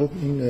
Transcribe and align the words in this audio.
خب 0.00 0.10
این 0.22 0.42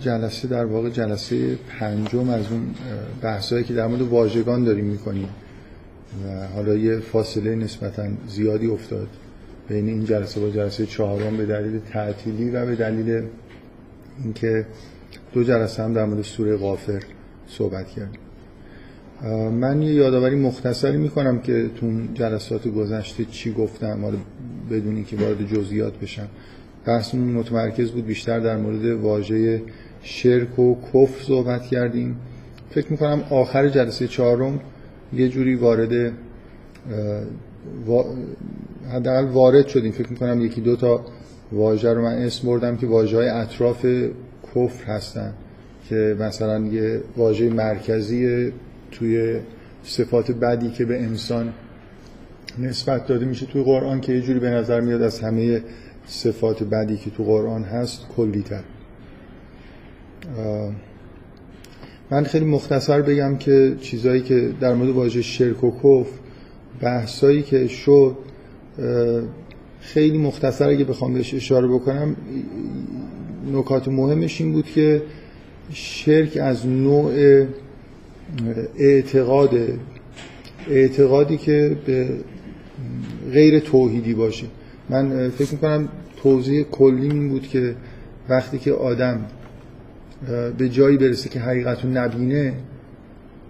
جلسه 0.00 0.48
در 0.48 0.64
واقع 0.64 0.90
جلسه 0.90 1.58
پنجم 1.78 2.30
از 2.30 2.44
اون 2.50 2.74
بحثایی 3.22 3.64
که 3.64 3.74
در 3.74 3.86
مورد 3.86 4.00
واژگان 4.00 4.64
داریم 4.64 4.84
می‌کنیم 4.84 5.28
و 6.24 6.46
حالا 6.48 6.74
یه 6.74 6.98
فاصله 6.98 7.54
نسبتا 7.54 8.08
زیادی 8.28 8.66
افتاد 8.66 9.08
بین 9.68 9.88
این 9.88 10.04
جلسه 10.04 10.40
با 10.40 10.50
جلسه 10.50 10.86
چهارم 10.86 11.36
به 11.36 11.46
دلیل 11.46 11.78
تعطیلی 11.78 12.50
و 12.50 12.66
به 12.66 12.74
دلیل 12.74 13.22
اینکه 14.24 14.66
دو 15.32 15.44
جلسه 15.44 15.82
هم 15.82 15.92
در 15.92 16.04
مورد 16.04 16.22
سوره 16.22 16.56
غافر 16.56 17.02
صحبت 17.48 17.86
کردیم. 17.86 18.20
من 19.50 19.82
یه 19.82 19.94
یادآوری 19.94 20.36
مختصری 20.36 20.96
می‌کنم 20.96 21.40
که 21.40 21.70
تو 21.76 22.00
جلسات 22.14 22.68
گذشته 22.68 23.24
چی 23.24 23.52
گفتم. 23.52 24.02
حالا 24.02 24.16
بدون 24.70 24.94
اینکه 24.94 25.16
وارد 25.16 25.54
جزئیات 25.54 25.98
بشم. 25.98 26.28
بحثمون 26.88 27.28
متمرکز 27.28 27.90
بود 27.90 28.06
بیشتر 28.06 28.40
در 28.40 28.56
مورد 28.56 28.84
واژه 28.84 29.62
شرک 30.02 30.58
و 30.58 30.74
کفر 30.74 31.22
صحبت 31.22 31.62
کردیم. 31.62 32.16
فکر 32.70 32.86
می‌کنم 32.90 33.24
آخر 33.30 33.68
جلسه 33.68 34.06
چهارم 34.06 34.60
یه 35.12 35.28
جوری 35.28 35.54
وارد 35.54 36.12
حداقل 38.92 39.24
وارد 39.24 39.66
شدیم. 39.66 39.92
فکر 39.92 40.10
می‌کنم 40.10 40.40
یکی 40.40 40.60
دو 40.60 40.76
تا 40.76 41.04
واژه 41.52 41.92
رو 41.92 42.02
من 42.02 42.12
اسم 42.12 42.48
بردم 42.48 42.76
که 42.76 42.86
واژه 42.86 43.16
های 43.16 43.28
اطراف 43.28 43.86
کفر 44.54 44.84
هستن 44.86 45.32
که 45.88 46.16
مثلا 46.20 46.58
یه 46.58 47.00
واژه 47.16 47.50
مرکزی 47.50 48.52
توی 48.90 49.40
صفات 49.84 50.30
بدی 50.30 50.70
که 50.70 50.84
به 50.84 51.02
انسان 51.02 51.52
نسبت 52.58 53.06
داده 53.06 53.24
میشه. 53.24 53.46
توی 53.46 53.62
قرآن 53.62 54.00
که 54.00 54.12
یه 54.12 54.20
جوری 54.20 54.38
به 54.38 54.50
نظر 54.50 54.80
میاد 54.80 55.02
از 55.02 55.20
همه 55.20 55.62
صفات 56.08 56.62
بدی 56.62 56.96
که 56.96 57.10
تو 57.10 57.24
قرآن 57.24 57.64
هست 57.64 58.06
کلی 58.16 58.42
تر 58.42 58.62
من 62.10 62.24
خیلی 62.24 62.44
مختصر 62.44 63.02
بگم 63.02 63.36
که 63.36 63.76
چیزایی 63.80 64.22
که 64.22 64.50
در 64.60 64.74
مورد 64.74 64.90
واژه 64.90 65.22
شرک 65.22 65.64
و 65.64 65.70
کفر 65.70 66.18
بحثایی 66.80 67.42
که 67.42 67.66
شد 67.66 68.16
خیلی 69.80 70.18
مختصر 70.18 70.68
اگه 70.68 70.84
بخوام 70.84 71.14
بهش 71.14 71.34
اشاره 71.34 71.68
بکنم 71.68 72.16
نکات 73.52 73.88
مهمش 73.88 74.40
این 74.40 74.52
بود 74.52 74.66
که 74.66 75.02
شرک 75.72 76.36
از 76.36 76.66
نوع 76.66 77.12
اعتقاد 78.78 79.50
اعتقادی 80.70 81.36
که 81.36 81.76
به 81.86 82.08
غیر 83.32 83.58
توحیدی 83.58 84.14
باشه. 84.14 84.46
من 84.90 85.28
فکر 85.28 85.52
می‌کنم 85.52 85.88
توضیح 86.22 86.62
کلی 86.62 87.02
این 87.02 87.28
بود 87.28 87.48
که 87.48 87.74
وقتی 88.28 88.58
که 88.58 88.72
آدم 88.72 89.20
به 90.58 90.68
جایی 90.68 90.96
برسه 90.96 91.28
که 91.28 91.40
حقیقت 91.40 91.84
نبینه 91.84 92.54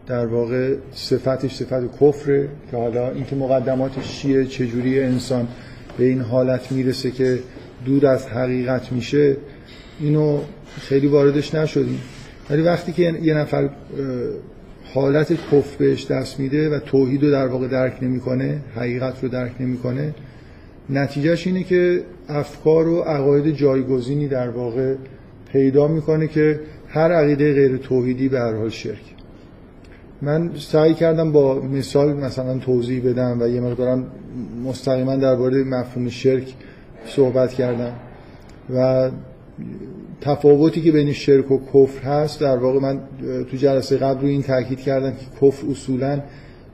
در 0.07 0.27
واقع 0.27 0.75
صفتش 0.93 1.55
صفت 1.55 2.01
کفره 2.01 2.49
که 2.71 2.77
حالا 2.77 3.11
اینکه 3.11 3.37
مقدماتش 3.37 4.19
چیه 4.19 4.45
چجوری 4.45 5.01
انسان 5.01 5.49
به 5.99 6.05
این 6.05 6.21
حالت 6.21 6.73
می‌رسه 6.73 7.11
که 7.11 7.39
دور 7.85 8.07
از 8.07 8.27
حقیقت 8.27 8.93
میشه 8.93 9.37
اینو 10.01 10.41
خیلی 10.81 11.07
واردش 11.07 11.55
نشدیم. 11.55 12.01
ولی 12.51 12.63
وقتی 12.63 12.93
که 12.93 13.03
یه 13.23 13.35
نفر 13.35 13.71
حالت 14.95 15.33
کفر 15.33 15.77
بهش 15.79 16.07
دست 16.07 16.41
میده 16.41 16.71
و 16.71 16.79
توحید 16.79 17.23
رو 17.23 17.31
در 17.31 17.47
واقع 17.47 17.69
درک 17.69 18.03
نمی‌کنه 18.03 18.61
حقیقت 18.77 19.23
رو 19.23 19.29
درک 19.29 19.53
نمی‌کنه 19.61 20.15
نتیجهش 20.91 21.47
اینه 21.47 21.63
که 21.63 22.03
افکار 22.29 22.89
و 22.89 23.01
عقاید 23.01 23.55
جایگزینی 23.55 24.29
در 24.29 24.49
واقع 24.49 24.95
پیدا 25.53 25.89
می‌کنه 25.89 26.27
که 26.27 26.61
هر 26.89 27.13
عقیده 27.13 27.55
غیر 27.55 27.77
توحیدی 27.77 28.29
به 28.29 28.39
هر 28.39 28.55
حال 28.55 28.69
شرک. 28.69 29.15
من 30.23 30.51
سعی 30.57 30.95
کردم 30.95 31.33
با 31.33 31.61
مثال 31.61 32.13
مثلا 32.13 32.59
توضیح 32.59 33.11
بدم 33.11 33.39
و 33.41 33.49
یه 33.49 33.61
مقدارم 33.61 34.07
مستقیما 34.65 35.17
درباره 35.17 35.65
مفهوم 35.65 36.09
شرک 36.09 36.55
صحبت 37.07 37.53
کردم 37.53 37.93
و 38.75 39.11
تفاوتی 40.21 40.81
که 40.81 40.93
بین 40.93 41.13
شرک 41.13 41.51
و 41.51 41.61
کفر 41.75 42.03
هست 42.03 42.41
در 42.41 42.57
واقع 42.57 42.81
من 42.81 43.01
تو 43.51 43.57
جلسه 43.57 43.97
قبل 43.97 44.21
رو 44.21 44.27
این 44.27 44.43
تاکید 44.43 44.81
کردم 44.81 45.11
که 45.11 45.47
کفر 45.47 45.67
اصولا 45.71 46.23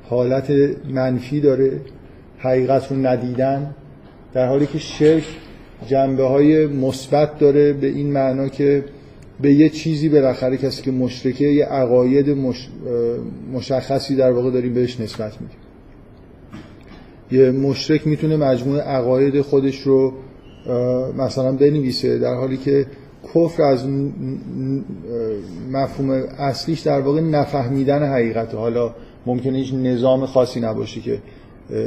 حالت 0.02 0.50
منفی 0.90 1.40
داره 1.40 1.80
حقیقت 2.38 2.92
رو 2.92 3.06
ندیدن. 3.06 3.74
در 4.34 4.48
حالی 4.48 4.66
که 4.66 4.78
شرک 4.78 5.24
جنبه 5.86 6.24
های 6.24 6.66
مثبت 6.66 7.38
داره 7.38 7.72
به 7.72 7.86
این 7.86 8.12
معنا 8.12 8.48
که 8.48 8.84
به 9.40 9.52
یه 9.52 9.68
چیزی 9.68 10.08
بالاخره 10.08 10.56
کسی 10.56 10.82
که 10.82 10.90
مشرکه 10.90 11.44
یه 11.44 11.64
عقاید 11.64 12.30
مش... 12.30 12.68
مشخصی 13.52 14.16
در 14.16 14.32
واقع 14.32 14.50
داریم 14.50 14.74
بهش 14.74 15.00
نسبت 15.00 15.32
میدیم. 15.40 15.56
یه 17.32 17.50
مشرک 17.50 18.06
می‌تونه 18.06 18.36
مجموعه 18.36 18.80
عقاید 18.80 19.40
خودش 19.40 19.80
رو 19.80 20.12
مثلا 21.18 21.52
بنویسه 21.52 22.18
در 22.18 22.34
حالی 22.34 22.56
که 22.56 22.86
کفر 23.34 23.62
از 23.62 23.86
مفهوم 25.72 26.10
اصلیش 26.38 26.80
در 26.80 27.00
واقع 27.00 27.20
نفهمیدن 27.20 28.02
حقیقت 28.12 28.54
حالا 28.54 28.94
ممکنه 29.26 29.58
هیچ 29.58 29.74
نظام 29.74 30.26
خاصی 30.26 30.60
نباشه 30.60 31.00
که 31.00 31.18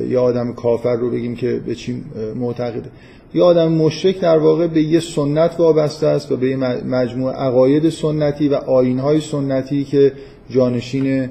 یا 0.09 0.21
آدم 0.21 0.53
کافر 0.53 0.95
رو 0.95 1.09
بگیم 1.09 1.35
که 1.35 1.61
به 1.65 1.75
چی 1.75 2.03
معتقده 2.35 2.89
یا 3.33 3.45
آدم 3.45 3.71
مشرک 3.71 4.19
در 4.19 4.37
واقع 4.37 4.67
به 4.67 4.81
یه 4.81 4.99
سنت 4.99 5.59
وابسته 5.59 6.07
است 6.07 6.31
و 6.31 6.37
به 6.37 6.49
یه 6.49 6.57
مجموعه 6.85 7.35
عقاید 7.35 7.89
سنتی 7.89 8.49
و 8.49 8.53
آینهای 8.53 9.21
سنتی 9.21 9.83
که 9.83 10.11
جانشین 10.49 11.29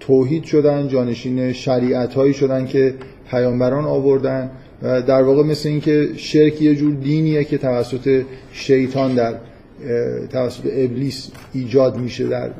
توحید 0.00 0.44
شدن 0.44 0.88
جانشین 0.88 1.52
شریعت 1.52 2.14
هایی 2.14 2.34
شدن 2.34 2.66
که 2.66 2.94
پیامبران 3.30 3.84
آوردن 3.84 4.50
و 4.82 5.02
در 5.02 5.22
واقع 5.22 5.42
مثل 5.42 5.68
اینکه 5.68 6.08
شرک 6.16 6.62
یه 6.62 6.74
جور 6.74 6.94
دینیه 6.94 7.44
که 7.44 7.58
توسط 7.58 8.22
شیطان 8.52 9.14
در 9.14 9.34
توسط 10.32 10.62
ابلیس 10.64 11.30
ایجاد 11.52 11.96
میشه 11.96 12.26
در 12.26 12.50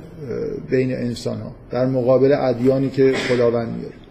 بین 0.70 0.92
انسان 0.92 1.40
ها 1.40 1.52
در 1.70 1.86
مقابل 1.86 2.32
ادیانی 2.32 2.90
که 2.90 3.12
خداوند 3.12 3.76
میاره. 3.76 4.07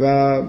و 0.00 0.42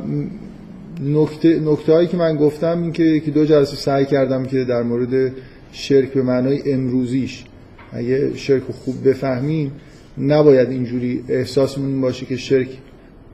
نکته, 1.03 1.59
نکته 1.59 1.93
هایی 1.93 2.07
که 2.07 2.17
من 2.17 2.35
گفتم 2.35 2.81
این 2.81 2.91
که 2.91 3.03
یکی 3.03 3.31
دو 3.31 3.45
جلسه 3.45 3.75
سعی 3.75 4.05
کردم 4.05 4.45
که 4.45 4.63
در 4.63 4.83
مورد 4.83 5.31
شرک 5.71 6.13
به 6.13 6.21
معنای 6.21 6.73
امروزیش 6.73 7.43
اگه 7.91 8.35
شرک 8.35 8.63
خوب 8.63 9.09
بفهمیم 9.09 9.71
نباید 10.17 10.69
اینجوری 10.69 11.23
احساسمون 11.29 11.87
این 11.87 12.01
باشه 12.01 12.25
که 12.25 12.37
شرک 12.37 12.67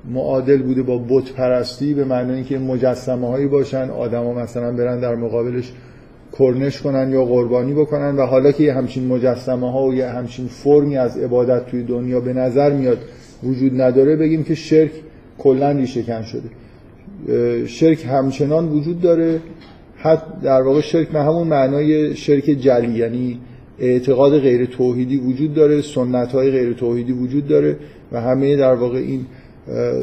معادل 0.09 0.61
بوده 0.61 0.83
با 0.83 0.97
بت 1.09 1.31
پرستی 1.31 1.93
به 1.93 2.05
معنای 2.05 2.35
اینکه 2.35 2.59
مجسمه 2.59 3.27
هایی 3.27 3.47
باشن 3.47 3.89
آدما 3.89 4.33
مثلا 4.33 4.71
برن 4.71 4.99
در 4.99 5.15
مقابلش 5.15 5.71
کرنش 6.39 6.81
کنن 6.81 7.11
یا 7.11 7.25
قربانی 7.25 7.73
بکنن 7.73 8.15
و 8.15 8.25
حالا 8.25 8.51
که 8.51 8.63
یه 8.63 8.73
همچین 8.73 9.07
مجسمه 9.07 9.71
ها 9.71 9.83
و 9.83 9.95
یه 9.95 10.07
همچین 10.07 10.47
فرمی 10.47 10.97
از 10.97 11.17
عبادت 11.17 11.65
توی 11.65 11.83
دنیا 11.83 12.19
به 12.19 12.33
نظر 12.33 12.73
میاد 12.73 12.97
وجود 13.43 13.81
نداره 13.81 14.15
بگیم 14.15 14.43
که 14.43 14.55
شرک 14.55 14.91
کلا 15.39 15.71
ریشه 15.71 16.23
شده. 16.23 16.49
شرک 17.67 18.05
همچنان 18.05 18.69
وجود 18.69 19.01
داره. 19.01 19.41
حتی 19.97 20.25
در 20.43 20.61
واقع 20.61 20.81
شرک 20.81 21.07
به 21.09 21.19
همون 21.19 21.47
معنای 21.47 22.15
شرک 22.15 22.43
جلی 22.43 22.99
یعنی 22.99 23.39
اعتقاد 23.79 24.39
غیر 24.39 24.65
توحیدی 24.65 25.17
وجود 25.17 25.53
داره 25.53 25.81
سنت 25.81 26.31
های 26.31 26.51
غیر 26.51 26.73
توحیدی 26.73 27.11
وجود 27.11 27.47
داره 27.47 27.77
و 28.11 28.21
همه 28.21 28.55
در 28.55 28.73
واقع 28.73 28.97
این 28.97 29.25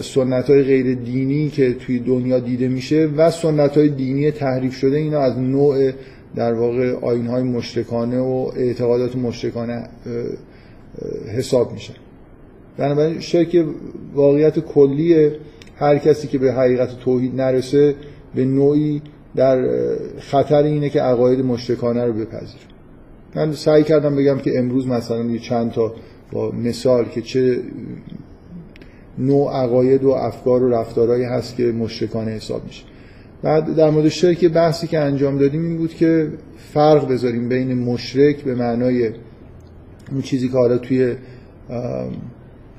سنت 0.00 0.50
های 0.50 0.62
غیر 0.62 0.94
دینی 0.94 1.48
که 1.48 1.72
توی 1.72 1.98
دنیا 1.98 2.38
دیده 2.38 2.68
میشه 2.68 3.08
و 3.16 3.30
سنت 3.30 3.76
های 3.76 3.88
دینی 3.88 4.30
تحریف 4.30 4.74
شده 4.74 4.96
اینا 4.96 5.20
از 5.20 5.38
نوع 5.38 5.90
در 6.34 6.54
واقع 6.54 6.92
آین 7.02 7.26
های 7.26 7.42
مشرکانه 7.42 8.18
و 8.18 8.50
اعتقادات 8.56 9.16
مشرکانه 9.16 9.88
حساب 11.36 11.72
میشن. 11.72 11.94
بنابراین 12.76 13.20
شرک 13.20 13.64
واقعیت 14.14 14.58
کلیه 14.58 15.36
هر 15.76 15.98
کسی 15.98 16.28
که 16.28 16.38
به 16.38 16.52
حقیقت 16.52 16.98
توحید 16.98 17.40
نرسه 17.40 17.94
به 18.34 18.44
نوعی 18.44 19.02
در 19.36 19.68
خطر 20.18 20.62
اینه 20.62 20.88
که 20.88 21.00
عقاید 21.00 21.40
مشرکانه 21.40 22.04
رو 22.04 22.12
بپذیره. 22.12 22.64
من 23.34 23.52
سعی 23.52 23.82
کردم 23.82 24.16
بگم 24.16 24.38
که 24.38 24.58
امروز 24.58 24.86
مثلا 24.86 25.24
یه 25.24 25.38
چند 25.38 25.72
تا 25.72 25.94
با 26.32 26.50
مثال 26.50 27.04
که 27.04 27.22
چه 27.22 27.60
نوع 29.18 29.52
عقاید 29.52 30.04
و 30.04 30.10
افکار 30.10 30.62
و 30.62 30.70
رفتارهایی 30.70 31.24
هست 31.24 31.56
که 31.56 31.62
مشرکانه 31.62 32.30
حساب 32.30 32.64
میشه. 32.64 32.84
بعد 33.42 33.76
در 33.76 33.90
مورد 33.90 34.08
شرک 34.08 34.44
بحثی 34.44 34.86
که 34.86 34.98
انجام 34.98 35.38
دادیم 35.38 35.64
این 35.64 35.76
بود 35.76 35.94
که 35.94 36.30
فرق 36.74 37.08
بذاریم 37.08 37.48
بین 37.48 37.74
مشرک 37.74 38.44
به 38.44 38.54
معنای 38.54 39.10
اون 40.12 40.22
چیزی 40.22 40.48
که 40.48 40.54
حالا 40.54 40.78
توی 40.78 41.14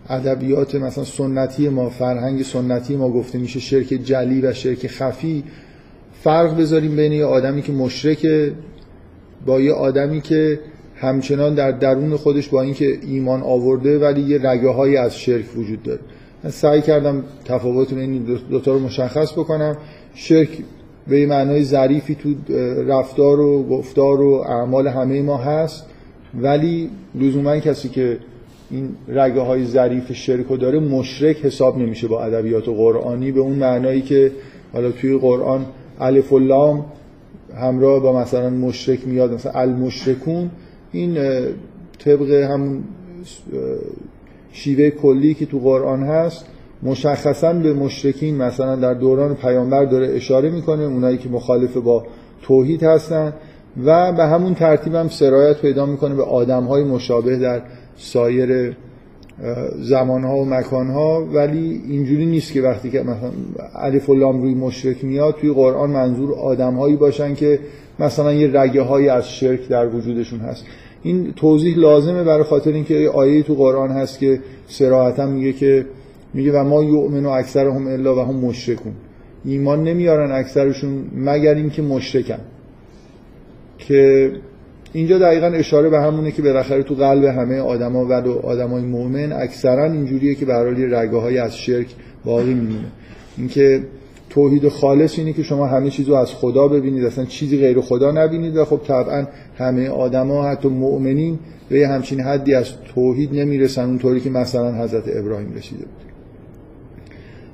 ادبیات 0.10 0.76
مثلا 0.76 1.04
سنتی 1.04 1.70
ما 1.70 1.90
فرهنگ 1.90 2.44
سنتی 2.44 2.96
ما 2.96 3.10
گفته 3.10 3.38
میشه 3.38 3.60
شرک 3.60 3.88
جلی 3.88 4.42
و 4.42 4.54
شرک 4.54 4.88
خفی. 4.88 5.44
فرق 6.24 6.58
بذاریم 6.58 6.96
بین 6.96 7.12
یه 7.12 7.26
آدمی 7.26 7.62
که 7.62 7.72
مشرک 7.74 8.28
با 9.46 9.62
یه 9.62 9.74
آدمی 9.74 10.22
که 10.22 10.60
همچنان 10.96 11.56
در 11.56 11.72
درون 11.72 12.16
خودش 12.16 12.50
با 12.50 12.62
اینکه 12.62 13.00
ایمان 13.08 13.42
آورده 13.42 14.00
ولی 14.00 14.22
یه 14.22 14.40
رگه 14.44 14.70
هایی 14.70 14.98
از 14.98 15.18
شرک 15.18 15.46
وجود 15.58 15.84
داره. 15.84 16.00
من 16.44 16.50
سعی 16.52 16.82
کردم 16.82 17.24
تفاوت 17.46 17.94
این 17.94 18.40
دوتا 18.50 18.74
رو 18.74 18.80
مشخص 18.80 19.32
بکنم. 19.32 19.78
شرک 20.14 20.50
به 21.08 21.26
معنای 21.26 21.64
ظریفی 21.64 22.16
تو 22.16 22.54
رفتار 22.88 23.40
و 23.40 23.64
گفتار 23.64 24.22
و 24.22 24.34
اعمال 24.34 24.88
همه 24.88 25.22
ما 25.22 25.38
هست 25.38 25.86
ولی 26.42 26.90
لزوما 27.16 27.58
کسی 27.58 27.90
که 27.90 28.18
این 28.74 28.96
رگه 29.08 29.42
های 29.42 29.66
ظریف 29.66 30.14
شرک 30.14 30.60
داره 30.60 30.80
مشرک 30.80 31.46
حساب 31.46 31.78
نمیشه 31.78 32.08
با 32.08 32.24
ادبیات 32.24 32.70
قرآنی 32.70 33.32
به 33.32 33.40
اون 33.40 33.54
معنایی 33.54 34.02
که 34.02 34.32
حالا 34.74 34.92
توی 34.92 35.18
قرآن 35.18 35.66
الف 36.00 36.34
و 36.34 36.40
لام 36.40 36.86
همراه 37.56 38.00
با 38.00 38.22
مثلا 38.22 38.50
مشرک 38.50 39.08
میاد 39.08 39.34
مثلا 39.34 39.52
المشرکون 39.52 40.50
این 40.92 41.18
طبق 42.00 42.32
همون 42.32 42.84
شیوه 44.52 44.90
کلی 44.90 45.34
که 45.34 45.46
تو 45.46 45.60
قرآن 45.60 46.04
هست 46.04 46.46
مشخصا 46.84 47.54
به 47.54 47.74
مشرکین 47.74 48.38
مثلا 48.38 48.76
در 48.76 48.94
دوران 48.94 49.36
پیامبر 49.36 49.86
داره 49.86 50.16
اشاره 50.16 50.50
می‌کنه 50.50 50.84
اونایی 50.84 51.18
که 51.18 51.30
مخالف 51.30 51.78
با 51.78 52.06
توحید 52.42 52.84
هستن 52.84 53.34
و 53.86 54.12
به 54.12 54.24
همون 54.24 54.54
ترتیب 54.54 54.96
هم 54.96 55.08
سرایت 55.08 55.62
پیدا 55.62 55.86
می‌کنه 55.86 56.16
به 56.16 56.24
آدم 56.24 56.64
های 56.64 56.84
مشابه 56.84 57.38
در 57.38 57.62
سایر 57.98 58.76
زمانها 59.80 60.38
و 60.38 60.46
مکانها 60.46 61.26
ولی 61.34 61.82
اینجوری 61.88 62.26
نیست 62.26 62.54
که 62.54 62.62
وقتی 62.62 62.90
که 62.90 63.00
مثلا 63.00 63.32
الف 63.76 64.10
و 64.10 64.16
لام 64.16 64.42
روی 64.42 64.54
مشرک 64.54 65.04
میاد 65.04 65.36
توی 65.36 65.54
قرآن 65.54 65.90
منظور 65.90 66.34
آدمهایی 66.34 66.96
باشن 66.96 67.36
که 67.36 67.60
مثلا 68.00 68.34
یه 68.34 68.50
رگه 68.54 68.82
های 68.82 69.10
از 69.10 69.30
شرک 69.30 69.68
در 69.68 69.88
وجودشون 69.88 70.40
هست. 70.40 70.66
این 71.04 71.34
توضیح 71.34 71.78
لازمه 71.78 72.24
برای 72.24 72.44
خاطر 72.44 72.72
اینکه 72.72 73.10
آیه 73.10 73.44
تو 73.44 73.56
قرآن 73.56 73.90
هست 73.90 74.20
که 74.20 74.40
سراحتا 74.68 75.26
میگه 75.26 75.54
که 75.54 75.86
میگه 76.34 76.52
و 76.52 76.64
ما 76.64 76.84
یؤمن 76.84 77.26
و 77.26 77.30
اکثرهم 77.30 77.88
الا 77.88 78.16
و 78.16 78.20
هم 78.20 78.36
مشرکون 78.36 78.94
ایمان 79.46 79.84
نمیارن 79.84 80.32
اکثرشون 80.32 81.06
مگر 81.16 81.56
اینکه 81.56 81.82
مشرکن. 81.82 82.40
که 83.78 84.32
اینجا 84.94 85.20
دقیقا 85.20 85.48
اشاره 85.48 85.90
به 85.90 86.02
همونه 86.02 86.32
که 86.32 86.42
بالاخره 86.42 86.84
تو 86.84 86.96
قلب 86.96 87.24
همه 87.24 87.60
آدما 87.60 88.06
و 88.06 88.14
آدمای 88.46 88.84
مؤمن 88.84 89.32
اکثرا 89.32 89.92
اینجوریه 89.92 90.36
که 90.36 90.46
به 90.46 90.54
رگه 91.00 91.18
های 91.18 91.38
از 91.38 91.58
شرک 91.58 91.88
باقی 92.26 92.54
میمونه. 92.54 92.92
اینکه 93.38 93.84
توحید 94.30 94.68
خالص 94.68 95.20
اینه 95.20 95.34
که 95.34 95.44
شما 95.44 95.68
همه 95.68 95.90
چیز 95.90 96.08
رو 96.08 96.16
از 96.16 96.34
خدا 96.34 96.68
ببینید 96.68 97.06
اصلا 97.06 97.26
چیزی 97.26 97.58
غیر 97.58 97.82
خدا 97.82 98.12
نبینید 98.12 98.58
و 98.58 98.66
خب 98.66 98.82
طبعا 98.88 99.26
همه 99.58 99.90
آدما 99.90 100.46
حتی 100.46 100.68
مؤمنین 100.68 101.40
به 101.70 101.88
همچین 101.88 102.20
حدی 102.20 102.54
از 102.54 102.66
توحید 102.96 103.34
نمی‌رسن 103.34 103.86
اونطوری 103.86 104.20
که 104.20 104.30
مثلا 104.30 104.84
حضرت 104.84 105.04
ابراهیم 105.08 105.54
رسیده 105.54 105.86
بود. 105.86 106.04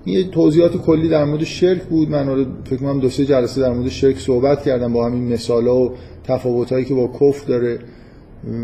یه 0.05 0.23
توضیحات 0.23 0.77
کلی 0.77 1.09
در 1.09 1.25
مورد 1.25 1.43
شرک 1.43 1.81
بود. 1.83 2.09
من 2.09 2.45
فکر 2.63 2.75
کنم 2.79 2.99
دو 2.99 3.09
سه 3.09 3.25
جلسه 3.25 3.61
در 3.61 3.69
مورد 3.69 3.89
شرک 3.89 4.19
صحبت 4.19 4.61
کردم 4.61 4.93
با 4.93 5.05
همین 5.05 5.33
مثالا 5.33 5.75
و 5.75 5.91
تفاوتایی 6.29 6.85
که 6.85 6.93
با 6.93 7.07
کفر 7.07 7.47
داره. 7.47 7.79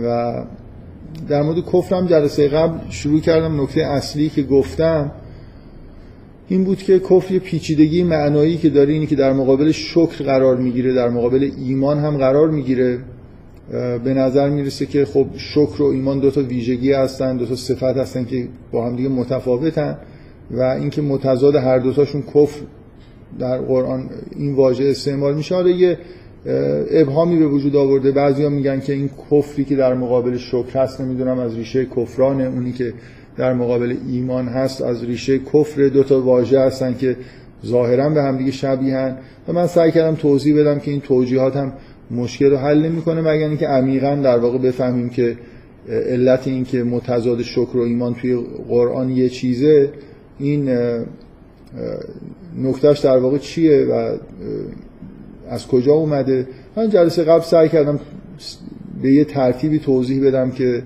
و 0.03 0.33
در 1.29 1.41
مورد 1.41 1.65
کفر 1.73 1.95
هم 1.95 2.07
جلسه 2.07 2.47
قبل 2.47 2.89
شروع 2.89 3.19
کردم. 3.19 3.62
نکته 3.62 3.81
اصلی 3.81 4.29
که 4.29 4.44
گفتم 4.44 5.12
این 6.47 6.63
بود 6.63 6.77
که 6.77 7.00
کفر 7.00 7.33
یه 7.33 7.39
پیچیدگی 7.39 8.03
معنایی 8.03 8.57
که 8.57 8.69
داره 8.69 8.94
اینی 8.94 9.07
که 9.07 9.15
در 9.15 9.33
مقابل 9.33 9.71
شکر 9.71 10.23
قرار 10.23 10.56
می‌گیره 10.57 10.94
در 10.94 11.09
مقابل 11.09 11.51
ایمان 11.57 12.00
هم 12.00 12.17
قرار 12.17 12.50
می‌گیره. 12.50 13.00
به 14.03 14.13
نظر 14.13 14.50
می‌رسه 14.50 14.85
که 14.85 15.06
خب 15.06 15.27
شکر 15.38 15.81
و 15.81 15.85
ایمان 15.85 16.19
دو 16.19 16.31
تا 16.31 16.41
ویژگی 16.41 16.91
هستن 16.91 17.38
دو 17.38 17.45
تا 17.45 17.56
صفت 17.56 17.83
هستن 17.83 18.25
که 18.25 18.47
با 18.71 18.85
هم 18.85 18.95
دیگه 18.95 19.09
متفاوتن. 19.09 19.97
و 20.51 20.61
اینکه 20.61 21.01
متضاد 21.01 21.56
هر 21.56 21.79
دوتاشون 21.79 22.21
کفر 22.21 22.61
در 23.39 23.57
قرآن 23.57 24.09
این 24.35 24.56
واژه 24.56 24.85
استعمال 24.85 25.35
میشه. 25.35 25.56
حالا 25.56 25.69
یه 25.69 25.97
ابهامی 26.92 27.39
به 27.39 27.47
وجود 27.47 27.75
آورده. 27.75 28.12
بعضیا 28.12 28.50
میگن 28.50 28.80
که 28.80 28.94
این 28.94 29.09
کفری 29.31 29.65
که 29.65 29.75
در 29.75 29.94
مقابل 29.94 30.38
شکر 30.38 30.80
هست 30.80 31.01
نمی‌دونم 31.01 31.39
از 31.39 31.56
ریشه 31.56 31.86
کفرانه. 31.86 32.44
اونی 32.44 32.71
که 32.71 32.94
در 33.38 33.53
مقابل 33.53 33.95
ایمان 34.07 34.47
هست 34.47 34.81
از 34.81 35.03
ریشه 35.03 35.39
کفر 35.39 35.88
دو 35.88 36.03
تا 36.03 36.21
واژه 36.21 36.59
هستن 36.59 36.94
که 36.94 37.18
ظاهرا 37.65 38.09
به 38.09 38.24
هم 38.24 38.38
دیگه 38.38 38.51
شبیهن 38.51 39.18
و 39.47 39.53
من 39.53 39.68
سعی 39.68 39.92
کردم 39.92 40.15
توضیح 40.15 40.59
بدم 40.59 40.80
که 40.80 40.92
این 40.92 41.01
توجیهات 41.01 41.56
هم 41.56 41.74
مشکل 42.12 42.51
رو 42.51 42.57
حل 42.57 42.81
نمی‌کنه 42.81 43.21
مگر 43.21 43.47
اینکه 43.47 43.68
عمیقا 43.68 44.15
در 44.24 44.38
واقع 44.38 44.57
بفهمیم 44.57 45.09
که 45.09 45.38
علت 45.89 46.47
این 46.47 46.65
که 46.65 46.83
متضاد 46.83 47.42
شکر 47.42 47.77
و 47.77 47.81
ایمان 47.81 48.13
توی 48.13 48.38
قرآن 48.68 49.09
یه 49.09 49.30
چیزه. 49.30 49.89
این 50.39 50.69
نکتهش 52.63 53.00
در 53.00 53.18
واقع 53.18 53.38
چیه 53.38 53.86
و 53.86 54.18
از 55.50 55.68
کجا 55.68 55.94
اومده؟ 55.94 56.47
من 56.75 56.89
جلسه 56.89 57.24
قبل 57.24 57.42
سعی 57.42 57.69
کردم 57.69 58.00
به 59.01 59.12
یه 59.12 59.24
ترتیبی 59.24 59.80
توضیح 59.80 60.27
بدم 60.27 60.51
که 60.51 60.83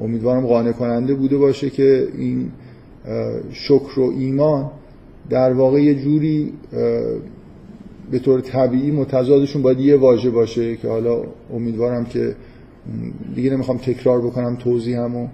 امیدوارم 0.00 0.46
قانع 0.46 0.72
کننده 0.72 1.14
بوده 1.14 1.36
باشه 1.36 1.70
که 1.70 2.08
این 2.18 2.50
شکر 3.52 4.00
و 4.00 4.12
ایمان 4.18 4.70
در 5.30 5.52
واقع 5.52 5.82
یه 5.82 5.94
جوری 5.94 6.52
به 8.10 8.18
طور 8.18 8.40
طبیعی 8.40 8.90
متضادشون 8.90 9.62
باید 9.62 9.80
یه 9.80 9.96
واژه 9.96 10.30
باشه 10.30 10.76
که 10.76 10.88
حالا 10.88 11.22
امیدوارم 11.54 12.04
که 12.04 12.34
دیگه 13.34 13.50
نمی‌خوام 13.50 13.78
تکرار 13.78 14.20
بکنم 14.20 14.56
توضیح 14.56 15.00
همو 15.00 15.28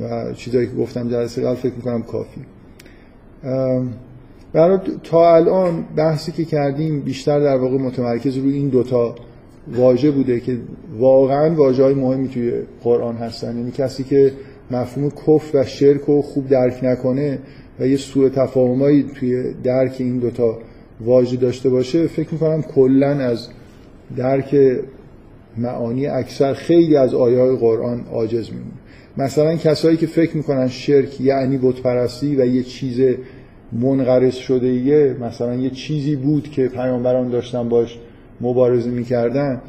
و 0.00 0.32
چیزایی 0.32 0.66
که 0.66 0.74
گفتم 0.74 1.08
جلسه 1.08 1.42
قبل 1.42 1.54
فکر 1.54 1.74
می‌کنم 1.74 2.02
کافی. 2.02 2.40
برای 4.58 4.78
تا 5.04 5.36
الان 5.36 5.84
بحثی 5.96 6.32
که 6.32 6.44
کردیم 6.44 7.00
بیشتر 7.00 7.40
در 7.40 7.56
واقع 7.56 7.78
متمرکز 7.78 8.36
روی 8.36 8.54
این 8.54 8.68
دوتا 8.68 9.14
واژه 9.72 10.10
بوده 10.10 10.40
که 10.40 10.56
واقعا 10.98 11.54
واژه 11.54 11.82
های 11.82 11.94
مهمی 11.94 12.28
توی 12.28 12.52
قرآن 12.82 13.16
هستن. 13.16 13.56
یعنی 13.56 13.70
کسی 13.70 14.04
که 14.04 14.32
مفهوم 14.70 15.10
کف 15.10 15.54
و 15.54 15.64
شرک 15.64 16.00
رو 16.00 16.22
خوب 16.22 16.48
درک 16.48 16.78
نکنه 16.82 17.38
و 17.80 17.86
یه 17.86 17.96
سوء 17.96 18.28
تفاهمایی 18.28 19.02
توی 19.14 19.54
درک 19.64 19.96
این 19.98 20.18
دوتا 20.18 20.58
واژه 21.00 21.36
داشته 21.36 21.68
باشه 21.68 22.06
فکر 22.06 22.28
می‌کنم 22.32 22.62
کلا 22.62 23.08
از 23.08 23.48
درک 24.16 24.56
معانی 25.56 26.06
اکثر 26.06 26.54
خیلی 26.54 26.96
از 26.96 27.14
آیه 27.14 27.38
های 27.38 27.56
قرآن 27.56 28.04
عاجز 28.12 28.50
میمونه. 28.50 28.72
مثلا 29.16 29.56
کسایی 29.56 29.96
که 29.96 30.06
فکر 30.06 30.36
می‌کنن 30.36 30.68
شرک 30.68 31.20
یعنی 31.20 31.58
بت 31.58 31.80
پرستی 31.80 32.36
و 32.36 32.46
یه 32.46 32.62
چیز 32.62 33.00
منقرض 33.72 34.34
شده 34.34 34.66
یه 34.66 35.16
مثلا 35.20 35.54
یه 35.54 35.70
چیزی 35.70 36.16
بود 36.16 36.50
که 36.50 36.68
پیامبران 36.68 37.28
داشتن 37.28 37.68
باش 37.68 37.98
مبارزه 38.40 38.90
می‌کردن 38.90 39.62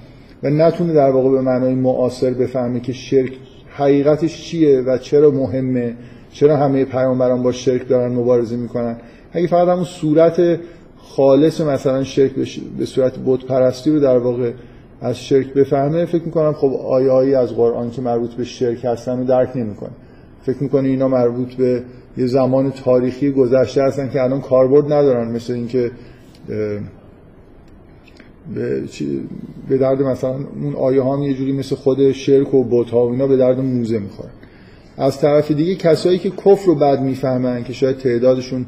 و 0.43 0.49
نتونه 0.49 0.93
در 0.93 1.09
واقع 1.09 1.29
به 1.29 1.41
معنای 1.41 1.75
معاصر 1.75 2.33
بفهمه 2.33 2.79
که 2.79 2.93
شرک 2.93 3.31
حقیقتش 3.69 4.41
چیه 4.41 4.81
و 4.81 4.97
چرا 4.97 5.31
مهمه 5.31 5.95
چرا 6.31 6.57
همه 6.57 6.85
پیامبران 6.85 7.43
با 7.43 7.51
شرک 7.51 7.87
دارن 7.87 8.11
مبارزه 8.11 8.55
می‌کنن. 8.55 8.95
اگه 9.31 9.47
فقط 9.47 9.67
همون 9.67 9.83
صورت 9.83 10.59
خالص 10.97 11.61
مثلا 11.61 12.03
شرک 12.03 12.31
به 12.77 12.85
صورت 12.85 13.13
بت 13.25 13.45
پرستی 13.45 13.91
رو 13.91 13.99
در 13.99 14.17
واقع 14.17 14.51
از 15.01 15.17
شرک 15.17 15.53
بفهمه 15.53 16.05
فکر 16.05 16.23
می‌کنم 16.23 16.53
خب 16.53 16.73
آیایی 16.73 17.35
از 17.35 17.55
قرآن 17.55 17.91
که 17.91 18.01
مربوط 18.01 18.33
به 18.33 18.43
شرک 18.43 18.85
هستن 18.85 19.17
رو 19.17 19.23
درک 19.23 19.57
نمی‌کنه. 19.57 19.89
فکر 20.41 20.63
می‌کنه 20.63 20.89
اینا 20.89 21.07
مربوط 21.07 21.53
به 21.53 21.83
یه 22.17 22.25
زمان 22.25 22.71
تاریخی 22.71 23.31
گذشته 23.31 23.83
هستن 23.83 24.09
که 24.09 24.21
الان 24.23 24.41
کاربرد 24.41 24.85
ندارن 24.85 25.31
مثل 25.31 25.53
اینکه 25.53 25.91
به, 28.55 28.83
به 29.69 29.77
درد 29.77 30.01
مثلا 30.01 30.35
اون 30.61 30.75
آیه 30.75 31.01
ها 31.01 31.25
یه 31.25 31.33
جوری 31.33 31.51
مثل 31.51 31.75
خود 31.75 32.11
شرک 32.11 32.53
و 32.53 32.63
بوت 32.63 32.89
ها 32.89 33.07
و 33.07 33.11
اینا 33.11 33.27
به 33.27 33.37
درد 33.37 33.59
موزه 33.59 33.99
می‌خورن. 33.99 34.29
از 34.97 35.19
طرف 35.19 35.51
دیگه 35.51 35.75
کسایی 35.75 36.17
که 36.17 36.29
کفر 36.29 36.65
رو 36.65 36.75
بد 36.75 37.01
می‌فهمن 37.01 37.63
که 37.63 37.73
شاید 37.73 37.97
تعدادشون 37.97 38.65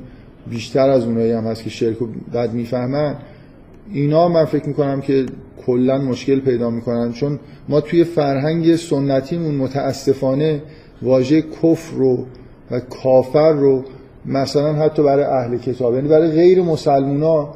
بیشتر 0.50 0.90
از 0.90 1.06
اونایی 1.06 1.32
هم 1.32 1.44
هست 1.44 1.64
که 1.64 1.70
شرک 1.70 1.98
رو 1.98 2.08
بد 2.34 2.54
می‌فهمن 2.54 3.16
اینا 3.94 4.28
من 4.28 4.46
فکر 4.46 4.68
می‌کنم 4.68 5.02
که 5.02 5.26
کلا 5.66 5.98
مشکل 5.98 6.40
پیدا 6.40 6.70
می‌کنن. 6.70 7.14
چون 7.14 7.40
ما 7.70 7.82
توی 7.82 8.04
فرهنگ 8.04 8.76
سنتیمون 8.76 9.56
متاسفانه 9.56 10.62
واژه 11.02 11.42
کفر 11.42 11.96
رو 11.96 12.26
و 12.72 12.80
کافر 12.80 13.52
رو 13.52 13.84
مثلا 14.26 14.74
حتی 14.74 15.04
برای 15.04 15.24
اهل 15.24 15.58
کتاب 15.58 15.94
یعنی 15.94 16.08
برای 16.08 16.32
غیر 16.32 16.62
مسلمونا 16.62 17.54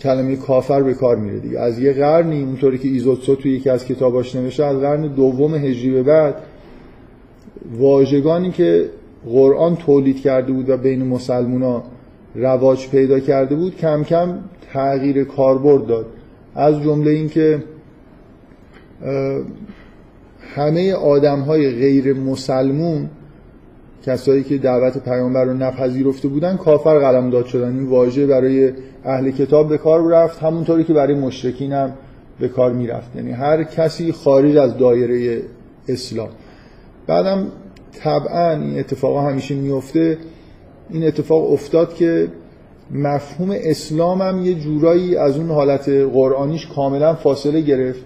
کلمه 0.00 0.36
کافر 0.36 0.82
به 0.82 0.94
کار 0.94 1.16
میره 1.16 1.38
دیگه. 1.38 1.58
از 1.58 1.78
یه 1.78 1.92
قرنی 1.92 2.42
اونطوری 2.42 2.78
که 2.78 2.88
ایزوتسو 2.88 3.34
توی 3.34 3.52
یکی 3.52 3.70
از 3.70 3.84
کتاباش 3.84 4.36
نوشته 4.36 4.64
از 4.64 4.76
قرن 4.76 5.06
دوم 5.06 5.54
هجری 5.54 5.90
به 5.90 6.02
بعد 6.02 6.34
واژگانی 7.78 8.50
که 8.50 8.84
قرآن 9.26 9.76
تولید 9.76 10.20
کرده 10.20 10.52
بود 10.52 10.70
و 10.70 10.76
بین 10.76 11.06
مسلمونا 11.06 11.82
رواج 12.34 12.88
پیدا 12.88 13.20
کرده 13.20 13.54
بود 13.54 13.76
کم 13.76 14.04
کم 14.04 14.38
تغییر 14.72 15.24
کاربرد 15.24 15.86
داد. 15.86 16.06
از 16.54 16.82
جمله 16.82 17.10
اینکه 17.10 17.62
همه 20.54 20.92
آدم 20.92 21.40
های 21.40 21.70
غیر 21.70 22.12
مسلمون 22.12 23.10
کسایی 24.06 24.42
که 24.42 24.58
دعوت 24.58 24.98
پیامبر 25.04 25.44
رو 25.44 25.54
نپذیرفته 25.54 26.28
بودن 26.28 26.56
کافر 26.56 26.98
قلم 26.98 27.30
داد 27.30 27.46
شدن. 27.46 27.78
این 27.78 27.86
واژه 27.86 28.26
برای 28.26 28.72
اهل 29.04 29.30
کتاب 29.30 29.68
به 29.68 29.78
کار 29.78 30.10
رفت 30.10 30.42
همونطوری 30.42 30.84
که 30.84 30.92
برای 30.92 31.14
مشرکین 31.14 31.72
هم 31.72 31.92
به 32.40 32.48
کار 32.48 32.72
می‌رفت. 32.72 33.16
یعنی 33.16 33.32
هر 33.32 33.64
کسی 33.64 34.12
خارج 34.12 34.56
از 34.56 34.78
دایره 34.78 35.42
اسلام. 35.88 36.28
بعدم 37.06 37.46
طبعا 38.00 38.50
این 38.50 38.78
اتفاق 38.78 39.28
همیشه 39.30 39.54
میفته 39.54 40.18
این 40.90 41.06
اتفاق 41.06 41.52
افتاد 41.52 41.94
که 41.94 42.28
مفهوم 42.90 43.50
اسلام 43.54 44.22
هم 44.22 44.44
یه 44.44 44.54
جورایی 44.54 45.16
از 45.16 45.36
اون 45.36 45.50
حالت 45.50 45.88
قرآنیش 45.88 46.66
کاملا 46.66 47.14
فاصله 47.14 47.60
گرفت. 47.60 48.00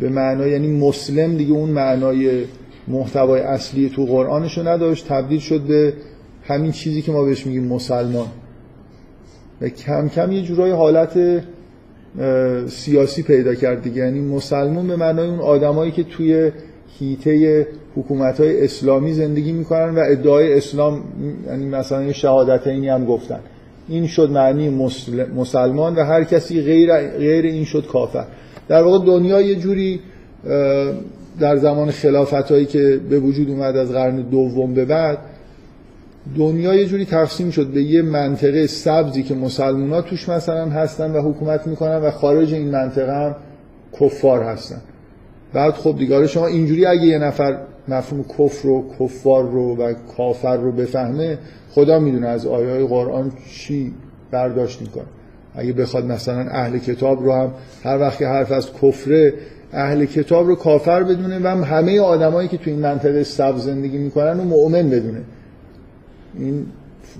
به 0.00 0.08
معنای 0.08 0.50
یعنی 0.50 0.68
مسلم 0.68 1.36
دیگه 1.36 1.52
اون 1.52 1.70
معنای 1.70 2.44
محتوای 2.88 3.40
اصلی 3.40 3.88
تو 3.88 4.04
قرآنش 4.04 4.58
رو 4.58 4.68
نداشت 4.68 5.08
تبدیل 5.08 5.38
شد 5.38 5.60
به 5.60 5.92
همین 6.42 6.72
چیزی 6.72 7.02
که 7.02 7.12
ما 7.12 7.24
بهش 7.24 7.46
میگیم 7.46 7.64
مسلمان. 7.64 8.26
و 9.60 9.68
کم 9.68 10.08
کم 10.08 10.32
یه 10.32 10.42
جورای 10.42 10.70
حالت 10.70 11.42
سیاسی 12.68 13.22
پیدا 13.22 13.54
کرد 13.54 13.82
دیگه. 13.82 13.96
یعنی 13.96 14.20
مسلمان 14.20 14.88
به 14.88 14.96
معنای 14.96 15.28
اون 15.28 15.40
آدمایی 15.40 15.92
که 15.92 16.04
توی 16.04 16.50
هیته 16.98 17.66
حکومت 17.96 18.40
های 18.40 18.64
اسلامی 18.64 19.12
زندگی 19.12 19.52
می‌کنن 19.52 19.94
و 19.94 20.02
ادعای 20.06 20.54
اسلام 20.54 21.02
یعنی 21.46 21.66
مثلا 21.66 22.12
شهادت 22.12 22.66
اینی 22.66 22.88
هم 22.88 23.04
گفتن. 23.04 23.40
این 23.88 24.06
شد 24.06 24.30
معنی 24.30 24.68
مسلمان 25.36 25.94
و 25.94 26.04
هر 26.04 26.24
کسی 26.24 26.60
غیر, 26.62 26.96
غیر 27.18 27.44
این 27.44 27.64
شد 27.64 27.86
کافر. 27.86 28.26
در 28.68 28.82
واقع 28.82 29.06
دنیا 29.06 29.40
یه 29.40 29.54
جوری 29.54 30.00
در 31.40 31.56
زمان 31.56 31.90
خلافت 31.90 32.50
هایی 32.50 32.66
که 32.66 33.00
به 33.10 33.18
وجود 33.18 33.50
اومد 33.50 33.76
از 33.76 33.92
قرن 33.92 34.16
دوم 34.16 34.74
به 34.74 34.84
بعد 34.84 35.18
دنیا 36.36 36.74
یه 36.74 36.86
جوری 36.86 37.04
تقسیم 37.04 37.50
شد 37.50 37.66
به 37.66 37.82
یه 37.82 38.02
منطقه 38.02 38.66
سبزی 38.66 39.22
که 39.22 39.34
مسلمان 39.34 39.90
ها 39.90 40.02
توش 40.02 40.28
مثلا 40.28 40.66
هستن 40.66 41.10
و 41.10 41.20
حکومت 41.20 41.66
می‌کنن 41.66 41.96
و 41.96 42.10
خارج 42.10 42.54
این 42.54 42.70
منطقه 42.70 43.12
هم 43.12 43.36
کفار 44.00 44.42
هستن. 44.42 44.80
بعد 45.52 45.74
خب 45.74 45.98
دیگه 45.98 46.26
شما 46.26 46.46
اینجوری 46.46 46.86
اگه 46.86 47.02
یه 47.02 47.18
نفر 47.18 47.58
مفهوم 47.88 48.24
کفر 48.38 48.68
رو 48.68 48.84
کفار 49.00 49.50
رو 49.50 49.76
و 49.76 49.94
کافر 50.16 50.56
رو 50.56 50.72
بفهمه 50.72 51.38
خدا 51.70 51.98
می‌دونه 51.98 52.26
از 52.26 52.46
آیه 52.46 52.86
قرآن 52.86 53.32
چی 53.50 53.92
برداشت 54.30 54.80
می‌کنه. 54.80 55.04
اگه 55.54 55.72
بخواد 55.72 56.04
مثلا 56.04 56.40
اهل 56.40 56.78
کتاب 56.78 57.24
رو 57.24 57.32
هم 57.32 57.50
هر 57.84 57.98
وقت 57.98 58.18
که 58.18 58.26
حرف 58.26 58.52
از 58.52 58.68
کفره 58.82 59.34
اهل 59.72 60.04
کتاب 60.04 60.46
رو 60.46 60.54
کافر 60.54 61.02
بدونه 61.02 61.38
و 61.38 61.46
هم 61.46 61.62
همه 61.62 62.00
آدمایی 62.00 62.48
که 62.48 62.56
تو 62.56 62.70
این 62.70 62.78
منطقه 62.78 63.24
سبز 63.24 63.64
زندگی 63.64 63.98
می‌کنن 63.98 64.40
و 64.40 64.44
مؤمن 64.44 64.90
بدونه. 64.90 65.20
این 66.38 66.66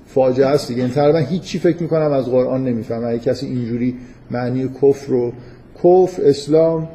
فاجعه 0.06 0.46
است 0.46 0.68
دیگه. 0.68 0.88
تقریبا 0.88 1.18
هیچی 1.18 1.58
فکر 1.58 1.82
می‌کنم 1.82 2.12
از 2.12 2.24
قرآن 2.24 2.64
نمیفهم 2.64 3.04
اگه 3.04 3.18
کسی 3.18 3.46
اینجوری 3.46 3.96
معنی 4.30 4.70
کفر 4.82 5.08
رو 5.08 5.32
کفر 5.84 6.22
اسلام 6.22 6.88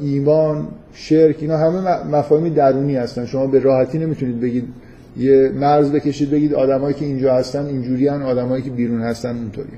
ایمان 0.00 0.68
شرک 0.92 1.36
اینا 1.40 1.56
همه 1.56 2.04
مفاهیم 2.04 2.54
درونی 2.54 2.96
هستن. 2.96 3.26
شما 3.26 3.46
به 3.46 3.58
راحتی 3.58 3.98
نمی‌تونید 3.98 4.40
بگید 4.40 4.64
یه 5.16 5.52
مرز 5.60 5.92
بکشید 5.92 6.30
بگید 6.30 6.54
آدمایی 6.54 6.94
که 6.94 7.04
اینجا 7.04 7.34
هستن 7.34 7.66
اینجوری 7.66 8.08
هن 8.08 8.22
آدمایی 8.22 8.62
که 8.62 8.70
بیرون 8.70 9.02
هستن 9.02 9.36
اونطوری 9.36 9.68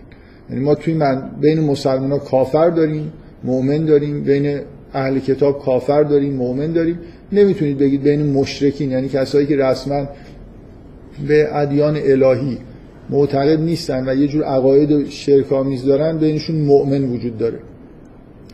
یعنی 0.51 0.65
ما 0.65 0.75
توی 0.75 0.95
من 0.95 1.31
بین 1.41 1.61
مسلمان 1.61 2.11
ها 2.11 2.19
کافر 2.19 2.71
داریم 2.71 3.13
مؤمن 3.45 3.85
داریم 3.85 4.25
بین 4.25 4.61
اهل 4.95 5.19
کتاب 5.19 5.63
کافر 5.65 6.03
داریم 6.03 6.35
مؤمن 6.35 6.73
داریم. 6.73 6.99
نمی‌تونید 7.33 7.79
بگید 7.79 8.03
بین 8.03 8.27
مشرکین 8.27 8.91
یعنی 8.91 9.09
کسایی 9.09 9.47
که 9.47 9.57
رسما 9.57 10.09
به 11.29 11.57
ادیان 11.57 11.97
الهی 11.97 12.59
معتقد 13.11 13.61
نیستن 13.61 14.09
و 14.09 14.15
یه 14.15 14.29
جور 14.29 14.45
عقاید 14.45 15.09
شرکامیز 15.09 15.85
دارن 15.85 16.19
بینشون 16.19 16.57
مؤمن 16.57 17.05
وجود 17.05 17.39
داره. 17.39 17.59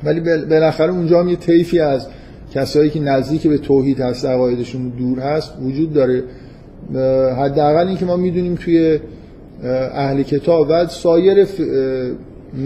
ولی 0.04 0.20
بالاخره 0.20 0.92
اونجا 0.92 1.20
هم 1.20 1.28
یه 1.28 1.36
طیفی 1.36 1.78
از 1.78 2.06
کسایی 2.54 2.90
که 2.90 3.00
نزدیک 3.00 3.46
به 3.46 3.58
توحید 3.58 4.00
هست 4.00 4.24
عقایدشون 4.24 4.88
دور 4.88 5.18
هست 5.18 5.52
وجود 5.62 5.92
داره. 5.92 6.22
حداقل 7.38 7.88
اینکه 7.88 8.06
ما 8.06 8.16
می‌دونیم 8.16 8.54
توی 8.54 8.98
اهل 9.64 10.22
کتاب 10.22 10.66
و 10.70 10.86
سایر 10.86 11.46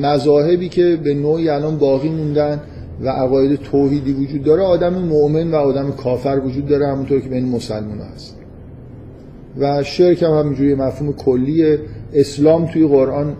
مذاهبی 0.02 0.68
که 0.68 0.98
به 1.04 1.14
نوعی 1.14 1.48
الان 1.48 1.78
باقی 1.78 2.08
موندن 2.08 2.60
و 3.02 3.08
عقاید 3.08 3.60
توحیدی 3.60 4.12
وجود 4.12 4.42
داره 4.42 4.62
آدم 4.62 4.94
مؤمن 4.94 5.50
و 5.50 5.56
آدم 5.56 5.90
کافر 5.90 6.40
وجود 6.44 6.66
داره 6.66 6.88
همونطور 6.88 7.20
که 7.20 7.28
بین 7.28 7.48
مسلمان 7.48 7.98
هست. 7.98 8.36
و 9.58 9.82
شرک 9.82 10.22
هم 10.22 10.30
همینجوری 10.30 10.74
مفهوم 10.74 11.12
کلی 11.12 11.78
اسلام 12.14 12.66
توی 12.66 12.86
قرآن 12.86 13.36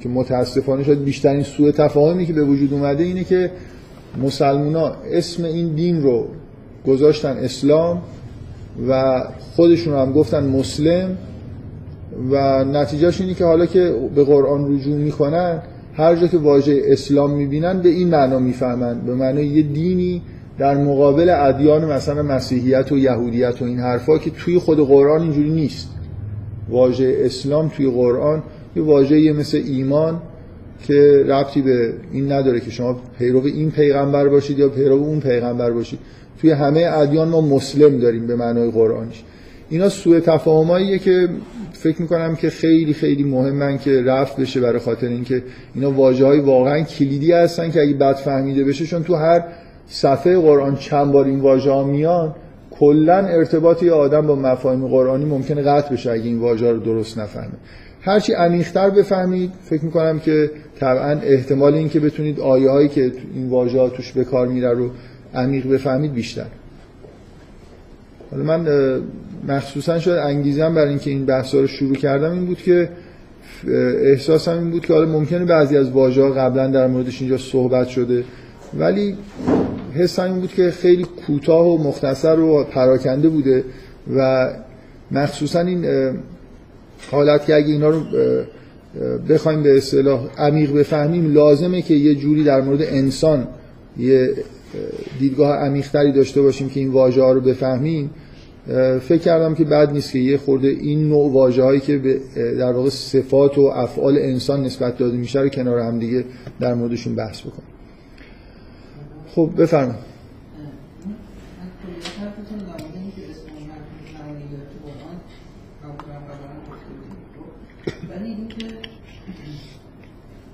که 0.00 0.08
متاسفانه 0.08 0.84
شد 0.84 1.04
بیشترین 1.04 1.42
سوء 1.42 1.70
تفاهمی 1.70 2.26
که 2.26 2.32
به 2.32 2.44
وجود 2.44 2.72
اومده 2.72 3.04
اینه 3.04 3.24
که 3.24 3.50
مسلمونا 4.22 4.92
اسم 5.12 5.44
این 5.44 5.74
دین 5.74 6.02
رو 6.02 6.26
گذاشتن 6.86 7.36
اسلام 7.36 8.02
و 8.88 9.22
خودشون 9.56 9.94
هم 9.94 10.12
گفتن 10.12 10.46
مسلم 10.46 11.16
و 12.30 12.64
نتیجهش 12.64 13.20
اینه 13.20 13.34
که 13.34 13.44
حالا 13.44 13.66
که 13.66 13.94
به 14.14 14.24
قرآن 14.24 14.74
رجوع 14.74 14.96
می‌کنن 14.96 15.62
هر 15.94 16.16
جا 16.16 16.26
که 16.26 16.38
واژه 16.38 16.82
اسلام 16.84 17.30
می‌بینن 17.30 17.82
به 17.82 17.88
این 17.88 18.08
معنا 18.08 18.38
می‌فهمن. 18.38 19.00
به 19.00 19.14
معنای 19.14 19.46
یه 19.46 19.62
دینی 19.62 20.22
در 20.58 20.76
مقابل 20.76 21.28
ادیان 21.30 21.84
مثلا 21.84 22.22
مسیحیت 22.22 22.92
و 22.92 22.98
یهودیت 22.98 23.62
و 23.62 23.64
این 23.64 23.78
حرفا 23.78 24.18
که 24.18 24.30
توی 24.30 24.58
خود 24.58 24.78
قرآن 24.78 25.22
اینجوری 25.22 25.50
نیست. 25.50 25.88
واژه 26.70 27.16
اسلام 27.18 27.68
توی 27.68 27.90
قرآن 27.90 28.42
یه 28.76 28.82
واژه 28.82 29.32
مثل 29.32 29.62
ایمان 29.66 30.20
که 30.86 31.24
ربطی 31.28 31.62
به 31.62 31.92
این 32.12 32.32
نداره 32.32 32.60
که 32.60 32.70
شما 32.70 33.00
پیرو 33.18 33.44
این 33.44 33.70
پیغمبر 33.70 34.28
باشید 34.28 34.58
یا 34.58 34.68
پیرو 34.68 34.94
اون 34.94 35.20
پیغمبر 35.20 35.70
باشید. 35.70 35.98
توی 36.40 36.50
همه 36.50 36.80
ادیان 36.80 37.28
ما 37.28 37.40
مسلم 37.40 37.98
داریم 37.98 38.26
به 38.26 38.36
معنای 38.36 38.70
قرآنش 38.70 39.24
اینا 39.70 39.88
سوء 39.88 40.20
تفاهماییه 40.20 40.98
که 40.98 41.28
فکر 41.72 42.02
می‌کنم 42.02 42.36
که 42.36 42.50
خیلی 42.50 42.94
خیلی 42.94 43.22
مهمن 43.22 43.78
که 43.78 44.02
رفت 44.02 44.40
بشه 44.40 44.60
برای 44.60 44.78
خاطر 44.78 45.06
اینکه 45.06 45.42
اینا 45.74 45.90
واژه 45.90 46.26
های 46.26 46.40
واقعا 46.40 46.82
کلیدی 46.82 47.32
هستن 47.32 47.70
که 47.70 47.82
اگه 47.82 47.94
بد 47.94 48.14
فهمیده 48.14 48.64
بشه 48.64 48.86
چون 48.86 49.02
تو 49.04 49.14
هر 49.14 49.44
صفحه 49.86 50.38
قرآن 50.38 50.76
چند 50.76 51.12
بار 51.12 51.24
این 51.24 51.40
واژه 51.40 51.70
ها 51.70 51.84
میان 51.84 52.34
کلا 52.70 53.16
ارتباطی 53.16 53.90
آدم 53.90 54.26
با 54.26 54.36
مفاهیم 54.36 54.86
قرآنی 54.86 55.24
ممکنه 55.24 55.62
قطع 55.62 55.92
بشه 55.92 56.10
اگه 56.10 56.24
این 56.24 56.38
واژه 56.38 56.72
رو 56.72 56.78
درست 56.78 57.18
نفهمه. 57.18 57.52
هرچی 58.00 58.32
عمیق‌تر 58.32 58.90
بفهمید 58.90 59.52
فکر 59.62 59.84
می‌کنم 59.84 60.18
که 60.18 60.50
طبعا 60.80 61.20
احتمال 61.22 61.74
این 61.74 61.88
که 61.88 62.00
بتونید 62.00 62.40
آیه 62.40 62.70
هایی 62.70 62.88
که 62.88 63.12
این 63.34 63.50
واژه 63.50 63.90
توش 63.90 64.12
به 64.12 64.24
کار 64.24 64.48
میره 64.48 64.70
رو 64.70 64.90
عمیق 65.34 65.68
بفهمید 65.68 66.14
بیشتر. 66.14 66.46
حالا 68.30 68.44
من 68.44 68.66
مخصوصا 69.48 69.98
شاید 69.98 70.18
انگیزم 70.18 70.74
برای 70.74 70.88
اینکه 70.88 71.10
این 71.10 71.24
بحث 71.24 71.54
رو 71.54 71.66
شروع 71.66 71.94
کردم 71.94 72.32
این 72.32 72.46
بود 72.46 72.58
که 72.58 72.88
احساسم 74.02 74.58
این 74.58 74.70
بود 74.70 74.86
که 74.86 74.92
حالا 74.92 75.06
ممکنه 75.06 75.44
بعضی 75.44 75.76
از 75.76 75.90
واژه 75.90 76.22
ها 76.22 76.30
قبلا 76.30 76.66
در 76.66 76.86
موردش 76.86 77.20
اینجا 77.20 77.38
صحبت 77.38 77.88
شده 77.88 78.24
ولی 78.78 79.16
حسم 79.94 80.22
این 80.22 80.40
بود 80.40 80.54
که 80.54 80.70
خیلی 80.70 81.06
کوتاه 81.26 81.66
و 81.66 81.88
مختصر 81.88 82.40
و 82.40 82.64
پراکنده 82.64 83.28
بوده 83.28 83.64
و 84.16 84.50
مخصوصا 85.10 85.60
این 85.60 85.86
حالت 87.10 87.46
که 87.46 87.54
اگه 87.54 87.72
اینا 87.72 87.88
رو 87.88 88.02
بخوایم 89.28 89.62
به 89.62 89.76
اصطلاح 89.76 90.20
عمیق 90.38 90.72
بفهمیم 90.72 91.32
لازمه 91.32 91.82
که 91.82 91.94
یه 91.94 92.14
جوری 92.14 92.44
در 92.44 92.60
مورد 92.60 92.82
انسان 92.82 93.48
یه 93.98 94.34
دیدگاه 95.18 95.56
عمیقتری 95.56 96.12
داشته 96.12 96.42
باشیم 96.42 96.68
که 96.68 96.80
این 96.80 96.90
واژه 96.90 97.22
ها 97.22 97.32
رو 97.32 97.40
بفهمیم 97.40 98.10
فکر 99.00 99.18
کردم 99.18 99.54
که 99.54 99.64
بد 99.64 99.92
نیست 99.92 100.12
که 100.12 100.18
یه 100.18 100.38
خورده 100.38 100.68
این 100.68 101.08
نوع 101.08 101.32
واژه 101.32 101.62
هایی 101.62 101.80
که 101.80 102.20
در 102.34 102.72
واقع 102.72 102.88
صفات 102.88 103.58
و 103.58 103.60
افعال 103.60 104.18
انسان 104.18 104.62
نسبت 104.62 104.98
داده 104.98 105.16
میشه 105.16 105.40
رو 105.40 105.48
کنار 105.48 105.78
هم 105.78 105.98
دیگه 105.98 106.24
در 106.60 106.74
موردشون 106.74 107.14
بحث 107.14 107.40
بکنم 107.40 107.62
خب 109.34 109.50
بفرمایید. 109.58 110.08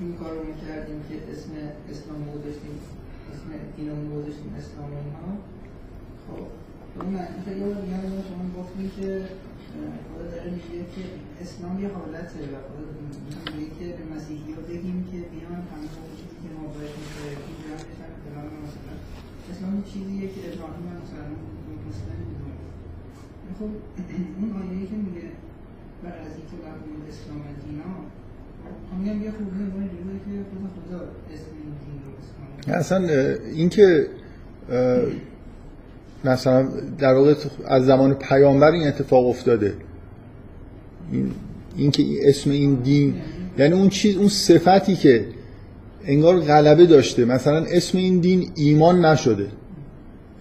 این 0.01 0.17
کار 0.17 0.33
رو 0.35 0.41
می‌کردیم 0.45 1.01
که 1.09 1.15
اسم 1.33 1.51
اسلام 1.91 2.21
گذاشتیم 2.35 2.71
اسم 2.71 2.74
اینو 3.77 3.95
گذاشتیم 4.15 4.53
اسلام 4.61 4.91
اینها. 5.01 5.31
خب 6.25 6.45
اون 7.01 7.15
خیلی 7.45 7.61
یاد 7.61 8.05
شما 8.29 8.45
گفتیم 8.59 8.87
که 8.97 9.09
خدا 10.09 10.25
داره 10.33 10.51
میگه 10.57 10.81
که 10.95 11.03
اسلام 11.45 11.75
یه 11.83 11.89
حالته 11.97 12.41
و 12.53 12.57
خدا 12.67 12.85
میگه 13.57 13.71
که 13.79 13.87
به 13.99 14.05
مسیحی 14.15 14.51
ها 14.55 14.61
بگیم 14.71 14.99
که 15.11 15.19
بیان 15.33 15.61
همه 15.71 15.87
چیزی 16.19 16.37
که 16.43 16.49
ما 16.57 16.65
باید 16.75 16.93
میشه 17.01 17.25
جمع 17.63 17.85
بشن 17.89 18.11
فلان 18.23 18.49
مثلا. 18.65 18.95
اسلام 19.51 19.75
چیزیه 19.91 20.27
که 20.35 20.41
ابراهیم 20.49 20.87
هم 20.91 20.99
مثلا 21.05 21.27
مسلم 21.87 22.19
می‌دونه 22.31 22.57
خب 23.59 23.71
اون 24.39 24.51
آیه‌ای 24.61 24.87
که 24.91 24.97
میگه 25.05 25.27
و 26.03 26.05
از 26.27 26.33
اینکه 26.39 26.57
لقب 26.65 26.87
اسلام 27.13 27.43
دینا 27.63 27.93
خب 28.87 28.97
میگم 28.99 29.19
یه 29.25 29.31
خوبی 29.37 29.61
اون 29.75 29.87
که 30.25 30.33
خود 30.51 30.63
خدا 30.75 31.01
اسم 31.33 31.51
این 31.61 31.73
دین 31.81 31.99
رو 32.05 32.11
اسلام 32.21 32.54
اصلا 32.69 33.09
اینکه 33.55 34.07
مثلا 36.25 36.69
در 36.99 37.15
واقع 37.15 37.35
از 37.67 37.87
زمان 37.87 38.15
پیامبر 38.15 38.71
این 38.71 38.89
اتفاق 38.89 39.27
افتاده. 39.27 39.75
این 41.13 41.31
اینکه 41.77 42.03
اسم 42.25 42.51
این 42.51 42.75
دین 42.75 43.15
یعنی 43.59 43.75
اون 43.75 43.89
چیز 43.89 44.17
اون 44.17 44.29
صفتی 44.29 44.97
که 44.97 45.27
انگار 46.05 46.41
غلبه 46.41 46.87
داشته. 46.87 47.25
مثلا 47.25 47.65
اسم 47.65 47.99
این 47.99 48.19
دین 48.19 48.51
ایمان 48.55 49.05
نشده. 49.05 49.47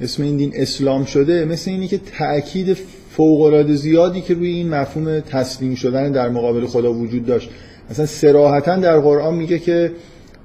اسم 0.02 0.24
این 0.24 0.38
دین 0.38 0.52
اسلام 0.56 1.06
شده. 1.06 1.46
مثل 1.46 1.72
اینی 1.72 1.88
که 1.88 1.98
تأکید 1.98 2.78
فوق 3.10 3.72
زیادی 3.72 4.22
که 4.22 4.34
روی 4.34 4.48
این 4.48 4.70
مفهوم 4.70 5.20
تسلیم 5.20 5.76
شدن 5.76 6.12
در 6.12 6.30
مقابل 6.30 6.66
خدا 6.66 6.94
وجود 6.94 7.26
داشت. 7.26 7.50
مثلا 7.92 8.06
سراحتا 8.06 8.76
در 8.76 9.00
قرآن 9.00 9.36
میگه 9.36 9.60
که 9.60 9.92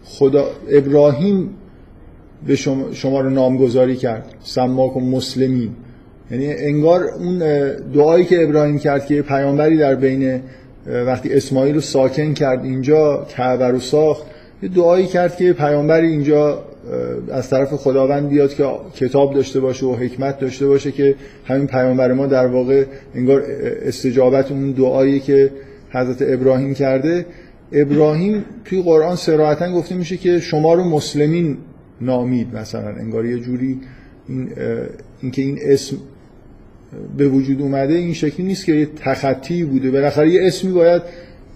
خدا 0.05 0.51
ابراهیم 0.69 1.51
به 2.47 2.57
شما, 2.57 2.93
شما 2.93 3.21
رو 3.21 3.31
نامگذاری 3.31 3.97
کرد. 3.97 4.27
سماکم 4.43 5.01
مسلمین. 5.01 5.71
یعنی 6.31 6.47
انگار 6.53 7.05
اون 7.05 7.39
دعایی 7.95 8.25
که 8.25 8.45
ابراهیم 8.45 8.79
کرد 8.79 9.07
که 9.07 9.23
پیامبری 9.23 9.77
در 9.77 9.95
بین 9.95 10.41
وقتی 10.87 11.35
اسماعیل 11.35 11.75
رو 11.75 11.81
ساکن 11.81 12.35
کرد 12.35 12.65
اینجا 12.65 13.27
کعبه 13.37 13.69
رو 13.69 13.81
ساخت 13.81 14.23
یه 14.63 14.69
دعایی 14.69 15.07
کرد 15.07 15.37
که 15.37 15.53
پیامبری 15.53 16.07
اینجا 16.07 16.65
از 17.33 17.51
طرف 17.51 17.75
خداوند 17.75 18.29
بیاد 18.29 18.55
که 18.55 18.65
کتاب 18.95 19.35
داشته 19.35 19.61
باشه 19.61 19.87
و 19.87 19.95
حکمت 19.95 20.39
داشته 20.39 20.67
باشه 20.67 20.93
که 20.93 21.15
همین 21.45 21.67
پیامبر 21.67 22.13
ما 22.13 22.27
در 22.27 22.47
واقع 22.47 22.85
انگار 23.15 23.43
استجابت 23.83 24.51
اون 24.51 24.71
دعایی 24.71 25.21
که 25.21 25.51
حضرت 25.91 26.17
ابراهیم 26.21 26.75
کرده. 26.75 27.27
ابراهیم 27.73 28.45
توی 28.65 28.83
قرآن 28.83 29.17
سراحتا 29.17 29.73
گفته 29.73 29.95
میشه 29.95 30.17
که 30.17 30.41
شما 30.41 30.75
رو 30.75 30.85
مسلمین 30.85 31.57
نامید 32.01 32.57
مثلا 32.57 32.89
انگار 32.89 33.27
یه 33.27 33.39
جوری 33.39 33.81
این 34.29 34.51
اینکه 35.23 35.43
این 35.43 35.59
اسم 35.63 35.97
به 37.17 37.29
وجود 37.29 37.61
اومده 37.61 37.95
این 37.95 38.15
شکلی 38.15 38.47
نیست 38.47 38.65
که 38.65 38.73
یه 38.73 38.89
تخطی 38.97 39.65
بوده. 39.65 39.91
بالاخره 39.91 40.31
یه 40.31 40.47
اسمی 40.47 40.73
باید 40.73 41.03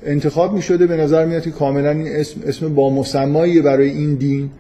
انتخاب 0.05 0.55
می 0.55 0.63
شده 0.63 0.87
به 0.87 0.97
نظر 0.97 1.27
میاد 1.27 1.43
که 1.43 1.51
کاملا 1.51 1.91
این 1.91 2.09
اسم 2.09 2.41
اسم 2.47 2.75
با 2.75 2.91
مسمایی 2.91 3.61
برای 3.61 3.91
این 3.91 4.15
دین. 4.15 4.51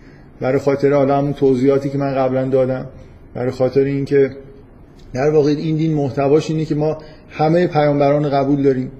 برای 0.40 0.58
خاطر 0.58 0.92
حالا 0.92 1.18
همون 1.18 1.32
توضیحاتی 1.32 1.90
که 1.90 1.98
من 1.98 2.14
قبلا 2.14 2.48
دادم. 2.48 2.86
برای 3.34 3.50
خاطر 3.50 3.80
اینکه 3.80 4.30
در 5.14 5.30
واقع 5.30 5.50
این 5.50 5.76
دین 5.76 5.94
محتواش 5.94 6.50
اینه 6.50 6.64
که 6.64 6.74
ما 6.74 6.98
همه 7.30 7.66
پیامبران 7.66 8.30
قبول 8.30 8.62
داریم. 8.62 8.90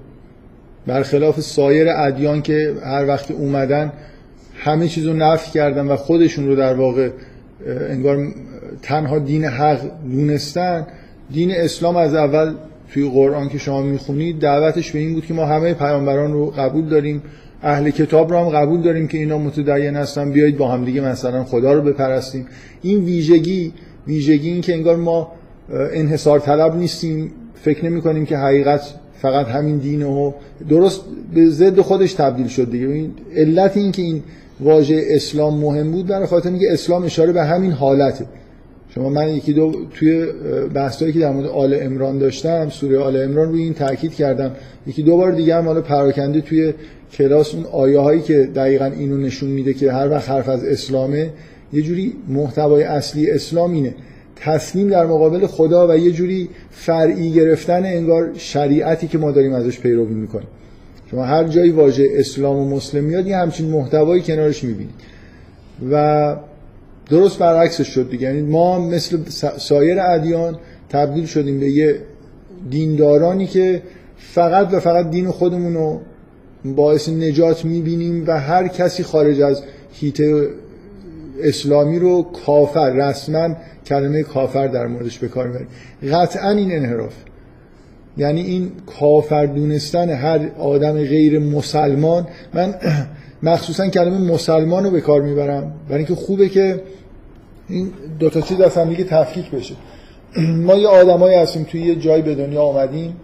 برخلاف 0.87 1.39
سایر 1.39 1.87
ادیان 1.89 2.41
که 2.41 2.73
هر 2.83 3.07
وقت 3.07 3.31
اومدن 3.31 3.91
همه 4.63 4.87
چیز 4.87 5.05
رو 5.05 5.13
نفی 5.13 5.51
کردن 5.51 5.87
و 5.87 5.95
خودشون 5.95 6.47
رو 6.47 6.55
در 6.55 6.73
واقع 6.73 7.09
انگار 7.89 8.27
تنها 8.81 9.19
دین 9.19 9.45
حق 9.45 9.79
دونستن. 10.11 10.87
دین 11.31 11.51
اسلام 11.51 11.95
از 11.95 12.13
اول 12.13 12.53
توی 12.93 13.09
قرآن 13.09 13.49
که 13.49 13.57
شما 13.57 13.81
می‌خونید 13.81 14.39
دعوتش 14.39 14.91
به 14.91 14.99
این 14.99 15.13
بود 15.13 15.25
که 15.25 15.33
ما 15.33 15.45
همه 15.45 15.73
پیامبران 15.73 16.33
رو 16.33 16.45
قبول 16.45 16.85
داریم. 16.85 17.21
اهل 17.61 17.89
کتاب 17.89 18.31
رو 18.31 18.39
هم 18.39 18.49
قبول 18.49 18.81
داریم 18.81 19.07
که 19.07 19.17
اینا 19.17 19.37
متدین 19.37 19.95
هستن 19.95 20.31
بیایید 20.31 20.57
با 20.57 20.67
هم 20.67 20.85
دیگه 20.85 21.01
مثلا 21.01 21.43
خدا 21.43 21.73
رو 21.73 21.81
بپرستیم. 21.81 22.45
این 22.81 23.05
ویژگی 23.05 23.73
ویژگی 24.07 24.49
این 24.49 24.61
که 24.61 24.73
انگار 24.73 24.95
ما 24.95 25.31
انحصار 25.93 26.39
طلب 26.39 26.75
نیستیم. 26.75 27.31
فکر 27.55 27.85
نمی 27.85 28.01
کنیم 28.01 28.25
که 28.25 28.37
حقیقت 28.37 28.81
فقط 29.21 29.47
همین 29.47 29.77
دینه 29.77 30.05
و 30.05 30.31
درست 30.69 31.01
به 31.33 31.49
ضد 31.49 31.81
خودش 31.81 32.13
تبدیل 32.13 32.47
شد 32.47 32.71
دیگه. 32.71 33.09
علت 33.35 33.77
این 33.77 33.91
که 33.91 34.01
این 34.01 34.23
واژه 34.59 35.03
اسلام 35.07 35.59
مهم 35.59 35.91
بود 35.91 36.07
در 36.07 36.25
خاطر 36.25 36.49
اینکه 36.49 36.65
اسلام 36.71 37.03
اشاره 37.03 37.33
به 37.33 37.43
همین 37.43 37.71
حالته 37.71 38.25
شما 38.95 39.09
من 39.09 39.29
یکی 39.29 39.53
دو 39.53 39.71
توی 39.93 40.25
بحثایی 40.73 41.13
که 41.13 41.19
در 41.19 41.31
مورد 41.31 41.47
آل 41.47 41.77
امران 41.81 42.17
داشتم 42.17 42.69
سوره 42.69 42.99
آل 42.99 43.23
امران 43.23 43.49
روی 43.49 43.63
این 43.63 43.73
تاکید 43.73 44.13
کردم. 44.13 44.51
یکی 44.87 45.03
دو 45.03 45.17
بار 45.17 45.31
دیگه 45.31 45.55
هم 45.55 45.65
حالا 45.65 45.81
پراکنده 45.81 46.41
توی 46.41 46.73
کلاس 47.11 47.55
اون 47.55 47.65
آیه 47.65 47.99
هایی 47.99 48.21
که 48.21 48.49
دقیقا 48.55 48.85
اینو 48.85 49.17
نشون 49.17 49.49
میده 49.49 49.73
که 49.73 49.91
هر 49.91 50.09
وقت 50.09 50.29
حرف 50.29 50.49
از 50.49 50.63
اسلامه 50.63 51.29
یه 51.73 51.81
جوری 51.81 52.13
محتوای 52.27 52.83
اصلی 52.83 53.31
اسلام 53.31 53.73
اینه. 53.73 53.95
تسلیم 54.35 54.89
در 54.89 55.05
مقابل 55.05 55.47
خدا 55.47 55.87
و 55.87 55.97
یه 55.97 56.11
جوری 56.11 56.49
فرعی 56.71 57.31
گرفتن 57.31 57.85
انگار 57.85 58.31
شریعتی 58.35 59.07
که 59.07 59.17
ما 59.17 59.31
داریم 59.31 59.53
ازش 59.53 59.79
پیروی 59.79 60.13
می‌کنیم. 60.13 60.47
شما 61.13 61.23
هر 61.23 61.43
جایی 61.43 61.71
واژه 61.71 62.07
اسلام 62.13 62.57
و 62.57 62.75
مسلم 62.75 63.03
میاد 63.03 63.27
یه 63.27 63.37
همچین 63.37 63.69
محتوایی 63.69 64.21
کنارش 64.21 64.63
می‌بینید. 64.63 64.93
و 65.91 66.35
درست 67.09 67.39
برعکسش 67.39 67.87
شد 67.87 68.09
دیگه. 68.09 68.27
یعنی 68.27 68.41
ما 68.41 68.79
مثل 68.79 69.17
سایر 69.57 69.99
ادیان 69.99 70.57
تبدیل 70.89 71.25
شدیم 71.25 71.59
به 71.59 71.69
یه 71.69 71.99
دیندارانی 72.69 73.47
که 73.47 73.81
فقط 74.17 74.73
و 74.73 74.79
فقط 74.79 75.09
دین 75.09 75.31
خودمون 75.31 75.73
رو 75.73 76.01
باعث 76.65 77.09
نجات 77.09 77.65
می‌بینیم 77.65 78.23
و 78.27 78.39
هر 78.39 78.67
کسی 78.67 79.03
خارج 79.03 79.41
از 79.41 79.63
هیته 79.93 80.47
اسلامی 81.43 81.99
رو 81.99 82.23
کافر 82.45 82.89
رسما 82.89 83.55
کلمه 83.85 84.23
کافر 84.23 84.67
در 84.67 84.87
موردش 84.87 85.19
به 85.19 85.27
کار 85.27 85.47
می‌بریم. 85.47 85.67
قطعا 86.11 86.49
این 86.49 86.71
انحراف. 86.71 87.13
یعنی 88.17 88.41
این 88.41 88.71
کافر 88.99 89.45
دونستن 89.45 90.09
هر 90.09 90.39
آدم 90.59 90.93
غیر 90.93 91.39
مسلمان 91.39 92.27
من 92.53 92.75
مخصوصا 93.43 93.87
کلمه 93.87 94.17
مسلمان 94.17 94.83
رو 94.83 94.91
به 94.91 95.01
کار 95.01 95.21
می‌برم. 95.21 95.73
برای 95.89 95.97
اینکه 95.97 96.15
خوبه 96.15 96.49
که 96.49 96.81
این 97.69 97.91
دو 98.19 98.29
تا 98.29 98.41
چیز 98.41 98.61
از 98.61 98.77
دیگه 98.77 99.03
تفکیک 99.03 99.51
بشه. 99.51 99.75
ما 100.37 100.75
یه 100.75 100.87
آدمایی 100.87 101.35
هستیم 101.35 101.63
توی 101.63 101.81
یه 101.81 101.95
جایی 101.95 102.21
به 102.21 102.35
دنیا 102.35 102.61
آمدیم 102.61 103.15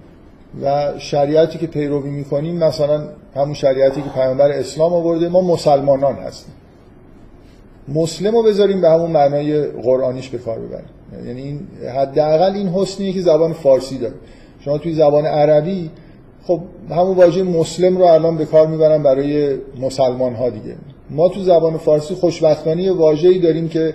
و 0.64 0.94
شریعتی 0.98 1.58
که 1.58 1.68
پیروی 1.68 2.10
می‌کنیم 2.10 2.56
مثلا 2.56 3.04
همون 3.36 3.54
شریعتی 3.54 4.02
که 4.02 4.10
پیامبر 4.10 4.52
اسلام 4.52 4.94
آورده 4.94 5.30
ما 5.30 5.42
مسلمانان 5.42 6.16
هستیم. 6.16 6.54
مسلم 7.88 8.36
رو 8.36 8.44
بذاریم 8.44 8.82
به 8.82 8.90
همون 8.90 9.12
معنای 9.12 9.64
قرآنیش 9.64 10.30
به 10.30 10.38
کار 10.38 10.60
ببریم. 10.60 10.90
یعنی 11.28 11.42
این 11.42 11.60
حداقل 11.98 12.54
این 12.54 12.70
حسنیه 12.70 13.14
که 13.14 13.22
زبان 13.22 13.54
فارسی 13.54 13.98
داره. 13.98 14.14
شما 14.60 14.78
توی 14.78 14.94
زبان 14.94 15.26
عربی 15.26 15.90
خب 16.44 16.60
همون 16.90 17.18
واژه 17.18 17.44
مسلم 17.44 17.98
رو 17.98 18.04
الان 18.04 18.38
به 18.38 18.46
کار 18.46 18.68
می‌برن 18.68 19.04
برای 19.04 19.58
مسلمان 19.82 20.34
ها 20.34 20.50
دیگه. 20.50 20.76
ما 21.10 21.30
تو 21.30 21.42
زبان 21.42 21.78
فارسی 21.78 22.16
خوشبختانه 22.16 22.92
واژه‌ای 22.92 23.40
داریم 23.40 23.70
که 23.70 23.94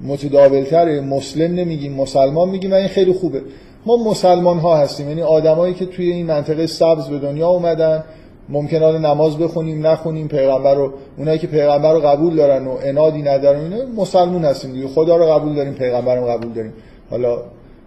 متداولتره 0.00 1.00
مسلم 1.00 1.54
نمیگیم 1.54 1.92
مسلمان 1.92 2.48
میگیم 2.48 2.72
و 2.72 2.74
این 2.74 2.88
خیلی 2.88 3.12
خوبه. 3.12 3.42
ما 3.86 3.96
مسلمان 3.96 4.58
ها 4.58 4.76
هستیم 4.76 5.08
یعنی 5.08 5.22
آدمایی 5.22 5.74
که 5.74 5.86
توی 5.86 6.12
این 6.12 6.26
منطقه 6.26 6.66
سبز 6.66 7.08
به 7.08 7.18
دنیا 7.18 7.48
اومدن 7.48 8.04
ممکنه 8.48 8.98
نماز 8.98 9.38
بخونیم 9.38 9.86
نخونیم 9.86 10.28
پیغمبر 10.28 10.74
رو 10.74 10.92
اونایی 11.18 11.38
که 11.38 11.46
پیغمبر 11.46 11.92
رو 11.92 12.00
قبول 12.00 12.36
دارن 12.36 12.66
و 12.66 12.76
انادی 12.82 13.22
ندارن 13.22 13.60
اینا 13.60 13.76
مسلمون 13.96 14.44
هستیم 14.44 14.72
دیگه. 14.72 14.88
خدا 14.88 15.16
رو 15.16 15.26
قبول 15.26 15.54
داریم 15.54 15.74
پیغمبر 15.74 16.16
رو 16.16 16.26
قبول 16.26 16.52
داریم. 16.52 16.72
حالا 17.10 17.38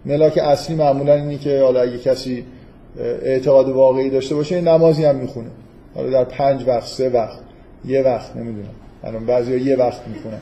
ملاک 0.06 0.38
اصلی 0.38 0.76
معمولا 0.76 1.14
اینی 1.14 1.38
که 1.38 1.62
حالا 1.62 1.80
اگه 1.80 1.98
کسی 1.98 2.44
اعتقاد 3.22 3.68
واقعی 3.68 4.10
داشته 4.10 4.34
باشه 4.34 4.60
نمازی 4.60 5.04
هم 5.04 5.16
می‌خونه. 5.16 5.48
حالا 5.94 6.10
در 6.10 6.24
پنج 6.24 6.68
وقت 6.68 6.86
سه 6.86 7.08
وقت 7.08 7.38
یه 7.84 8.02
وقت 8.02 8.36
نمی‌دونم. 8.36 8.74
الان 9.04 9.26
بعضیا 9.26 9.56
یه 9.56 9.76
وقت 9.76 10.08
می‌خونن. 10.08 10.40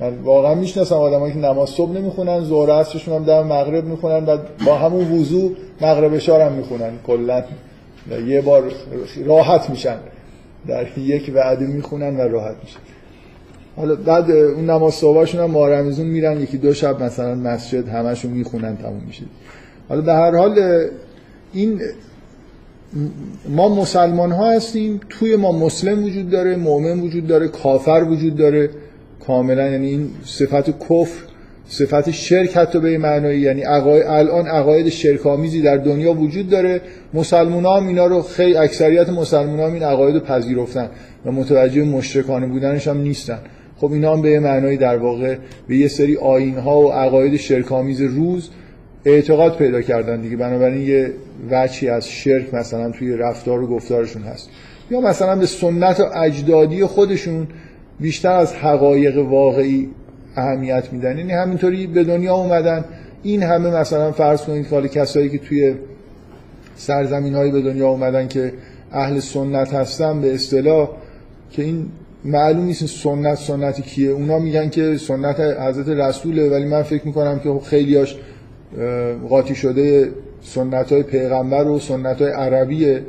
من 0.00 0.18
واقعا 0.18 0.54
می‌شناسم 0.54 0.94
آدمایی 0.94 1.32
که 1.32 1.38
نماز 1.38 1.68
صبح 1.68 1.90
نمی‌خونن 1.90 2.40
ظهر 2.40 2.70
عصرشون 2.70 3.14
هم 3.14 3.24
در 3.24 3.42
مغرب 3.42 3.84
می‌خونن 3.84 4.26
و 4.26 4.38
با 4.66 4.74
همون 4.74 5.12
وضو 5.12 5.52
مغرب 5.80 6.14
اشار 6.14 6.40
هم 6.40 6.52
می‌خونن. 6.52 6.92
کلا 7.06 7.44
یه 8.26 8.40
بار 8.40 8.72
راحت 9.24 9.70
میشن. 9.70 9.96
در 10.66 10.98
یک 10.98 11.32
وعده 11.34 11.66
می‌خونن 11.66 12.16
و 12.16 12.20
راحت 12.20 12.56
میشن. 12.62 12.78
حالا 13.76 13.94
بعد 13.94 14.30
اون 14.30 14.70
نماز 14.70 14.94
صبحشون 14.94 15.40
هم 15.40 15.50
مارمزون 15.50 16.06
میرن 16.06 16.40
یکی 16.40 16.58
دو 16.58 16.74
شب 16.74 17.02
مثلا 17.02 17.34
مسجد 17.34 17.88
همشون 17.88 18.30
می‌خونن 18.30 18.76
تموم 18.76 19.02
میشه. 19.06 19.22
حالا 19.88 20.00
به 20.00 20.12
هر 20.12 20.36
حال 20.36 20.86
این 21.52 21.80
ما 23.48 23.68
مسلمان 23.68 24.32
ها 24.32 24.52
هستیم 24.52 25.00
توی 25.08 25.36
ما 25.36 25.52
مسلم 25.52 26.04
وجود 26.04 26.30
داره 26.30 26.56
مؤمن 26.56 27.00
وجود 27.00 27.26
داره 27.26 27.48
کافر 27.48 28.06
وجود 28.10 28.36
داره. 28.36 28.70
کاملا 29.26 29.68
یعنی 29.68 29.86
این 29.86 30.10
صفت 30.24 30.70
کفر 30.70 31.26
صفت 31.68 32.10
شرک 32.10 32.56
حتی 32.56 32.80
به 32.80 32.98
معنایی 32.98 33.40
یعنی 33.40 33.64
الان 33.64 34.46
عقاید 34.46 34.88
شرکامیزی 34.88 35.62
در 35.62 35.76
دنیا 35.76 36.12
وجود 36.12 36.50
داره. 36.50 36.80
مسلمان 37.14 37.66
هم 37.66 37.88
اینا 37.88 38.06
رو 38.06 38.22
خیلی 38.22 38.56
اکثریت 38.56 39.08
مسلمان 39.08 39.60
هم 39.60 39.72
این 39.72 39.82
عقاید 39.82 40.22
پذیرفتن 40.22 40.88
و 41.26 41.32
متوجه 41.32 41.84
مشرکانه 41.84 42.46
بودنش 42.46 42.88
هم 42.88 43.00
نیستن. 43.00 43.38
خب 43.76 43.92
اینا 43.92 44.12
هم 44.12 44.22
به 44.22 44.40
معنای 44.40 44.76
در 44.76 44.98
واقع 44.98 45.36
به 45.68 45.76
یه 45.76 45.88
سری 45.88 46.16
آین 46.16 46.58
ها 46.58 46.80
و 46.80 46.92
عقاید 46.92 47.36
شرکامیز 47.36 48.00
روز 48.00 48.50
اعتقاد 49.04 49.56
پیدا 49.56 49.82
کردن 49.82 50.20
دیگه. 50.20 50.36
بنابراین 50.36 50.82
یه 50.82 51.12
وچی 51.50 51.88
از 51.88 52.08
شرک 52.08 52.54
مثلا 52.54 52.90
توی 52.90 53.16
رفتار 53.16 53.62
و 53.62 53.66
گفتارشون 53.66 54.22
هست. 54.22 54.50
یا 54.90 55.00
مثلا 55.00 55.36
به 55.36 55.46
سنت 55.46 56.00
و 56.00 56.04
اجدادی 56.18 56.84
خودشون 56.84 57.46
بیشتر 58.00 58.32
از 58.32 58.54
حقایق 58.54 59.18
واقعی 59.18 59.88
اهمیت 60.36 60.92
میدن. 60.92 61.18
یعنی 61.18 61.32
همینطوری 61.32 61.86
به 61.86 62.04
دنیا 62.04 62.34
اومدن. 62.34 62.84
این 63.22 63.42
همه 63.42 63.70
مثلا 63.70 64.12
فرض 64.12 64.42
کنید 64.42 64.68
که 64.68 64.88
کسایی 64.88 65.28
که 65.28 65.38
توی 65.38 65.74
سرزمین 66.76 67.34
هایی 67.34 67.52
به 67.52 67.62
دنیا 67.62 67.88
اومدن 67.88 68.28
که 68.28 68.52
اهل 68.92 69.20
سنت 69.20 69.74
هستن 69.74 70.20
به 70.20 70.34
اصطلاح 70.34 70.88
که 71.50 71.62
این 71.62 71.88
معلوم 72.26 72.64
نیست 72.64 72.86
سنت 72.86 73.38
سنتی 73.38 73.82
کیه. 73.82 74.10
اونا 74.10 74.38
میگن 74.38 74.68
که 74.68 74.96
سنت 74.96 75.40
حضرت 75.40 75.88
رسوله 75.88 76.50
ولی 76.50 76.64
من 76.64 76.82
فکر 76.82 77.06
می‌کنم 77.06 77.38
که 77.38 77.60
خیلیاش 77.64 78.16
قاطی 79.28 79.54
شده 79.54 80.10
سنت 80.42 80.92
های 80.92 81.02
پیغمبر 81.02 81.68
و 81.68 81.78
سنت 81.78 82.22
های 82.22 82.30
عربیه 82.30 83.02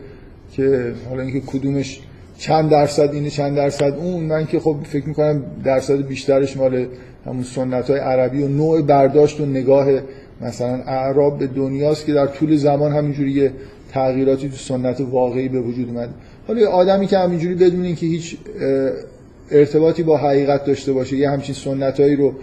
که 0.51 0.93
حالا 1.09 1.21
اینکه 1.21 1.39
کدومش 1.39 1.99
چند 2.37 2.69
درصد 2.69 3.09
اینه 3.13 3.29
چند 3.29 3.55
درصد 3.55 3.93
اون. 3.97 4.23
من 4.23 4.45
که 4.45 4.59
خب 4.59 4.75
فکر 4.83 5.07
می‌کنم 5.07 5.43
درصد 5.63 6.07
بیشترش 6.07 6.57
مال 6.57 6.85
همون 7.25 7.43
سنت 7.43 7.89
های 7.89 7.99
عربی 7.99 8.43
و 8.43 8.47
نوع 8.47 8.81
برداشت 8.81 9.41
و 9.41 9.45
نگاه 9.45 9.87
مثلا 10.41 10.83
اعراب 10.87 11.39
به 11.39 11.47
دنیاست 11.47 12.05
که 12.05 12.13
در 12.13 12.27
طول 12.27 12.55
زمان 12.55 12.91
همینجوری 12.91 13.31
یه 13.31 13.51
تغییراتی 13.91 14.49
تو 14.49 14.55
سنت 14.55 15.01
واقعی 15.01 15.49
به 15.49 15.61
وجود 15.61 15.89
اومد 15.89 16.09
حالا 16.47 16.69
آدمی 16.69 17.07
که 17.07 17.17
همینجوری 17.17 17.55
بدون 17.55 17.83
اینکه 17.85 18.05
هیچ 18.05 18.37
ارتباطی 19.51 20.03
با 20.03 20.17
حقیقت 20.17 20.65
داشته 20.65 20.93
باشه 20.93 21.17
یه 21.17 21.29
همچین 21.29 21.55
سنتایی 21.55 22.15
رو 22.15 22.33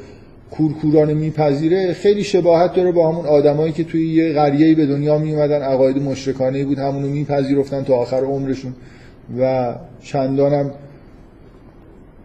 کورکورانه 0.51 1.15
میپذیره 1.15 1.93
خیلی 1.93 2.25
شباهت 2.25 2.75
داره 2.75 2.93
با 2.93 3.13
همون 3.13 3.27
آدمایی 3.27 3.73
که 3.73 3.85
توی 3.85 4.15
یه 4.15 4.33
قریه‌ای 4.33 4.75
به 4.75 4.87
دنیا 4.87 5.19
می 5.19 5.35
اومدن 5.35 5.63
عقاید 5.63 6.03
مشرکانه 6.03 6.65
بود 6.65 6.79
همونو 6.79 7.09
میپذیرفتن 7.09 7.85
تا 7.85 7.95
آخر 7.95 8.21
عمرشون. 8.21 8.75
و 9.41 9.75
چندانم 10.03 10.71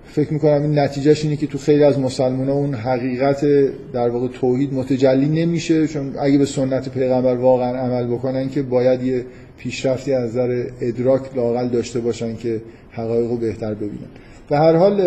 فکر 0.06 0.34
می‌کنم 0.34 0.62
این 0.62 0.80
نتیجهش 0.80 1.24
اینه 1.24 1.36
که 1.36 1.48
تو 1.48 1.58
خیلی 1.58 1.84
از 1.84 2.00
مسلمان 2.00 2.50
اون 2.50 2.74
حقیقت 2.74 3.46
در 3.94 4.10
واقع 4.10 4.28
توحید 4.28 4.74
متجلی 4.74 5.46
نمیشه 5.46 5.88
چون 5.88 6.15
اگه 6.20 6.38
به 6.38 6.46
سنت 6.46 6.89
پیغمبر 6.89 7.36
واقعا 7.36 7.78
عمل 7.78 8.08
بکنن 8.08 8.50
که 8.50 8.62
باید 8.62 9.04
یه 9.04 9.26
پیشرفتی 9.60 10.13
از 10.13 10.30
نظر 10.30 10.65
ادراک 10.82 11.22
لاقل 11.36 11.67
داشته 11.67 12.00
باشن 12.00 12.36
که 12.36 12.62
حقایق 12.91 13.30
رو 13.30 13.38
بهتر 13.38 13.74
ببینن. 13.74 14.08
به 14.50 14.58
هر 14.58 14.76
حال 14.76 15.02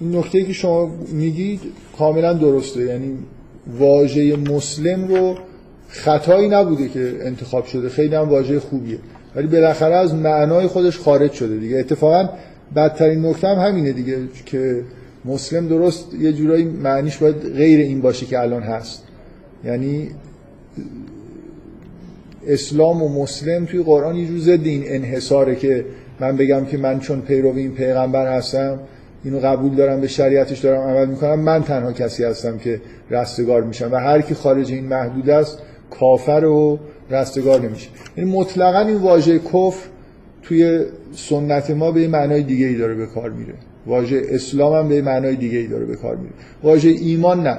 این 0.00 0.16
نکته 0.16 0.44
که 0.44 0.52
شما 0.52 0.90
میگید 1.12 1.60
کاملا 1.98 2.32
درسته. 2.32 2.80
یعنی 2.80 3.18
واژه 3.78 4.36
مسلم 4.36 5.08
رو 5.08 5.38
خطایی 5.88 6.48
نبوده 6.48 6.88
که 6.88 7.18
انتخاب 7.20 7.66
شده. 7.66 7.88
خیلی 7.88 8.14
هم 8.14 8.28
واژه 8.28 8.60
خوبیه. 8.60 8.98
ولی 9.36 9.46
بالاخره 9.46 9.94
از 9.94 10.14
معنای 10.14 10.66
خودش 10.66 10.98
خارج 10.98 11.32
شده 11.32 11.56
دیگه. 11.56 11.78
اتفاقا 11.78 12.28
بدترین 12.76 13.26
نکته 13.26 13.48
هم 13.48 13.58
همینه 13.58 13.92
دیگه 13.92 14.18
که 14.46 14.80
مسلم 15.24 15.68
درست 15.68 16.14
یه 16.14 16.32
جورایی 16.32 16.64
معنیش 16.64 17.16
باید 17.16 17.36
غیر 17.36 17.80
این 17.80 18.00
باشه 18.00 18.26
که 18.26 18.40
الان 18.40 18.62
هست. 18.62 19.02
یعنی 19.64 20.10
اسلام 22.46 23.02
و 23.02 23.22
مسلم 23.22 23.64
توی 23.64 23.82
قرآن 23.82 24.16
یه 24.16 24.26
جور 24.26 24.38
ضد 24.38 24.66
این 24.66 24.82
انحصاره 24.86 25.56
که 25.56 25.84
من 26.20 26.36
بگم 26.36 26.64
که 26.64 26.78
من 26.78 27.00
چون 27.00 27.20
پیرو 27.20 27.56
این 27.56 27.74
پیغمبر 27.74 28.36
هستم 28.36 28.80
اینو 29.24 29.38
قبول 29.38 29.74
دارم 29.74 30.00
به 30.00 30.06
شریعتش 30.06 30.58
دارم 30.58 30.80
عمل 30.80 31.06
می‌کنم 31.06 31.40
من 31.40 31.62
تنها 31.62 31.92
کسی 31.92 32.24
هستم 32.24 32.58
که 32.58 32.80
رستگار 33.10 33.62
میشم 33.62 33.92
و 33.92 33.96
هر 33.96 34.20
کی 34.20 34.34
خارج 34.34 34.72
این 34.72 34.84
محدود 34.84 35.30
است 35.30 35.58
کافر 35.90 36.44
و 36.44 36.78
رستگار 37.10 37.60
نمیشه. 37.60 37.88
یعنی 38.16 38.30
مطلقا 38.30 38.78
این 38.78 38.96
واژه 38.96 39.38
کفر 39.38 39.86
توی 40.42 40.84
سنت 41.12 41.70
ما 41.70 41.92
به 41.92 42.08
معنای 42.08 42.42
دیگه 42.42 42.66
ای 42.66 42.74
داره 42.74 42.94
به 42.94 43.06
کار 43.06 43.30
میره. 43.30 43.54
واژه 43.86 44.22
اسلام 44.28 44.72
هم 44.72 44.88
به 44.88 45.02
معنای 45.02 45.36
دیگه 45.36 45.58
ای 45.58 45.66
داره 45.66 45.84
به 45.84 45.96
کار 45.96 46.16
میره. 46.16 46.34
واژه 46.62 46.88
ایمان 46.88 47.46
نه. 47.46 47.58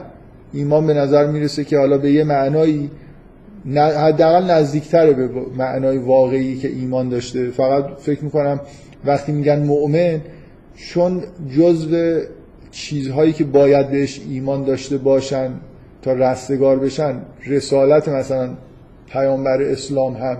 ایمان 0.53 0.87
به 0.87 0.93
نظر 0.93 1.27
می‌رسه 1.27 1.63
که 1.63 1.77
حالا 1.77 1.97
به 1.97 2.11
یه 2.11 2.23
معنایی 2.23 2.89
حداقل 3.73 4.51
نزدیکتره 4.51 5.13
به 5.13 5.29
معنای 5.57 5.97
واقعی 5.97 6.57
که 6.57 6.67
ایمان 6.67 7.09
داشته. 7.09 7.49
فقط 7.49 7.85
فکر 7.99 8.23
می‌کنم 8.23 8.59
وقتی 9.05 9.31
میگن 9.31 9.63
مؤمن 9.63 10.21
چون 10.75 11.23
جزو 11.57 12.19
چیزهایی 12.71 13.33
که 13.33 13.43
باید 13.43 13.89
بهش 13.91 14.21
ایمان 14.29 14.63
داشته 14.63 14.97
باشن 14.97 15.51
تا 16.01 16.13
رستگار 16.13 16.79
بشن 16.79 17.21
رسالت 17.47 18.09
مثلا 18.09 18.49
پیامبر 19.09 19.61
اسلام 19.61 20.13
هم 20.13 20.37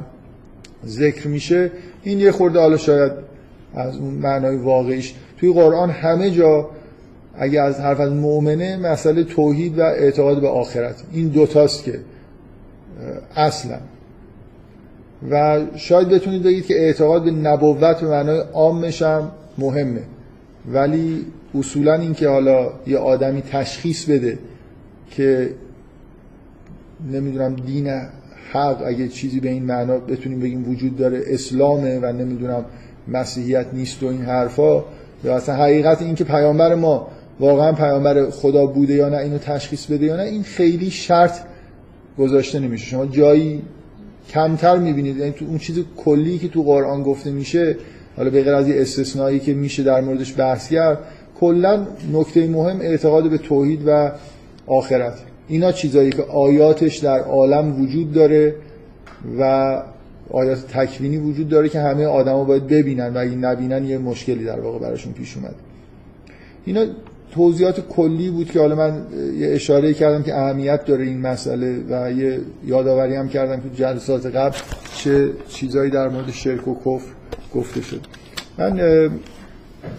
ذکر 0.86 1.28
میشه. 1.28 1.72
این 2.04 2.20
یه 2.20 2.32
خورده 2.32 2.60
حالا 2.60 2.78
شاید 2.78 3.12
از 3.76 3.98
اون 3.98 4.14
معنای 4.14 4.56
واقعیش. 4.56 5.14
توی 5.38 5.54
قرآن 5.54 5.90
همه 5.90 6.32
جا 6.32 6.70
اگه 7.38 7.62
از 7.62 7.80
حرف 7.80 8.00
از 8.00 8.14
مؤمنه 8.14 8.78
مسئله 8.78 9.24
توحید 9.24 9.80
و 9.80 9.82
اعتقاد 9.82 10.42
به 10.42 10.48
آخرت. 10.48 11.04
این 11.14 11.28
دوتاست 11.28 11.84
که 11.84 12.00
اصلا. 13.36 13.78
و 15.32 15.62
شاید 15.76 16.10
بتونید 16.10 16.44
بگید 16.44 16.66
که 16.66 16.74
اعتقاد 16.74 17.24
به 17.24 17.32
نبوت 17.32 18.02
به 18.02 18.08
معنای 18.08 18.40
عامش 18.40 19.02
هم 19.02 19.32
مهمه. 19.58 20.02
ولی 20.72 21.26
اصولا 21.60 21.94
این 21.94 22.14
که 22.14 22.30
حالا 22.30 22.70
یه 22.88 22.98
آدمی 22.98 23.42
تشخیص 23.42 24.06
بده 24.06 24.40
که 25.12 25.50
نمی‌دونم 27.12 27.56
دین 27.56 27.88
حق 28.52 28.84
اگه 28.86 29.08
چیزی 29.08 29.40
به 29.40 29.50
این 29.50 29.64
معنا 29.64 29.98
بتونیم 29.98 30.40
بگیم 30.40 30.70
وجود 30.70 30.98
داره 30.98 31.22
اسلامه 31.28 32.00
و 32.00 32.06
نمی‌دونم 32.06 32.66
مسیحیت 33.08 33.66
نیست 33.74 34.04
و 34.04 34.08
این 34.08 34.22
حرفا 34.22 34.84
یا 35.24 35.36
اصلا 35.36 35.56
حقیقت 35.56 36.02
این 36.02 36.16
که 36.16 36.24
پیامبر 36.24 36.76
ما 36.76 37.08
واقعا 37.40 37.72
پیامبر 37.72 38.30
خدا 38.30 38.66
بوده 38.66 38.94
یا 38.94 39.10
نه 39.10 39.18
اینو 39.18 39.38
تشخیص 39.38 39.86
بده 39.86 40.06
یا 40.06 40.16
نه 40.16 40.24
این 40.24 40.44
خیلی 40.44 40.90
شرط 40.90 41.40
گذاشته 42.20 42.60
نمیشه. 42.60 42.86
شما 42.86 43.06
جایی 43.06 43.62
کمتر 44.30 44.78
می‌بینید. 44.78 45.18
یعنی 45.18 45.32
تو 45.32 45.46
اون 45.46 45.58
چیز 45.58 45.80
کلی 45.98 46.38
که 46.38 46.48
تو 46.48 46.64
قرآن 46.64 47.04
گفته 47.04 47.32
میشه 47.32 47.78
حالا 48.18 48.30
به 48.30 48.44
غیر 48.44 48.54
از 48.54 48.68
یه 48.68 48.82
استثنایی 48.82 49.40
که 49.40 49.54
میشه 49.54 49.84
در 49.84 50.02
موردش 50.02 50.40
بحث 50.40 50.70
کرد 50.70 51.00
کلا 51.40 51.88
نکته 52.14 52.48
مهم 52.48 52.82
اعتقاد 52.82 53.30
به 53.30 53.38
توحید 53.38 53.82
و 53.88 54.12
آخرت. 54.68 55.18
اینا 55.48 55.72
چیزایی 55.72 56.10
که 56.10 56.24
آیاتش 56.24 56.98
در 56.98 57.20
عالم 57.20 57.82
وجود 57.82 58.14
داره 58.14 58.56
و 59.40 59.84
آیات 60.30 60.68
تکوینی 60.68 61.18
وجود 61.18 61.50
داره 61.50 61.70
که 61.70 61.80
همه 61.80 62.06
آدما 62.06 62.44
باید 62.44 62.68
ببینن 62.68 63.14
و 63.14 63.18
اگه 63.18 63.36
نبینن 63.36 63.86
یه 63.86 63.98
مشکلی 63.98 64.44
در 64.44 64.60
واقع 64.60 64.80
براشون 64.80 65.14
پیش 65.14 65.38
اومد 65.38 65.56
اینا 66.66 66.86
توضیحات 67.36 67.88
کلی 67.90 68.30
بود 68.30 68.52
که 68.52 68.60
حالا 68.60 68.76
من 68.76 69.02
یه 69.40 69.48
اشاره 69.48 69.94
کردم 69.94 70.24
که 70.24 70.36
اهمیت 70.36 70.86
داره 70.86 71.04
این 71.04 71.22
مسئله 71.22 71.76
و 71.90 72.12
یه 72.12 72.40
یادآوری 72.66 73.16
هم 73.16 73.30
کردم 73.30 73.62
که 73.62 73.70
جلسات 73.76 74.26
قبل 74.26 74.58
چه 74.96 75.30
چیزایی 75.48 75.92
در 75.92 76.10
مورد 76.10 76.32
شرک 76.32 76.68
و 76.68 76.76
کفر 76.76 77.08
گفته 77.56 77.82
شد. 77.82 78.02
من 78.58 79.10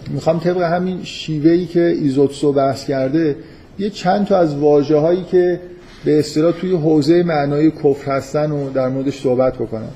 می‌خوام 0.09 0.39
طبق 0.39 0.61
همین 0.61 1.03
شیوهی 1.03 1.65
که 1.65 1.81
ایزوتسو 1.81 2.53
بحث 2.53 2.85
کرده 2.85 3.35
یه 3.79 3.89
چند 3.89 4.25
تا 4.25 4.37
از 4.37 4.55
واجه 4.55 4.97
هایی 4.97 5.23
که 5.23 5.59
به 6.05 6.19
اصطلاح 6.19 6.51
توی 6.51 6.71
حوزه 6.75 7.23
معنای 7.23 7.71
کفر 7.71 8.11
هستن 8.11 8.51
و 8.51 8.69
در 8.69 8.89
موردش 8.89 9.21
صحبت 9.21 9.55
بکنم. 9.55 9.91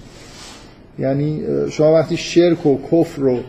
یعنی 0.99 1.43
شما 1.69 1.93
وقتی 1.93 2.17
شرک 2.17 2.65
و 2.65 2.77
کفر 2.91 3.21
رو 3.21 3.39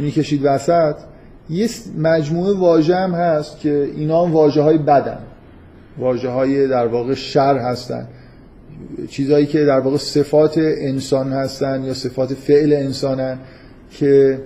می‌کشید 0.00 0.40
وسط 0.44 0.94
یه 1.50 1.68
مجموعه 1.98 2.58
واژه 2.58 2.96
هم 2.96 3.14
هست 3.14 3.60
که 3.60 3.90
اینا 3.96 4.24
هم 4.24 4.32
واجه 4.32 4.62
های 4.62 4.78
بدن. 4.78 5.18
واجه 5.98 6.28
های 6.28 6.68
در 6.68 6.86
واقع 6.86 7.14
شر 7.14 7.58
هستن. 7.58 8.08
چیزهایی 9.08 9.46
که 9.46 9.64
در 9.64 9.80
واقع 9.80 9.96
صفات 9.96 10.58
انسان 10.58 11.32
هستن 11.32 11.84
یا 11.84 11.94
صفات 11.94 12.34
فعل 12.34 12.72
انسانن 12.72 13.38
که 13.90 14.38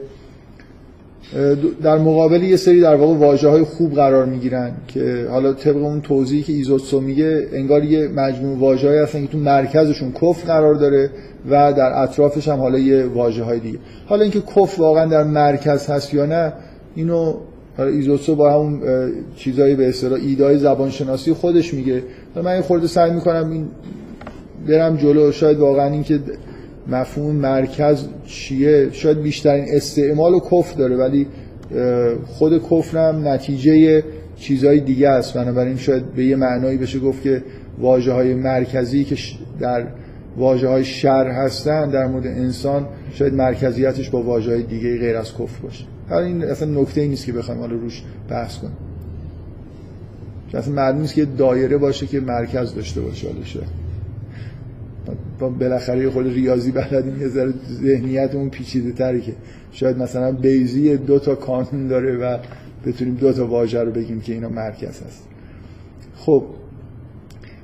در 1.83 1.99
مقابل 1.99 2.43
یه 2.43 2.57
سری 2.57 2.81
در 2.81 2.95
واقع 2.95 3.15
واجه 3.15 3.49
های 3.49 3.63
خوب 3.63 3.95
قرار 3.95 4.25
می‌گیرن 4.25 4.73
که 4.89 5.27
حالا 5.31 5.53
طبق 5.53 5.77
اون 5.77 6.01
توضیحی 6.01 6.43
که 6.43 6.53
ایزوتسو 6.53 7.01
میگه 7.01 7.49
انگار 7.53 7.85
یه 7.85 8.09
مجموع 8.09 8.59
واجه 8.59 9.03
هستن 9.03 9.23
که 9.23 9.33
تو 9.33 9.39
مرکزشون 9.39 10.13
کف 10.13 10.45
قرار 10.47 10.75
داره 10.75 11.11
و 11.51 11.73
در 11.73 12.03
اطرافش 12.03 12.49
هم 12.49 12.59
حالا 12.59 12.79
یه 12.79 13.07
واجه 13.07 13.43
های 13.43 13.61
دیگه. 13.61 13.79
حالا 14.07 14.23
اینکه 14.23 14.41
کف 14.41 14.79
واقعا 14.79 15.07
در 15.07 15.25
مرکز 15.25 15.87
هست 15.87 16.15
یا 16.15 16.27
نه 16.27 16.53
اینو 16.95 17.35
ایزوتسو 17.79 18.37
با 18.37 18.53
همون 18.53 18.81
چیزایی 19.37 19.75
به 19.75 19.89
اصطلاح 19.89 20.21
ایدای 20.21 20.59
زبانشناسی 20.59 21.33
خودش 21.33 21.75
میگه. 21.75 22.03
من 22.45 22.57
یه 22.57 22.63
خورده 22.63 22.87
سعی 22.87 23.11
می‌کنم 23.11 23.51
این 23.51 23.69
برم 24.69 24.97
جلو. 24.97 25.33
شاید 25.33 25.59
واقعا 25.59 25.91
اینکه 25.91 26.21
مفهوم 26.89 27.37
مرکز 27.37 28.05
چیه؟ 28.27 28.89
شاید 28.93 29.23
بیشترین 29.23 29.65
استعمال 29.69 30.35
و 30.35 30.41
کف 30.41 30.77
داره 30.77 30.97
ولی 30.97 31.27
خود 32.27 32.63
کفرم 32.71 33.29
نتیجه 33.29 34.03
چیزهای 34.37 34.81
دیگه 34.81 35.09
است. 35.09 35.35
بنابراین 35.35 35.77
شاید 35.77 36.15
به 36.15 36.25
یه 36.25 36.37
معنایی 36.37 36.79
بشه 36.79 36.99
گفت 36.99 37.23
که 37.23 37.43
واجه 37.79 38.13
های 38.13 38.35
مرکزی 38.35 39.05
که 39.05 39.17
در 39.61 39.87
واجه 40.37 40.69
های 40.69 40.85
شر 40.85 41.27
هستن 41.27 41.91
در 41.91 42.07
مورد 42.07 42.27
انسان 42.27 42.87
شاید 43.13 43.35
مرکزیتش 43.35 44.11
با 44.11 44.23
واجه 44.23 44.51
های 44.51 44.63
دیگه 44.63 44.99
غیر 44.99 45.17
از 45.17 45.33
کفر 45.35 45.63
باشه. 45.63 45.85
حالا 46.11 46.27
این 46.27 46.45
اصلا 46.45 46.81
نکته 46.81 47.01
ای 47.01 47.09
نیست 47.09 47.27
که 47.27 47.33
بخوایم 47.33 47.61
حالا 47.61 47.75
روش 47.75 48.03
بحث 48.29 48.59
کنیم. 48.59 48.77
اصلا 50.55 50.75
معلوم 50.75 51.01
نیست 51.01 51.15
که 51.15 51.25
دایره 51.25 51.77
باشه 51.77 52.07
که 52.07 52.21
مرکز 52.21 52.75
داشته 52.75 53.01
باشه 53.01 53.29
حالا 53.29 53.45
شاید. 53.45 53.91
بالاخره 55.59 56.11
خود 56.11 56.27
ریاضی 56.27 56.73
بلدیم 56.73 57.21
یه 57.21 57.29
ذره 57.29 57.55
ذهنیتمون 57.83 58.51
پیچیده 58.51 58.93
تری 58.93 59.21
که 59.21 59.33
شاید 59.73 59.99
مثلا 59.99 60.33
بیزی 60.33 60.97
دو 60.97 61.19
تا 61.19 61.35
کانون 61.35 61.89
داره 61.89 62.17
و 62.17 62.39
بتونیم 62.87 63.15
دو 63.15 63.33
تا 63.33 63.47
واژه 63.47 63.83
رو 63.83 63.93
بگیم 63.93 64.21
که 64.21 64.33
اینا 64.33 64.49
مرکز 64.49 64.89
هست. 64.89 65.25
خب 66.17 66.45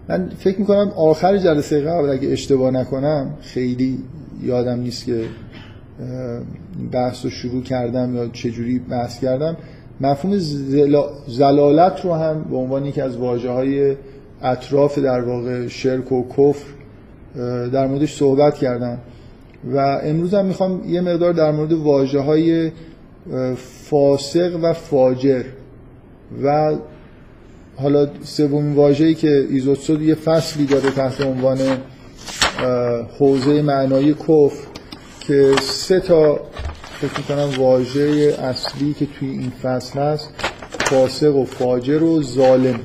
من 0.08 0.28
فکر 0.38 0.58
می‌کنم 0.58 0.92
آخر 0.96 1.36
جلسه 1.36 1.80
قبل 1.80 2.08
اگه 2.08 2.28
اشتباه 2.28 2.70
نکنم 2.70 3.34
خیلی 3.40 3.98
یادم 4.42 4.80
نیست 4.80 5.04
که 5.04 5.24
بحث 6.92 7.24
رو 7.24 7.30
شروع 7.30 7.62
کردم 7.62 8.16
یا 8.16 8.28
چجوری 8.28 8.78
بحث 8.78 9.20
کردم. 9.20 9.56
مفهوم 10.00 10.38
زلالت 11.28 12.04
رو 12.04 12.14
هم 12.14 12.44
به 12.50 12.56
عنوان 12.56 12.86
یکی 12.86 13.00
از 13.00 13.16
واجه 13.16 13.50
های 13.50 13.96
اطراف 14.42 14.98
در 14.98 15.20
واقع 15.20 15.68
شرک 15.68 16.12
و 16.12 16.24
کفر 16.28 16.66
در 17.72 17.86
موردش 17.86 18.16
صحبت 18.16 18.54
کردم. 18.54 18.98
و 19.74 20.00
امروز 20.02 20.34
هم 20.34 20.44
می‌خوام 20.44 20.82
یه 20.86 21.00
مقدار 21.00 21.32
در 21.32 21.52
مورد 21.52 21.72
واجه 21.72 22.20
های 22.20 22.70
فاسق 23.56 24.58
و 24.62 24.72
فاجر 24.72 25.44
و 26.42 26.76
حالا 27.76 28.08
سومین 28.22 28.74
واژه‌ای 28.74 29.14
که 29.14 29.46
ایزوتسو 29.50 30.02
یه 30.02 30.14
فصلی 30.14 30.66
داره 30.66 30.90
تحت 30.90 31.20
عنوان 31.20 31.58
حوزه 33.18 33.62
معنایی 33.62 34.14
کفر. 34.14 34.66
که 35.26 35.54
سه 35.62 36.00
تا 36.00 36.40
فکر 37.00 37.22
کنم 37.22 37.62
واژه 37.62 38.34
اصلی 38.42 38.94
که 38.94 39.06
توی 39.06 39.28
این 39.28 39.52
فصل 39.62 39.98
هست 39.98 40.30
فاسق 40.80 41.36
و 41.36 41.44
فاجر 41.44 42.02
و 42.02 42.22
ظالم. 42.22 42.80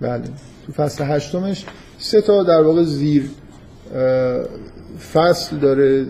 بله. 0.00 0.22
تو 0.66 0.72
فصل 0.72 1.04
هشتمش 1.04 1.64
سه 1.98 2.20
تا 2.20 2.42
در 2.42 2.62
واقع 2.62 2.82
زیر 2.82 3.30
فصل 5.12 5.56
داره 5.56 6.06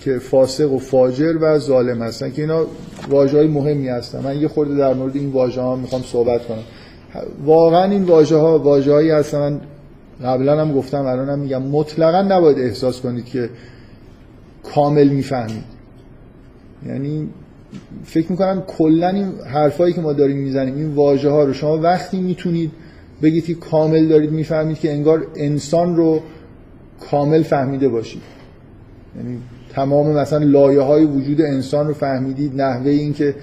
که 0.00 0.18
فاسق 0.18 0.72
و 0.72 0.78
فاجر 0.78 1.36
و 1.40 1.58
ظالم 1.58 2.02
هستن 2.02 2.32
که 2.32 2.42
اینا 2.42 2.66
واژه 3.08 3.36
های 3.36 3.46
مهمی 3.46 3.88
هستن. 3.88 4.20
من 4.20 4.40
یه 4.40 4.48
خورده 4.48 4.76
در 4.76 4.94
مورد 4.94 5.16
این 5.16 5.32
واژه 5.32 5.60
ها 5.60 5.76
می‌خوام 5.76 6.02
صحبت 6.02 6.46
کنم. 6.46 6.62
واقعا 7.44 7.90
این 7.90 8.04
واژه 8.04 8.36
ها 8.36 8.58
واژه 8.58 8.92
هایی 8.92 9.10
هستن. 9.10 9.38
من 9.38 9.60
قبلا 10.24 10.60
هم 10.60 10.72
گفتم 10.72 11.06
الان 11.06 11.28
هم 11.28 11.38
میگم. 11.38 11.62
مطلقا 11.62 12.22
نباید 12.22 12.58
احساس 12.58 13.00
کنید 13.00 13.24
که 13.24 13.50
کامل 14.62 15.08
می‌فهمید. 15.08 15.64
یعنی 16.86 17.28
فکر 18.04 18.30
می‌کنم 18.30 18.62
کلا 18.66 19.08
این 19.08 19.32
حرفایی 19.52 19.94
که 19.94 20.00
ما 20.00 20.12
داریم 20.12 20.36
می‌زنیم 20.36 20.76
این 20.76 20.94
واژه 20.94 21.30
ها 21.30 21.44
رو 21.44 21.52
شما 21.52 21.78
وقتی 21.78 22.20
می‌تونید 22.20 22.72
بگید 23.22 23.44
که 23.44 23.54
کامل 23.54 24.06
دارید 24.06 24.30
می‌فهمید 24.30 24.78
که 24.78 24.92
انگار 24.92 25.26
انسان 25.36 25.96
رو 25.96 26.20
کامل 27.10 27.42
فهمیده 27.42 27.88
باشید. 27.88 28.22
یعنی 29.16 29.38
تمام 29.72 30.10
مثلا 30.10 30.44
لایه 30.44 30.80
های 30.80 31.04
وجود 31.04 31.40
انسان 31.40 31.86
رو 31.86 31.94
فهمیدید 31.94 32.62
نحوه 32.62 32.90
این 32.90 33.14
که 33.14 33.34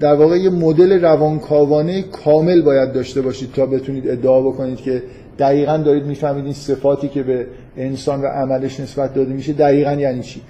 در 0.00 0.14
واقع 0.14 0.36
یه 0.36 0.50
مدل 0.50 1.04
روانکاوانه 1.04 2.02
کامل 2.02 2.62
باید 2.62 2.92
داشته 2.92 3.22
باشید 3.22 3.52
تا 3.52 3.66
بتونید 3.66 4.08
ادعا 4.08 4.40
بکنید 4.42 4.76
که 4.76 5.02
دقیقا 5.38 5.76
دارید 5.76 6.04
می‌فهمید 6.04 6.44
این 6.44 6.54
صفاتی 6.54 7.08
که 7.08 7.22
به 7.22 7.46
انسان 7.76 8.22
و 8.22 8.26
عملش 8.26 8.80
نسبت 8.80 9.14
داده 9.14 9.32
میشه 9.32 9.52
دقیقا 9.52 9.92
یعنی 9.92 10.22
چی؟ 10.22 10.40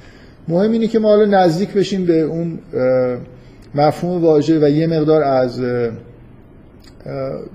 مهم 0.49 0.73
اینه 0.73 0.87
که 0.87 0.99
ما 0.99 1.09
حالا 1.09 1.25
نزدیک 1.25 1.73
بشیم 1.73 2.07
به 2.07 2.21
اون 2.21 2.59
مفهوم 3.75 4.23
واژه 4.23 4.59
و 4.59 4.69
یه 4.69 4.87
مقدار 4.87 5.23
از 5.23 5.61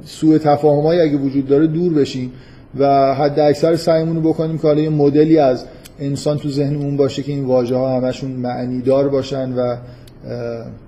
سوء 0.06 0.38
تفاهمایی 0.38 1.02
اگه 1.02 1.18
وجود 1.18 1.48
داره 1.48 1.68
دور 1.68 1.94
بشیم 1.94 2.32
و 2.80 3.16
حد 3.16 3.40
اکثر 3.40 3.76
سعیمون 3.76 4.16
رو 4.16 4.22
بکنیم 4.22 4.58
که 4.58 4.68
حالا 4.68 4.82
یه 4.82 4.90
مدلی 4.90 5.38
از 5.38 5.66
انسان 6.00 6.38
تو 6.38 6.50
ذهنمون 6.50 6.98
باشه 6.98 7.24
که 7.24 7.32
این 7.32 7.46
واژه 7.46 7.76
ها 7.76 7.98
همشون 8.02 8.32
معنی 8.32 8.82
دار 8.82 9.10
باشن 9.10 9.54
و 9.54 9.76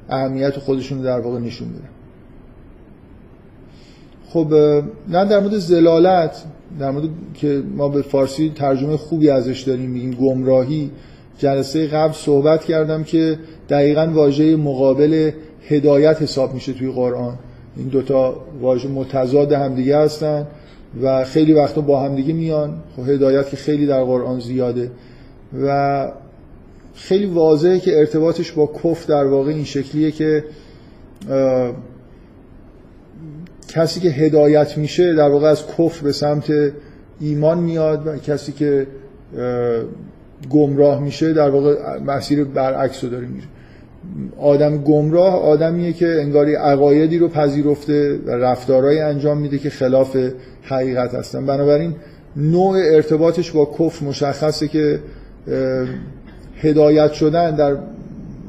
اهمیت 0.09 0.57
خودشون 0.57 1.01
در 1.01 1.19
واقع 1.19 1.39
نشون 1.39 1.67
بدن 1.67 2.00
خب 4.33 4.53
نه 5.09 5.25
در 5.25 5.39
مورد 5.39 5.57
زلالت 5.57 6.43
در 6.79 6.91
مورد 6.91 7.09
که 7.33 7.63
ما 7.77 7.89
به 7.89 8.01
فارسی 8.01 8.51
ترجمه 8.55 8.97
خوبی 8.97 9.29
ازش 9.29 9.61
داریم 9.61 9.89
میگیم 9.89 10.11
گمراهی 10.11 10.91
جلسه 11.37 11.87
قبل 11.87 12.13
صحبت 12.13 12.63
کردم 12.63 13.03
که 13.03 13.39
دقیقا 13.69 14.11
واژه 14.13 14.55
مقابل 14.55 15.31
هدایت 15.67 16.21
حساب 16.21 16.53
میشه 16.53 16.73
توی 16.73 16.91
قرآن. 16.91 17.37
این 17.77 17.87
دوتا 17.87 18.35
واژه 18.61 18.89
متضاد 18.89 19.51
همدیگه 19.51 19.97
هستن 19.97 20.47
و 21.01 21.23
خیلی 21.23 21.53
وقتا 21.53 21.81
با 21.81 22.03
همدیگه 22.03 22.33
میان. 22.33 22.73
خب 22.95 23.09
هدایت 23.09 23.49
که 23.49 23.57
خیلی 23.57 23.87
در 23.87 24.03
قرآن 24.03 24.39
زیاده. 24.39 24.91
و 25.63 26.11
خیلی 26.95 27.25
واضحه 27.25 27.79
که 27.79 27.99
ارتباطش 27.99 28.51
با 28.51 28.69
کف 28.83 29.05
در 29.07 29.25
واقع 29.25 29.49
این 29.49 29.63
شکلیه 29.63 30.11
که 30.11 30.43
کسی 33.71 33.99
که 33.99 34.09
هدایت 34.09 34.77
میشه 34.77 35.13
در 35.13 35.29
واقع 35.29 35.47
از 35.47 35.67
کفر 35.67 36.03
به 36.03 36.11
سمت 36.11 36.51
ایمان 37.19 37.57
میاد 37.57 38.07
و 38.07 38.17
کسی 38.17 38.51
که 38.51 38.87
گمراه 40.49 41.01
میشه 41.01 41.33
در 41.33 41.49
واقع 41.49 41.99
مسیر 42.05 42.43
برعکس 42.43 43.03
رو 43.03 43.09
داره 43.09 43.27
میره 43.27 43.47
آدم 44.37 44.77
گمراه 44.77 45.33
آدمیه 45.33 45.93
که 45.93 46.07
انگاری 46.21 46.55
عقایدی 46.55 47.17
رو 47.17 47.27
پذیرفته 47.27 48.19
و 48.25 48.31
رفتارهایی 48.31 48.99
انجام 48.99 49.37
میده 49.37 49.57
که 49.57 49.69
خلاف 49.69 50.17
حقیقت 50.63 51.15
هستن. 51.15 51.45
بنابراین 51.45 51.95
نوع 52.35 52.77
ارتباطش 52.77 53.51
با 53.51 53.65
کفر 53.79 54.05
مشخصه 54.05 54.67
که 54.67 54.99
هدایت 56.61 57.11
شدن 57.11 57.55
در 57.55 57.77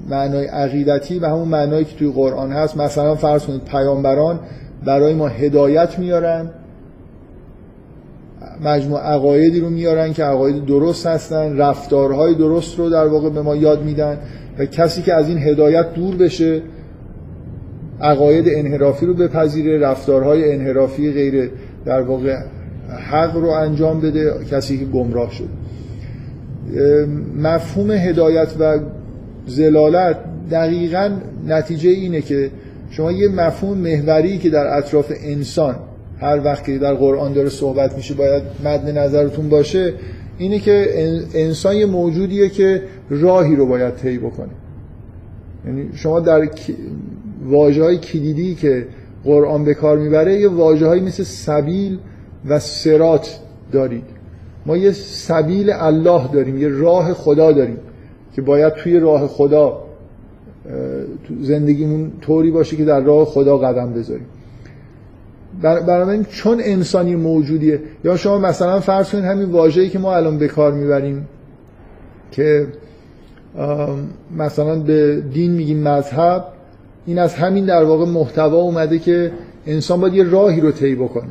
معنای 0.08 0.46
عقیدتی 0.46 1.18
و 1.18 1.26
همون 1.26 1.48
معنایی 1.48 1.84
که 1.84 1.96
توی 1.96 2.12
قرآن 2.12 2.52
هست. 2.52 2.76
مثلا 2.76 3.14
فرض 3.14 3.44
کنید 3.44 3.64
پیامبران 3.64 4.40
برای 4.84 5.14
ما 5.14 5.28
هدایت 5.28 5.98
میارن. 5.98 6.50
مجموع 8.64 9.00
عقایدی 9.00 9.60
رو 9.60 9.70
میارن 9.70 10.12
که 10.12 10.24
عقاید 10.24 10.64
درست 10.64 11.06
هستن 11.06 11.56
رفتارهای 11.56 12.34
درست 12.34 12.78
رو 12.78 12.90
در 12.90 13.06
واقع 13.06 13.30
به 13.30 13.42
ما 13.42 13.56
یاد 13.56 13.82
میدن 13.82 14.18
و 14.58 14.66
کسی 14.66 15.02
که 15.02 15.14
از 15.14 15.28
این 15.28 15.38
هدایت 15.38 15.94
دور 15.94 16.16
بشه 16.16 16.62
عقاید 18.00 18.44
انحرافی 18.48 19.06
رو 19.06 19.14
بپذیره 19.14 19.78
رفتارهای 19.78 20.52
انحرافی 20.52 21.12
غیر 21.12 21.50
در 21.84 22.02
واقع 22.02 22.36
حق 23.10 23.36
رو 23.36 23.48
انجام 23.48 24.00
بده 24.00 24.32
کسی 24.50 24.78
که 24.78 24.84
گمراه 24.84 25.30
شده. 25.32 25.48
مفهوم 27.42 27.90
هدایت 27.90 28.48
و 28.58 28.78
زلالت 29.46 30.16
دقیقا 30.50 31.10
نتیجه 31.46 31.90
اینه 31.90 32.20
که 32.20 32.50
شما 32.92 33.12
یه 33.12 33.28
مفهوم 33.28 33.78
محوری 33.78 34.38
که 34.38 34.50
در 34.50 34.76
اطراف 34.78 35.12
انسان 35.24 35.76
هر 36.20 36.40
وقت 36.44 36.64
که 36.64 36.78
در 36.78 36.94
قرآن 36.94 37.32
داره 37.32 37.48
صحبت 37.48 37.96
میشه 37.96 38.14
باید 38.14 38.42
مد 38.64 38.98
نظرتون 38.98 39.48
باشه 39.48 39.94
اینه 40.38 40.58
که 40.58 40.88
انسان 41.34 41.76
یه 41.76 41.86
موجودیه 41.86 42.48
که 42.48 42.82
راهی 43.10 43.56
رو 43.56 43.66
باید 43.66 43.94
طی 43.94 44.18
بکنه. 44.18 44.50
یعنی 45.66 45.90
شما 45.94 46.20
در 46.20 46.48
واجه 47.44 47.82
های 47.82 47.98
کلیدی 47.98 48.54
که 48.54 48.86
قرآن 49.24 49.64
به 49.64 49.74
کار 49.74 49.98
می‌بره 49.98 50.40
یه 50.40 50.48
واجه 50.48 51.00
مثل 51.00 51.22
سبیل 51.22 51.98
و 52.48 52.58
سرات 52.58 53.38
دارید. 53.72 54.04
ما 54.66 54.76
یه 54.76 54.92
سبیل 54.92 55.70
الله 55.70 56.28
داریم 56.32 56.58
یه 56.58 56.68
راه 56.68 57.12
خدا 57.12 57.52
داریم 57.52 57.78
که 58.34 58.42
باید 58.42 58.72
توی 58.72 59.00
راه 59.00 59.26
خدا 59.26 59.91
زندگیمون 61.40 62.12
طوری 62.20 62.50
باشه 62.50 62.76
که 62.76 62.84
در 62.84 63.00
راه 63.00 63.24
خدا 63.24 63.58
قدم 63.58 63.92
بذاریم. 63.92 64.26
بنابراین 65.62 66.24
چون 66.24 66.60
انسانی 66.62 67.16
موجودیه. 67.16 67.80
یا 68.04 68.16
شما 68.16 68.38
مثلا 68.38 68.80
فرض 68.80 69.10
کنید 69.10 69.24
همین 69.24 69.50
واژه‌ای 69.50 69.88
که 69.88 69.98
ما 69.98 70.16
الان 70.16 70.38
به 70.38 70.48
کار 70.48 70.72
می‌بریم 70.72 71.28
که 72.30 72.66
مثلا 74.36 74.78
به 74.78 75.20
دین 75.32 75.52
میگیم 75.52 75.78
مذهب 75.78 76.44
این 77.06 77.18
از 77.18 77.34
همین 77.34 77.64
در 77.64 77.84
واقع 77.84 78.06
محتوا 78.06 78.56
اومده 78.56 78.98
که 78.98 79.32
انسان 79.66 80.00
باید 80.00 80.14
یه 80.14 80.22
راهی 80.22 80.60
رو 80.60 80.70
طی 80.70 80.94
بکنه. 80.94 81.28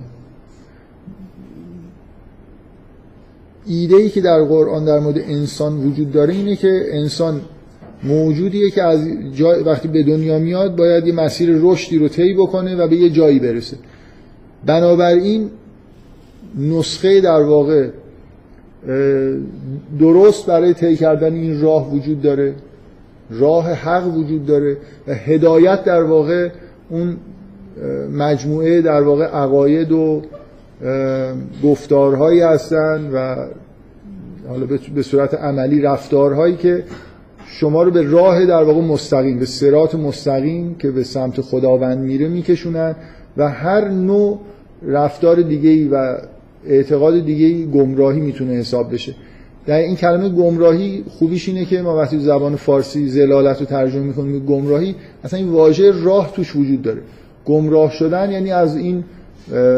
ایده 3.66 3.96
ای 3.96 4.10
که 4.10 4.22
در 4.22 4.44
قرآن 4.44 4.86
در 4.86 5.00
مورد 5.00 5.18
انسان 5.18 5.78
وجود 5.88 6.12
داره 6.12 6.34
اینه 6.34 6.56
که 6.56 6.82
انسان 6.92 7.42
موجودیه 8.04 8.70
که 8.70 8.84
از 8.84 9.08
جای 9.36 9.64
وقتی 9.64 9.88
به 9.88 10.04
دنیا 10.04 10.40
میاد 10.40 10.76
باید 10.76 11.08
یه 11.08 11.14
مسیر 11.14 11.50
رشدی 11.62 11.98
رو 11.98 12.08
طی 12.08 12.34
بکنه 12.34 12.76
و 12.76 12.88
به 12.88 12.96
یه 12.96 13.10
جایی 13.10 13.40
برسه. 13.40 13.78
بنابراین 14.66 15.50
نسخه 16.60 17.22
در 17.22 17.42
واقع 17.42 17.90
درست 20.00 20.46
برای 20.46 20.74
طی 20.74 20.96
کردن 20.96 21.34
این 21.34 21.62
راه 21.62 21.94
وجود 21.94 22.22
داره 22.22 22.56
راه 23.30 23.72
حق 23.72 24.18
وجود 24.18 24.46
داره 24.46 24.78
و 25.08 25.14
هدایت 25.14 25.84
در 25.84 26.04
واقع 26.04 26.50
اون 26.90 27.18
مجموعه 28.14 28.82
در 28.82 29.02
واقع 29.02 29.26
عقاید 29.26 29.92
و 29.92 30.22
گفتارهایی 31.64 32.42
هستن 32.42 33.10
و 33.14 33.36
حالا 34.48 34.66
به 34.96 35.04
صورت 35.04 35.34
عملی 35.34 35.82
رفتارهایی 35.82 36.56
که 36.56 36.84
شما 37.48 37.84
رو 37.84 37.92
به 37.92 38.02
راه 38.02 38.46
در 38.46 38.64
واقع 38.64 38.82
مستقیم 38.82 39.40
به 39.40 39.46
سرات 39.46 39.96
مستقیم 39.96 40.76
که 40.76 40.92
به 40.92 41.04
سمت 41.04 41.42
خداوند 41.42 41.98
میره 41.98 42.28
میکشونن 42.28 42.96
و 43.38 43.50
هر 43.50 43.88
نوع 43.90 44.40
رفتار 44.84 45.42
دیگه 45.42 45.90
و 45.90 46.18
اعتقاد 46.68 47.26
دیگه 47.26 47.66
گمراهی 47.66 48.20
می‌تونه 48.20 48.54
حساب 48.54 48.94
بشه. 48.94 49.16
در 49.66 49.78
این 49.78 49.96
کلمه 49.96 50.30
گمراهی 50.30 51.04
خوبیش 51.10 51.50
اینه 51.50 51.66
که 51.66 51.82
ما 51.82 51.98
وقتی 51.98 52.20
زبان 52.20 52.56
فارسی 52.56 53.08
زلالت 53.08 53.60
رو 53.60 53.66
ترجمه 53.66 54.04
می‌کنیم 54.04 54.46
گمراهی 54.46 54.96
اصلا 55.24 55.40
این 55.40 55.50
واژه 55.50 56.04
راه 56.04 56.32
توش 56.36 56.56
وجود 56.56 56.82
داره. 56.82 57.02
گمراه 57.46 57.92
شدن 57.92 58.32
یعنی 58.32 58.52
از 58.52 58.78
این 58.78 59.04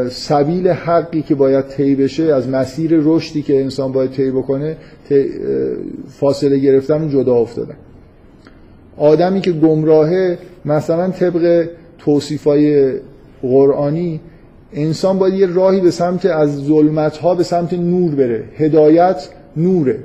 سبیل 0.09 0.67
حقی 0.67 1.21
که 1.21 1.35
باید 1.35 1.67
طی 1.67 1.95
بشه 1.95 2.23
از 2.23 2.49
مسیر 2.49 2.91
رشدی 3.03 3.41
که 3.41 3.61
انسان 3.61 3.91
باید 3.91 4.11
طی 4.11 4.31
بکنه 4.31 4.77
فاصله 6.07 6.57
گرفتن 6.57 7.03
و 7.03 7.09
جدا 7.09 7.35
افتادن. 7.35 7.75
آدمی 8.97 9.41
که 9.41 9.51
گمراهه 9.51 10.37
مثلا 10.65 11.09
طبق 11.09 11.69
توصیفای 11.97 12.93
قرآنی 13.41 14.21
انسان 14.73 15.19
باید 15.19 15.33
یه 15.33 15.45
راهی 15.45 15.81
به 15.81 15.91
سمت 15.91 16.25
از 16.25 16.63
ظلمت 16.65 17.17
ها 17.17 17.35
به 17.35 17.43
سمت 17.43 17.73
نور 17.73 18.15
بره. 18.15 18.43
هدایت 18.57 19.29
نوره. 19.57 19.99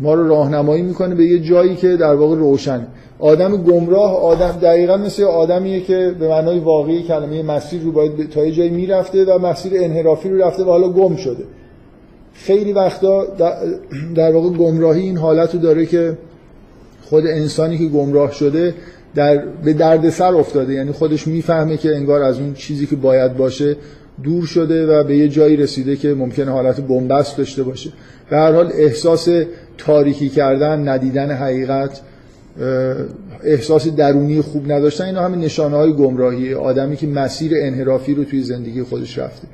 ما 0.00 0.14
رو 0.14 0.28
راهنمایی 0.28 0.82
می‌کنه 0.82 1.14
به 1.14 1.24
یه 1.24 1.38
جایی 1.38 1.76
که 1.76 1.96
در 1.96 2.14
واقع 2.14 2.36
روشن 2.36 2.86
آدم 3.18 3.56
گمراه 3.56 4.22
آدم 4.22 4.58
دقیقا 4.62 4.96
مثل 4.96 5.22
آدمیه 5.22 5.80
که 5.80 6.14
به 6.20 6.28
معنای 6.28 6.58
واقعی 6.58 7.02
کلمه 7.02 7.42
مسیر 7.42 7.82
رو 7.82 7.92
باید 7.92 8.30
تا 8.30 8.46
یه 8.46 8.52
جایی 8.52 8.70
می‌رفته 8.70 9.24
و 9.24 9.38
مسیر 9.38 9.72
انحرافی 9.76 10.28
رو 10.28 10.42
رفته 10.42 10.62
و 10.62 10.66
حالا 10.66 10.88
گم 10.88 11.16
شده. 11.16 11.44
خیلی 12.34 12.72
وقتا 12.72 13.26
در 14.14 14.32
واقع 14.32 14.48
گمراهی 14.48 15.02
این 15.02 15.16
حالت 15.16 15.54
رو 15.54 15.60
داره 15.60 15.86
که 15.86 16.18
خود 17.02 17.26
انسانی 17.26 17.78
که 17.78 17.84
گمراه 17.84 18.32
شده 18.32 18.74
در 19.14 19.44
به 19.64 19.72
دردسر 19.72 20.34
افتاده. 20.34 20.72
یعنی 20.72 20.92
خودش 20.92 21.28
می‌فهمه 21.28 21.76
که 21.76 21.96
انگار 21.96 22.22
از 22.22 22.40
اون 22.40 22.54
چیزی 22.54 22.86
که 22.86 22.96
باید 22.96 23.36
باشه 23.36 23.76
دور 24.24 24.46
شده 24.46 24.86
و 24.86 25.04
به 25.04 25.16
یه 25.16 25.28
جایی 25.28 25.56
رسیده 25.56 25.96
که 25.96 26.14
ممکنه 26.14 26.50
حالت 26.50 26.80
بنبست 26.80 27.36
داشته 27.36 27.62
باشه. 27.62 27.90
به 28.30 28.36
هر 28.36 28.52
حال 28.52 28.72
احساس 28.74 29.28
تاریکی 29.86 30.28
کردن 30.28 30.88
ندیدن 30.88 31.30
حقیقت 31.30 32.00
احساس 33.44 33.88
درونی 33.88 34.40
خوب 34.40 34.72
نداشتن 34.72 35.04
اینا 35.04 35.24
همین 35.24 35.40
نشانه 35.40 35.76
های 35.76 35.92
گمراهی 35.92 36.54
آدمی 36.54 36.96
که 36.96 37.06
مسیر 37.06 37.52
انحرافی 37.56 38.14
رو 38.14 38.24
توی 38.24 38.42
زندگی 38.42 38.82
خودش 38.82 39.18
رفته. 39.18 39.48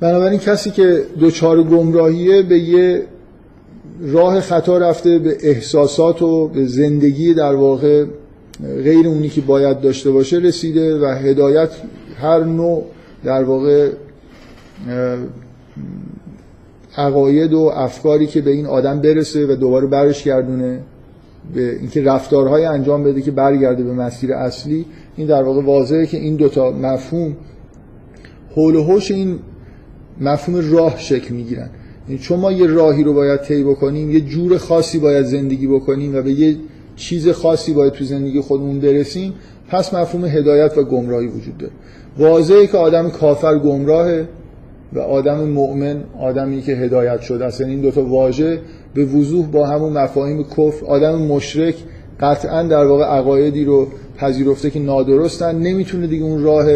بنابراین 0.00 0.38
کسی 0.38 0.70
که 0.70 1.02
دوچار 1.18 1.62
گمراهیه 1.62 2.42
به 2.42 2.58
یه 2.58 3.02
راه 4.00 4.40
خطا 4.40 4.78
رفته 4.78 5.18
به 5.18 5.36
احساسات 5.42 6.22
و 6.22 6.48
به 6.48 6.66
زندگی 6.66 7.34
در 7.34 7.54
واقع 7.54 8.04
غیر 8.84 9.06
اونی 9.06 9.28
که 9.28 9.40
باید 9.40 9.80
داشته 9.80 10.10
باشه 10.10 10.36
رسیده 10.36 10.98
و 10.98 11.04
هدایت 11.04 11.70
هر 12.20 12.44
نوع 12.44 12.84
در 13.24 13.44
واقع 13.44 13.90
عقاید 16.96 17.52
و 17.52 17.60
افکاری 17.74 18.26
که 18.26 18.40
به 18.40 18.50
این 18.50 18.66
آدم 18.66 19.00
برسه 19.00 19.46
و 19.46 19.56
دوباره 19.56 19.86
برش 19.86 20.24
گردونه 20.24 20.80
به 21.54 21.78
اینکه 21.78 22.02
رفتارهای 22.02 22.64
انجام 22.64 23.04
بده 23.04 23.22
که 23.22 23.30
برگرده 23.30 23.82
به 23.82 23.92
مسیر 23.92 24.32
اصلی 24.32 24.86
این 25.16 25.26
در 25.26 25.42
واقع 25.42 25.62
واضحه 25.62 26.06
که 26.06 26.16
این 26.16 26.36
دوتا 26.36 26.70
مفهوم 26.70 27.36
حول 28.56 28.76
و 28.76 28.82
حوش 28.82 29.10
این 29.10 29.38
مفهوم 30.20 30.72
راه 30.72 30.98
شکل 30.98 31.34
می‌گیرن. 31.34 31.70
یعنی 32.08 32.18
چون 32.18 32.38
ما 32.38 32.52
یه 32.52 32.66
راهی 32.66 33.04
رو 33.04 33.14
باید 33.14 33.40
طی 33.40 33.64
بکنیم 33.64 34.10
یه 34.10 34.20
جور 34.20 34.58
خاصی 34.58 34.98
باید 34.98 35.24
زندگی 35.24 35.66
بکنیم 35.66 36.16
و 36.16 36.22
به 36.22 36.32
یه 36.32 36.56
چیز 36.96 37.28
خاصی 37.28 37.72
باید 37.72 37.92
تو 37.92 38.04
زندگی 38.04 38.40
خودمون 38.40 38.80
برسیم 38.80 39.34
پس 39.68 39.94
مفهوم 39.94 40.24
هدایت 40.24 40.78
و 40.78 40.84
گمراهی 40.84 41.26
وجود 41.26 41.58
داره. 41.58 41.72
واضحه 42.18 42.66
که 42.66 42.78
آدم 42.78 43.10
کافر 43.10 43.58
گمراهه 43.58 44.28
و 44.94 44.98
آدم 44.98 45.44
مؤمن 45.44 46.04
آدمی 46.20 46.62
که 46.62 46.72
هدایت 46.72 47.20
شده 47.20 47.44
است. 47.44 47.60
یعنی 47.60 47.72
این 47.72 47.82
دوتا 47.82 48.04
واژه 48.04 48.58
به 48.94 49.04
وضوح 49.04 49.46
با 49.46 49.66
همون 49.66 49.92
مفاهیم 49.92 50.44
کفر 50.44 50.86
آدم 50.86 51.14
مشرک 51.22 51.74
قطعا 52.20 52.62
در 52.62 52.84
واقع 52.84 53.04
عقایدی 53.04 53.64
رو 53.64 53.86
پذیرفته 54.18 54.70
که 54.70 54.78
نادرستن. 54.78 55.58
نمی‌تونه 55.58 56.06
دیگه 56.06 56.24
اون 56.24 56.42
راه 56.42 56.66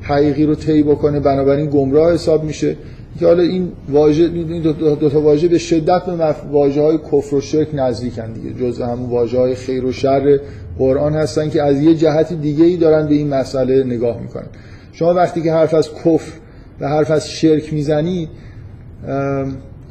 حقیقی 0.00 0.46
رو 0.46 0.54
طی 0.54 0.82
بکنه. 0.82 1.20
بنابراین 1.20 1.70
گمراه 1.70 2.12
حساب 2.12 2.44
میشه. 2.44 2.76
که 3.20 3.26
حالا 3.26 3.42
این 3.42 3.72
واژه 3.88 4.24
این 4.24 4.62
دو, 4.62 5.08
تا 5.08 5.20
واژه 5.20 5.48
به 5.48 5.58
شدت 5.58 6.02
به 6.06 6.34
واژه 6.52 6.82
های 6.82 6.98
کفر 7.12 7.34
و 7.34 7.40
شرک 7.40 7.68
نزدیکن 7.74 8.32
دیگه. 8.32 8.54
جز 8.54 8.80
همون 8.80 9.10
واژه 9.10 9.38
های 9.38 9.54
خیر 9.54 9.84
و 9.84 9.92
شر 9.92 10.38
قرآن 10.78 11.14
هستن 11.14 11.50
که 11.50 11.62
از 11.62 11.80
یه 11.80 11.94
جهت 11.94 12.32
دیگه 12.32 12.64
ای 12.64 12.76
دارن 12.76 13.08
به 13.08 13.14
این 13.14 13.28
مسئله 13.28 13.84
نگاه 13.84 14.20
می‌کنن. 14.20 14.46
شما 14.92 15.14
وقتی 15.14 15.42
که 15.42 15.52
حرف 15.52 15.74
از 15.74 15.90
کفر 15.94 16.32
و 16.80 16.88
حرف 16.88 17.10
از 17.10 17.28
شرک 17.28 17.72
می‌زنید 17.72 18.28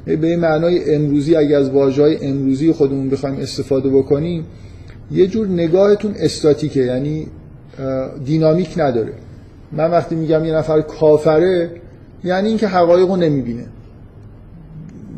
به 0.06 0.38
معنای 0.38 0.96
امروزی 0.96 1.36
اگه 1.36 1.58
از 1.58 1.70
واژه 1.70 2.18
امروزی 2.22 2.72
خودمون 2.72 3.10
بخوایم 3.10 3.36
استفاده 3.36 3.90
بکنیم 3.90 4.46
یه 5.12 5.28
جور 5.28 5.48
نگاهتون 5.48 6.14
استاتیکه 6.20 6.80
یعنی 6.80 7.28
دینامیک 8.26 8.74
نداره. 8.78 9.14
من 9.72 9.92
وقتی 9.92 10.16
میگم 10.16 10.46
یه 10.46 10.54
نفر 10.54 10.82
کافره 10.82 11.70
یعنی 12.24 12.50
اینکه 12.50 12.68
حقایق 12.68 13.10
رو 13.10 13.16
نمی‌بینه. 13.16 13.66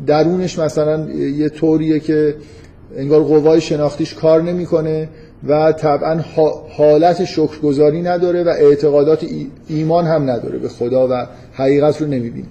درونش 0.06 0.58
مثلا 0.58 1.10
یه 1.10 1.48
طوریه 1.48 2.00
که 2.00 2.34
انگار 2.96 3.22
قوای 3.22 3.60
شناختیش 3.60 4.14
کار 4.14 4.42
نمی‌کنه. 4.42 5.08
و 5.48 5.72
طبعا 5.72 6.20
حالت 6.76 7.24
شکرگزاری 7.24 8.02
نداره 8.02 8.44
و 8.44 8.48
اعتقادات 8.48 9.26
ایمان 9.68 10.06
هم 10.06 10.30
نداره 10.30 10.58
به 10.58 10.68
خدا 10.68 11.08
و 11.10 11.26
حقیقت 11.52 12.00
رو 12.00 12.06
نمی‌بینه. 12.06 12.48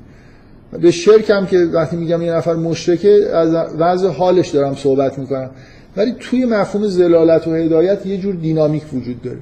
به 0.82 0.92
شرک 0.92 1.30
هم 1.30 1.46
که 1.46 1.58
وقتی 1.58 1.98
میگم 1.98 2.22
یه 2.22 2.34
نفر 2.34 2.54
مشرکه 2.54 3.30
از 3.34 3.54
وضع 3.80 4.08
حالش 4.08 4.50
دارم 4.50 4.76
صحبت 4.76 5.20
می‌کنم. 5.20 5.50
ولی 5.98 6.16
توی 6.20 6.46
مفهوم 6.46 6.88
زلالت 6.88 7.48
و 7.48 7.54
هدایت 7.54 8.06
یه 8.06 8.18
جور 8.18 8.36
دینامیک 8.36 8.84
وجود 8.94 9.22
داره. 9.22 9.40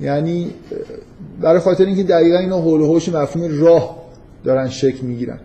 یعنی 0.00 0.50
برای 1.40 1.60
خاطر 1.60 1.84
اینکه 1.84 2.02
دقیقا 2.02 2.38
اینا 2.38 2.60
حول 2.60 2.80
و 2.80 2.86
حوش 2.86 3.08
مفهوم 3.08 3.60
راه 3.60 4.02
دارن 4.44 4.68
شکل 4.68 5.06
می‌گیرن. 5.06 5.38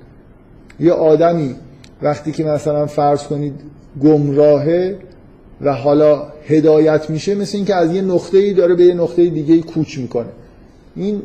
یه 0.80 0.92
آدمی 0.92 1.56
وقتی 2.02 2.32
که 2.32 2.44
مثلا 2.44 2.86
فرض 2.86 3.24
کنید 3.24 3.54
گمراهه 4.04 4.98
و 5.62 5.74
حالا 5.74 6.24
هدایت 6.48 7.10
میشه 7.10 7.36
مثل 7.36 7.58
اینکه 7.58 7.76
از 7.76 7.96
یه 7.96 8.02
نقطه 8.02 8.38
ای 8.38 8.54
داره 8.54 8.76
به 8.76 8.84
یه 8.84 8.94
نقطه 8.94 9.30
دیگه 9.30 9.62
کوچ 9.62 9.98
می‌کنه. 9.98 10.30
این 10.96 11.22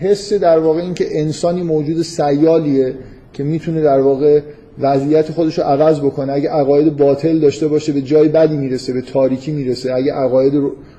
حس 0.00 0.32
در 0.32 0.58
واقع 0.58 0.80
این 0.80 0.94
که 0.94 1.06
انسانی 1.10 1.62
موجود 1.62 2.02
سیالیه 2.02 2.94
که 3.32 3.44
می‌تونه 3.44 3.82
در 3.82 4.00
واقع 4.00 4.40
وضعیت 4.78 5.30
خودش 5.30 5.58
رو 5.58 5.64
عوض 5.64 6.00
بکنه. 6.00 6.32
اگه 6.32 6.50
عقاید 6.50 6.96
باطل 6.96 7.38
داشته 7.38 7.68
باشه 7.68 7.92
به 7.92 8.02
جای 8.02 8.28
بدی 8.28 8.56
می‌رسه 8.56 8.92
به 8.92 9.02
تاریکی 9.02 9.52
می‌رسه. 9.52 9.94
اگه 9.94 10.12
عقاید 10.12 10.52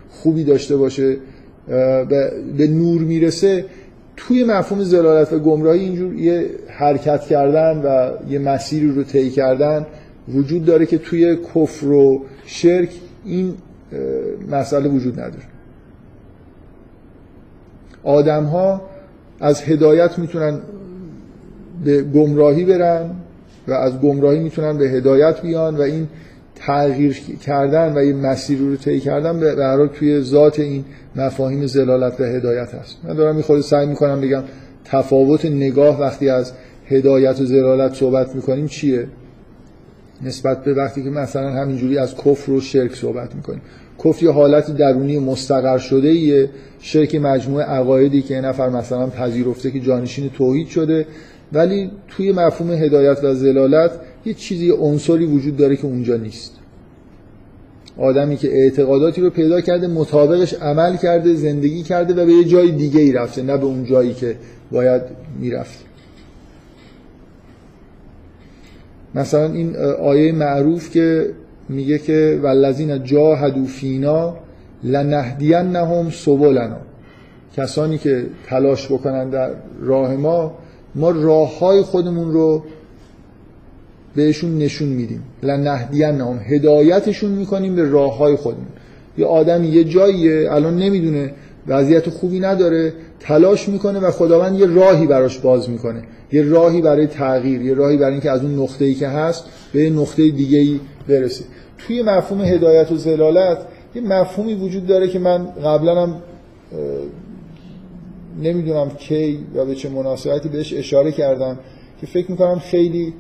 خوبی 0.10 0.44
داشته 0.44 0.78
باشه 0.78 1.18
به 2.58 2.68
نور 2.70 3.02
می‌رسه 3.02 3.66
توی 4.18 4.44
مفهوم 4.44 4.84
زلالت 4.84 5.34
و 5.34 5.40
گمراهی 5.40 5.80
اینجور 5.80 6.16
یه 6.16 6.50
حرکت 6.68 7.22
کردن 7.22 7.82
و 7.86 8.12
یه 8.32 8.40
مسیری 8.40 8.92
رو 8.92 9.04
طی 9.04 9.30
کردن 9.30 9.86
وجود 10.34 10.66
داره 10.66 10.86
که 10.86 10.98
توی 10.98 11.38
کفر 11.56 11.88
و 11.88 12.22
شرک 12.48 12.90
این 13.26 13.54
مسئله 14.52 14.90
وجود 14.90 15.20
نداره. 15.20 15.44
آدم 18.04 18.44
ها 18.44 18.82
از 19.40 19.62
هدایت 19.62 20.20
می‌تونن 20.20 20.60
به 21.86 22.02
گمراهی 22.02 22.66
برن 22.66 23.10
و 23.68 23.74
از 23.74 24.00
گمراهی 24.00 24.40
می‌تونن 24.40 24.78
به 24.78 24.90
هدایت 24.90 25.42
بیان 25.42 25.78
و 25.78 25.82
این 25.82 26.08
تغییر 26.56 27.14
کردن 27.46 27.94
و 27.94 27.98
این 27.98 28.20
مسیر 28.20 28.60
رو 28.60 28.76
طی 28.76 29.00
کردن 29.00 29.40
به 29.40 29.56
هر 29.64 29.88
توی 29.88 30.22
ذات 30.22 30.60
این 30.60 30.86
مفاهیم 31.16 31.66
زلالت 31.66 32.20
و 32.20 32.24
هدایت 32.24 32.74
هست. 32.74 32.98
من 33.04 33.14
دارم 33.14 33.42
خود 33.42 33.62
سعی 33.62 33.86
می‌کنم 33.86 34.22
بگم 34.22 34.44
تفاوت 34.86 35.46
نگاه 35.46 36.02
وقتی 36.02 36.30
از 36.30 36.54
هدایت 36.86 37.42
و 37.42 37.46
زلالت 37.46 37.94
صحبت 37.94 38.36
می‌کنیم 38.36 38.68
چیه؟ 38.68 39.08
نسبت 40.24 40.64
به 40.64 40.74
وقتی 40.74 41.04
که 41.04 41.10
مثلا 41.10 41.52
همینجوری 41.52 41.98
از 41.98 42.16
کفر 42.16 42.52
و 42.52 42.62
شرک 42.62 42.96
صحبت 42.96 43.36
می‌کنیم. 43.36 43.62
کفر 44.04 44.24
یه 44.24 44.32
حالت 44.32 44.78
درونی 44.78 45.20
مستقر 45.20 45.78
شده 45.78 46.08
ایه 46.08 46.50
شرک 46.80 47.16
مجموعه 47.16 47.66
عقایدی 47.66 48.22
که 48.22 48.34
یه 48.34 48.42
نفر 48.42 48.70
مثلا 48.70 49.08
پذیرفته 49.08 49.72
که 49.72 49.80
جانشین 49.80 50.30
توحید 50.30 50.68
شده. 50.68 51.06
ولی 51.54 51.92
توی 52.08 52.32
مفهوم 52.32 52.72
هدایت 52.72 53.24
و 53.24 53.34
زلالت 53.34 53.92
یه 54.26 54.34
چیزی 54.34 54.72
عنصری 54.72 55.26
وجود 55.26 55.58
داره 55.58 55.76
که 55.76 55.86
اونجا 55.86 56.18
نیست. 56.18 56.52
آدمی 57.98 58.38
که 58.38 58.48
اعتقاداتی 58.54 59.22
رو 59.22 59.30
پیدا 59.30 59.62
کرده 59.62 59.88
مطابقش 59.88 60.54
عمل 60.54 60.98
کرده 60.98 61.34
زندگی 61.34 61.84
کرده 61.84 62.14
و 62.14 62.26
به 62.26 62.34
یه 62.34 62.44
جای 62.44 62.72
دیگه 62.72 63.00
ای 63.00 63.12
رفته 63.12 63.42
نه 63.42 63.58
به 63.58 63.66
اون 63.66 63.86
جایی 63.86 64.14
که 64.14 64.36
باید 64.72 65.02
می‌رفت 65.40 65.80
مثلا 69.18 69.54
این 69.54 69.76
آیه 70.02 70.32
معروف 70.32 70.92
که 70.92 71.30
میگه 71.70 71.98
که 71.98 72.40
والذین 72.44 73.04
جاهدوا 73.04 73.66
فینا 73.66 74.36
لنهدینهم 74.84 76.10
سبلنا. 76.10 76.78
کسانی 77.58 77.98
که 77.98 78.26
تلاش 78.48 78.92
بکنن 78.92 79.30
در 79.30 79.50
راه 79.82 80.16
ما 80.16 80.52
ما 80.96 81.10
راه 81.12 81.60
های 81.60 81.82
خودمون 81.82 82.32
رو 82.32 82.64
بهشون 84.16 84.58
نشون 84.58 84.88
میدیم. 84.88 85.24
لنهدینهم 85.44 86.40
هدایتشون 86.44 87.32
می‌کنیم 87.32 87.76
به 87.76 87.90
راه 87.90 88.18
های 88.18 88.36
خودمون. 88.36 88.68
یه 89.18 89.26
آدمی 89.26 89.68
یه 89.68 89.84
جاییه 89.84 90.52
الان 90.52 90.78
نمی‌دونه 90.78 91.34
وضعیت 91.68 92.10
خوبی 92.10 92.40
نداره 92.40 92.94
تلاش 93.20 93.70
می‌کنه 93.70 94.00
و 94.00 94.12
خداوند 94.12 94.60
یه 94.60 94.66
راهی 94.66 95.08
براش 95.08 95.40
باز 95.40 95.70
می‌کنه. 95.70 96.04
یه 96.32 96.44
راهی 96.44 96.82
برای 96.82 97.08
تغییر 97.08 97.62
یه 97.62 97.74
راهی 97.74 97.98
برای 97.98 98.12
اینکه 98.12 98.32
از 98.32 98.44
اون 98.44 98.60
نقطه‌ای 98.60 98.94
که 98.94 99.08
هست 99.08 99.46
به 99.74 99.90
نقطه 99.90 100.32
دیگه 100.32 100.58
ای 100.58 100.80
برسه. 101.08 101.46
توی 101.78 102.02
مفهوم 102.02 102.42
هدایت 102.42 102.92
و 102.92 102.96
زلالت 102.98 103.58
یه 103.96 104.02
مفهومی 104.02 104.54
وجود 104.54 104.88
داره 104.88 105.08
که 105.08 105.20
من 105.20 105.46
قبلا 105.46 106.02
هم 106.04 106.16
نمی‌دونم 108.44 108.90
کی 108.90 109.40
یا 109.56 109.66
به 109.66 109.76
چه 109.76 109.90
مناسبتی 109.90 110.50
بهش 110.50 110.74
اشاره 110.74 111.12
کردم 111.12 111.60
که 112.02 112.08
فکر 112.08 112.32
می‌کنم 112.32 112.60
خیلی 112.60 113.14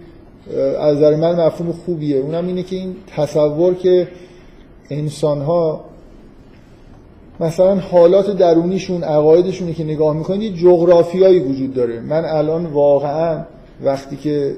از 0.79 0.97
نظر 0.97 1.15
من 1.15 1.45
مفهوم 1.45 1.71
خوبیه. 1.71 2.17
اونم 2.17 2.47
اینه 2.47 2.63
که 2.63 2.75
این 2.75 2.95
تصور 3.15 3.73
که 3.73 4.07
انسان 4.89 5.41
ها 5.41 5.85
مثلا 7.39 7.75
حالات 7.75 8.38
درونیشون 8.38 9.03
عقایدشونه 9.03 9.73
که 9.73 9.83
نگاه 9.83 10.17
می‌کنید 10.17 10.41
یه 10.41 10.57
جغرافیایی 10.57 11.39
وجود 11.39 11.73
داره. 11.73 11.99
من 11.99 12.25
الان 12.25 12.65
واقعا 12.65 13.43
وقتی 13.83 14.15
که 14.15 14.55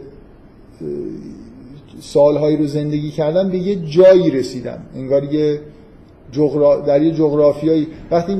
سالهایی 2.01 2.57
رو 2.57 2.67
زندگی 2.67 3.11
کردم 3.11 3.49
به 3.49 3.57
یه 3.57 3.75
جایی 3.75 4.31
رسیدم. 4.31 4.77
انگار 4.95 5.33
یه 5.33 5.59
جغرا... 6.31 6.79
در 6.79 7.01
یه 7.01 7.11
جغرافیایی. 7.11 7.87
وقتی 8.11 8.37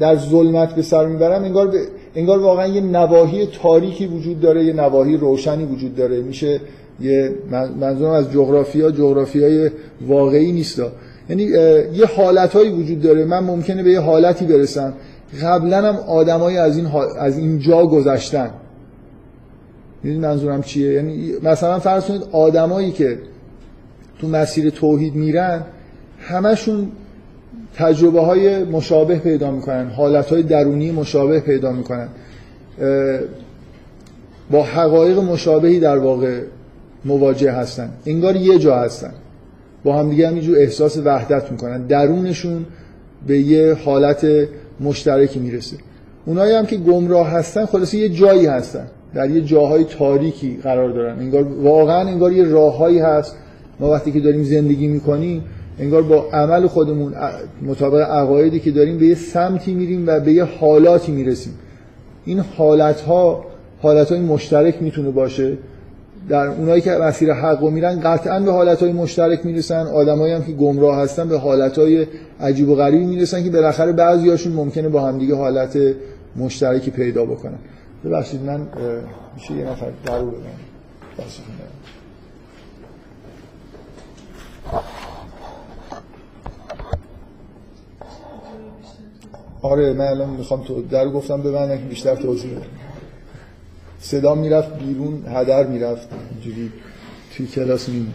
در 0.00 0.16
ظلمت 0.16 0.74
به 0.74 0.82
سر 0.82 1.06
می‌برم 1.06 1.44
انگار 1.44 1.66
به... 1.66 1.78
انگار 2.14 2.38
واقعا 2.38 2.66
یه 2.66 2.80
نواحی 2.80 3.46
تاریکی 3.46 4.06
وجود 4.06 4.40
داره 4.40 4.64
یه 4.64 4.72
نواحی 4.72 5.16
روشنی 5.16 5.64
وجود 5.64 5.96
داره. 5.96 6.22
میشه 6.22 6.60
یه 7.00 7.34
منظورم 7.80 8.12
از 8.12 8.32
جغرافیا 8.32 8.90
جغرافیای 8.90 9.70
واقعی 10.08 10.52
نیستا. 10.52 10.92
یعنی 11.28 11.42
یه 11.92 12.06
حالتهایی 12.16 12.70
وجود 12.70 13.02
داره. 13.02 13.24
من 13.24 13.38
ممکنه 13.44 13.82
به 13.82 13.90
یه 13.90 14.00
حالتی 14.00 14.46
برسم. 14.46 14.92
قبلا 15.42 15.88
هم 15.88 15.96
آدمایی 15.96 16.58
از 16.58 16.76
این 16.76 16.86
از 17.18 17.38
اینجا 17.38 17.86
گذشتن. 17.86 18.50
می‌دونی 20.02 20.22
منظورم 20.26 20.62
چیه؟ 20.62 20.92
یعنی 20.92 21.32
مثلا 21.42 21.78
فرض 21.78 22.04
کنید 22.04 22.22
آدمایی 22.32 22.90
که 22.90 23.18
تو 24.20 24.28
مسیر 24.28 24.70
توحید 24.70 25.14
میرن 25.14 25.62
همشون 26.20 26.88
تجربه 27.74 28.20
های 28.20 28.64
مشابه 28.64 29.16
پیدا 29.16 29.50
می‌کنن. 29.50 29.90
حالت 29.90 30.26
های 30.32 30.42
درونی 30.42 30.90
مشابه 30.90 31.40
پیدا 31.40 31.72
می‌کنن. 31.72 32.08
با 34.50 34.62
حقایق 34.62 35.18
مشابهی 35.18 35.80
در 35.80 35.98
واقع 35.98 36.40
مواجه 37.04 37.52
هستن. 37.52 37.90
انگار 38.06 38.36
یه 38.36 38.58
جا 38.58 38.76
هستن. 38.76 39.12
با 39.84 39.98
هم 39.98 40.10
دیگه 40.10 40.28
همینجور 40.28 40.58
احساس 40.58 40.98
وحدت 41.04 41.52
می‌کنن. 41.52 41.86
درونشون 41.86 42.66
به 43.26 43.38
یه 43.38 43.74
حالت 43.84 44.26
مشترکی 44.80 45.40
می‌رسه. 45.40 45.76
اونایی 46.26 46.54
هم 46.54 46.66
که 46.66 46.76
گمراه 46.76 47.28
هستن 47.28 47.66
خلاصه 47.66 47.98
یه 47.98 48.08
جایی 48.08 48.46
هستن. 48.46 48.86
در 49.14 49.30
یه 49.30 49.40
جاهای 49.40 49.84
تاریکی 49.84 50.58
قرار 50.62 50.90
دارن. 50.90 51.18
انگار 51.18 51.42
واقعا 51.42 52.08
انگار 52.08 52.32
یه 52.32 52.44
راههایی 52.44 52.98
هست. 52.98 53.36
ما 53.80 53.90
وقتی 53.90 54.12
که 54.12 54.20
داریم 54.20 54.42
زندگی 54.42 54.86
می‌کنیم 54.86 55.44
انگار 55.78 56.02
با 56.02 56.24
عمل 56.32 56.66
خودمون 56.66 57.14
مطابق 57.62 58.00
عقایدی 58.00 58.60
که 58.60 58.70
داریم 58.70 58.98
به 58.98 59.06
یه 59.06 59.14
سمتی 59.14 59.74
میریم 59.74 60.04
و 60.06 60.20
به 60.20 60.32
یه 60.32 60.44
حالاتی 60.44 61.12
می‌رسیم. 61.12 61.52
این 62.24 62.38
حالت 62.38 63.00
ها 63.00 63.44
حالت 63.82 64.12
مشترک 64.12 64.82
می‌تونه 64.82 65.10
باشه. 65.10 65.58
در 66.28 66.46
اونایی 66.46 66.80
که 66.80 66.90
مسیر 66.90 67.32
حق 67.32 67.60
رو 67.60 67.70
میرن 67.70 68.00
قطعا 68.00 68.40
به 68.40 68.52
حالت 68.52 68.82
های 68.82 68.92
مشترک 68.92 69.46
می‌رسن. 69.46 69.86
آدمایی 69.86 70.32
هم 70.32 70.44
که 70.44 70.52
گمراه 70.52 70.96
هستن 70.96 71.28
به 71.28 71.38
حالت 71.38 71.78
های 71.78 72.06
عجیب 72.40 72.68
و 72.68 72.74
غریبی 72.74 73.04
می‌رسن 73.04 73.44
که 73.44 73.50
بالاخره 73.50 73.92
بعضیاشون 73.92 74.52
ممکنه 74.52 74.88
با 74.88 75.00
همدیگه 75.00 75.34
حالت 75.34 75.78
مشترکی 76.36 76.90
پیدا 76.90 77.24
بکنن. 77.24 77.58
ببخشید 78.04 78.42
من 78.42 78.66
میشه 79.34 79.54
یه 79.54 79.64
نفر 79.64 79.90
در 80.04 80.18
رو 80.18 80.26
بدم 80.30 80.40
آره 89.62 89.92
من 89.92 90.04
الان 90.06 90.30
می‌خوام 90.30 90.62
تو 90.62 90.82
در 90.82 91.08
گفتم 91.08 91.42
ببندم 91.42 91.78
که 91.78 91.84
بیشتر 91.84 92.14
توضیح 92.14 92.50
بدم. 92.50 92.91
صدا 94.02 94.34
می‌رفت 94.34 94.78
بیرون 94.78 95.24
هدر 95.28 95.66
می‌رفت 95.66 96.08
اینجوری 96.30 96.70
توی 97.36 97.46
کلاس 97.46 97.88
میمون. 97.88 98.14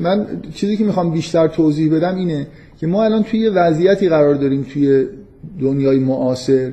من 0.00 0.26
چیزی 0.54 0.76
که 0.76 0.84
می‌خوام 0.84 1.10
بیشتر 1.10 1.48
توضیح 1.48 1.94
بدم 1.94 2.16
اینه 2.16 2.46
که 2.80 2.86
ما 2.86 3.04
الان 3.04 3.22
توی 3.22 3.48
وضعیتی 3.48 4.08
قرار 4.08 4.34
داریم 4.34 4.66
توی 4.72 5.06
دنیای 5.60 5.98
معاصر 5.98 6.72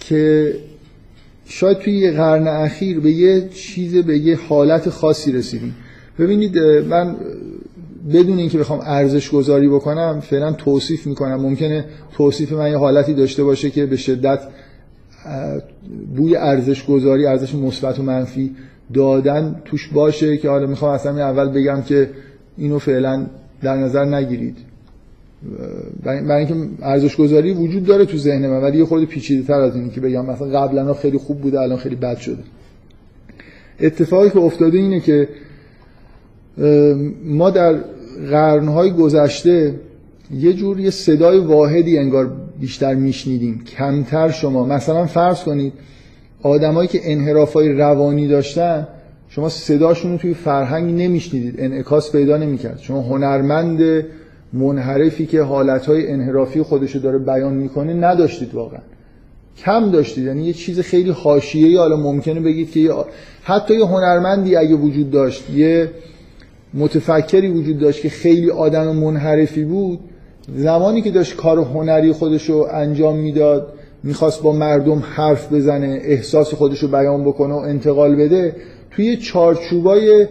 که 0.00 0.54
شاید 1.44 1.78
توی 1.78 1.98
یه 1.98 2.12
قرن 2.12 2.48
اخیر 2.48 3.00
به 3.00 3.10
یه 3.10 3.48
چیز 3.48 3.96
به 3.96 4.18
یه 4.18 4.38
حالت 4.48 4.90
خاصی 4.90 5.32
رسیدیم. 5.32 5.74
ببینید 6.18 6.58
من 6.58 7.16
بدون 8.12 8.38
اینکه 8.38 8.58
بخوام 8.58 8.80
ارزش 8.80 9.30
گذاری 9.30 9.68
بکنم 9.68 10.20
فعلا 10.20 10.52
توصیف 10.52 11.06
می‌کنم. 11.06 11.40
ممکنه 11.40 11.84
توصیف 12.16 12.52
من 12.52 12.70
یه 12.70 12.76
حالتی 12.76 13.14
داشته 13.14 13.44
باشه 13.44 13.70
که 13.70 13.86
به 13.86 13.96
شدت 13.96 14.40
بوی 16.16 16.36
ارزش 16.36 16.86
گذاری 16.86 17.26
ارزش 17.26 17.54
مثبت 17.54 17.98
و 17.98 18.02
منفی 18.02 18.50
دادن 18.94 19.60
توش 19.64 19.88
باشه 19.88 20.36
که 20.36 20.48
حالا 20.48 20.66
می‌خوام 20.66 20.92
اصلا 20.92 21.28
اول 21.28 21.48
بگم 21.48 21.82
که 21.82 22.10
اینو 22.56 22.78
فعلا 22.78 23.26
در 23.62 23.76
نظر 23.76 24.04
نگیرید. 24.04 24.56
برای 26.04 26.46
اینکه 26.46 26.54
ارزش 26.82 27.16
گذاری 27.16 27.52
وجود 27.52 27.84
داره 27.84 28.04
تو 28.04 28.16
ذهن 28.16 28.46
من 28.46 28.62
ولی 28.62 28.78
یه 28.78 28.84
خورده 28.84 29.06
پیچیده 29.06 29.46
تر 29.46 29.60
از 29.60 29.76
اینی 29.76 29.90
که 29.90 30.00
بگم. 30.00 30.26
مثلا 30.26 30.60
قبلا 30.60 30.94
خیلی 30.94 31.18
خوب 31.18 31.40
بوده 31.40 31.60
الان 31.60 31.78
خیلی 31.78 31.96
بد 31.96 32.16
شده. 32.16 32.42
اتفاقی 33.80 34.30
که 34.30 34.38
افتاده 34.38 34.78
اینه 34.78 35.00
که 35.00 35.28
ما 37.24 37.50
در 37.50 37.74
قرنهای 38.30 38.90
گذشته 38.90 39.74
یه 40.34 40.52
جور 40.52 40.80
یه 40.80 40.90
صدای 40.90 41.38
واحدی 41.38 41.98
انگار 41.98 42.30
بیشتر 42.60 42.94
میشنیدیم. 42.94 43.64
کمتر 43.76 44.30
شما 44.30 44.64
مثلا 44.64 45.06
فرض 45.06 45.42
کنید 45.42 45.72
آدمایی 46.42 46.88
که 46.88 47.00
انحرافای 47.02 47.72
روانی 47.72 48.28
داشتن 48.28 48.88
شما 49.28 49.48
صداشون 49.48 50.12
رو 50.12 50.18
توی 50.18 50.34
فرهنگ 50.34 51.02
نمیشنیدید. 51.02 51.54
انعکاس 51.58 52.12
پیدا 52.12 52.36
نمی‌کرد. 52.36 52.78
شما 52.78 53.02
هنرمند 53.02 54.04
منحرفی 54.52 55.26
که 55.26 55.42
حالتهای 55.42 56.12
انحرافی 56.12 56.62
خودشو 56.62 56.98
داره 56.98 57.18
بیان 57.18 57.54
می‌کنه 57.54 57.94
نداشتید 57.94 58.54
واقعا. 58.54 58.80
کم 59.56 59.90
داشتید. 59.90 60.24
یعنی 60.24 60.44
یه 60.44 60.52
چیز 60.52 60.80
خیلی 60.80 61.10
حاشیه‌ای 61.10 61.76
حالا 61.76 61.96
ممکنه 61.96 62.40
بگید 62.40 62.70
که 62.70 62.90
حتی 63.42 63.74
یه 63.74 63.86
هنرمندی 63.86 64.56
اگه 64.56 64.74
وجود 64.74 65.10
داشت 65.10 65.50
یه 65.50 65.90
متفکری 66.74 67.48
وجود 67.48 67.78
داشت 67.78 68.02
که 68.02 68.08
خیلی 68.08 68.50
آدم 68.50 68.96
منحرفی 68.96 69.64
بود 69.64 69.98
زمانی 70.54 71.02
که 71.02 71.10
داشت 71.10 71.36
کار 71.36 71.58
هنری 71.58 72.12
خودشو 72.12 72.66
انجام 72.72 73.16
می‌داد 73.16 73.72
می‌خواست 74.02 74.42
با 74.42 74.52
مردم 74.52 75.02
حرف 75.06 75.52
بزنه 75.52 76.00
احساس 76.02 76.54
خودشو 76.54 76.88
بیان 76.88 77.24
بکنه 77.24 77.54
و 77.54 77.56
انتقال 77.56 78.16
بده 78.16 78.56
توی 78.90 79.16
چارچوبای 79.16 80.26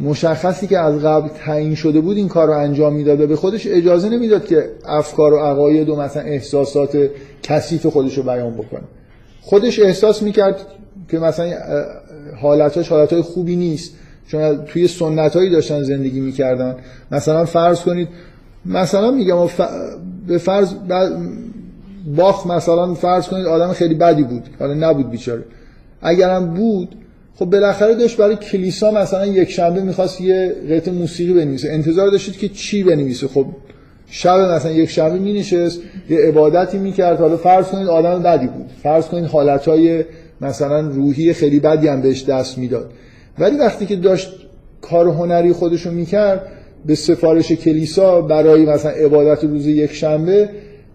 مشخصی 0.00 0.66
که 0.66 0.78
از 0.78 1.02
قبل 1.02 1.28
تعیین 1.28 1.74
شده 1.74 2.00
بود 2.00 2.16
این 2.16 2.28
کار 2.28 2.46
رو 2.46 2.58
انجام 2.58 2.92
می‌داد 2.92 3.20
و 3.20 3.26
به 3.26 3.36
خودش 3.36 3.66
اجازه 3.66 4.08
نمی‌داد 4.08 4.44
که 4.44 4.68
افکار 4.86 5.32
و 5.32 5.38
عقاید 5.38 5.88
و 5.88 5.96
مثلا 5.96 6.22
احساسات 6.22 7.10
کثیف 7.42 7.86
خودش 7.86 8.18
رو 8.18 8.22
بیان 8.22 8.54
بکنه. 8.54 8.82
خودش 9.40 9.80
احساس 9.80 10.22
می‌کرد 10.22 10.66
که 11.08 11.18
مثلا 11.18 11.52
حالتاش 12.40 12.88
حالتهای 12.88 13.22
خوبی 13.22 13.56
نیست. 13.56 13.94
چون 14.26 14.64
توی 14.64 14.88
سنت 14.88 15.36
هایی 15.36 15.50
داشتن 15.50 15.82
زندگی 15.82 16.20
می‌کردن. 16.20 16.76
مثلا 17.12 17.44
فرض 17.44 17.80
کنید 17.80 18.08
مثلا 18.66 19.10
میگم 19.10 19.36
به 20.26 20.38
فرض 20.38 20.74
باخ 22.16 22.46
مثلا 22.46 22.94
فرض 22.94 23.28
کنید 23.28 23.46
آدم 23.46 23.72
خیلی 23.72 23.94
بدی 23.94 24.22
بود. 24.22 24.42
حالا 24.58 24.74
نبود 24.74 25.10
بیچاره. 25.10 25.42
اگرم 26.02 26.54
بود 26.54 26.96
خب 27.36 27.44
بالاخره 27.44 27.94
داشت 27.94 28.16
برای 28.16 28.36
کلیسا 28.36 28.90
مثلا 28.90 29.26
یک 29.26 29.50
شنبه 29.50 29.82
می‌خواست 29.82 30.20
یه 30.20 30.54
قطع 30.70 30.90
موسیقی 30.90 31.32
بنویسه. 31.32 31.72
انتظار 31.72 32.10
داشتید 32.10 32.38
که 32.38 32.48
چی 32.48 32.82
بنویسه؟ 32.82 33.28
خب 33.28 33.46
شب 34.06 34.38
مثلا 34.38 34.72
یک 34.72 34.90
شنبه 34.90 35.18
می 35.18 35.32
نشست 35.32 35.80
یه 36.10 36.18
عبادتی 36.18 36.78
می‌کرد. 36.78 37.20
حالا 37.20 37.36
فرض 37.36 37.66
کنید 37.66 37.88
آدم 37.88 38.22
بدی 38.22 38.46
بود. 38.46 38.70
فرض 38.82 39.04
کنید 39.04 39.24
حالتهای 39.24 40.04
مثلا 40.40 40.80
روحی 40.80 41.32
خیلی 41.32 41.60
بدی 41.60 41.88
هم 41.88 42.00
بهش 42.00 42.24
دست 42.24 42.58
می‌داد. 42.58 42.90
ولی 43.38 43.56
وقتی 43.56 43.86
که 43.86 43.96
داشت 43.96 44.32
کار 44.82 45.08
هنری 45.08 45.52
خودشو 45.52 45.90
می‌کرد 45.90 46.46
به 46.86 46.94
سفارش 46.94 47.52
کلیسا 47.52 48.20
برای 48.20 48.66
مثلا 48.66 48.90
عبادت 48.90 49.44
روز 49.44 49.66
یک 49.66 49.92
شنبه 49.92 50.48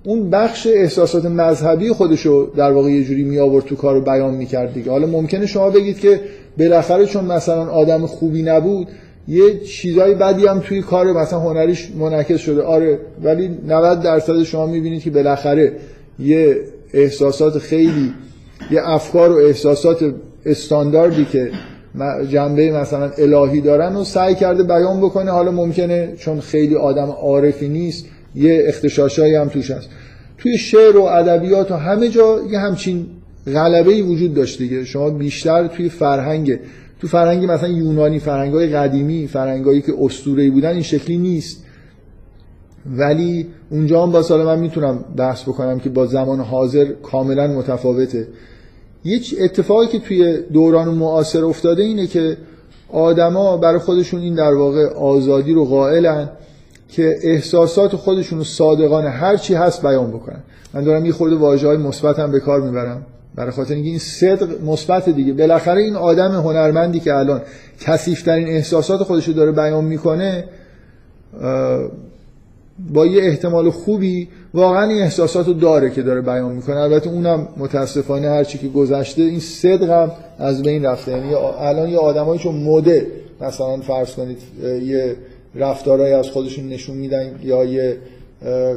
اون 0.04 0.30
بخش 0.30 0.68
احساسات 0.68 1.26
مذهبی 1.26 1.90
خودشو 1.90 2.52
در 2.56 2.72
واقع 2.72 2.90
یه 2.90 3.04
جوری 3.04 3.24
می 3.24 3.40
آورد 3.40 3.66
تو 3.66 3.76
کار 3.76 3.96
رو 3.96 4.02
بیان 4.02 4.34
می‌کرد 4.34 4.74
دیگه. 4.74 4.92
حالا 4.92 5.08
ممکنه 5.08 5.46
شما 5.46 5.70
بگید 5.70 6.00
که 6.00 6.20
بالاخره 6.58 7.06
چون 7.06 7.26
مثلا 7.26 7.70
آدم 7.70 8.06
خوبی 8.06 8.42
نبود 8.42 8.88
یه 9.28 9.60
چیزای 9.60 10.16
بدی 10.16 10.48
هم 10.48 10.60
توی 10.60 10.82
کار 10.82 11.14
مثلا 11.14 11.40
هنریش 11.40 11.92
منعکس 12.00 12.40
شده. 12.40 12.62
آره 12.62 13.00
ولی 13.24 13.50
90 13.68 14.02
درصد 14.02 14.44
شما 14.44 14.66
می‌بینید 14.66 15.02
که 15.02 15.12
بالاخره 15.12 15.74
یه 16.20 16.58
احساسات 16.94 17.58
خیلی 17.58 18.14
یه 18.72 18.82
افکار 18.84 19.32
و 19.32 19.36
احساسات 19.36 20.14
استانداردی 20.46 21.26
که 21.26 21.52
جنبه 22.30 22.72
مثلا 22.72 23.12
الهی 23.18 23.62
دارن 23.62 23.96
و 23.96 24.04
سعی 24.04 24.36
کرده 24.36 24.64
بیان 24.64 25.02
بکنه. 25.02 25.32
حالا 25.32 25.52
ممکنه 25.52 26.14
چون 26.18 26.40
خیلی 26.40 26.76
آدم 26.76 27.10
عارفی 27.10 27.68
نیست 27.68 28.06
یه 28.36 28.64
اختشاشایی 28.68 29.36
هم 29.36 29.48
توش 29.48 29.72
هست. 29.72 29.90
توی 30.38 30.58
شعر 30.58 30.98
و 30.98 31.04
ادبیات 31.04 31.72
و 31.72 31.76
همه 31.76 32.10
جا 32.10 32.40
یه 32.52 32.60
همچین 32.60 33.06
غلبه 33.48 34.02
وجود 34.02 34.34
داشته 34.34 34.64
دیگه. 34.64 34.86
شما 34.86 35.10
بیشتر 35.10 35.68
توی 35.68 35.90
فرهنگ 35.90 36.60
تو 37.02 37.08
فرهنگ 37.08 37.52
مثلا 37.52 37.70
یونانی 37.70 38.20
فرهنگ 38.20 38.54
های 38.54 38.68
قدیمی 38.68 39.28
فرهنگایی 39.28 39.82
که 39.82 39.94
اسطوره‌ای 40.02 40.50
بودن 40.50 40.70
این 40.70 40.82
شکلی 40.82 41.18
نیست. 41.18 41.64
ولی 42.98 43.48
اونجا 43.70 44.04
هم 44.04 44.12
با 44.12 44.22
سال 44.22 44.46
من 44.46 44.60
می‌تونم 44.60 45.06
بحث 45.18 45.44
بکنم 45.44 45.80
که 45.80 45.90
با 45.90 46.06
زمان 46.06 46.40
حاضر 46.40 46.86
کاملا 46.86 47.48
متفاوته. 47.48 48.28
یه 49.04 49.22
اتفاقی 49.40 49.88
که 49.88 50.00
توی 50.00 50.38
دوران 50.54 50.88
معاصر 50.88 51.44
افتاده 51.44 51.84
اینه 51.84 52.08
که 52.08 52.38
آدما 52.90 53.58
برای 53.58 53.80
خودشون 53.80 54.22
این 54.22 54.36
در 54.36 54.54
واقع 54.54 54.86
آزادی 54.86 55.54
رو 55.54 55.66
قائلن 55.66 56.30
که 56.90 57.20
احساسات 57.24 57.96
خودشون 57.96 58.38
رو 58.38 58.44
صادقانه 58.44 59.10
هر 59.10 59.38
چی 59.38 59.54
هست 59.54 59.82
بیان 59.82 60.12
بکنن. 60.12 60.40
من 60.74 60.84
دارم 60.84 61.06
یه 61.06 61.12
خورده 61.12 61.36
واژه‌های 61.36 61.78
مثبت 61.78 62.16
به 62.16 62.40
کار 62.40 62.62
می‌برم. 62.62 63.06
برای 63.36 63.52
خاطر 63.52 63.74
اینکه 63.74 63.90
این 63.90 64.00
صدق 64.00 64.64
مثبت 64.66 65.10
دیگه. 65.10 65.34
بالاخره 65.34 65.82
این 65.82 65.96
آدم 65.96 66.32
هنرمندی 66.32 67.00
که 67.00 67.16
الان 67.16 67.42
کثیف‌ترین 67.82 68.48
احساسات 68.48 69.04
خودش 69.04 69.28
رو 69.28 69.34
داره 69.34 69.52
بیان 69.52 69.86
می‌کنه 69.86 70.44
با 72.94 73.06
یه 73.06 73.24
احتمال 73.24 73.70
خوبی 73.70 74.28
واقعا 74.54 74.90
این 74.90 75.02
احساسات 75.02 75.48
رو 75.48 75.54
داره 75.54 75.90
که 75.90 76.02
داره 76.02 76.22
بیان 76.22 76.52
می‌کنه. 76.52 76.76
البته 76.76 77.10
اونم 77.10 77.48
متاسفانه 77.58 78.30
هر 78.30 78.44
چی 78.44 78.58
که 78.58 78.68
گذشته 78.68 79.22
این 79.22 79.40
صدق 79.40 79.90
هم 79.90 80.12
از 80.40 80.62
بین 80.62 80.86
رفته. 80.86 81.12
یعنی 81.12 81.34
الان 81.34 81.90
یه 81.90 81.98
آدمایی 81.98 82.40
چون 82.40 82.56
مده 82.56 83.08
مثلا 83.42 83.78
فرض 83.78 84.14
کنید 84.14 84.38
یه 84.64 85.16
رفتارهایی 85.56 86.14
از 86.14 86.30
خودشون 86.30 86.70
نشون 86.70 86.98
میدن 86.98 87.40
یا 87.44 87.66
یه 87.66 87.98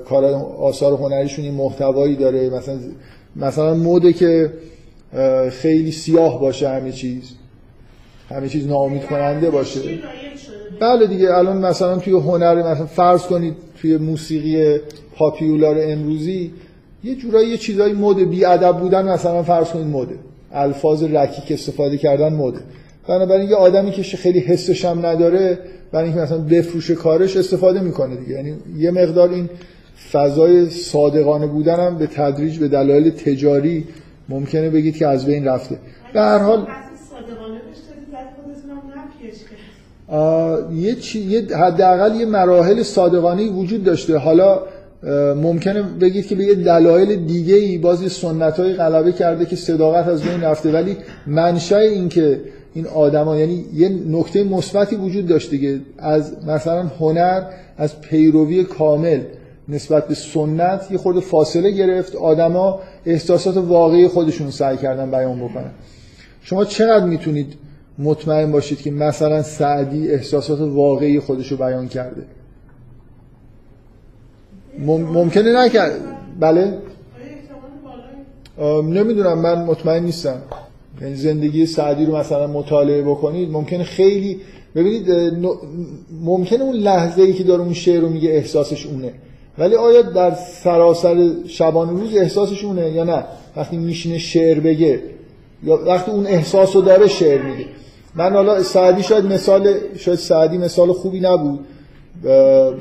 کار 0.08 0.24
آثار 0.60 0.92
هنریشون 0.92 1.44
این 1.44 1.54
محتوایی 1.54 2.16
داره. 2.16 2.50
مثلا 2.50 2.78
مثلا 3.36 3.74
مده 3.74 4.12
که 4.12 4.52
خیلی 5.50 5.92
سیاه 5.92 6.40
باشه 6.40 6.68
همه 6.68 6.92
چیز 6.92 7.22
همه 8.30 8.48
چیز 8.48 8.66
ناامید 8.66 9.04
کننده 9.06 9.50
باشه. 9.50 9.80
بله 10.80 11.06
دیگه 11.06 11.34
الان 11.34 11.58
مثلا 11.58 11.98
توی 11.98 12.12
هنر 12.12 12.72
مثلا 12.72 12.86
فرض 12.86 13.22
کنید 13.22 13.54
توی 13.82 13.96
موسیقی 13.96 14.78
پاپیولار 15.16 15.76
امروزی 15.80 16.50
یه 17.04 17.14
جورایی 17.14 17.48
یه 17.48 17.56
چیزای 17.56 17.92
مد 17.92 18.16
بی 18.16 18.44
ادب 18.44 18.78
بودن 18.78 19.08
مثلا 19.08 19.42
فرض 19.42 19.68
کنید 19.68 19.86
مده. 19.86 20.14
الفاظ 20.52 21.02
رکیک 21.02 21.52
استفاده 21.52 21.96
کردن 21.96 22.32
مده. 22.32 22.60
بنابراین 23.08 23.50
یه 23.50 23.56
آدمی 23.56 23.90
که 23.90 24.02
خیلی 24.02 24.38
حسش 24.38 24.84
هم 24.84 25.06
نداره 25.06 25.58
برای 25.92 26.04
اینکه 26.04 26.20
مثلا 26.20 26.38
بفروش 26.38 26.90
کارش 26.90 27.36
استفاده 27.36 27.80
می‌کنه 27.80 28.16
دیگه. 28.16 28.30
یعنی 28.30 28.54
یه 28.76 28.90
مقدار 28.90 29.30
این 29.30 29.50
فضای 30.12 30.70
صادقانه 30.70 31.46
بودن 31.46 31.86
هم 31.86 31.98
به 31.98 32.06
تدریج 32.06 32.58
به 32.58 32.68
دلایل 32.68 33.10
تجاری 33.10 33.84
ممکنه 34.28 34.70
بگید 34.70 34.96
که 34.96 35.06
از 35.06 35.26
بین 35.26 35.44
رفته. 35.44 35.78
به 36.12 36.20
هر 36.20 36.38
حال 36.38 36.66
یه 40.74 40.94
چی... 40.94 41.20
یه 41.20 41.56
حداقل 41.56 42.16
یه 42.20 42.26
مراحل 42.26 42.82
صادقانه 42.82 43.50
وجود 43.50 43.84
داشته. 43.84 44.18
حالا 44.18 44.60
ممکنه 45.36 45.82
بگید 45.82 46.26
که 46.26 46.34
به 46.34 46.44
یه 46.44 46.54
دلایل 46.54 47.26
دیگه 47.26 47.54
ای 47.54 47.78
باز 47.78 48.02
یه 48.02 48.08
سنت 48.08 48.60
های 48.60 48.72
غلبه 48.72 49.12
کرده 49.12 49.46
که 49.46 49.56
صداقت 49.56 50.08
از 50.08 50.22
بین 50.22 50.40
رفته 50.40 50.72
ولی 50.72 50.96
منشأ 51.26 51.76
این 51.76 52.08
که 52.08 52.40
این 52.74 52.86
آدما 52.86 53.36
یعنی 53.36 53.64
یه 53.74 53.88
نکته 53.88 54.44
مثبتی 54.44 54.96
وجود 54.96 55.26
داشته 55.26 55.58
که 55.58 55.80
از 55.98 56.32
مثلا 56.46 56.82
هنر 56.82 57.42
از 57.76 58.00
پیروی 58.00 58.64
کامل 58.64 59.20
نسبت 59.68 60.08
به 60.08 60.14
سنت 60.14 60.90
یه 60.90 60.98
خورده 60.98 61.20
فاصله 61.20 61.70
گرفت. 61.70 62.16
آدما 62.16 62.80
احساسات 63.06 63.56
واقعی 63.56 64.08
خودشون 64.08 64.50
سعی 64.50 64.76
کردن 64.76 65.10
بیان 65.10 65.38
بکنن. 65.40 65.70
شما 66.42 66.64
چقدر 66.64 67.04
می‌تونید 67.04 67.54
مطمئن 67.98 68.52
باشید 68.52 68.82
که 68.82 68.90
مثلا 68.90 69.42
سعدی 69.42 70.10
احساسات 70.10 70.60
واقعی 70.60 71.20
خودش 71.20 71.48
رو 71.52 71.56
بیان 71.56 71.88
کرده. 71.88 72.22
ممکنه 74.78 75.64
نکرد. 75.64 75.92
بله؟ 76.40 76.78
نمی‌دونم 78.82 79.38
من 79.38 79.64
مطمئن 79.64 80.02
نیستم. 80.02 80.42
یعنی 81.00 81.14
زندگی 81.14 81.66
سعدی 81.66 82.06
رو 82.06 82.16
مثلا 82.16 82.46
مطالعه 82.46 83.02
بکنید 83.02 83.50
ممکنه 83.50 83.84
خیلی 83.84 84.40
ببینید 84.74 85.10
ممکنه 86.22 86.62
اون 86.62 86.76
لحظه 86.76 87.22
ای 87.22 87.32
که 87.32 87.44
داره 87.44 87.62
اون 87.62 87.72
شعر 87.72 88.00
رو 88.00 88.08
میگه 88.08 88.30
احساسش 88.30 88.86
اونه. 88.86 89.12
ولی 89.58 89.74
آیا 89.74 90.02
در 90.02 90.34
سراسر 90.34 91.30
شبان 91.46 91.90
روز 91.90 92.16
احساسش 92.16 92.64
اونه 92.64 92.90
یا 92.90 93.04
نه؟ 93.04 93.24
وقتی 93.56 93.76
میشینه 93.76 94.18
شعر 94.18 94.60
بگه 94.60 95.00
یا 95.62 95.84
وقتی 95.86 96.10
اون 96.10 96.26
احساس 96.26 96.76
رو 96.76 96.82
داره 96.82 97.08
شعر 97.08 97.42
میگه. 97.42 97.66
من 98.14 98.32
حالا 98.32 98.62
سعدی 98.62 99.02
شاید 99.02 99.24
مثال 99.24 99.74
شاید 99.96 100.18
سعدی 100.18 100.58
مثال 100.58 100.92
خوبی 100.92 101.20
نبود. 101.20 101.60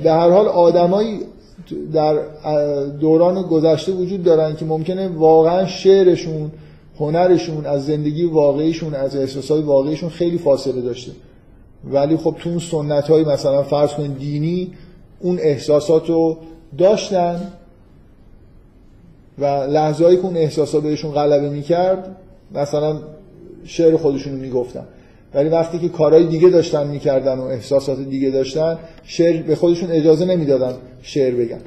به 0.04 0.12
هر 0.12 0.30
حال 0.30 0.48
آدمایی 0.48 1.20
در 1.94 2.20
دوران 3.00 3.42
گذشته 3.42 3.92
وجود 3.92 4.24
دارن 4.24 4.56
که 4.56 4.66
ممکنه 4.66 5.08
واقعا 5.08 5.66
شعرشون 5.66 6.52
هنرشون 7.00 7.66
از 7.66 7.86
زندگی 7.86 8.26
واقعیشون 8.26 8.94
از 8.94 9.16
احساسات 9.16 9.66
واقعیشون 9.66 10.10
خیلی 10.10 10.38
فاصله 10.38 10.82
داشته. 10.82 11.12
ولی 11.92 12.18
خب 12.18 12.36
تو 12.40 12.50
اون 12.50 12.60
سنت 12.60 13.08
های 13.08 13.24
مثلا 13.24 13.64
فرض 13.64 13.94
کنید 13.94 14.18
دینی 14.18 14.72
اون 15.20 15.40
احساسات 15.42 16.10
رو 16.10 16.38
داشتن 16.78 17.42
و 19.40 19.46
لحظه 19.46 20.16
که 20.16 20.22
اون 20.22 20.38
احساسات 20.38 20.84
بهشون 20.84 21.12
غلبه 21.12 21.50
می‌کرد 21.50 22.16
مثلا 22.56 23.00
شعر 23.64 23.98
خودشون 23.98 24.34
رو 24.34 24.40
می‌گفتن. 24.40 24.84
ولی 25.34 25.50
وقتی 25.50 25.80
که 25.80 25.90
کارهای 25.90 26.28
دیگه 26.28 26.50
داشتن 26.50 26.88
می‌کردن 26.88 27.38
و 27.38 27.42
احساسات 27.42 28.00
دیگه 28.00 28.30
داشتن 28.30 28.80
شعر 29.04 29.42
به 29.42 29.56
خودشون 29.56 29.92
اجازه 29.92 30.26
نمی‌دادن 30.26 30.74
شعر 31.02 31.36
بگن. 31.36 31.60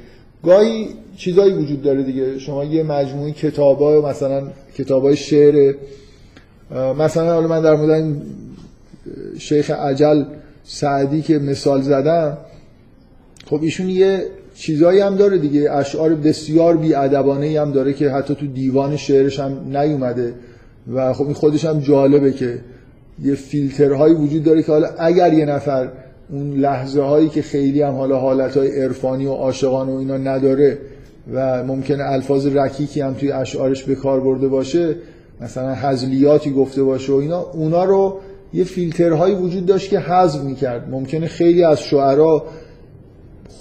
گاهی 0.44 0.88
چیزایی 1.16 1.52
وجود 1.52 1.82
داره 1.82 2.02
دیگه. 2.02 2.38
شما 2.38 2.64
یه 2.64 2.82
مجموعه 2.82 3.32
کتابا 3.32 4.08
مثلا 4.10 4.42
کتابای 4.78 5.16
شعر 5.16 5.74
مثلا 6.98 7.34
حالا 7.34 7.48
من 7.48 7.62
در 7.62 7.74
مورد 7.74 8.22
شیخ 9.38 9.70
عجل 9.70 10.24
سعدی 10.64 11.22
که 11.22 11.38
مثال 11.38 11.82
زدم 11.82 12.38
خب 13.46 13.62
ایشون 13.62 13.88
یه 13.88 14.26
چیزایی 14.54 15.00
هم 15.00 15.16
داره 15.16 15.38
دیگه. 15.38 15.72
اشعار 15.72 16.14
بسیار 16.14 16.78
ادبانه 16.96 17.60
هم 17.60 17.72
داره 17.72 17.92
که 17.92 18.10
حتی 18.10 18.34
تو 18.34 18.46
دیوان 18.46 18.96
شعرش 18.96 19.40
هم 19.40 19.76
نیومده. 19.76 20.34
و 20.94 21.12
خب 21.12 21.24
این 21.24 21.34
خودش 21.34 21.64
هم 21.64 21.80
جالبه 21.80 22.32
که 22.32 22.58
یه 23.22 23.34
فیلترهایی 23.34 24.14
وجود 24.14 24.44
داره 24.44 24.62
که 24.62 24.72
حالا 24.72 24.88
اگر 24.98 25.32
یه 25.32 25.44
نفر 25.44 25.88
اون 26.30 26.50
لحظه 26.50 27.02
هایی 27.02 27.28
که 27.28 27.42
خیلی 27.42 27.82
هم 27.82 27.94
حالا 27.94 28.18
حالت 28.18 28.56
های 28.56 28.82
عرفانی 28.82 29.26
و 29.26 29.32
عاشقانه 29.32 29.92
و 29.92 29.96
اینا 29.96 30.16
نداره 30.16 30.78
و 31.34 31.64
ممکنه 31.64 32.04
الفاظ 32.04 32.46
رکیکی 32.46 33.00
هم 33.00 33.14
توی 33.14 33.32
اشعارش 33.32 33.84
به 33.84 33.94
کار 33.94 34.20
برده 34.20 34.48
باشه 34.48 34.96
مثلا 35.40 35.74
هزلیاتی 35.74 36.50
گفته 36.50 36.82
باشه 36.82 37.12
و 37.12 37.16
اینا 37.16 37.40
اونا 37.40 37.84
رو 37.84 38.20
یه 38.52 38.64
فیلترهایی 38.64 39.34
وجود 39.34 39.66
داشت 39.66 39.90
که 39.90 39.98
حذف 39.98 40.42
می‌کرد. 40.42 40.90
ممکنه 40.90 41.26
خیلی 41.26 41.64
از 41.64 41.80
شعرا 41.80 42.44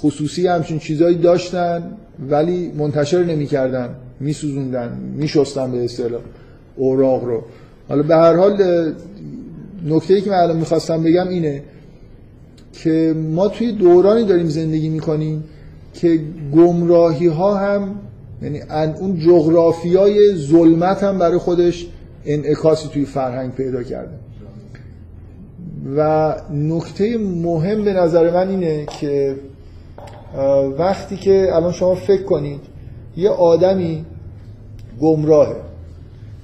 خصوصی 0.02 0.48
همچین 0.48 0.80
چیزایی 0.80 1.16
داشتن 1.16 1.84
ولی 2.30 2.72
منتشر 2.78 3.24
نمی‌کردن 3.24 3.90
میسوزوندن 4.20 4.98
میشستن 5.16 5.72
به 5.72 5.84
اصطلاح 5.84 6.22
اوراق 6.76 7.24
رو. 7.24 7.42
حالا 7.90 8.04
به 8.04 8.16
هر 8.16 8.36
حال 8.36 8.58
نکته 9.84 10.14
ای 10.14 10.22
که 10.22 10.30
من 10.30 10.38
الان 10.38 10.58
می‌خواستم 10.58 11.04
بگم 11.04 11.28
اینه 11.28 11.64
که 12.74 13.16
ما 13.18 13.48
توی 13.48 13.72
دورانی 13.72 14.26
داریم 14.26 14.48
زندگی 14.48 14.90
می‌کنیم 14.90 15.44
که 15.94 16.20
گمراهی 16.54 17.28
ها 17.28 17.56
هم 17.58 17.96
یعنی 18.42 18.62
اون 19.00 19.20
جغرافیای 19.20 20.36
ظلمت 20.36 21.04
هم 21.04 21.20
برای 21.20 21.38
خودش 21.38 21.88
انعکاسی 22.26 22.88
توی 22.88 23.06
فرهنگ 23.06 23.54
پیدا 23.54 23.84
کرده 23.84 24.14
و 25.98 26.36
نکته 26.52 27.18
مهم 27.18 27.84
به 27.84 27.94
نظر 27.94 28.32
من 28.32 28.50
اینه 28.50 28.86
که 28.86 29.36
وقتی 30.78 31.18
که 31.18 31.50
الان 31.54 31.72
شما 31.72 31.96
فکر 31.96 32.24
کنید 32.24 32.62
یه 33.18 33.30
آدمی 33.30 34.06
گمراهه 35.02 35.56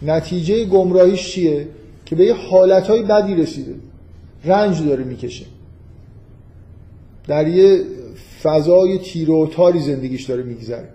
نتیجه 0.01 0.65
گمراهیش 0.65 1.31
چیه؟ 1.31 1.67
که 2.09 2.15
به 2.15 2.25
یه 2.25 2.33
حالتهای 2.33 3.01
بدی 3.01 3.35
رسیده. 3.35 3.75
رنج 4.45 4.85
داره 4.85 5.03
می‌کشه. 5.03 5.45
در 7.27 7.47
یه 7.47 7.83
فضای 8.43 8.97
تیر 8.97 9.31
و 9.31 9.47
تاری 9.47 9.79
زندگیش 9.79 10.25
داره 10.25 10.43
میگذره. 10.43 10.89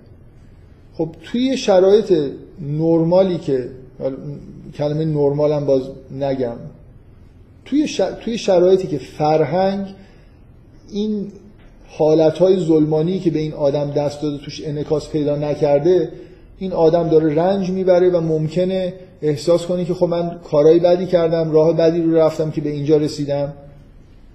خب 0.94 1.08
توی 1.22 1.56
شرایط 1.56 2.12
نرمالی 2.60 3.38
که 3.38 3.68
کلمه 4.74 5.04
نرمال 5.04 5.52
هم 5.52 5.66
باز 5.66 5.82
نگم 6.18 6.56
توی, 7.64 7.88
توی 8.20 8.38
شرایطی 8.38 8.88
که 8.88 8.98
فرهنگ 8.98 9.86
این 10.90 11.32
حالتهای 11.86 12.60
ظلمانی 12.60 13.18
که 13.18 13.30
به 13.30 13.38
این 13.38 13.52
آدم 13.52 13.90
دست 13.90 14.22
داده 14.22 14.38
توش 14.38 14.62
انکاس 14.64 15.08
پیدا 15.08 15.36
نکرده 15.36 16.12
این 16.58 16.72
آدم 16.72 17.08
داره 17.08 17.34
رنج 17.34 17.70
می‌بره 17.70 18.10
و 18.10 18.20
ممکنه 18.20 18.94
احساس 19.22 19.66
کنی 19.66 19.84
که 19.84 19.94
خب 19.94 20.06
من 20.06 20.40
کارهای 20.50 20.78
بدی 20.78 21.06
کردم 21.06 21.50
راه 21.50 21.72
بدی 21.72 22.02
رو 22.02 22.16
رفتم 22.16 22.50
که 22.50 22.60
به 22.60 22.70
اینجا 22.70 22.96
رسیدم. 22.96 23.52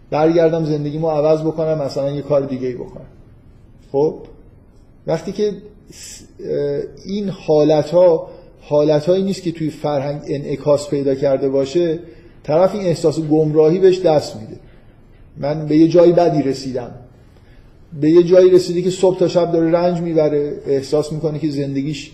برگردم 0.09 0.65
زندگیمو 0.65 1.09
عوض 1.09 1.41
بکنم 1.41 1.77
مثلا 1.81 2.11
یه 2.11 2.21
کار 2.21 2.41
دیگه 2.41 2.67
ای 2.67 2.73
بکنم. 2.73 3.05
خب؟ 3.91 4.15
وقتی 5.07 5.31
که 5.31 5.53
این 7.05 7.29
حالت 7.29 7.89
ها 7.89 8.29
حالت 8.61 9.05
هایی 9.05 9.23
نیست 9.23 9.43
که 9.43 9.51
توی 9.51 9.69
فرهنگ 9.69 10.21
انعکاس 10.27 10.89
پیدا 10.89 11.15
کرده 11.15 11.49
باشه 11.49 11.99
طرف 12.43 12.75
این 12.75 12.83
احساس 12.83 13.19
گمراهی 13.19 13.79
بهش 13.79 13.99
دست 13.99 14.35
میده. 14.35 14.55
من 15.37 15.65
به 15.65 15.77
یه 15.77 15.87
جایی 15.87 16.11
بدی 16.11 16.43
رسیدم. 16.43 16.91
به 18.01 18.09
یه 18.09 18.23
جایی 18.23 18.49
رسیدی 18.49 18.81
که 18.81 18.89
صبح 18.89 19.19
تا 19.19 19.27
شب 19.27 19.51
داره 19.51 19.71
رنج 19.71 20.01
می‌بره 20.01 20.53
احساس 20.67 21.11
می‌کنه 21.11 21.39
که 21.39 21.49
زندگیش 21.49 22.11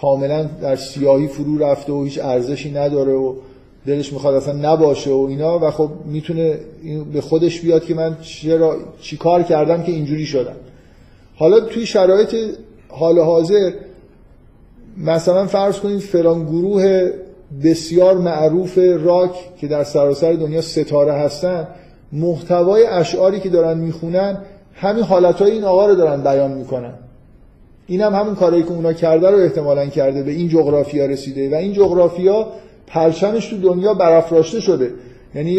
کاملا 0.00 0.42
در 0.62 0.76
سیاهی 0.76 1.26
فرو 1.26 1.58
رفته 1.58 1.92
و 1.92 2.04
هیچ 2.04 2.18
ارزشی 2.22 2.70
نداره 2.70 3.12
و 3.12 3.34
دلش 3.86 4.12
می‌خواد 4.12 4.34
اصلا 4.34 4.72
نباشه 4.72 5.10
و 5.10 5.26
اینا 5.28 5.58
و 5.58 5.70
خب 5.70 5.90
می‌تونه 6.04 6.58
به 7.12 7.20
خودش 7.20 7.60
بیاد 7.60 7.84
که 7.84 7.94
من 7.94 8.16
چرا 8.22 8.76
چی 9.00 9.16
کار 9.16 9.42
کردم 9.42 9.82
که 9.82 9.92
اینجوری 9.92 10.26
شدم. 10.26 10.56
حالا 11.36 11.60
توی 11.60 11.86
شرایط 11.86 12.34
حال 12.88 13.18
حاضر 13.18 13.72
مثلا 14.96 15.46
فرض 15.46 15.80
کنید 15.80 16.00
فلان 16.00 16.44
گروه 16.44 17.10
بسیار 17.64 18.18
معروف 18.18 18.78
راک 18.78 19.56
که 19.56 19.66
در 19.66 19.84
سراسر 19.84 20.32
دنیا 20.32 20.60
ستاره 20.60 21.12
هستن 21.12 21.68
محتوای 22.12 22.86
اشعاری 22.86 23.40
که 23.40 23.48
دارن 23.48 23.78
می‌خونن 23.78 24.38
همین 24.74 25.04
حالتهای 25.04 25.50
این 25.50 25.64
آقا 25.64 25.86
رو 25.86 25.94
دارن 25.94 26.22
بیان 26.22 26.52
می‌کنن. 26.52 26.94
این 27.86 28.00
هم 28.00 28.14
همون 28.14 28.34
کارهایی 28.34 28.62
که 28.62 28.70
اونا 28.70 28.92
کرده 28.92 29.30
رو 29.30 29.38
احتمالا 29.38 29.86
کرده 29.86 30.22
به 30.22 30.30
این 30.30 30.48
جغرافیا 30.48 31.06
رسیده. 31.06 31.50
و 31.50 31.54
این 31.54 31.72
جغرافیا 31.72 32.46
پرچمش 32.86 33.46
تو 33.46 33.56
دنیا 33.56 33.94
برافراشته 33.94 34.60
شده. 34.60 34.90
یعنی 35.34 35.50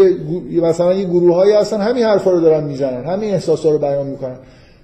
یه 0.52 0.62
مثلا 0.62 0.94
یه 0.94 1.06
گروههایی 1.06 1.54
هستن 1.54 1.82
همین 1.82 2.04
حرفا 2.04 2.32
رو 2.32 2.42
دارن 2.42 2.64
می‌زنن 2.64 3.06
همین 3.06 3.34
احساسا 3.34 3.72
رو 3.72 3.78
بیان 3.78 4.08
می‌کنن. 4.08 4.36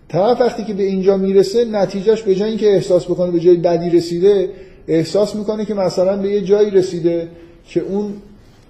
طرف 0.10 0.42
وقتی 0.42 0.64
که 0.64 0.74
به 0.74 0.84
اینجا 0.84 1.18
می‌رسه 1.18 1.66
نتیجهش 1.66 2.22
به 2.22 2.36
جای 2.36 2.50
اینکه 2.50 2.74
احساس 2.74 3.06
بکنه 3.06 3.32
به 3.32 3.40
جای 3.40 3.58
بدی 3.58 3.90
رسیده 3.90 4.50
احساس 4.88 5.36
می‌کنه 5.36 5.66
که 5.66 5.74
مثلا 5.74 6.18
به 6.18 6.30
یه 6.30 6.42
جایی 6.42 6.70
رسیده 6.70 7.28
که 7.68 7.80
اون 7.82 8.14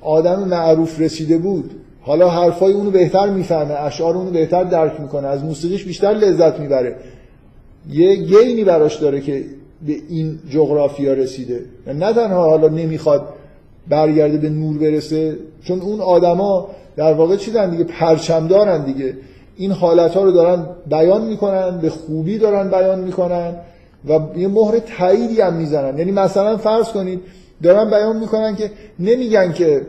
آدم 0.01 0.43
معروف 0.43 1.01
رسیده 1.01 1.37
بود. 1.37 1.71
حالا 2.01 2.29
حرفای 2.29 2.73
اونو 2.73 2.91
بهتر 2.91 3.29
می‌فهمه 3.29 3.73
اشعار 3.73 4.17
اونو 4.17 4.31
بهتر 4.31 4.63
درک 4.63 5.01
می‌کنه 5.01 5.27
از 5.27 5.43
موسیقیش 5.43 5.83
بیشتر 5.83 6.13
لذت 6.13 6.59
می‌بره. 6.59 6.95
یه 7.91 8.15
گینی 8.15 8.63
براش 8.63 8.95
داره 8.95 9.21
که 9.21 9.45
به 9.87 9.95
این 10.09 10.39
جغرافیا 10.49 11.13
رسیده. 11.13 11.65
نه 11.87 12.13
تنها 12.13 12.49
حالا 12.49 12.67
نمی‌خواد 12.67 13.27
برگرده 13.89 14.37
به 14.37 14.49
نور 14.49 14.77
برسه 14.77 15.37
چون 15.63 15.81
اون 15.81 15.99
آدما 15.99 16.69
در 16.95 17.13
واقع 17.13 17.35
چی 17.35 17.51
دیگه؟ 17.51 17.83
پرچم 17.83 18.47
دارن 18.47 18.85
دیگه. 18.85 19.13
این 19.57 19.71
حالت 19.71 20.13
ها 20.13 20.23
رو 20.23 20.31
دارن 20.31 20.65
بیان 20.89 21.25
می‌کنن 21.25 21.79
به 21.81 21.89
خوبی 21.89 22.37
دارن 22.37 22.69
بیان 22.69 22.99
می‌کنن 22.99 23.55
و 24.09 24.19
یه 24.37 24.47
مهر 24.47 24.79
تاییدی 24.97 25.41
هم 25.41 25.53
می‌زنن. 25.53 25.97
یعنی 25.97 26.11
مثلا 26.11 26.57
فرض 26.57 26.89
کنید 26.89 27.19
دارن 27.63 27.89
بیان 27.89 28.19
می‌کنن 28.19 28.55
که 28.55 28.71
نمیگن 28.99 29.53
که 29.53 29.81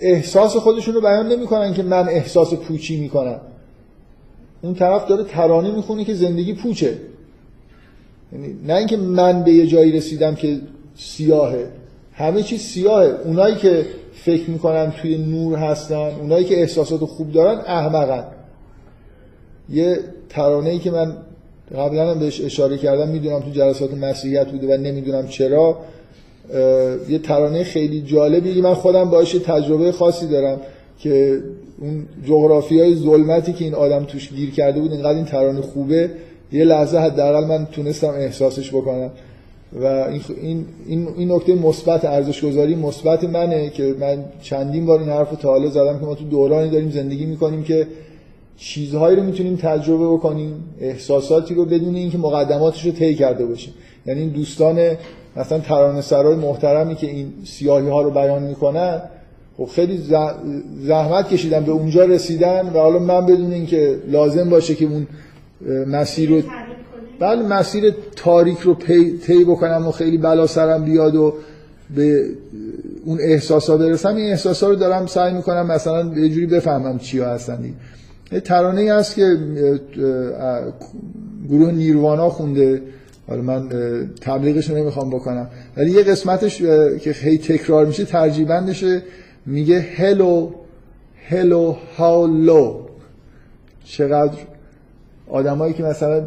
احساس 0.00 0.56
خودشون 0.56 0.94
رو 0.94 1.00
بیان 1.00 1.28
نمی‌کنن 1.28 1.74
که 1.74 1.82
من 1.82 2.08
احساس 2.08 2.54
پوچی 2.54 3.00
می‌کنم. 3.00 3.40
اون 4.64 4.74
طرف 4.74 5.08
داره 5.08 5.24
ترانه 5.24 5.70
می‌خونه 5.70 6.04
که 6.04 6.14
زندگی 6.14 6.54
پوچه. 6.54 6.98
یعنی 8.32 8.54
نه 8.66 8.74
اینکه 8.74 8.96
من 8.96 9.42
به 9.42 9.52
یه 9.52 9.66
جایی 9.66 9.92
رسیدم 9.92 10.34
که 10.34 10.60
سیاهه. 10.96 11.68
همه 12.12 12.42
چیز 12.42 12.60
سیاهه. 12.60 13.14
اونایی 13.24 13.54
که 13.54 13.86
فکر 14.14 14.50
می‌کنن 14.50 14.92
توی 15.02 15.18
نور 15.18 15.58
هستن 15.58 16.10
اونایی 16.20 16.44
که 16.44 16.60
احساسات 16.60 17.00
خوب 17.00 17.32
دارن 17.32 17.58
احمقن. 17.58 18.24
یه 19.70 19.98
ترانه 20.28 20.70
ای 20.70 20.78
که 20.78 20.90
من 20.90 21.16
قبلا 21.74 22.10
هم 22.10 22.18
بهش 22.18 22.40
اشاره 22.40 22.78
کردم 22.78 23.08
می‌دونم 23.08 23.40
تو 23.40 23.50
جلسات 23.50 23.94
مسیحیت 23.94 24.48
بوده 24.48 24.74
و 24.74 24.80
نمی‌دونم 24.80 25.26
چرا 25.26 25.78
یه 27.08 27.18
ترانه 27.18 27.64
خیلی 27.64 28.02
جالبی 28.02 28.60
من 28.60 28.74
خودم 28.74 29.10
باش 29.10 29.32
تجربه 29.32 29.92
خاصی 29.92 30.26
دارم 30.26 30.60
که 30.98 31.42
اون 31.80 32.06
جغرافی 32.26 32.80
های 32.80 32.94
ظلمتی 32.94 33.52
که 33.52 33.64
این 33.64 33.74
آدم 33.74 34.04
توش 34.04 34.32
گیر 34.32 34.50
کرده 34.50 34.80
بود 34.80 34.92
اینقدر 34.92 35.16
این 35.16 35.24
ترانه 35.24 35.60
خوبه 35.60 36.10
یه 36.52 36.64
لحظه 36.64 36.98
حداقل 36.98 37.46
من 37.46 37.66
تونستم 37.66 38.10
احساسش 38.10 38.70
بکنم. 38.70 39.10
و 39.80 39.86
این 39.86 40.64
این 40.86 41.08
این 41.16 41.32
نکته 41.32 41.54
مثبت 41.54 42.04
ارزش 42.04 42.44
گذاری 42.44 42.74
مثبت 42.74 43.24
منه 43.24 43.70
که 43.70 43.94
من 44.00 44.24
چندین 44.42 44.86
بار 44.86 45.00
این 45.00 45.08
حرف 45.08 45.30
رو 45.30 45.36
تا 45.36 45.48
حالا 45.48 45.68
زدم 45.68 45.98
که 45.98 46.04
ما 46.06 46.14
تو 46.14 46.24
دورانی 46.24 46.70
داریم 46.70 46.90
زندگی 46.90 47.26
می‌کنیم 47.26 47.62
که 47.62 47.86
چیزهایی 48.56 49.16
رو 49.16 49.22
می‌تونیم 49.22 49.56
تجربه 49.56 50.08
بکنیم 50.08 50.64
احساساتی 50.80 51.54
رو 51.54 51.64
بدون 51.64 51.94
اینکه 51.94 52.18
مقدماتش 52.18 52.86
رو 52.86 52.92
طی 52.92 53.14
کرده 53.14 53.46
باشیم. 53.46 53.74
یعنی 54.06 54.20
این 54.20 54.28
دوستان 54.28 54.96
مثلا 55.36 55.58
ترانه 55.58 56.00
سرای 56.00 56.36
محترمی 56.36 56.94
که 56.94 57.06
این 57.06 57.32
سیاهی 57.44 57.88
ها 57.88 58.02
رو 58.02 58.10
بیان 58.10 58.42
می‌کنن 58.42 59.02
خب 59.56 59.64
خیلی 59.64 60.02
زحمت 60.80 61.28
کشیدن 61.28 61.64
به 61.64 61.72
اونجا 61.72 62.04
رسیدن 62.04 62.66
و 62.66 62.78
حالا 62.78 62.98
من 62.98 63.26
بدون 63.26 63.52
اینکه 63.52 63.98
لازم 64.08 64.50
باشه 64.50 64.74
که 64.74 64.84
اون 64.84 65.06
مسیر 65.86 66.30
رو 66.30 66.42
بله 67.20 67.42
مسیر 67.42 67.94
تاریک 68.16 68.58
رو 68.58 68.74
طی 69.26 69.44
بکنم 69.44 69.86
و 69.86 69.90
خیلی 69.90 70.18
بلا 70.18 70.46
سرم 70.46 70.84
بیاد 70.84 71.16
و 71.16 71.34
به 71.96 72.26
اون 73.04 73.18
احساسا 73.20 73.76
برسم. 73.76 74.16
این 74.16 74.30
احساسا 74.30 74.68
رو 74.68 74.74
دارم 74.74 75.06
سعی 75.06 75.34
می‌کنم 75.34 75.66
مثلا 75.66 76.14
یه 76.16 76.28
جوری 76.28 76.46
بفهمم 76.46 76.98
چیا 76.98 77.28
هستن. 77.28 77.74
یه 78.32 78.40
ترانه 78.40 78.80
ای 78.80 78.88
هست 78.88 79.14
که 79.14 79.36
گروه 81.48 81.72
نیروانا 81.72 82.30
خونده. 82.30 82.82
حالا 83.28 83.42
من 83.42 83.68
تبلیغش 84.20 84.70
رو 84.70 84.76
نمی‌خوام 84.76 85.10
بکنم. 85.10 85.48
ولی 85.76 85.90
یه 85.90 86.02
قسمتش 86.02 86.58
که 87.00 87.12
خیلی 87.12 87.38
تکرار 87.38 87.86
میشه 87.86 88.04
ترجیبندشه. 88.04 89.02
میگه 89.46 89.80
هلو 89.80 90.50
هلو 91.28 91.74
هاو 91.96 92.26
لو 92.26 92.80
چقدر 93.84 94.38
آدمایی 95.30 95.74
که 95.74 95.82
مثلا 95.82 96.22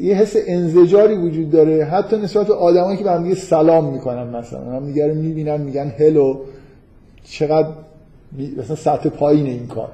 یه 0.00 0.14
حس 0.14 0.36
انزجاری 0.46 1.14
وجود 1.14 1.50
داره. 1.50 1.84
حتی 1.84 2.16
نسبت 2.16 2.46
به 2.46 2.54
آدمایی 2.54 2.98
که 2.98 3.04
به 3.04 3.10
هم 3.10 3.34
سلام 3.34 3.92
می‌کنن 3.92 4.36
مثلا. 4.36 4.60
هم 4.60 4.86
دیگه 4.86 5.08
رو 5.08 5.14
می‌بینن 5.14 5.60
میگن 5.60 5.92
هلو. 5.98 6.38
چقدر 7.24 7.68
مثلا 8.56 8.76
سطح 8.76 9.08
پایین 9.08 9.46
این 9.46 9.66
کار. 9.66 9.88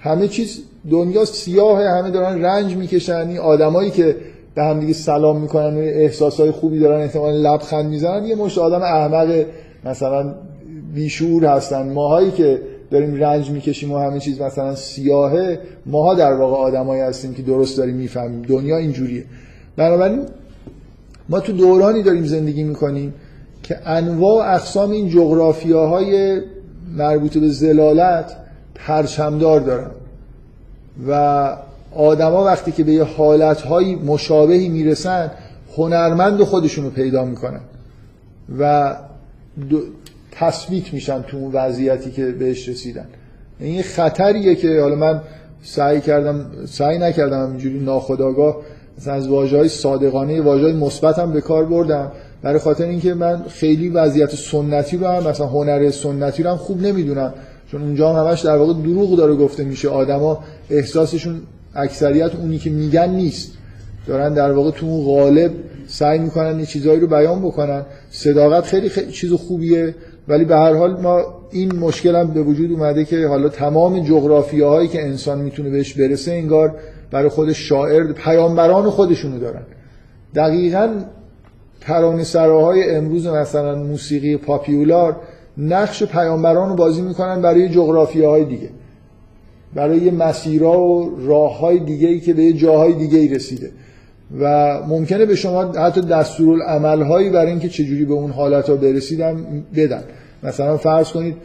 همه 0.00 0.28
چیز 0.28 0.62
دنیا 0.90 1.24
سیاهه 1.24 1.88
همه 1.88 2.10
دارن 2.10 2.44
رنج 2.44 2.76
می‌کشن. 2.76 3.28
این 3.28 3.38
آدمایی 3.38 3.90
که 3.90 4.16
به 4.54 4.62
هم 4.62 4.80
دیگه 4.80 4.92
سلام 4.92 5.40
می‌کنن 5.40 5.78
احساسای 5.78 6.50
خوبی 6.50 6.80
دارن 6.80 7.00
احتمال 7.00 7.34
لبخند 7.34 7.86
می‌زنن 7.86 8.24
یه 8.24 8.34
مشت 8.34 8.58
آدم 8.58 8.82
احمق 8.82 9.44
مثلا 9.84 10.34
بیشور 10.94 11.44
هستن. 11.44 11.92
ماهایی 11.92 12.30
که 12.30 12.60
داریم 12.90 13.14
رنج 13.14 13.50
می‌کشیم 13.50 13.92
و 13.92 13.98
همه 13.98 14.20
چیز 14.20 14.40
مثلا 14.40 14.74
سیاهه 14.74 15.58
ماها 15.86 16.14
در 16.14 16.32
واقع 16.32 16.56
آدمایی 16.56 17.02
هستیم 17.02 17.34
که 17.34 17.42
درست 17.42 17.78
داریم 17.78 17.94
می‌فهمیم. 17.94 18.42
دنیا 18.42 18.76
اینجوریه. 18.76 19.24
بنابراین 19.76 20.22
ما 21.28 21.40
تو 21.40 21.52
دورانی 21.52 22.02
داریم 22.02 22.24
زندگی 22.24 22.62
می‌کنیم 22.62 23.14
که 23.62 23.88
انواع 23.88 24.46
و 24.46 24.54
اقسام 24.54 24.90
این 24.90 25.08
جغرافیاهای 25.08 26.40
مربوط 26.96 27.38
به 27.38 27.48
زلالت 27.48 28.36
پرچمدار 28.74 29.60
دارن. 29.60 29.90
و 31.08 31.56
آدما 31.94 32.44
وقتی 32.44 32.72
که 32.72 32.84
به 32.84 32.92
یه 32.92 33.04
حالتهای 33.04 33.94
مشابهی 33.94 34.68
می‌رسن 34.68 35.30
هنرمند 35.76 36.42
خودشونو 36.42 36.90
پیدا 36.90 37.24
می‌کنن. 37.24 37.60
و 38.58 38.94
تثبیت 40.38 40.92
میشن 40.92 41.22
تو 41.22 41.36
اون 41.36 41.52
وضعیتی 41.52 42.10
که 42.10 42.26
بهش 42.26 42.68
رسیدن. 42.68 43.06
این 43.60 43.82
خطریه 43.82 44.54
که 44.54 44.80
حالا 44.80 44.94
من 44.94 45.20
سعی 45.62 46.00
کردم 46.00 46.46
سعی 46.66 46.98
نکردم 46.98 47.50
اینجوری 47.50 47.80
ناخداگاه 47.80 48.56
مثلا 48.98 49.14
از 49.14 49.28
واژه 49.28 49.56
های 49.56 49.68
صادقانه 49.68 50.40
واژه 50.40 50.64
های 50.64 50.72
مثبت 50.72 51.18
هم 51.18 51.32
به 51.32 51.40
کار 51.40 51.64
بردم. 51.64 52.12
برای 52.42 52.58
خاطر 52.58 52.84
اینکه 52.84 53.14
من 53.14 53.42
خیلی 53.48 53.88
وضعیت 53.88 54.34
سنتی 54.34 54.96
رو 54.96 55.06
هم 55.06 55.28
مثلا 55.28 55.46
هنر 55.46 55.90
سنتی 55.90 56.42
رو 56.42 56.50
هم 56.50 56.56
خوب 56.56 56.82
نمی‌دونم. 56.82 57.34
چون 57.70 57.82
اونجا 57.82 58.12
هم 58.12 58.26
همش 58.26 58.40
در 58.40 58.56
واقع 58.56 58.72
دروغ 58.72 59.16
داره 59.16 59.34
گفته 59.34 59.64
میشه. 59.64 59.88
آدما 59.88 60.44
احساسشون 60.70 61.40
اکثریت 61.74 62.34
اونی 62.34 62.58
که 62.58 62.70
میگن 62.70 63.10
نیست. 63.10 63.52
دارن 64.06 64.34
در 64.34 64.52
واقع 64.52 64.70
تو 64.70 64.86
اون 64.86 65.04
غالب 65.04 65.50
سعی 65.86 66.18
می‌کنن 66.18 66.60
یه 66.60 66.66
چیزایی 66.66 67.00
رو 67.00 67.06
بیان 67.06 67.42
بکنن. 67.42 67.82
صداقت 68.10 68.64
خیلی, 68.64 68.88
خیلی 68.88 69.12
چیز 69.12 69.32
خوبیه. 69.32 69.94
ولی 70.28 70.44
به 70.44 70.56
هر 70.56 70.74
حال 70.74 71.00
ما 71.00 71.22
این 71.50 71.76
مشکل 71.76 72.16
هم 72.16 72.26
به 72.26 72.42
وجود 72.42 72.72
اومده 72.72 73.04
که 73.04 73.26
حالا 73.26 73.48
تمام 73.48 74.02
جغرافیاهایی 74.02 74.88
که 74.88 75.02
انسان 75.02 75.40
می‌تونه 75.40 75.70
بهش 75.70 75.94
برسه 75.94 76.32
انگار 76.32 76.74
برای 77.10 77.28
خودش 77.28 77.68
شاعر 77.68 78.12
پیامبران 78.12 78.90
خودشونو 78.90 79.38
دارن. 79.38 79.62
دقیقا 80.34 80.88
ترانه 81.80 82.24
سراهای 82.24 82.90
امروز 82.90 83.26
مثلا 83.26 83.74
موسیقی 83.74 84.36
پاپیولار 84.36 85.16
نقش 85.58 86.02
پیامبران 86.02 86.68
رو 86.68 86.74
بازی 86.74 87.02
می‌کنن 87.02 87.42
برای 87.42 87.68
جغرافیاهای 87.68 88.44
دیگه. 88.44 88.70
برای 89.74 90.10
مسیرها 90.10 90.82
و 90.82 91.16
راه 91.26 91.58
های 91.58 91.78
دیگه 91.78 92.08
ای 92.08 92.20
که 92.20 92.34
به 92.34 92.52
جاهای 92.52 92.92
دیگه 92.92 93.18
ای 93.18 93.28
رسیده. 93.28 93.70
و 94.40 94.78
ممکنه 94.88 95.26
به 95.26 95.36
شما 95.36 95.72
حتی 95.72 96.00
دستورالعمل 96.00 97.02
هایی 97.02 97.30
برای 97.30 97.50
اینکه 97.50 97.68
چجوری 97.68 98.04
به 98.04 98.14
اون 98.14 98.30
حالت 98.30 98.68
ها 98.68 98.76
برسیدن 98.76 99.64
بدن. 99.76 100.04
مثلا 100.42 100.76
فرض 100.76 101.10
کنید 101.10 101.36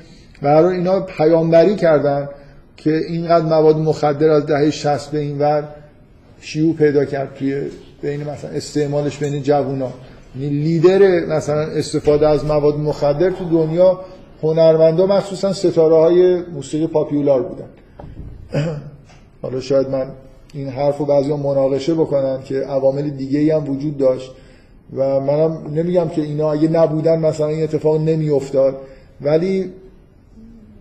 برای 0.41 0.75
اینا 0.75 0.99
پیامبری 0.99 1.75
کردن 1.75 2.30
که 2.77 2.97
اینقدر 3.07 3.45
مواد 3.45 3.77
مخدر 3.77 4.30
از 4.30 4.45
دهه 4.45 4.71
60 4.71 5.11
به 5.11 5.19
این 5.19 5.39
ور 5.39 5.63
شیوع 6.41 6.75
پیدا 6.75 7.05
کرد 7.05 7.36
توی 7.36 7.61
بین 8.01 8.23
مثلا 8.23 8.51
استعمالش 8.51 9.17
بین 9.17 9.43
جوونا. 9.43 9.89
یعنی 10.39 10.59
لیدر 10.59 11.25
مثلا 11.25 11.61
استفاده 11.61 12.27
از 12.27 12.45
مواد 12.45 12.75
مخدر 12.77 13.30
تو 13.30 13.49
دنیا 13.49 13.99
هنرمندا 14.43 15.05
مخصوصا 15.05 15.53
ستاره 15.53 15.95
های 15.95 16.41
موسیقی 16.41 16.88
پاپیولار 16.88 17.43
بودن. 17.43 17.69
حالا 19.41 19.59
شاید 19.61 19.89
من 19.89 20.07
این 20.54 20.70
حرف 20.70 20.97
رو 20.97 21.06
بعضی 21.06 21.34
مناقشه 21.34 21.93
بکنن 21.93 22.43
که 22.43 22.56
عوامل 22.56 23.10
دیگه 23.10 23.56
هم 23.56 23.70
وجود 23.70 23.97
داشت. 23.97 24.32
و 24.95 25.20
منم 25.20 25.74
نمیگم 25.74 26.10
که 26.10 26.22
اینا 26.22 26.52
اگه 26.52 26.68
نبودن 26.68 27.20
مثلا 27.20 27.47
این 27.47 27.64
اتفاق 27.64 28.02
نمیافتاد. 28.02 28.78
ولی 29.22 29.72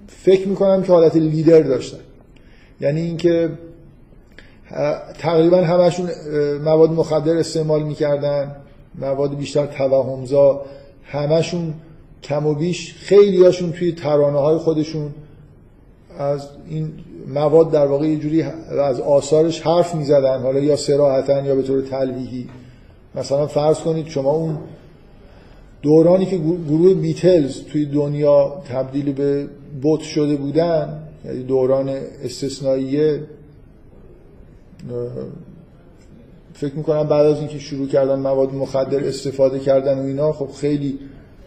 فکر 0.06 0.48
می‌کنم 0.48 0.82
که 0.82 0.92
حالت 0.92 1.16
لیدر 1.16 1.60
داشتن. 1.60 1.98
یعنی 2.80 3.00
اینکه 3.00 3.50
تقریبا 5.18 5.56
همشون 5.56 6.10
مواد 6.64 6.90
مخدر 6.90 7.36
استعمال 7.36 7.82
می‌کردن 7.82 8.56
مواد 9.00 9.36
بیشتر 9.36 9.66
توهمزا 9.66 10.62
همشون 11.04 11.74
کم 12.22 12.46
و 12.46 12.54
بیش 12.54 12.94
خیلی 12.94 13.44
هاشون 13.44 13.72
توی 13.72 13.92
ترانه 13.92 14.38
های 14.38 14.56
خودشون 14.56 15.10
از 16.18 16.48
این 16.68 16.92
مواد 17.34 17.70
در 17.70 17.86
واقع 17.86 18.06
یه 18.06 18.16
جوری 18.16 18.42
از 18.42 19.00
آثارش 19.00 19.60
حرف 19.60 19.94
می‌زدن. 19.94 20.42
حالا 20.42 20.60
یا 20.60 20.76
سراحتا 20.76 21.40
یا 21.40 21.54
به 21.54 21.62
طور 21.62 21.82
تلویحی. 21.82 22.48
مثلا 23.14 23.46
فرض 23.46 23.78
کنید 23.78 24.06
شما 24.06 24.30
اون 24.30 24.58
دورانی 25.82 26.26
که 26.26 26.38
گروه 26.68 26.94
بیتلز 26.94 27.62
توی 27.62 27.86
دنیا 27.86 28.62
تبدیل 28.68 29.12
به 29.12 29.46
بوت 29.82 30.00
شده 30.00 30.36
بودن 30.36 31.02
یعنی 31.24 31.42
دوران 31.42 31.88
استثنائیه 32.24 33.20
فکر 36.54 36.74
می‌کنم 36.74 37.02
بعد 37.02 37.26
از 37.26 37.38
اینکه 37.38 37.58
شروع 37.58 37.88
کردن 37.88 38.18
مواد 38.18 38.54
مخدر 38.54 39.04
استفاده 39.04 39.58
کردن 39.58 39.98
و 39.98 40.02
اینا 40.02 40.32
خب 40.32 40.48
خیلی 40.60 40.98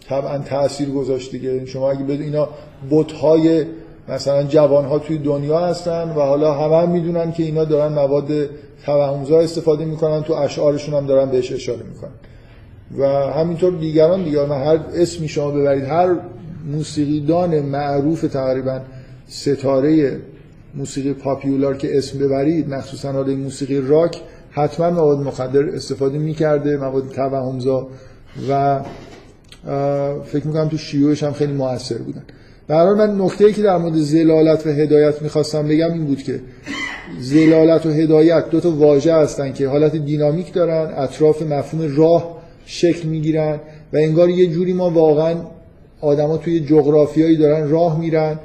طبعا 0.08 0.38
تاثیر 0.38 0.90
گذاشت 0.90 1.32
دیگه. 1.32 1.66
شما 1.66 1.92
اگه 1.92 2.04
بد 2.04 2.22
اینا 2.22 2.50
بوت 2.90 3.12
های 3.12 3.66
مثلا 4.12 4.44
جوان 4.44 4.86
ها 4.86 5.00
توی 5.00 5.18
دنیا 5.18 5.60
هستن 5.60 6.10
و 6.10 6.20
حالا 6.20 6.54
همه 6.54 6.82
هم 6.82 6.90
می‌دونن 6.90 7.32
که 7.32 7.44
اینا 7.44 7.66
دارن 7.66 7.94
مواد 7.94 8.28
توهمزا 8.86 9.40
استفاده 9.40 9.86
می‌کنن 9.86 10.24
تو 10.24 10.34
اشعارشون 10.34 10.94
هم 10.96 11.06
دارن 11.06 11.32
بهش 11.32 11.52
اشاره 11.52 11.84
می‌کنن. 11.84 12.12
و 12.98 13.06
همینطور 13.08 13.74
دیگران 13.74 14.24
دیگر 14.24 14.46
هر 14.46 14.80
اسمی 14.96 15.28
شما 15.28 15.52
ببرید 15.52 15.84
هر 15.84 16.16
موسیقیدان 16.72 17.60
معروف 17.60 18.22
تقریبا 18.22 18.82
ستاره 19.28 20.20
موسیقی 20.76 21.14
پاپیولار 21.14 21.78
که 21.78 21.98
اسم 21.98 22.20
ببرید 22.20 22.70
مخصوصا 22.70 23.12
حالا 23.12 23.36
موسیقی 23.36 23.82
راک 23.82 24.22
حتما 24.52 24.90
مواد 24.90 25.18
مخدر 25.18 25.70
استفاده 25.70 26.18
می‌کرده 26.18 26.78
مواد 26.78 27.10
توهمزا 27.10 27.88
و 28.50 28.80
فکر 30.26 30.48
می‌کنم 30.48 30.68
تو 30.68 30.78
شیوعش 30.78 31.24
هم 31.24 31.34
خیلی 31.34 31.54
موثر 31.54 31.98
بودن. 31.98 32.24
برای 32.72 32.98
من 32.98 33.22
نکته 33.22 33.54
که 33.54 33.62
در 33.62 33.78
مورد 33.78 33.96
زلالت 33.96 34.68
و 34.68 34.70
هدایت 34.70 35.22
می‌خواستم 35.22 35.68
بگم 35.68 35.94
این 35.94 36.06
بود 36.06 36.24
که 36.24 36.40
زلالت 37.20 37.86
و 37.86 37.90
هدایت 37.90 38.50
دو 38.50 38.60
تا 38.60 38.72
واژه 38.72 39.14
هستن 39.14 39.54
که 39.54 39.68
حالت 39.68 39.96
دینامیک 39.96 40.54
دارن 40.54 40.94
اطراف 40.98 41.42
مفهوم 41.42 41.96
راه 41.98 42.38
شکل 42.66 43.08
می‌گیرن 43.08 43.60
و 43.94 43.98
انگار 43.98 44.30
یه 44.30 44.48
جوری 44.48 44.74
ما 44.74 44.90
واقعا 44.90 45.36
آدما 46.02 46.38
توی 46.38 46.60
جغرافیایی 46.60 47.38
دارن 47.38 47.70
راه 47.70 48.00
میرن 48.00 48.40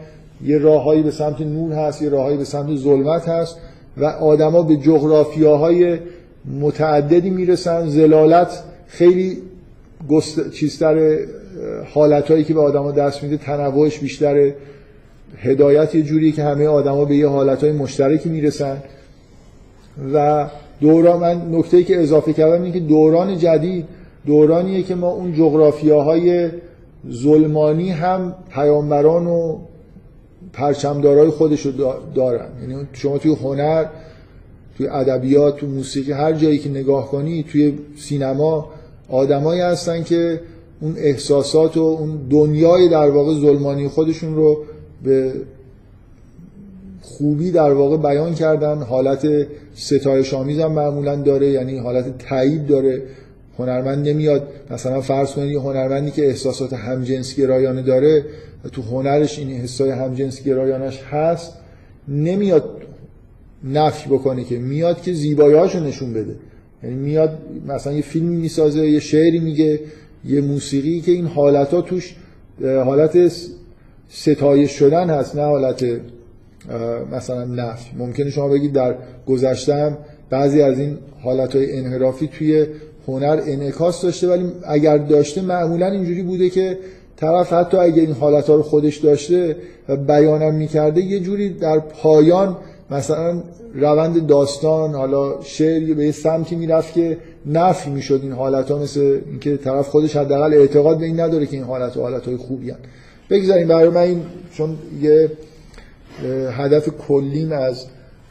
یه 0.45 0.59
راههایی 0.59 1.03
به 1.03 1.11
سمت 1.11 1.41
نور 1.41 1.73
هست 1.73 2.03
یه 2.03 2.09
راههایی 2.09 2.37
به 2.37 2.45
سمت 2.45 2.77
ظلمت 2.77 3.29
هست 3.29 3.57
و 3.97 4.05
آدما 4.05 4.63
به 4.63 4.77
جغرافیاهای 4.77 5.99
متعددی 6.61 7.31
می‌رسن. 7.31 7.89
زلالت 7.89 8.63
خیلی 8.87 9.39
گست... 10.09 10.51
چیزتر 10.51 11.19
حالتهایی 11.95 12.45
که 12.45 12.55
به 12.55 12.61
آدما 12.61 12.93
دست 12.93 13.23
میده 13.23 13.37
تنوعش 13.37 13.99
بیشتره. 13.99 14.55
هدایت 15.37 15.95
یه 15.95 16.03
جوریه 16.03 16.33
که 16.33 16.43
همه 16.43 16.67
آدما 16.67 17.05
به 17.05 17.17
یه 17.17 17.29
حالتهای 17.29 17.73
مشترکی 17.73 18.29
می‌رسن. 18.29 18.83
و 20.15 20.47
دوران 20.81 21.21
من 21.21 21.55
نکته 21.59 21.83
که 21.83 22.03
اضافه 22.03 22.33
کردم 22.33 22.63
اینه 22.63 22.73
که 22.73 22.81
دوران 22.81 23.39
جدید 23.39 23.85
دورانیه 24.27 24.83
که 24.83 24.95
ما 24.95 25.11
اون 25.11 25.35
جغرافیاهای 25.35 26.51
ظلمانی 27.11 27.91
هم 27.91 28.35
پیامبران 28.51 29.27
و 29.27 29.59
پرچمدارای 30.53 31.29
خودش 31.29 31.67
رو 31.67 31.73
دارن. 32.15 32.49
یعنی 32.61 32.87
شما 32.93 33.19
توی 33.19 33.35
هنر 33.35 33.85
توی 34.77 34.89
ادبیات 34.89 35.57
تو 35.57 35.67
موسیقی 35.67 36.13
هر 36.13 36.33
جایی 36.33 36.59
که 36.59 36.71
نگاه 36.71 37.11
کنی 37.11 37.43
توی 37.43 37.79
سینما 37.99 38.69
آدمایی 39.09 39.61
هستن 39.61 40.03
که 40.03 40.41
اون 40.81 40.95
احساسات 40.97 41.77
و 41.77 41.81
اون 41.81 42.19
دنیای 42.31 42.89
در 42.89 43.11
واقع 43.11 43.35
ظلمانی 43.41 43.89
خودشون 43.89 44.35
رو 44.35 44.65
به 45.03 45.33
خوبی 47.01 47.51
در 47.51 47.73
واقع 47.73 47.97
بیان 47.97 48.35
کردن. 48.35 48.83
حالت 48.83 49.27
ستایش 49.75 50.35
آمیز 50.35 50.59
هم 50.59 50.73
معمولا 50.73 51.17
داره 51.17 51.51
یعنی 51.51 51.79
حالت 51.79 52.19
تایید 52.19 52.67
داره. 52.67 53.03
هنرمند 53.59 54.09
نمیاد. 54.09 54.49
مثلا 54.71 55.01
فرض 55.01 55.33
کنید 55.33 55.51
یه 55.51 55.61
هنرمندی 55.61 56.11
که 56.11 56.27
احساسات 56.27 56.73
همجنس 56.73 57.37
گرایانه 57.37 57.83
داره 57.83 58.25
تو 58.73 58.83
هنرش 58.83 59.39
این 59.39 59.51
حسای 59.51 59.91
همجنس 59.91 60.43
گرایانش 60.43 61.03
هست 61.03 61.53
نمیاد 62.09 62.65
نفی 63.65 64.09
بکنه 64.09 64.45
که 64.45 64.59
میاد 64.59 65.03
که 65.03 65.13
زیبایی‌هاشو 65.13 65.81
نشون 65.81 66.13
بده. 66.13 66.35
یعنی 66.83 66.97
میاد 66.97 67.39
مثلا 67.69 67.93
یه 67.93 68.03
فیلمی 68.03 68.37
می‌سازه 68.37 68.91
یه 68.91 69.01
شعری 69.01 69.39
میگه 69.39 69.81
یه 70.25 70.41
موسیقی 70.41 71.01
که 71.01 71.13
این 71.13 71.27
حالت 71.27 71.75
ها 71.75 71.81
توش 71.81 72.17
حالت 72.63 73.33
ستایش 74.09 74.71
شدن 74.71 75.11
هست 75.11 75.37
نه 75.37 75.43
حالت 75.43 75.85
مثلا 77.13 77.45
نفی 77.45 77.97
ممکنه 77.99 78.31
شما 78.31 78.49
بگید 78.49 78.73
در 78.73 78.95
گذشته 79.27 79.97
بعضی 80.31 80.63
از 80.63 80.79
این 80.79 80.99
حالتهای 81.23 81.79
انحرافی 81.79 82.29
توی 82.29 82.67
هنر 83.09 83.41
انعکاس 83.47 84.03
داشته 84.03 84.29
ولی 84.29 84.45
اگر 84.65 84.99
داشته 84.99 85.43
معمولا 85.43 85.87
اینجوری 85.87 86.23
بوده 86.23 86.51
که 86.51 86.79
طرف 87.17 87.53
حتی 87.53 87.77
اگر 87.77 88.01
این 88.01 88.13
حالت 88.13 88.47
ها 88.47 88.55
رو 88.55 88.63
خودش 88.63 88.97
داشته 88.97 89.57
و 89.89 89.97
بیانم 89.97 90.55
می‌کرده 90.55 91.01
یه 91.01 91.21
جوری 91.21 91.49
در 91.49 91.79
پایان 91.79 92.57
مثلا 92.91 93.43
روند 93.75 94.27
داستان 94.27 94.95
حالا 94.95 95.43
شعر 95.43 95.95
به 95.95 96.05
یه 96.05 96.13
سمتی 96.13 96.57
می‌رفت 96.57 96.95
که 96.95 97.19
نفی 97.47 97.91
می‌شد 97.91 98.21
این 98.23 98.33
حالت 98.33 98.71
ها 98.71 98.79
مثل 98.79 99.21
اینکه 99.31 99.57
طرف 99.57 99.89
خودش 99.89 100.17
حداقل 100.17 100.55
اعتقاد 100.55 100.99
به 100.99 101.05
این 101.05 101.21
نداره 101.21 101.47
که 101.47 101.57
این 101.57 101.65
حالت 101.65 101.97
ها 101.97 102.03
حالت 102.03 102.27
های 102.27 102.37
خوبی 102.37 102.71
هن. 102.71 102.77
بگذاریم 103.31 103.69
برای 103.69 103.89
من 103.89 104.01
این 104.01 104.23
چون 104.53 104.77
یه 105.03 105.31
هدف 106.51 106.89
کلیم 107.09 107.53
از 107.53 107.87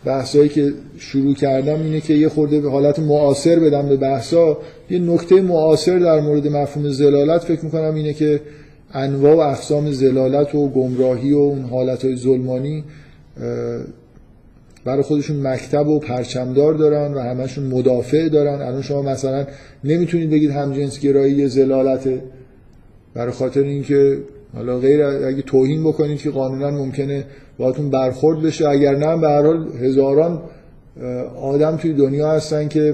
بحثایی 0.05 0.49
که 0.49 0.73
شروع 0.97 1.33
کردم 1.33 1.81
اینه 1.81 2.01
که 2.01 2.13
یه 2.13 2.29
خورده 2.29 2.59
به 2.61 2.69
حالت 2.69 2.99
معاصر 2.99 3.59
بدم 3.59 3.89
به 3.89 3.97
بحثا 3.97 4.57
یه 4.89 4.99
نکته 4.99 5.41
معاصر 5.41 5.99
در 5.99 6.21
مورد 6.21 6.47
مفهوم 6.47 6.89
زلالت 6.89 7.41
فکر 7.41 7.65
می‌کنم 7.65 7.95
اینه 7.95 8.13
که 8.13 8.41
انواع 8.93 9.35
و 9.35 9.39
اقسام 9.39 9.91
زلالت 9.91 10.55
و 10.55 10.69
گمراهی 10.69 11.33
و 11.33 11.37
اون 11.37 11.61
حالت 11.61 12.15
ظلمانی 12.15 12.83
برای 14.85 15.01
خودشون 15.01 15.47
مکتب 15.47 15.87
و 15.87 15.99
پرچمدار 15.99 16.73
دارن 16.73 17.13
و 17.13 17.19
همشون 17.19 17.63
مدافع 17.65 18.29
دارن. 18.29 18.61
الان 18.61 18.81
شما 18.81 19.01
مثلا 19.01 19.45
نمی‌تونید 19.83 20.29
بگید 20.29 20.51
همجنس 20.51 20.99
گرایی 20.99 21.47
زلالته. 21.47 22.21
برای 23.13 23.31
خاطر 23.31 23.63
اینکه 23.63 24.17
حالا 24.55 24.79
غیر 24.79 25.03
اگه 25.03 25.41
توهین 25.41 25.83
بکنید 25.83 26.19
که 26.19 26.29
قانونا 26.29 26.71
ممکنه 26.71 27.23
باهاتون 27.57 27.89
برخورد 27.89 28.41
بشه. 28.41 28.69
اگر 28.69 28.95
نه 28.95 29.17
به 29.21 29.27
هر 29.27 29.41
حال 29.41 29.67
هزاران 29.81 30.41
آدم 31.41 31.77
توی 31.77 31.93
دنیا 31.93 32.31
هستن 32.31 32.67
که 32.67 32.93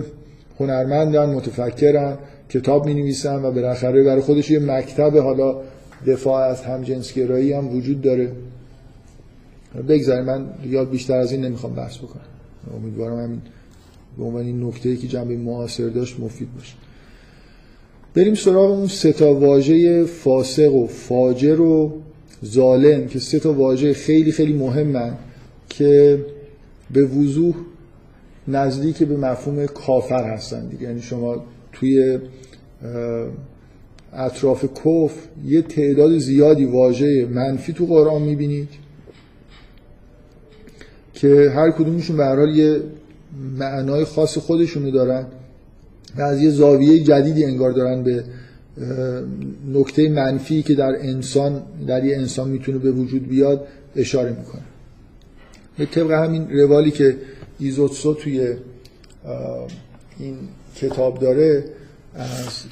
هنرمندن 0.59 1.25
متفکرن 1.25 2.17
کتاب 2.49 2.85
می 2.85 2.93
نویسن 2.93 3.45
و 3.45 3.51
بالاخره 3.51 4.03
برای 4.03 4.21
خودش 4.21 4.51
یه 4.51 4.59
مکتب 4.59 5.17
حالا 5.17 5.55
دفاع 6.07 6.43
از 6.43 6.61
همجنسگرایی 6.61 7.53
هم 7.53 7.75
وجود 7.75 8.01
داره. 8.01 8.31
بگذاریم 9.89 10.25
من 10.25 10.45
یاد 10.69 10.89
بیشتر 10.89 11.17
از 11.17 11.31
این 11.31 11.45
نمی‌خوام 11.45 11.73
بحث 11.73 11.97
بکنم. 11.97 12.21
امیدوارم 12.77 13.23
همین 13.23 13.41
به 14.17 14.23
عنوان 14.23 14.45
این 14.45 14.63
نکته 14.63 14.97
که 14.97 15.07
جنبه 15.07 15.37
معاصر 15.37 15.87
داشت 15.87 16.19
مفید 16.19 16.47
باشه. 16.55 16.73
بریم 18.13 18.35
سراغ 18.35 18.71
اون 18.71 18.87
سه 18.87 19.13
تا 19.13 19.33
واژه 19.33 20.03
فاسق 20.03 20.73
و 20.73 20.87
فاجر 20.87 21.61
و 21.61 21.93
ظالم 22.45 23.07
که 23.07 23.19
سه 23.19 23.39
تا 23.39 23.53
واژه 23.53 23.93
خیلی 23.93 24.31
خیلی 24.31 24.53
مهمن 24.53 25.17
که 25.69 26.19
به 26.91 27.05
وضوح 27.05 27.55
نزدیک 28.47 29.03
به 29.03 29.17
مفهوم 29.17 29.65
کافر 29.65 30.23
هستن 30.33 30.67
دیگه. 30.67 30.83
یعنی 30.83 31.01
شما 31.01 31.43
توی 31.73 32.19
اطراف 34.13 34.65
کف 34.85 35.11
یه 35.45 35.61
تعداد 35.61 36.17
زیادی 36.17 36.65
واژه 36.65 37.25
منفی 37.25 37.73
تو 37.73 37.85
قرآن 37.85 38.21
می‌بینید. 38.21 38.69
که 41.21 41.51
هر 41.55 41.71
کدومشون 41.71 42.17
به 42.17 42.25
حال 42.25 42.49
یه 42.49 42.81
معنای 43.57 44.05
خاص 44.05 44.37
خودشونو 44.37 44.91
دارن 44.91 45.25
و 46.17 46.21
از 46.21 46.41
یه 46.41 46.49
زاویه 46.49 47.03
جدیدی 47.03 47.45
انگار 47.45 47.71
دارن 47.71 48.03
به 48.03 48.23
نکته 49.73 50.09
منفی 50.09 50.63
که 50.63 50.75
در 50.75 50.95
انسان 50.99 51.63
در 51.87 52.03
یه 52.03 52.17
انسان 52.17 52.49
می‌تونه 52.49 52.77
به 52.77 52.91
وجود 52.91 53.27
بیاد 53.27 53.67
اشاره 53.95 54.29
می‌کنه. 54.29 54.61
به 55.77 55.85
طبق 55.85 56.11
همین 56.11 56.49
روالی 56.49 56.91
که 56.91 57.17
ایزوتسو 57.59 58.13
توی 58.13 58.55
این 60.19 60.35
کتاب 60.75 61.19
داره 61.19 61.63
از 62.15 62.63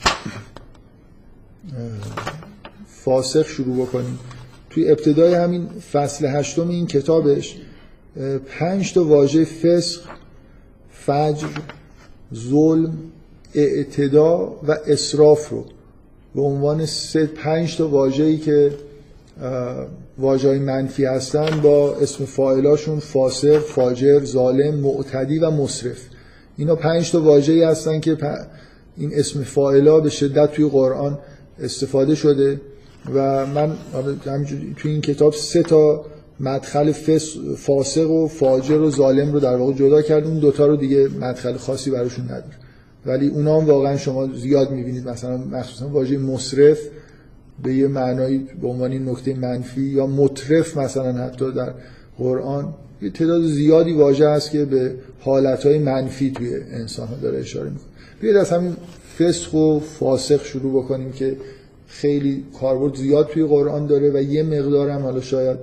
فاسق 2.87 3.45
شروع 3.47 3.85
بکنیم. 3.85 4.19
توی 4.69 4.91
ابتدای 4.91 5.33
همین 5.33 5.67
فصل 5.91 6.25
هشتم 6.25 6.69
این 6.69 6.87
کتابش 6.87 7.55
پنج 8.59 8.93
تا 8.93 9.05
واژه 9.05 9.45
فسق 9.45 10.01
فجر 10.91 11.47
ظلم 12.35 12.97
اعتدا 13.53 14.37
و 14.67 14.77
اسراف 14.87 15.49
رو 15.49 15.65
به 16.35 16.41
عنوان 16.41 16.85
سه 16.85 17.25
پنج 17.25 17.77
تا 17.77 17.87
واژه‌ای 17.87 18.37
که 18.37 18.71
واژه‌های 20.17 20.59
منفی 20.59 21.05
هستن 21.05 21.61
با 21.61 21.95
اسم 21.95 22.25
فاعلاشون 22.25 22.99
فاسق، 22.99 23.59
فاجر، 23.59 24.25
ظالم، 24.25 24.75
معتدی 24.75 25.39
و 25.39 25.51
مصرف 25.51 25.97
اینا 26.57 26.75
پنج 26.75 27.11
تا 27.11 27.21
واژه‌ای 27.21 27.63
هستن 27.63 27.99
که 27.99 28.17
این 28.97 29.11
اسم 29.13 29.43
فاعلا 29.43 29.99
به 29.99 30.09
شدت 30.09 30.51
توی 30.51 30.69
قرآن 30.69 31.19
استفاده 31.59 32.15
شده 32.15 32.61
و 33.15 33.45
من 33.45 33.77
توی 34.77 34.91
این 34.91 35.01
کتاب 35.01 35.33
سه 35.33 35.63
تا 35.63 36.05
مدخل 36.39 36.91
فاسق 37.57 38.11
و 38.11 38.27
فاجر 38.27 38.77
و 38.77 38.91
ظالم 38.91 39.31
رو 39.31 39.39
در 39.39 39.55
واقع 39.55 39.73
جدا 39.73 40.01
کردم 40.01 40.27
اون 40.27 40.39
دوتا 40.39 40.65
رو 40.67 40.75
دیگه 40.75 41.07
مدخل 41.21 41.57
خاصی 41.57 41.91
براشون 41.91 42.25
نداره. 42.25 42.57
ولی 43.05 43.27
اونا 43.27 43.59
هم 43.59 43.65
واقعا 43.65 43.97
شما 43.97 44.27
زیاد 44.27 44.71
می‌بینید. 44.71 45.09
مثلا 45.09 45.37
مخصوصا 45.37 45.87
واژه 45.87 46.17
مصرف 46.17 46.79
به 47.63 47.73
یه 47.73 47.87
معنایی 47.87 48.47
به 48.61 48.67
عنوان 48.67 49.09
نکته 49.09 49.33
منفی 49.33 49.81
یا 49.81 50.07
مطرف 50.07 50.77
مثلا 50.77 51.13
حتی 51.13 51.51
در 51.51 51.73
قرآن 52.17 52.73
یه 53.01 53.09
تعداد 53.09 53.43
زیادی 53.43 53.93
واژه 53.93 54.29
هست 54.29 54.51
که 54.51 54.65
به 54.65 54.95
حالتهای 55.19 55.77
منفی 55.77 56.31
توی 56.31 56.55
انسان 56.55 57.07
ها 57.07 57.15
داره 57.15 57.39
اشاره 57.39 57.69
می‌کنه. 57.69 57.85
بیاید 58.21 58.37
از 58.37 58.49
همین 58.49 58.75
فسق 59.19 59.55
و 59.55 59.79
فاسق 59.79 60.43
شروع 60.43 60.83
بکنیم 60.83 61.11
که 61.11 61.37
خیلی 61.87 62.43
کاربرد 62.59 62.95
زیاد 62.95 63.27
توی 63.27 63.45
قرآن 63.45 63.87
داره 63.87 64.11
و 64.13 64.21
یه 64.21 64.43
مقدار 64.43 64.89
هم 64.89 65.01
حالا 65.01 65.21
شاید 65.21 65.57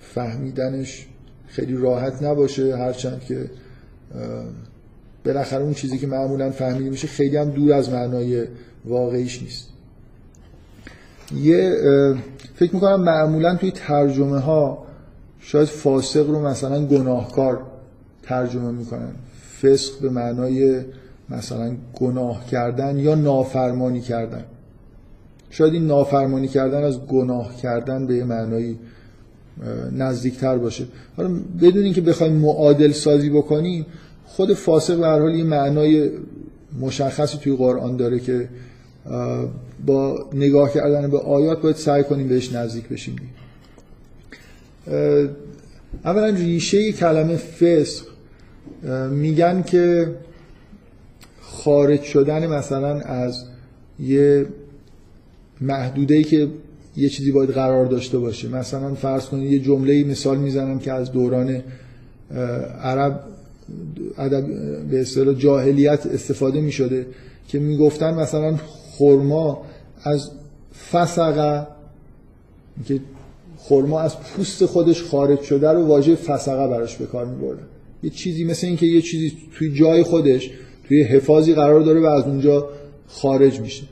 فهمیدنش 0.00 1.06
خیلی 1.46 1.76
راحت 1.76 2.22
نباشه 2.22 2.76
هرچند 2.76 3.20
که 3.20 3.50
بالاخره 5.24 5.62
اون 5.62 5.74
چیزی 5.74 5.98
که 5.98 6.06
معمولا 6.06 6.50
فهمیده 6.50 6.90
میشه 6.90 7.08
خیلی 7.08 7.36
هم 7.36 7.50
دور 7.50 7.72
از 7.72 7.90
معنای 7.90 8.46
واقعیش 8.84 9.42
نیست. 9.42 9.68
یه 11.36 11.76
فکر 12.54 12.74
می‌کنم 12.74 13.00
معمولا 13.00 13.56
توی 13.56 13.70
ترجمه 13.70 14.38
ها 14.38 14.86
شاید 15.40 15.68
فاسق 15.68 16.26
رو 16.30 16.46
مثلا 16.46 16.86
گناهکار 16.86 17.62
ترجمه 18.22 18.70
می‌کنن. 18.70 19.12
فسق 19.62 20.00
به 20.00 20.10
معنای 20.10 20.84
مثلا 21.28 21.76
گناه 21.94 22.46
کردن 22.46 22.98
یا 22.98 23.14
نافرمانی 23.14 24.00
کردن. 24.00 24.44
شاید 25.50 25.72
این 25.72 25.86
نافرمانی 25.86 26.48
کردن 26.48 26.84
از 26.84 27.06
گناه 27.06 27.56
کردن 27.56 28.06
به 28.06 28.14
یه 28.14 28.24
معنایی 28.24 28.78
نزدیکتر 29.92 30.58
باشه. 30.58 30.84
حالا 31.16 31.30
بدون 31.62 31.84
اینکه 31.84 32.00
بخوایم 32.00 32.32
معادل 32.32 32.92
سازی 32.92 33.30
بکنیم 33.30 33.86
خود 34.24 34.54
فاسق 34.54 34.98
به 34.98 35.06
هر 35.06 35.18
حال 35.18 35.34
یه 35.34 35.44
معنای 35.44 36.10
مشخصی 36.80 37.38
توی 37.38 37.56
قرآن 37.56 37.96
داره 37.96 38.18
که 38.18 38.48
با 39.86 40.28
نگاه 40.32 40.72
کردن 40.72 41.10
به 41.10 41.18
آیات 41.18 41.62
باید 41.62 41.76
سعی 41.76 42.02
کنیم 42.02 42.28
بهش 42.28 42.52
نزدیک 42.52 42.88
بشیم. 42.88 43.16
اولا 46.04 46.28
ریشه 46.28 46.92
کلمه 46.92 47.36
فسق 47.36 48.06
میگن 49.10 49.62
که 49.62 50.14
خارج 51.40 52.02
شدن 52.02 52.46
مثلا 52.46 53.00
از 53.00 53.44
یه 54.00 54.46
محدوده 55.60 56.22
که 56.22 56.48
یه 56.96 57.08
چیزی 57.08 57.32
باید 57.32 57.50
قرار 57.50 57.86
داشته 57.86 58.18
باشه. 58.18 58.48
مثلا 58.48 58.94
فرض 58.94 59.26
کنید 59.26 59.52
یه 59.52 59.58
جمله 59.58 60.04
مثال 60.04 60.38
می‌زنم 60.38 60.78
که 60.78 60.92
از 60.92 61.12
دوران 61.12 61.62
عرب 62.82 63.20
ادب 64.18 64.46
به 64.90 65.00
اصطلاح 65.00 65.34
جاهلیت 65.34 66.06
استفاده 66.06 66.60
می 66.60 66.72
شده 66.72 67.06
که 67.48 67.58
می‌گفتن 67.58 68.14
مثلا 68.14 68.56
خرما 68.98 69.62
از 70.02 70.30
فسقه 70.92 71.66
که 72.84 73.00
خرما 73.58 74.00
از 74.00 74.20
پوست 74.20 74.66
خودش 74.66 75.02
خارج 75.02 75.40
شده 75.40 75.70
رو 75.72 75.86
واژه 75.86 76.14
فسقه 76.14 76.68
براش 76.68 76.96
به 76.96 77.06
کار 77.06 77.26
میبردن 77.26 77.66
یه 78.02 78.10
چیزی 78.10 78.44
مثل 78.44 78.66
اینکه 78.66 78.86
یه 78.86 79.02
چیزی 79.02 79.32
توی 79.58 79.74
جای 79.74 80.02
خودش 80.02 80.50
توی 80.88 81.02
حفاظی 81.02 81.54
قرار 81.54 81.80
داره 81.80 82.00
و 82.00 82.06
از 82.06 82.24
اونجا 82.24 82.68
خارج 83.06 83.60
میشه. 83.60 83.82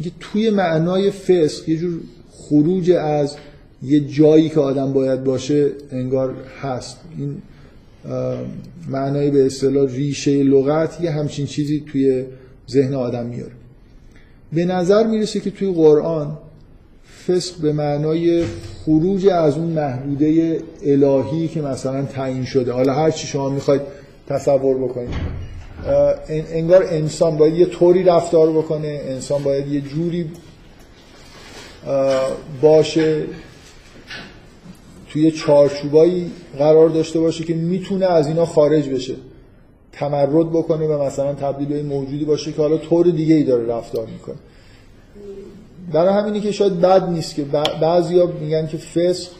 اینکه 0.00 0.16
توی 0.20 0.50
معنای 0.50 1.10
فسق 1.10 1.68
یه 1.68 1.76
جور 1.76 2.00
خروج 2.32 2.90
از 2.90 3.36
یه 3.82 4.00
جایی 4.00 4.48
که 4.48 4.60
آدم 4.60 4.92
باید 4.92 5.24
باشه 5.24 5.70
انگار 5.92 6.34
هست. 6.62 7.00
این 7.18 7.42
معنای 8.88 9.30
به 9.30 9.46
اصطلاح 9.46 9.90
ریشه 9.90 10.42
لغت 10.42 11.00
یه 11.00 11.10
همچین 11.10 11.46
چیزی 11.46 11.84
توی 11.92 12.24
ذهن 12.70 12.94
آدم 12.94 13.26
میاره. 13.26 13.52
به 14.52 14.64
نظر 14.64 15.06
می‌رسه 15.06 15.40
که 15.40 15.50
توی 15.50 15.72
قرآن 15.72 16.38
فسق 17.26 17.56
به 17.56 17.72
معنای 17.72 18.44
خروج 18.84 19.26
از 19.26 19.56
اون 19.56 19.68
محدوده 19.68 20.60
الهی 20.84 21.48
که 21.48 21.60
مثلا 21.60 22.02
تعیین 22.02 22.44
شده. 22.44 22.72
حالا 22.72 22.94
هر 22.94 23.10
چی 23.10 23.26
شما 23.26 23.50
می‌خواید 23.50 23.82
تصور 24.28 24.78
بکنیم 24.78 25.10
انگار 26.28 26.82
انسان 26.82 27.36
باید 27.36 27.54
یه 27.54 27.66
طوری 27.66 28.02
رفتار 28.02 28.50
بکنه 28.50 29.00
انسان 29.04 29.42
باید 29.42 29.68
یه 29.68 29.80
جوری 29.80 30.30
باشه 32.62 33.24
توی 35.08 35.30
چارچوبایی 35.30 36.30
قرار 36.58 36.88
داشته 36.88 37.20
باشه 37.20 37.44
که 37.44 37.54
می‌تونه 37.54 38.06
از 38.06 38.26
اینا 38.26 38.46
خارج 38.46 38.88
بشه 38.88 39.14
تمرد 39.92 40.50
بکنه 40.50 40.86
و 40.86 41.02
مثلا 41.02 41.34
تبدیل 41.34 41.68
به 41.68 41.82
موجودی 41.82 42.24
باشه 42.24 42.52
که 42.52 42.62
حالا 42.62 42.76
طور 42.76 43.06
دیگه 43.06 43.34
ای 43.34 43.42
داره 43.42 43.66
رفتار 43.66 44.06
می‌کنه. 44.06 44.36
برای 45.92 46.14
همینی 46.14 46.40
که 46.40 46.52
شاید 46.52 46.80
بد 46.80 47.08
نیست 47.08 47.34
که 47.34 47.44
بعضیا 47.80 48.26
میگن 48.26 48.66
که 48.66 48.76
فسق 48.76 49.30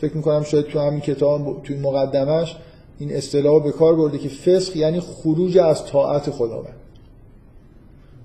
فکر 0.00 0.16
می‌کنم 0.16 0.44
شاید 0.44 0.66
تو 0.66 0.80
همین 0.80 1.00
کتاب 1.00 1.62
توی 1.64 1.76
مقدمش 1.76 2.56
این 2.98 3.12
اصطلاح 3.12 3.64
به 3.64 3.72
کار 3.72 3.94
برده 3.94 4.18
که 4.18 4.28
فسق 4.28 4.76
یعنی 4.76 5.00
خروج 5.00 5.58
از 5.58 5.86
طاعت 5.86 6.30
خداوند. 6.30 6.76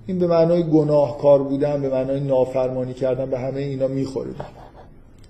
این 0.06 0.18
به 0.18 0.26
معنای 0.26 0.62
گناهکار 0.62 1.42
بودن 1.42 1.82
به 1.82 1.88
معنای 1.88 2.20
نافرمانی 2.20 2.94
کردن 2.94 3.30
به 3.30 3.38
همه 3.38 3.60
اینا 3.60 3.88
می‌خوره. 3.88 4.30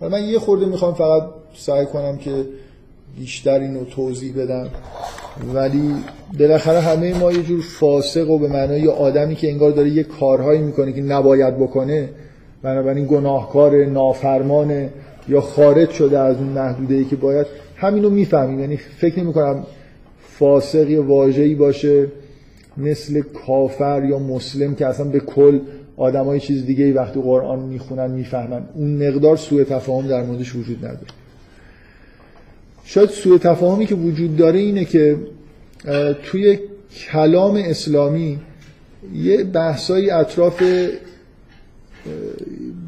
من 0.01 0.25
یه 0.25 0.39
خورده 0.39 0.67
می‌خوام 0.67 0.95
فقط 0.95 1.23
سعی 1.57 1.87
کنم 1.87 2.17
که 2.17 2.45
بیشتر 3.19 3.61
اینو 3.61 3.85
توضیح 3.85 4.37
بدم. 4.37 4.69
ولی 5.55 5.95
بالاخره 6.39 6.81
همه 6.81 7.19
ما 7.19 7.33
یه 7.33 7.43
جور 7.43 7.63
فاسق 7.81 8.31
و 8.31 8.39
به 8.39 8.49
معنای 8.49 8.89
آدمی 8.89 9.35
که 9.35 9.51
انگار 9.51 9.71
داره 9.71 9.91
یه 9.91 10.03
کارهایی 10.03 10.61
می‌کنه 10.61 10.93
که 10.93 11.03
نباید 11.03 11.59
بکنه 11.59 12.09
بنابراین 12.63 13.07
گناهکار 13.07 13.85
نافرمانه 13.85 14.91
یا 15.29 15.41
خارج 15.41 15.91
شده 15.91 16.19
از 16.19 16.37
اون 16.37 16.49
محدوده 16.49 16.95
ای 16.95 17.05
که 17.05 17.17
باید 17.17 17.47
همینو 17.85 18.11
می‌فهمیم. 18.11 18.61
یعنی 18.61 18.76
فکر 18.76 19.20
نمی 19.20 19.32
کنم 19.32 19.66
فاسق 20.39 20.91
یا 20.91 21.03
واژه‌ای 21.03 21.55
باشه 21.55 22.07
مثل 22.76 23.22
کافر 23.47 24.05
یا 24.05 24.18
مسلم 24.18 24.74
که 24.74 24.87
اصلا 24.87 25.07
به 25.07 25.20
کل 25.20 25.61
آدمای 25.97 26.41
چیز 26.41 26.66
دیگه 26.66 26.93
وقتی 26.93 27.20
قرآن 27.20 27.59
می‌خونن 27.59 28.11
می‌فهمن. 28.11 28.62
اون 28.74 29.09
مقدار 29.09 29.37
سوء 29.37 29.64
تفاهم 29.64 30.09
در 30.09 30.22
موردش 30.22 30.55
وجود 30.55 30.78
نداره. 30.78 31.07
شاید 32.85 33.09
سوء 33.11 33.39
تفاهمی 33.39 33.87
که 33.87 33.95
وجود 33.95 34.37
داره 34.37 34.59
اینه 34.59 34.85
که 34.85 35.16
توی 36.22 36.59
کلام 37.12 37.57
اسلامی 37.57 38.39
یه 39.14 39.45
بحثایی 39.45 40.11
اطراف 40.11 40.62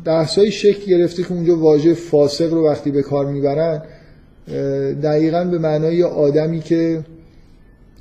بحثایی 0.05 0.53
شکل 0.53 0.90
گرفته 0.90 1.22
که 1.22 1.32
اونجا 1.32 1.57
واژه 1.57 1.94
فاسق 1.94 2.53
رو 2.53 2.68
وقتی 2.68 2.90
به 2.90 3.03
کار 3.03 3.26
می‌برن 3.26 3.82
دقیقا 5.03 5.44
به 5.44 5.59
معنای 5.59 6.03
آدمی 6.03 6.61
که 6.61 7.05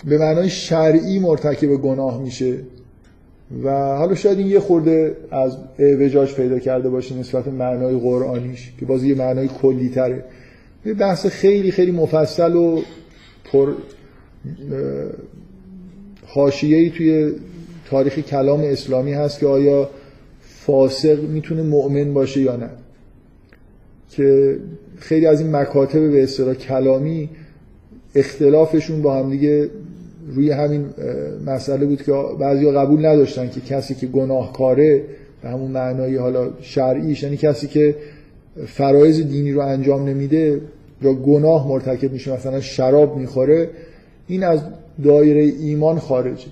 به 0.06 0.18
معنای 0.18 0.50
شرعی 0.50 1.20
مرتکب 1.20 1.68
گناه 1.68 2.22
میشه. 2.22 2.58
و 3.64 3.70
حالا 3.98 4.16
شاید 4.16 4.38
این 4.38 4.48
یه 4.48 4.60
خورده 4.60 5.18
از 5.32 5.58
اعوجاج 5.80 6.34
پیدا 6.34 6.60
کرده 6.60 6.90
باشه 6.90 7.16
نسبت 7.16 7.48
معنای 7.48 8.00
قرآنیش 8.00 8.72
که 8.80 8.86
باز 8.86 9.04
یه 9.04 9.16
معنای 9.16 9.48
کلی 9.48 9.90
تره. 9.90 10.24
یه 10.86 10.94
بحث 10.94 11.26
خیلی 11.26 11.72
خیلی 11.72 11.92
مفصل 11.92 12.56
و 12.56 12.82
پر 13.52 13.74
حاشیه‌ای 16.26 16.90
توی 16.90 17.34
تاریخ 17.90 18.20
کلام 18.20 18.62
اسلامی 18.62 19.14
هست 19.14 19.40
که 19.40 19.48
آیا 19.48 19.90
فاسق 20.42 21.24
می‌تونه 21.24 21.64
مؤمن 21.64 22.14
باشه 22.14 22.42
یا 22.42 22.56
نه. 22.56 22.70
که 24.10 24.58
خیلی 24.98 25.26
از 25.26 25.42
این 25.42 25.56
مکاتب 25.56 26.12
به 26.12 26.24
اصطلاح 26.24 26.54
کلامی 26.54 27.30
اختلافشون 28.16 29.02
با 29.02 29.20
هم 29.20 29.30
دیگه 29.30 29.70
روی 30.36 30.52
همین 30.52 30.86
مسئله 31.46 31.86
بود 31.86 32.04
که 32.04 32.12
بعضیا 32.40 32.72
قبول 32.72 33.06
نداشتن 33.06 33.50
که 33.50 33.62
کسی 33.62 33.96
که 33.96 34.08
گناهکاره 34.08 35.04
به 35.42 35.50
همون 35.50 35.72
معنای 35.72 36.16
حالا 36.16 36.50
شرعیش 36.62 37.24
یعنی 37.24 37.38
کسی 37.38 37.68
که 37.68 37.96
فرایز 38.68 39.28
دینی 39.28 39.52
رو 39.52 39.62
انجام 39.62 40.08
نمیده 40.10 40.62
یا 41.02 41.14
گناه 41.14 41.68
مرتکب 41.68 42.12
میشه 42.12 42.34
مثلا 42.34 42.62
شراب 42.62 43.18
می‌خوره 43.18 43.70
این 44.28 44.44
از 44.44 44.60
دایره 45.04 45.42
ایمان 45.42 46.00
خارجه. 46.00 46.46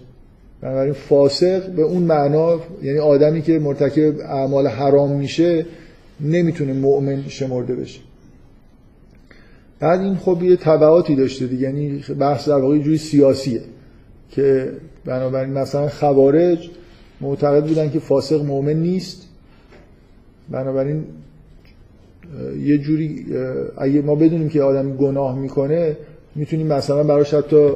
بنابراین 0.62 0.94
فاسق 0.94 1.70
به 1.70 1.82
اون 1.82 2.04
معنا 2.04 2.60
یعنی 2.84 3.00
آدمی 3.00 3.42
که 3.42 3.60
مرتکب 3.60 4.20
اعمال 4.20 4.68
حرام 4.68 5.12
میشه 5.12 5.66
نمی‌تونه 6.22 6.74
مؤمن 6.74 7.24
شمرده 7.28 7.76
بشه. 7.76 8.00
بعد 9.84 10.02
این 10.02 10.16
خب 10.16 10.44
یه 10.44 10.56
تبعاتی 10.56 11.16
داشته 11.16 11.48
دیگه 11.48 11.62
یعنی 11.62 12.04
بحث 12.20 12.50
در 12.50 12.58
واقع 12.58 12.78
جوری 12.78 12.98
سیاسیه 12.98 13.62
که 14.30 14.72
بنابراین 15.06 15.54
مثلا 15.54 15.88
خوارج 15.90 16.70
معتقد 17.22 17.66
بودن 17.66 17.90
که 17.90 18.00
فاسق 18.00 18.46
مؤمن 18.46 18.74
نیست. 18.74 19.28
بنابراین 20.50 21.04
یه 22.64 22.78
جوری 22.78 23.26
اگه 23.78 24.02
ما 24.02 24.16
بدونیم 24.16 24.50
که 24.50 24.62
آدم 24.62 24.98
گناه 24.98 25.40
می‌کنه 25.40 25.98
می‌تونیم 26.36 26.68
مثلا 26.68 27.04
براش 27.04 27.34
حتی 27.34 27.70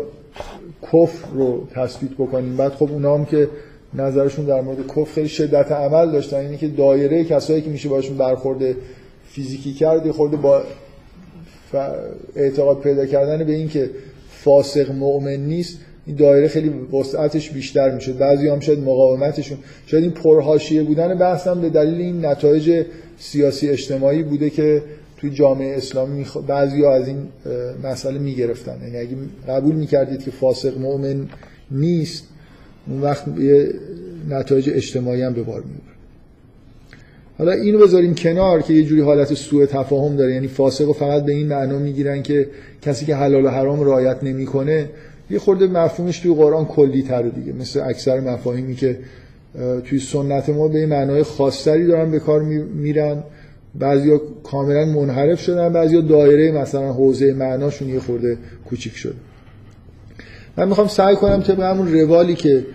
کفر 0.84 1.28
رو 1.34 1.68
تثبیت 1.72 2.12
بکنیم. 2.12 2.58
بعد 2.58 2.72
خب 2.72 2.92
اونا 2.92 3.18
هم 3.18 3.26
که 3.26 3.50
نظرشون 3.94 4.46
در 4.46 4.62
مورد 4.62 4.88
کفر 4.88 5.14
خیلی 5.14 5.30
شدت 5.30 5.72
عمل 5.72 6.12
داشتن 6.12 6.38
اینه 6.38 6.58
که 6.58 6.68
دایره 6.68 7.24
کسایی 7.24 7.62
که 7.62 7.70
میشه 7.70 7.90
باشون 7.90 8.18
برخورده 8.18 8.76
فیزیکی 9.26 9.74
کرد 9.74 10.12
خورده 10.12 10.38
با 10.38 10.64
اعتقاد 12.36 12.80
پیدا 12.80 13.06
کردن 13.06 13.44
به 13.44 13.54
این 13.54 13.70
که 13.70 13.90
فاسق 14.30 14.92
مؤمن 14.92 15.36
نیست 15.36 15.78
این 16.06 16.16
دایره 16.16 16.48
خیلی 16.48 16.70
وسعتش 16.70 17.50
بیشتر 17.50 17.96
میشه 17.96 18.14
بعضی 18.14 18.48
هم 18.48 18.60
شاید 18.60 18.80
مقاومتشون 18.80 19.58
شاید 19.86 20.04
این 20.04 20.12
پرهاشیه 20.12 20.84
بودن 20.84 21.18
بحث 21.18 21.48
هم 21.48 21.62
به 21.62 21.70
دلیل 21.70 22.02
این 22.02 22.26
نتایج 22.26 22.86
سیاسی 23.18 23.70
اجتماعی 23.70 24.24
بوده 24.24 24.50
که 24.50 24.84
توی 25.18 25.30
جامعه 25.30 25.78
اسلامی 25.78 26.26
بعضی 26.48 26.84
ها 26.84 26.96
از 26.96 27.08
این 27.08 27.18
مسئله 27.84 28.20
می‌گرفتن. 28.20 28.78
یعنی 28.84 28.98
اگه 28.98 29.18
قبول 29.48 29.76
می‌کردید 29.76 30.24
که 30.24 30.32
فاسق 30.32 30.78
مؤمن 30.78 31.28
نیست 31.72 32.24
اون 32.88 33.02
وقت 33.02 33.28
یه 33.38 33.74
نتایج 34.30 34.70
اجتماعی 34.74 35.22
هم 35.22 35.34
به 35.34 35.44
بار 35.44 35.62
می‌بره 35.62 35.97
حالا 37.38 37.52
اینو 37.52 37.80
بذاریم 37.80 38.16
کنار 38.16 38.62
که 38.62 38.74
یه 38.74 38.84
جوری 38.84 39.02
حالت 39.02 39.34
سوء 39.34 39.66
تفاهم 39.66 40.16
داره. 40.16 40.34
یعنی 40.34 40.48
فاسق 40.48 40.86
رو 40.86 40.94
فقط 40.94 41.26
به 41.26 41.32
این 41.32 41.48
معنا 41.48 41.80
می‌گیرن 41.80 42.24
که 42.24 42.48
کسی 42.82 43.06
که 43.06 43.16
حلال 43.16 43.46
و 43.46 43.50
حرام 43.50 43.82
رعایت 43.82 44.24
نمی‌کنه 44.24 44.90
یه 45.30 45.40
خورده 45.40 45.68
مفهومش 45.68 46.20
توی 46.20 46.34
قرآن 46.34 46.66
کلی 46.66 47.04
تره 47.04 47.30
دیگه. 47.30 47.54
مثل 47.54 47.82
اکثر 47.82 48.20
مفاهیمی 48.20 48.76
که 48.76 49.00
توی 49.86 50.00
سنت 50.00 50.50
ما 50.50 50.68
به 50.68 50.86
معنای 50.86 51.24
خاصتری 51.24 51.88
دارن 51.88 52.12
به 52.12 52.20
کار 52.20 52.42
میرن. 52.76 53.24
بعضیا 53.76 54.22
کاملا 54.44 54.86
منحرف 54.86 55.42
شدن 55.42 55.74
بعضیا 55.74 56.02
دایره 56.02 56.52
مثلا 56.52 56.94
حوزه 56.94 57.34
معناشون 57.34 57.90
یه 57.90 58.00
خورده 58.00 58.38
کوچیک 58.70 58.96
شده. 58.96 59.14
من 60.58 60.68
می‌خوام 60.68 60.88
سعی 60.88 61.16
کنم 61.16 61.42
طبق 61.42 61.60
همون 61.60 61.94
روالی 61.94 62.36
که 62.36 62.66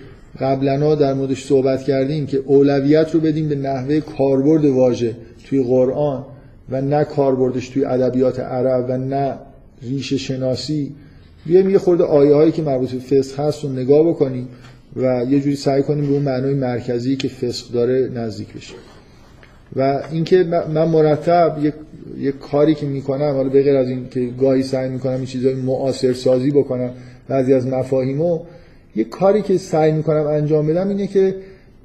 قبلا 0.41 0.95
در 0.95 1.15
موردش 1.15 1.45
صحبت 1.45 1.83
کردیم 1.83 2.27
که 2.27 2.37
اولویت 2.37 3.15
رو 3.15 3.21
بدیم 3.21 3.49
به 3.49 3.55
نحوه 3.55 4.01
کاربرد 4.01 4.65
واژه 4.65 5.17
توی 5.45 5.63
قرآن 5.63 6.25
و 6.71 6.81
نه 6.81 7.05
کاربردش 7.05 7.69
توی 7.69 7.85
ادبیات 7.85 8.41
عرب 8.41 8.87
و 8.89 8.97
نه 8.97 9.35
ریشه 9.83 10.19
شناسی. 10.19 10.95
بیایم 11.47 11.71
یه 11.71 11.79
خورده 11.79 12.05
آیه 12.05 12.35
هایی 12.35 12.53
که 12.53 12.63
مربوط 12.63 12.91
به 12.91 12.99
فسق 12.99 13.41
هست 13.41 13.65
رو 13.65 13.71
نگاه 13.71 14.09
بکنیم 14.09 14.49
و 14.97 15.25
یه 15.29 15.41
جوری 15.41 15.57
سعی 15.57 15.83
کنیم 15.83 16.07
به 16.07 16.13
اون 16.13 16.23
معنای 16.23 16.55
مرکزی 16.55 17.17
که 17.17 17.29
فسق 17.29 17.73
داره 17.73 18.11
نزدیک 18.15 18.55
بشیم 18.55 18.77
و 19.77 20.03
اینکه 20.13 20.45
من 20.75 20.89
مرتب 20.89 21.57
یک 21.63 21.75
یک 22.19 22.39
کاری 22.39 22.75
که 22.75 22.87
می‌کنم 22.87 23.35
حالا 23.35 23.49
به 23.49 23.63
غیر 23.63 23.77
از 23.77 23.89
این 23.89 24.09
که 24.09 24.31
گاهی 24.41 24.63
سعی 24.63 24.89
می‌کنم 24.89 25.13
این 25.13 25.25
چیزای 25.25 25.55
معاصر 25.55 26.13
سازی 26.13 26.51
بکنم 26.51 26.91
بعضی 27.29 27.55
از 27.55 27.67
مفاهیمو 27.67 28.41
یک 28.97 29.09
کاری 29.09 29.43
که 29.43 29.59
سعی 29.59 29.93
می‌کنم 29.93 30.27
انجام 30.27 30.67
بدم 30.67 30.89
اینه 30.89 31.07
که 31.07 31.35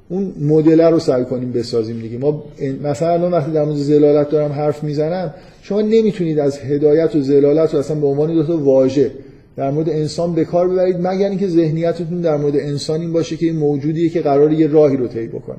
اون 0.08 0.32
مدل 0.40 0.80
رو 0.80 0.98
سعی 0.98 1.24
کنیم 1.24 1.52
بسازیم 1.52 2.00
دیگه. 2.00 2.18
ما 2.18 2.44
مثلا 2.82 3.12
الان 3.12 3.32
وقتی 3.32 3.52
در 3.52 3.64
مورد 3.64 3.76
زلالت 3.76 4.30
دارم 4.30 4.52
حرف 4.52 4.84
می‌زنم 4.84 5.34
شما 5.62 5.80
نمی‌تونید 5.80 6.38
از 6.38 6.58
هدایت 6.58 7.16
و 7.16 7.20
زلالت 7.20 7.74
رو 7.74 7.80
اصلا 7.80 8.00
به 8.00 8.06
عنوان 8.06 8.34
دو 8.34 8.42
تا 8.42 8.56
واژه 8.56 9.10
در 9.56 9.70
مورد 9.70 9.88
انسان 9.88 10.34
به 10.34 10.44
کار 10.44 10.68
ببرید 10.68 10.96
مگر 11.00 11.28
اینکه 11.28 11.48
ذهنیتتون 11.48 12.20
در 12.20 12.36
مورد 12.36 12.56
انسان 12.56 13.00
این 13.00 13.12
باشه 13.12 13.36
که 13.36 13.46
این 13.46 13.56
موجودیه 13.56 14.08
که 14.08 14.20
قرار 14.20 14.52
یه 14.52 14.66
راهی 14.66 14.96
رو 14.96 15.08
طی 15.08 15.26
بکنه. 15.26 15.58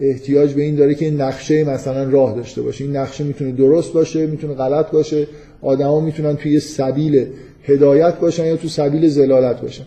احتیاج 0.00 0.52
به 0.52 0.62
این 0.62 0.74
داره 0.74 0.94
که 0.94 1.10
نقشه 1.10 1.64
مثلا 1.64 2.10
راه 2.10 2.36
داشته 2.36 2.62
باشه. 2.62 2.84
این 2.84 2.96
نقشه 2.96 3.24
می‌تونه 3.24 3.52
درست 3.52 3.92
باشه 3.92 4.26
می‌تونه 4.26 4.54
غلط 4.54 4.90
باشه. 4.90 5.26
آدما 5.62 6.00
می‌تونن 6.00 6.36
توی 6.36 6.60
سبیل 6.60 7.26
هدایت 7.64 8.14
باشن 8.14 8.46
یا 8.46 8.56
تو 8.56 8.68
سبیل 8.68 9.08
زلالت 9.08 9.60
باشن. 9.60 9.84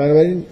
بنابراین 0.00 0.42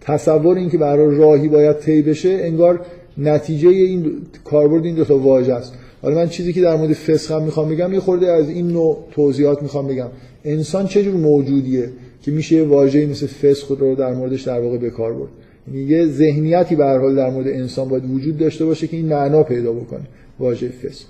تصور 0.00 0.56
این 0.56 0.70
که 0.70 0.78
برای 0.78 1.16
راهی 1.16 1.48
باید 1.48 1.78
طی 1.78 2.02
بشه 2.02 2.28
انگار 2.28 2.80
نتیجه 3.18 3.68
این 3.68 4.12
کاربرد 4.44 4.84
این 4.84 4.94
دو 4.94 5.04
تا 5.04 5.18
واژه 5.18 5.54
است. 5.54 5.74
حالا 6.02 6.14
من 6.14 6.28
چیزی 6.28 6.52
که 6.52 6.60
در 6.60 6.76
مورد 6.76 6.92
فسق 6.92 7.32
هم 7.32 7.42
می‌خوام 7.42 7.68
بگم 7.68 7.92
یه 7.92 8.00
خورده 8.00 8.32
از 8.32 8.48
این 8.48 8.68
نوع 8.68 9.04
توضیحات 9.10 9.62
می‌خوام 9.62 9.88
بگم. 9.88 10.08
انسان 10.44 10.86
چه 10.86 11.02
جور 11.02 11.14
موجودیه 11.14 11.88
که 12.22 12.30
میشه 12.30 12.56
یه 12.56 12.62
واژه‌ای 12.62 13.06
مثل 13.06 13.26
فسق 13.26 13.80
رو 13.80 13.94
در 13.94 14.14
موردش 14.14 14.42
در 14.42 14.60
واقع 14.60 14.78
به 14.78 14.90
کار 14.90 15.12
برد؟ 15.12 15.28
یعنی 15.68 15.88
یه 15.88 16.06
ذهنیتی 16.06 16.76
به 16.76 16.84
هر 16.84 16.98
حال 16.98 17.16
در 17.16 17.30
مورد 17.30 17.48
انسان 17.48 17.88
باید 17.88 18.10
وجود 18.10 18.38
داشته 18.38 18.64
باشه 18.64 18.86
که 18.86 18.96
این 18.96 19.06
معنا 19.06 19.42
پیدا 19.42 19.72
بکنه 19.72 20.04
واژه 20.38 20.68
فسق. 20.68 21.04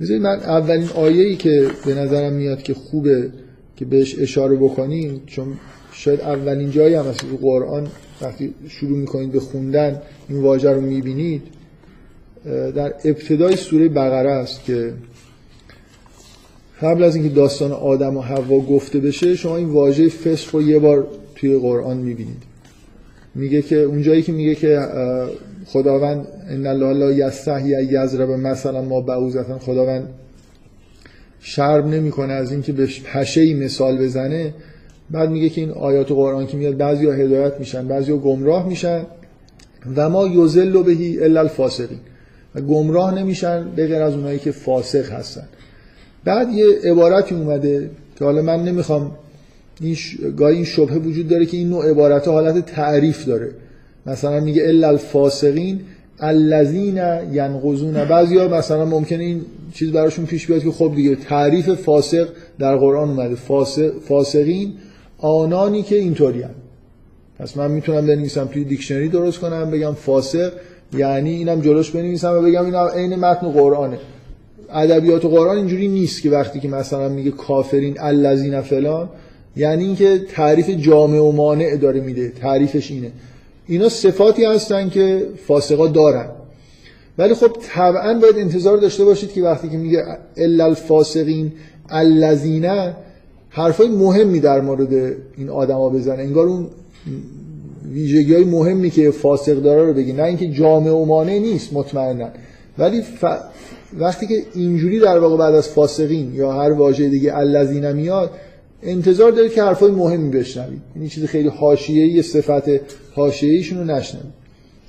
بذارید 0.00 0.22
من 0.22 0.38
اولین 0.38 0.88
آیه‌ای 0.94 1.36
که 1.36 1.66
به 1.86 1.94
نظرم 1.94 2.32
میاد 2.32 2.62
که 2.62 2.74
خوبه 2.74 3.30
که 3.76 3.84
بهش 3.84 4.18
اشاره 4.18 4.56
بکنیم 4.56 5.22
چون 5.26 5.46
شاید 5.92 6.20
اولین 6.20 6.70
جایی 6.70 6.94
هم 6.94 7.06
از 7.06 7.16
قرآن 7.42 7.86
وقتی 8.22 8.54
شروع 8.68 8.98
می‌کنید 8.98 9.32
به 9.32 9.40
خوندن 9.40 10.02
این 10.28 10.42
واژه 10.42 10.70
رو 10.70 10.80
می‌بینید 10.80 11.42
در 12.74 12.94
ابتدای 13.04 13.56
سوره 13.56 13.88
بقره 13.88 14.30
است 14.30 14.64
که 14.64 14.92
قبل 16.82 17.02
از 17.02 17.16
اینکه 17.16 17.34
داستان 17.34 17.72
آدم 17.72 18.16
و 18.16 18.20
حوا 18.20 18.58
گفته 18.58 18.98
بشه 18.98 19.36
شما 19.36 19.56
این 19.56 19.68
واژه 19.68 20.08
فسق 20.08 20.54
رو 20.54 20.62
یه 20.62 20.78
بار 20.78 21.06
توی 21.34 21.58
قرآن 21.58 21.96
می‌بینید. 21.96 22.42
میگه 23.34 23.62
که 23.62 23.76
اونجایی 23.76 24.22
که 24.22 24.32
میگه 24.32 24.54
که 24.54 24.80
خداوند 25.66 26.26
ان 26.48 26.66
الله 26.66 26.92
لا 26.92 27.12
یستحی 27.12 27.70
یضرب 27.70 28.30
مثلا 28.30 28.82
ما 28.82 29.00
بعوزتن 29.00 29.58
خداوند 29.58 30.08
شرم 31.40 31.88
نمی‌کنه 31.88 32.32
از 32.32 32.52
اینکه 32.52 32.72
به 32.72 32.88
پشه 33.12 33.40
ای 33.40 33.54
مثال 33.54 33.98
بزنه 33.98 34.54
بعد 35.10 35.30
میگه 35.30 35.48
که 35.48 35.60
این 35.60 35.70
آیات 35.70 36.12
قرآن 36.12 36.46
که 36.46 36.56
میاد 36.56 36.76
بعضیا 36.76 37.12
هدایت 37.12 37.58
میشن 37.58 37.88
بعضیا 37.88 38.16
گمراه 38.16 38.68
میشن 38.68 39.06
و 39.96 40.08
ما 40.08 40.26
یذل 40.26 40.82
بهی 40.82 41.22
الا 41.22 41.40
الفاسقین. 41.40 41.98
و 42.54 42.60
گمراه 42.60 43.14
نمیشن 43.14 43.68
به 43.76 43.86
غیر 43.86 44.02
از 44.02 44.14
اونایی 44.14 44.38
که 44.38 44.50
فاسق 44.50 45.12
هستن. 45.12 45.44
بعد 46.24 46.52
یه 46.52 46.66
عبارتی 46.84 47.34
اومده 47.34 47.90
که 48.18 48.24
حالا 48.24 48.42
من 48.42 48.64
نمی‌خوام 48.64 49.10
این 49.80 49.96
گاهی 50.36 50.54
این 50.54 50.64
شبهه 50.64 50.98
وجود 50.98 51.28
داره 51.28 51.46
که 51.46 51.56
این 51.56 51.68
نوع 51.68 51.90
عبارت 51.90 52.28
حالت 52.28 52.66
تعریف 52.66 53.24
داره. 53.24 53.50
مثلا 54.06 54.40
میگه 54.40 54.62
الا 54.66 54.88
الفاسقین 54.88 55.80
الذین 56.20 56.96
ینقضون. 57.32 58.04
بعضیا 58.04 58.48
مثلا 58.48 58.84
ممکنه 58.84 59.24
این 59.24 59.40
چیز 59.74 59.92
براشون 59.92 60.26
پیش 60.26 60.46
بیاد 60.46 60.62
که 60.62 60.70
خب 60.70 60.92
دیگه 60.96 61.16
تعریف 61.16 61.70
فاسق 61.70 62.28
در 62.58 62.76
قرآن 62.76 63.08
اومده. 63.08 63.34
فاسق 63.34 63.92
فاسقین 64.08 64.72
آنانی 65.18 65.82
که 65.82 65.96
اینطوری 65.96 66.44
پس 67.38 67.56
من 67.56 67.70
می‌تونم 67.70 68.06
بنویسم 68.06 68.44
توی 68.44 68.64
دیکشنری 68.64 69.08
درست 69.08 69.38
کنم 69.38 69.70
بگم 69.70 69.92
فاسق 69.92 70.52
یعنی 70.92 71.30
اینم 71.30 71.60
جلوش 71.60 71.90
بنویسم 71.90 72.32
و 72.32 72.42
بگم 72.42 72.64
این 72.64 72.74
عین 72.74 73.16
متن 73.16 73.50
قرآنه. 73.50 73.98
ادبیات 74.72 75.24
قرآن 75.24 75.56
اینجوری 75.56 75.88
نیست 75.88 76.22
که 76.22 76.30
وقتی 76.30 76.60
که 76.60 76.68
مثلا 76.68 77.08
میگه 77.08 77.30
کافرین 77.30 78.00
الذین 78.00 78.60
فلان 78.60 79.08
یعنی 79.56 79.84
اینکه 79.84 80.18
تعریف 80.18 80.70
جامع 80.70 81.18
و 81.18 81.32
مانع 81.32 81.76
داره 81.76 82.00
میده 82.00 82.28
تعریفش 82.28 82.90
اینه. 82.90 83.12
اینا 83.66 83.88
صفاتی 83.88 84.44
هستن 84.44 84.88
که 84.88 85.26
فاسقا 85.46 85.86
دارن. 85.86 86.26
ولی 87.18 87.34
خب 87.34 87.56
طبعا 87.74 88.18
باید 88.20 88.36
انتظار 88.36 88.76
داشته 88.76 89.04
باشید 89.04 89.32
که 89.32 89.42
وقتی 89.42 89.68
که 89.68 89.76
میگه 89.76 90.04
الا 90.36 90.64
الفاسقین 90.64 91.52
الذین 91.88 92.92
حرفای 93.48 93.88
مهمی 93.88 94.40
در 94.40 94.60
مورد 94.60 95.16
این 95.36 95.48
آدما 95.50 95.88
بزنه. 95.88 96.22
انگار 96.22 96.46
اون 96.46 96.66
ویژگی 97.92 98.34
های 98.34 98.44
مهمی 98.44 98.90
که 98.90 99.10
فاسق 99.10 99.54
داره 99.62 99.86
رو 99.86 99.94
بگی. 99.94 100.12
نه 100.12 100.22
اینکه 100.22 100.48
جامع 100.48 100.90
و 100.90 101.04
مانع 101.04 101.38
نیست 101.38 101.72
مطمئنا. 101.72 102.28
ولی 102.78 103.02
ف... 103.02 103.24
وقتی 103.98 104.26
که 104.26 104.42
اینجوری 104.54 105.00
در 105.00 105.18
واقع 105.18 105.36
بعد 105.36 105.54
از 105.54 105.68
فاسقین 105.68 106.34
یا 106.34 106.52
هر 106.52 106.72
واژه 106.72 107.08
دیگه 107.08 107.36
الذین 107.36 107.92
میاد 107.92 108.30
انتظار 108.82 109.32
دارید 109.32 109.52
که 109.52 109.62
حرفای 109.62 109.90
مهمی 109.90 110.30
بشنوید. 110.30 110.82
این 110.94 111.08
چیز 111.08 111.24
خیلی 111.24 111.48
حاشیه‌ای 111.48 112.22
صفت 112.22 112.70
حاشیه‌ایشون 113.14 113.78
رو 113.78 113.84
نشنوید. 113.84 114.45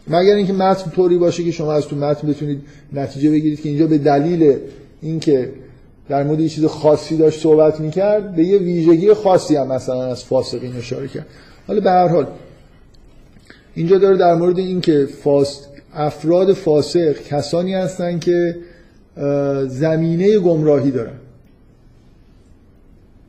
مگر 0.09 0.35
اینکه 0.35 0.53
متن 0.53 0.91
طوری 0.91 1.17
باشه 1.17 1.43
که 1.43 1.51
شما 1.51 1.73
از 1.73 1.87
تو 1.87 1.95
متن 1.95 2.27
بتونید 2.27 2.61
نتیجه 2.93 3.31
بگیرید 3.31 3.61
که 3.61 3.69
اینجا 3.69 3.87
به 3.87 3.97
دلیل 3.97 4.57
اینکه 5.01 5.49
در 6.09 6.23
مورد 6.23 6.39
یه 6.39 6.49
چیز 6.49 6.65
خاصی 6.65 7.17
داشت 7.17 7.41
صحبت 7.41 7.79
می‌کرد 7.79 8.35
به 8.35 8.43
یه 8.43 8.57
ویژگی 8.57 9.13
خاصی 9.13 9.55
هم 9.55 9.67
مثلا 9.67 10.03
از 10.03 10.23
فاسقین 10.23 10.75
اشاره 10.75 11.07
کرد. 11.07 11.25
حالا 11.67 11.79
به 11.79 11.89
هر 11.89 12.07
حال 12.07 12.27
اینجا 13.75 13.97
داره 13.97 14.17
در 14.17 14.35
مورد 14.35 14.59
اینکه 14.59 15.05
فاس... 15.23 15.67
افراد 15.93 16.53
فاسق 16.53 17.23
کسانی 17.23 17.73
هستن 17.73 18.19
که 18.19 18.55
زمینه 19.67 20.39
گمراهی 20.39 20.91
دارن. 20.91 21.19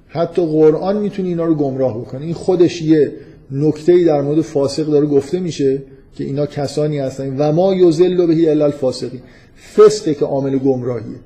حتی 0.09 0.47
قرآن 0.47 0.97
می‌تونه 0.97 1.29
اینا 1.29 1.45
رو 1.45 1.55
گمراه 1.55 1.99
بکنه. 1.99 2.25
این 2.25 2.35
خودش 2.35 2.83
یه 2.83 3.13
نکته 3.51 4.05
در 4.05 4.21
مورد 4.21 4.41
فاسق 4.41 4.87
داره 4.87 5.07
گفته 5.07 5.41
میشه. 5.41 5.83
که 6.15 6.25
اینا 6.25 6.47
کسانی 6.47 6.99
هستن 6.99 7.37
و 7.37 7.53
ما 7.53 7.75
یذل 7.75 8.27
بهی 8.27 8.49
الا 8.49 8.65
الفاسقین. 8.65 9.21
فسقه 9.77 10.15
که 10.15 10.25
عامل 10.25 10.59
گمراهیه. 10.59 11.17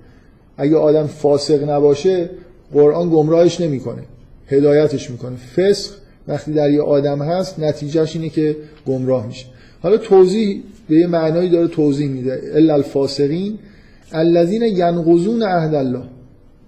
اگه 0.56 0.76
آدم 0.76 1.06
فاسق 1.06 1.70
نباشه 1.70 2.30
قرآن 2.72 3.10
گمراهش 3.10 3.60
نمی‌کنه. 3.60 4.02
هدایتش 4.48 5.10
می‌کنه. 5.10 5.36
فسق 5.36 5.90
وقتی 6.28 6.52
در 6.52 6.70
یه 6.70 6.82
آدم 6.82 7.22
هست 7.22 7.60
نتیجهش 7.60 8.16
اینه 8.16 8.28
که 8.28 8.56
گمراه 8.86 9.26
میشه. 9.26 9.46
حالا 9.82 9.96
توضیح 9.96 10.62
به 10.88 10.96
یه 10.96 11.06
معنایی 11.06 11.48
داره 11.48 11.68
توضیح 11.68 12.08
میده. 12.08 12.40
الا 12.54 12.74
الفاسقین 12.74 13.58
الذين 14.12 14.62
ينقضون 14.62 15.42
عهد 15.42 15.74
الله 15.74 16.04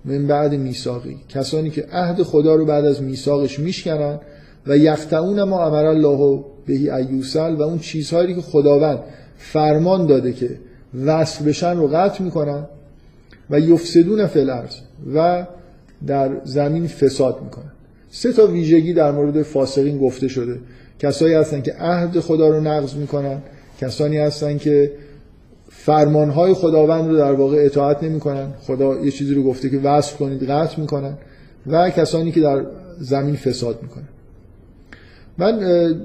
من 0.05 0.27
بعد 0.27 0.55
میثاقی. 0.55 1.17
کسانی 1.29 1.71
که 1.71 1.87
عهد 1.93 2.23
خدا 2.23 2.55
رو 2.55 2.67
بعد 2.67 2.85
از 2.85 3.03
میثاقش 3.03 3.59
میشکنن 3.59 4.19
و 4.67 4.77
یقطعون 4.77 5.43
ما 5.43 5.67
امر 5.67 5.85
الله 5.85 6.45
بهی 6.67 6.91
ایوسل 6.91 7.55
و 7.55 7.63
اون 7.63 7.79
چیزهایی 7.79 8.35
که 8.35 8.41
خداوند 8.41 8.99
فرمان 9.39 10.07
داده 10.07 10.33
که 10.33 10.51
وصل 11.05 11.45
بشن 11.45 11.77
رو 11.77 11.89
قطع 11.89 12.23
می‌کنن 12.23 12.67
و 13.51 13.61
یفسدون 13.61 14.27
فی 14.27 14.47
و 15.15 15.47
در 16.07 16.31
زمین 16.45 16.87
فساد 16.87 17.43
می‌کنن. 17.45 17.73
سه 18.11 18.33
تا 18.33 18.47
ویژگی 18.47 18.93
در 18.93 19.11
مورد 19.11 19.43
فاسقین 19.43 19.99
گفته 19.99 20.29
شده. 20.29 20.59
کسایی 20.99 21.35
هستن 21.35 21.63
که 21.63 21.75
عهد 21.79 22.21
خدا 22.21 22.49
رو 22.49 22.61
نقض 22.61 22.95
می‌کنن 22.95 23.43
کسانی 23.81 24.19
هستن 24.19 24.59
که 24.59 24.93
فرمانهای 25.69 26.55
خداوند 26.55 27.09
رو 27.09 27.17
در 27.17 27.33
واقع 27.33 27.65
اطاعت 27.65 28.03
نمی‌کنن. 28.03 28.53
خدا 28.67 29.01
یه 29.01 29.11
چیزی 29.11 29.35
رو 29.35 29.43
گفته 29.43 29.71
که 29.71 29.79
وصف 29.79 30.17
کنید 30.17 30.51
قطع 30.51 30.81
می‌کنن. 30.81 31.19
و 31.67 31.91
کسانی 31.91 32.33
که 32.33 32.41
در 32.41 32.67
زمین 32.99 33.37
فساد 33.37 33.79
می‌کنن. 33.83 34.09
من 35.39 35.61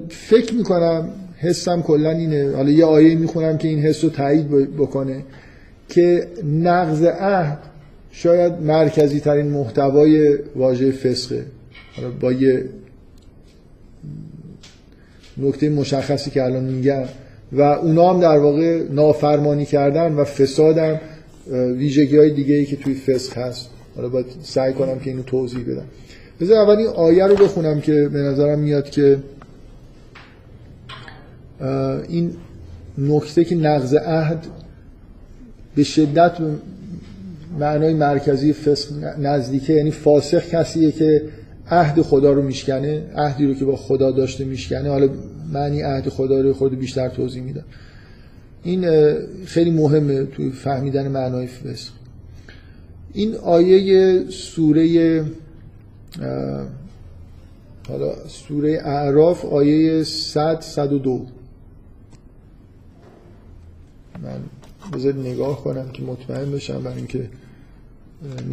فکر 0.08 0.54
می‌کنم 0.54 1.08
حسم 1.38 1.82
کلا 1.82 2.10
اینه 2.10 2.56
حالا 2.56 2.70
یه 2.70 2.84
آیه 2.84 3.14
می‌خونم 3.14 3.58
که 3.58 3.68
این 3.68 3.78
حس 3.78 4.04
رو 4.04 4.10
تایید 4.10 4.50
بکنه 4.76 5.24
که 5.88 6.26
نقض 6.44 7.04
عهد 7.04 7.58
شاید 8.12 8.52
مرکزی 8.52 9.20
ترین 9.20 9.46
محتوای 9.46 10.38
واژه 10.56 10.90
فسقه. 10.90 11.44
حالا 11.96 12.10
با 12.20 12.32
یه 12.32 12.64
نکته 15.38 15.70
مشخصی 15.70 16.30
که 16.30 16.42
الان 16.42 16.64
میگم 16.64 17.02
و 17.52 17.62
اونا 17.62 18.14
هم 18.14 18.20
در 18.20 18.38
واقع 18.38 18.82
نافرمانی 18.90 19.64
کردن 19.64 20.12
و 20.12 20.24
فسادن 20.24 21.00
ویژگی 21.52 22.16
های 22.16 22.30
دیگه 22.30 22.54
ای 22.54 22.64
که 22.64 22.76
توی 22.76 22.94
فسق 22.94 23.38
هست. 23.38 23.68
حالا 23.96 24.08
باید 24.08 24.26
سعی 24.42 24.72
کنم 24.72 24.98
که 24.98 25.10
اینو 25.10 25.22
توضیح 25.22 25.64
بدم. 25.64 25.86
بذار 26.40 26.58
اول 26.58 26.76
این 26.76 26.86
آیه 26.86 27.26
رو 27.26 27.34
بخونم 27.34 27.80
که 27.80 28.08
به 28.12 28.18
نظرم 28.18 28.58
میاد 28.58 28.90
که 28.90 29.18
این 32.08 32.32
نکته 32.98 33.44
که 33.44 33.56
نقض 33.56 33.94
عهد 33.94 34.46
به 35.74 35.84
شدت 35.84 36.32
معنای 37.58 37.94
مرکزی 37.94 38.52
فسق 38.52 38.92
نزدیکه 39.18 39.72
یعنی 39.72 39.90
فاسق 39.90 40.48
کسیه 40.48 40.92
که 40.92 41.22
عهد 41.70 42.02
خدا 42.02 42.32
رو 42.32 42.42
میشکنه 42.42 43.02
عهدی 43.16 43.46
رو 43.46 43.54
که 43.54 43.64
با 43.64 43.76
خدا 43.76 44.10
داشته 44.10 44.44
میشکنه. 44.44 44.88
حالا 44.88 45.08
معنی 45.52 45.82
عهد 45.82 46.08
خدا 46.08 46.40
رو 46.40 46.52
خود 46.52 46.78
بیشتر 46.78 47.08
توضیح 47.08 47.42
میدم. 47.42 47.64
این 48.62 48.86
خیلی 49.44 49.70
مهمه 49.70 50.24
توی 50.24 50.50
فهمیدن 50.50 51.08
معنای 51.08 51.46
فسق. 51.46 51.90
این 53.12 53.34
آیه 53.34 54.24
سوره 54.28 55.24
حالا 57.88 58.28
سوره 58.28 58.80
اعراف 58.84 59.44
آیه 59.44 60.04
100 60.04 60.60
102 60.60 61.26
من 64.22 64.40
بذار 64.92 65.14
نگاه 65.14 65.64
کنم 65.64 65.90
که 65.90 66.02
مطمئن 66.02 66.52
بشم 66.52 66.82
برای 66.82 66.96
اینکه 66.96 67.30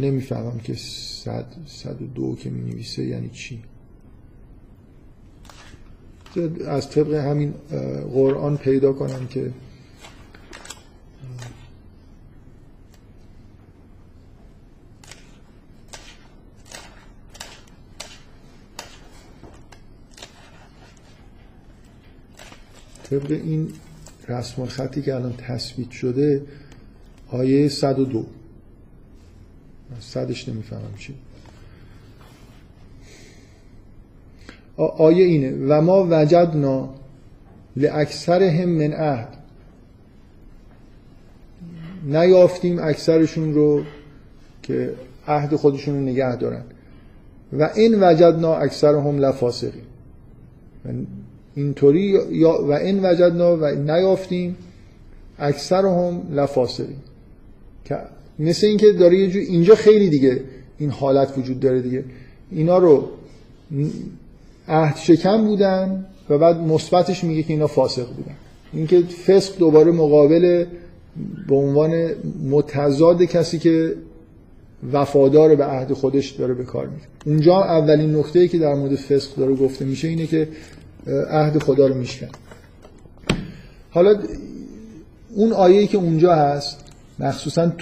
نمی‌فهمم 0.00 0.58
که 0.58 0.74
100 0.74 1.44
102 1.66 2.36
که 2.36 2.50
می 2.50 2.70
نویسه 2.70 3.04
یعنی 3.04 3.28
چی. 3.28 3.62
از 6.66 6.90
طبق 6.90 7.14
همین 7.14 7.54
قرآن 8.14 8.56
پیدا 8.56 8.92
کنم 8.92 9.26
که 9.26 9.52
طبق 23.10 23.30
این 23.30 23.68
رسم 24.28 24.66
خطی 24.66 25.02
که 25.02 25.14
الان 25.14 25.34
تثبیت 25.38 25.90
شده 25.90 26.42
آیه 27.28 27.68
102 27.68 28.26
صدش 30.00 30.48
نمی‌فهمم 30.48 30.94
چی. 30.98 31.14
آیه 34.76 35.24
اینه 35.24 35.56
و 35.68 35.80
ما 35.80 36.06
وجدنا 36.10 36.94
هم 38.42 38.68
من 38.68 38.92
عهد. 38.92 39.28
نیافتیم 42.04 42.78
اکثرشون 42.78 43.54
رو 43.54 43.82
که 44.62 44.94
عهد 45.26 45.56
خودشون 45.56 45.94
رو 45.94 46.00
نگه 46.00 46.36
دارن. 46.36 46.62
و 47.52 47.70
این 47.74 48.02
وجدنا 48.02 48.54
اکثر 48.54 48.94
هم 48.94 49.18
لفاسقی 49.18 49.82
اینطوری 51.58 52.16
و 52.42 52.72
این 52.72 53.04
وجدنا 53.04 53.56
و 53.56 53.66
نیافتیم 53.66 54.56
اکثر 55.38 55.86
هم 55.86 56.22
لفاسقی 56.32 56.96
که 57.84 57.96
مثل 58.38 58.66
اینکه 58.66 58.92
داره 58.92 59.18
یه 59.18 59.40
اینجا 59.40 59.74
خیلی 59.74 60.08
دیگه 60.08 60.40
این 60.78 60.90
حالت 60.90 61.38
وجود 61.38 61.60
داره 61.60 61.80
دیگه. 61.80 62.04
اینا 62.50 62.78
رو 62.78 63.08
عهد 64.68 64.96
شکم 64.96 65.44
بودن 65.44 66.06
و 66.30 66.38
بعد 66.38 66.56
مثبتش 66.56 67.24
میگه 67.24 67.42
که 67.42 67.52
اینا 67.52 67.66
فاسق 67.66 68.06
بودن. 68.06 68.34
اینکه 68.72 69.02
فسق 69.02 69.58
دوباره 69.58 69.92
مقابل 69.92 70.64
به 71.48 71.54
عنوان 71.54 72.10
متضاد 72.50 73.22
کسی 73.22 73.58
که 73.58 73.94
وفادار 74.92 75.54
به 75.54 75.64
عهد 75.64 75.92
خودش 75.92 76.30
داره 76.30 76.54
به 76.54 76.64
کار 76.64 76.86
میره. 76.86 77.02
اونجا 77.26 77.62
اولین 77.62 78.16
نکته 78.16 78.48
که 78.48 78.58
در 78.58 78.74
مورد 78.74 78.94
فسق 78.94 79.36
داره 79.36 79.54
گفته 79.54 79.84
میشه 79.84 80.08
اینه 80.08 80.26
که 80.26 80.48
عهد 81.06 81.62
خدا 81.62 81.86
رو 81.86 81.94
میشکن. 81.94 82.28
حالا 83.90 84.18
اون 85.34 85.52
آیه‌ای 85.52 85.86
که 85.86 85.98
اونجا 85.98 86.34
هست 86.34 86.84
مخصوصا 87.18 87.72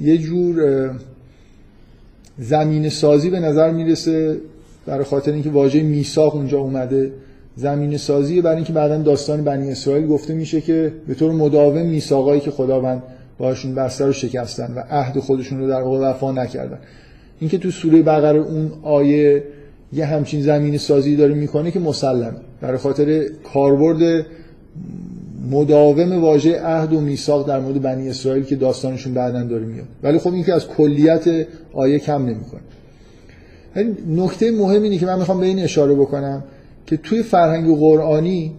یه 0.00 0.18
جور 0.18 0.90
زمین 2.38 2.88
سازی 2.88 3.30
به 3.30 3.40
نظر 3.40 3.70
می‌رسه 3.70 4.40
برای 4.86 5.04
خاطر 5.04 5.32
اینکه 5.32 5.50
واژه 5.50 5.82
میثاق 5.82 6.34
اونجا 6.34 6.58
اومده. 6.58 7.12
زمین 7.56 7.96
سازی 7.96 8.40
برای 8.40 8.56
اینکه 8.56 8.72
بعدا 8.72 9.02
داستان 9.02 9.44
بنی 9.44 9.70
اسرائیل 9.70 10.06
گفته 10.06 10.34
میشه 10.34 10.60
که 10.60 10.92
به 11.08 11.14
طور 11.14 11.32
مداوم 11.32 11.86
میثاقایی 11.86 12.40
که 12.40 12.50
خداوند 12.50 13.02
باشون 13.38 13.74
بسته 13.74 14.06
رو 14.06 14.12
شکستن 14.12 14.74
و 14.74 14.82
عهد 14.90 15.18
خودشون 15.18 15.58
رو 15.58 15.68
در 15.68 15.82
واقع 15.82 16.10
وفا 16.10 16.32
نکردن. 16.32 16.78
اینکه 17.40 17.58
تو 17.58 17.70
سوره 17.70 18.02
بقره 18.02 18.38
اون 18.38 18.72
آیه 18.82 19.44
یه 19.92 20.06
همچین 20.06 20.42
زمین 20.42 20.78
سازی 20.78 21.16
داره 21.16 21.34
می‌کنه 21.34 21.70
که 21.70 21.80
مسلم 21.80 22.36
برای 22.60 22.78
خاطر 22.78 23.26
کاربرد 23.54 24.26
مداوم 25.50 26.22
واژه 26.22 26.60
عهد 26.60 26.92
و 26.92 27.00
میثاق 27.00 27.48
در 27.48 27.60
مورد 27.60 27.82
بنی 27.82 28.10
اسرائیل 28.10 28.44
که 28.44 28.56
داستانشون 28.56 29.14
بعدا 29.14 29.42
داره 29.42 29.64
میاد. 29.64 29.86
ولی 30.02 30.18
خب 30.18 30.32
این 30.32 30.44
که 30.44 30.54
از 30.54 30.66
کلیت 30.66 31.46
آیه 31.72 31.98
کم 31.98 32.22
نمی‌کنه. 32.22 32.60
نکته 34.08 34.50
مهم 34.50 34.82
اینه 34.82 34.98
که 34.98 35.06
من 35.06 35.18
می‌خوام 35.18 35.40
به 35.40 35.46
این 35.46 35.58
اشاره 35.58 35.94
بکنم 35.94 36.44
که 36.86 36.96
توی 36.96 37.22
فرهنگ 37.22 37.78
قرآنی 37.78 38.52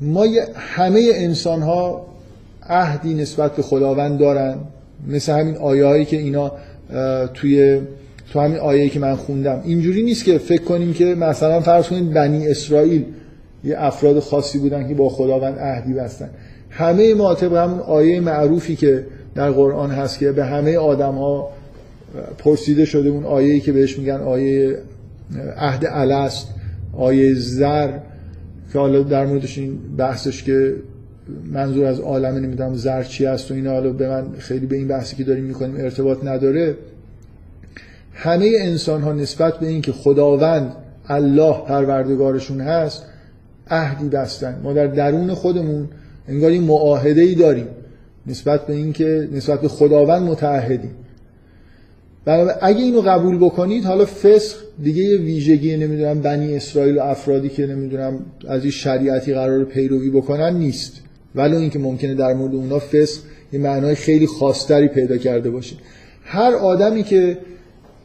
ما 0.00 0.26
همه 0.54 1.10
انسان 1.14 1.62
ها 1.62 2.06
عهدی 2.68 3.14
نسبت 3.14 3.56
به 3.56 3.62
خداوند 3.62 4.18
دارن. 4.18 4.58
مثل 5.08 5.32
همین 5.32 5.56
آیه 5.56 6.04
که 6.04 6.16
اینا 6.16 6.52
توی 7.34 7.80
تو 8.32 8.40
همین 8.40 8.58
آیه 8.58 8.88
که 8.88 9.00
من 9.00 9.14
خوندم. 9.14 9.60
اینجوری 9.64 10.02
نیست 10.02 10.24
که 10.24 10.38
فکر 10.38 10.62
کنیم 10.62 10.92
که 10.92 11.04
مثلا 11.04 11.60
فرض 11.60 11.88
کنید 11.88 12.12
بنی 12.12 12.48
اسرائیل 12.48 13.04
یه 13.64 13.74
افراد 13.78 14.20
خاصی 14.20 14.58
بودن 14.58 14.88
که 14.88 14.94
با 14.94 15.08
خداوند 15.08 15.58
عهدی 15.58 15.92
بستن. 15.92 16.30
همه 16.70 17.14
ما 17.14 17.34
طبق 17.34 17.56
همون 17.56 17.78
آیه 17.78 18.20
معروفی 18.20 18.76
که 18.76 19.06
در 19.34 19.50
قرآن 19.50 19.90
هست 19.90 20.18
که 20.18 20.32
به 20.32 20.44
همه 20.44 20.76
آدم 20.76 21.14
ها 21.14 21.48
پرسیده 22.38 22.84
شده 22.84 23.08
اون 23.08 23.24
آیه‌ای 23.24 23.60
که 23.60 23.72
بهش 23.72 23.98
میگن 23.98 24.20
آیه 24.20 24.78
عهد 25.56 25.86
الست 25.88 26.48
آیه 26.92 27.34
زر 27.34 27.88
که 28.72 28.78
حالا 28.78 29.02
در 29.02 29.26
موردش 29.26 29.58
این 29.58 29.78
بحثش 29.96 30.42
که 30.42 30.74
منظور 31.52 31.84
از 31.84 32.00
عالم 32.00 32.34
نمی‌دونم 32.34 32.74
زر 32.74 33.02
چی 33.02 33.26
است 33.26 33.50
و 33.50 33.54
اینا. 33.54 33.70
حالا 33.70 33.92
به 33.92 34.08
من 34.08 34.24
خیلی 34.38 34.66
به 34.66 34.76
این 34.76 34.88
بحثی 34.88 35.16
که 35.16 35.24
داریم 35.24 35.44
می‌کنیم 35.44 35.76
ارتباط 35.76 36.24
نداره. 36.24 36.74
همه 38.14 38.52
انسان 38.60 39.02
ها 39.02 39.12
نسبت 39.12 39.58
به 39.58 39.66
اینکه 39.66 39.92
خداوند 39.92 40.76
الله 41.08 41.56
پروردگارشون 41.66 42.60
هست 42.60 43.02
عهدی 43.70 44.08
بستن. 44.08 44.60
ما 44.62 44.72
در 44.72 44.86
درون 44.86 45.34
خودمون 45.34 45.88
انگار 46.28 46.50
این 46.50 46.62
معاهده 46.62 47.20
ای 47.20 47.34
داریم. 47.34 47.66
نسبت 48.26 48.66
به 48.66 48.74
اینکه 48.74 49.28
نسبت 49.32 49.60
به 49.60 49.68
خداوند 49.68 50.22
متعهدیم. 50.22 50.90
و 52.26 52.54
اگه 52.62 52.82
اینو 52.82 53.00
قبول 53.00 53.38
بکنید 53.38 53.84
حالا 53.84 54.04
فسق 54.04 54.56
دیگه 54.82 55.02
یه 55.02 55.18
ویژگی 55.18 55.76
نمی‌دونم 55.76 56.20
بنی 56.20 56.56
اسرائیل 56.56 56.98
و 56.98 57.02
افرادی 57.02 57.48
که 57.48 57.66
نمی‌دونم 57.66 58.18
از 58.48 58.62
این 58.62 58.70
شریعتی 58.70 59.34
قرار 59.34 59.64
پیروی 59.64 60.10
بکنن 60.10 60.56
نیست. 60.56 60.92
ولی 61.34 61.56
اینکه 61.56 61.78
ممکنه 61.78 62.14
در 62.14 62.34
مورد 62.34 62.54
اونا 62.54 62.78
فسق 62.78 63.20
یه 63.52 63.60
معنای 63.60 63.94
خیلی 63.94 64.26
خاصتری 64.26 64.88
پیدا 64.88 65.16
کرده 65.16 65.50
باشه. 65.50 65.76
هر 66.24 66.52
آدمی 66.54 67.02
که 67.02 67.38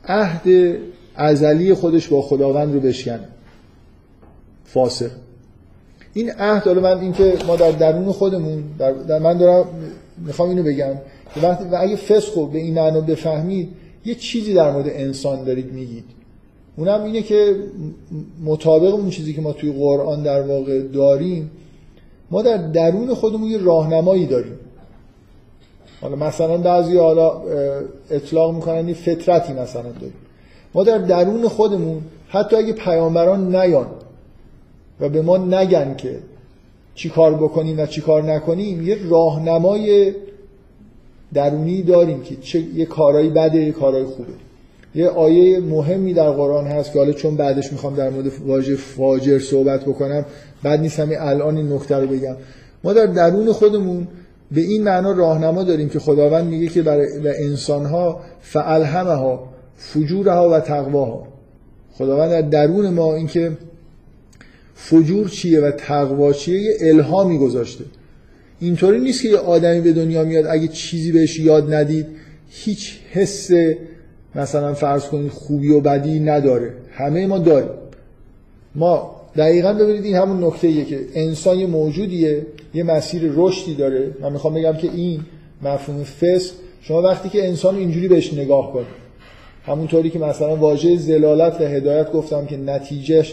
عهد 0.08 0.78
ازلی 1.16 1.74
خودش 1.74 2.08
با 2.08 2.22
خداوند 2.22 2.74
رو 2.74 2.80
بشکنه 2.80 3.28
فاسق. 4.66 5.12
این 6.14 6.32
عهد 6.32 6.64
حالا 6.64 6.82
من 6.82 7.00
اینکه 7.00 7.34
ما 7.48 7.56
در 7.56 7.72
درون 7.72 8.12
خودمون 8.12 8.64
در, 9.08 9.20
من 9.20 9.38
دارم 9.38 9.66
می‌خوام 10.26 10.50
اینو 10.50 10.64
بگم 10.64 10.94
و 11.44 11.58
اگه 11.78 11.96
فسق 11.96 12.38
رو 12.38 12.48
به 12.48 12.60
این 12.60 12.74
معنا 12.74 13.02
بفهمید 13.02 13.70
یه 14.06 14.16
چیزی 14.16 14.54
در 14.54 14.72
مورد 14.72 14.88
انسان 14.88 15.44
دارید 15.44 15.74
میگید. 15.74 16.04
اونم 16.78 17.04
اینه 17.04 17.22
که 17.22 17.56
مطابق 18.46 18.94
اون 18.94 19.10
چیزی 19.10 19.34
که 19.34 19.42
ما 19.42 19.54
توی 19.54 19.72
قرآن 19.72 20.24
در 20.24 20.42
واقع 20.42 20.82
داریم 20.82 21.52
ما 22.32 22.42
در 22.42 22.58
درون 22.58 23.14
خودمون 23.14 23.50
یه 23.50 23.58
راهنمایی 23.58 24.26
داریم. 24.26 24.60
حالا 26.02 26.15
مثلا 26.15 26.57
بعضی 26.57 26.98
حالا 26.98 27.41
اطلاق 28.11 28.56
می‌کنن 28.56 28.88
یه 28.88 28.94
فطرتی 28.94 29.53
مثلا 29.53 29.82
داریم. 29.82 30.14
ما 30.74 30.84
در 30.84 30.98
درون 30.98 31.48
خودمون 31.48 32.02
حتی 32.28 32.56
اگه 32.56 32.74
پیامبران 32.74 33.56
نیان 33.56 33.88
و 34.99 35.10
به 35.10 35.22
ما 35.22 35.38
نگن 35.38 35.95
که 35.95 36.19
چی 36.95 37.10
کار 37.10 37.34
بکنیم 37.34 37.80
و 37.80 37.86
چی 37.86 38.02
کار 38.02 38.24
نکنیم 38.24 38.88
یه 38.88 38.98
راهنمای 39.10 40.14
درونی 41.34 41.82
داریم 41.82 42.22
که 42.22 42.36
چه 42.36 42.60
یه 42.60 42.86
کارایی 42.86 43.30
بده 43.30 43.57
یه 43.57 43.72
کارایی 43.72 44.06
خوبه. 44.06 44.34
یه 44.95 45.07
آیه 45.07 45.60
مهمی 45.60 46.14
در 46.14 46.32
قرآن 46.32 46.68
هست 46.68 46.94
که 46.94 46.99
حالا 46.99 47.11
چون 47.11 47.36
بعدش 47.36 47.72
می‌خوام 47.72 47.95
در 47.95 48.10
مورد 48.10 48.32
واژه 48.45 48.76
فاجر 48.76 49.40
صحبت 49.40 49.86
بکنم 49.86 50.26
بعد 50.64 50.80
نیست 50.80 50.99
همین 50.99 51.18
الان 51.19 51.57
این 51.57 51.74
نکته 51.74 51.95
رو 51.95 52.07
بگم. 52.07 52.36
ما 52.84 52.94
در 52.94 53.06
درون 53.06 53.52
خودمون 53.52 54.07
به 54.52 54.61
این 54.61 54.84
معنا 54.84 55.11
راهنما 55.11 55.64
داریم 55.64 55.90
که 55.90 55.99
خداوند 55.99 56.45
میگه 56.48 56.68
که 56.68 56.82
برای 56.82 57.07
انسانها 57.26 58.22
فالهمها 58.41 59.49
فجورها 59.76 60.49
و 60.49 60.60
تقواها. 60.60 61.28
خداوند 61.94 62.32
در 62.32 62.41
درون 62.41 62.90
ما 62.90 63.15
اینکه 63.15 63.52
فجور 64.76 65.30
چیه 65.30 65.61
و 65.61 65.72
تقوا 65.72 66.34
چیه 66.34 66.61
یه 66.61 66.78
الهامی 66.82 67.38
گذاشته 67.38 67.86
اینطوری 68.60 68.99
نیست 68.99 69.22
که 69.22 69.30
یه 69.30 69.38
آدمی 69.38 69.82
به 69.82 69.94
دنیا 69.94 70.24
میاد 70.24 70.45
اگه 70.45 70.68
چیزی 70.68 71.11
بهش 71.11 71.40
یاد 71.40 71.74
ندید 71.74 72.07
هیچ 72.49 72.99
حس 73.11 73.49
مثلا 74.36 74.74
فرض 74.74 75.06
کنید 75.06 75.32
خوبی 75.32 75.69
و 75.69 75.80
بدی 75.80 76.19
نداره. 76.19 76.74
همه 76.91 77.28
ما 77.28 77.38
داریم. 77.38 77.69
ما 78.76 79.22
دقیقا 79.36 79.74
ببینید 79.74 80.06
این 80.06 80.15
همون 80.15 80.44
نکته 80.44 80.68
ایه 80.68 80.86
که 80.86 80.99
انسان 81.14 81.57
یه 81.57 81.68
موجودیه. 81.68 82.45
یه 82.73 82.84
مسیر 82.84 83.31
رشدی 83.35 83.76
داره. 83.76 84.11
من 84.22 84.31
می‌خوام 84.31 84.53
بگم 84.53 84.73
که 84.73 84.89
این 84.94 85.19
مفهوم 85.61 86.03
فسق 86.03 86.53
شما 86.81 87.02
وقتی 87.02 87.30
که 87.30 87.48
انسان 87.48 87.76
اینجوری 87.76 88.07
بهش 88.07 88.34
نگاه 88.34 88.73
کنید 88.73 89.07
همونطوری 89.65 90.10
که 90.10 90.19
مثلا 90.19 90.56
واژه 90.56 90.98
زلالت 90.98 91.61
و 91.61 91.64
هدایت 91.64 92.11
گفتم 92.11 92.45
که 92.45 92.57
نتیجه 92.57 93.26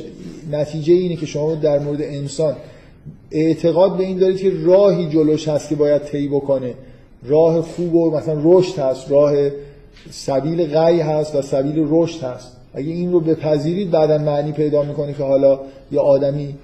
نتیجه 0.52 0.94
اینه 0.94 1.16
که 1.16 1.27
شما 1.27 1.55
در 1.55 1.78
مورد 1.78 2.02
انسان 2.02 2.56
اعتقاد 3.31 3.97
به 3.97 4.05
این 4.05 4.19
دارید 4.19 4.40
که 4.40 4.52
راهی 4.65 5.09
جلوش 5.09 5.48
هست 5.48 5.69
که 5.69 5.74
باید 5.74 6.02
طی 6.02 6.28
بکنه. 6.28 6.74
راه 7.27 7.62
خوب 7.62 7.94
و 7.94 8.11
مثلا 8.11 8.40
رشد 8.43 8.78
هست 8.78 9.11
راه 9.11 9.32
سبیل 10.11 10.66
غی 10.66 11.01
هست 11.01 11.35
و 11.35 11.43
سبیل 11.43 11.86
رشد 11.90 12.23
هست. 12.23 12.56
اگه 12.74 12.93
این 12.93 13.12
رو 13.12 13.20
بپذیرید 13.20 13.90
بعدا 13.90 14.19
معنی 14.19 14.52
پیدا 14.52 14.82
می‌کنه 14.82 15.12
که 15.12 15.23
حالا 15.23 15.61
یه 15.93 16.01
آدمی 16.01 16.55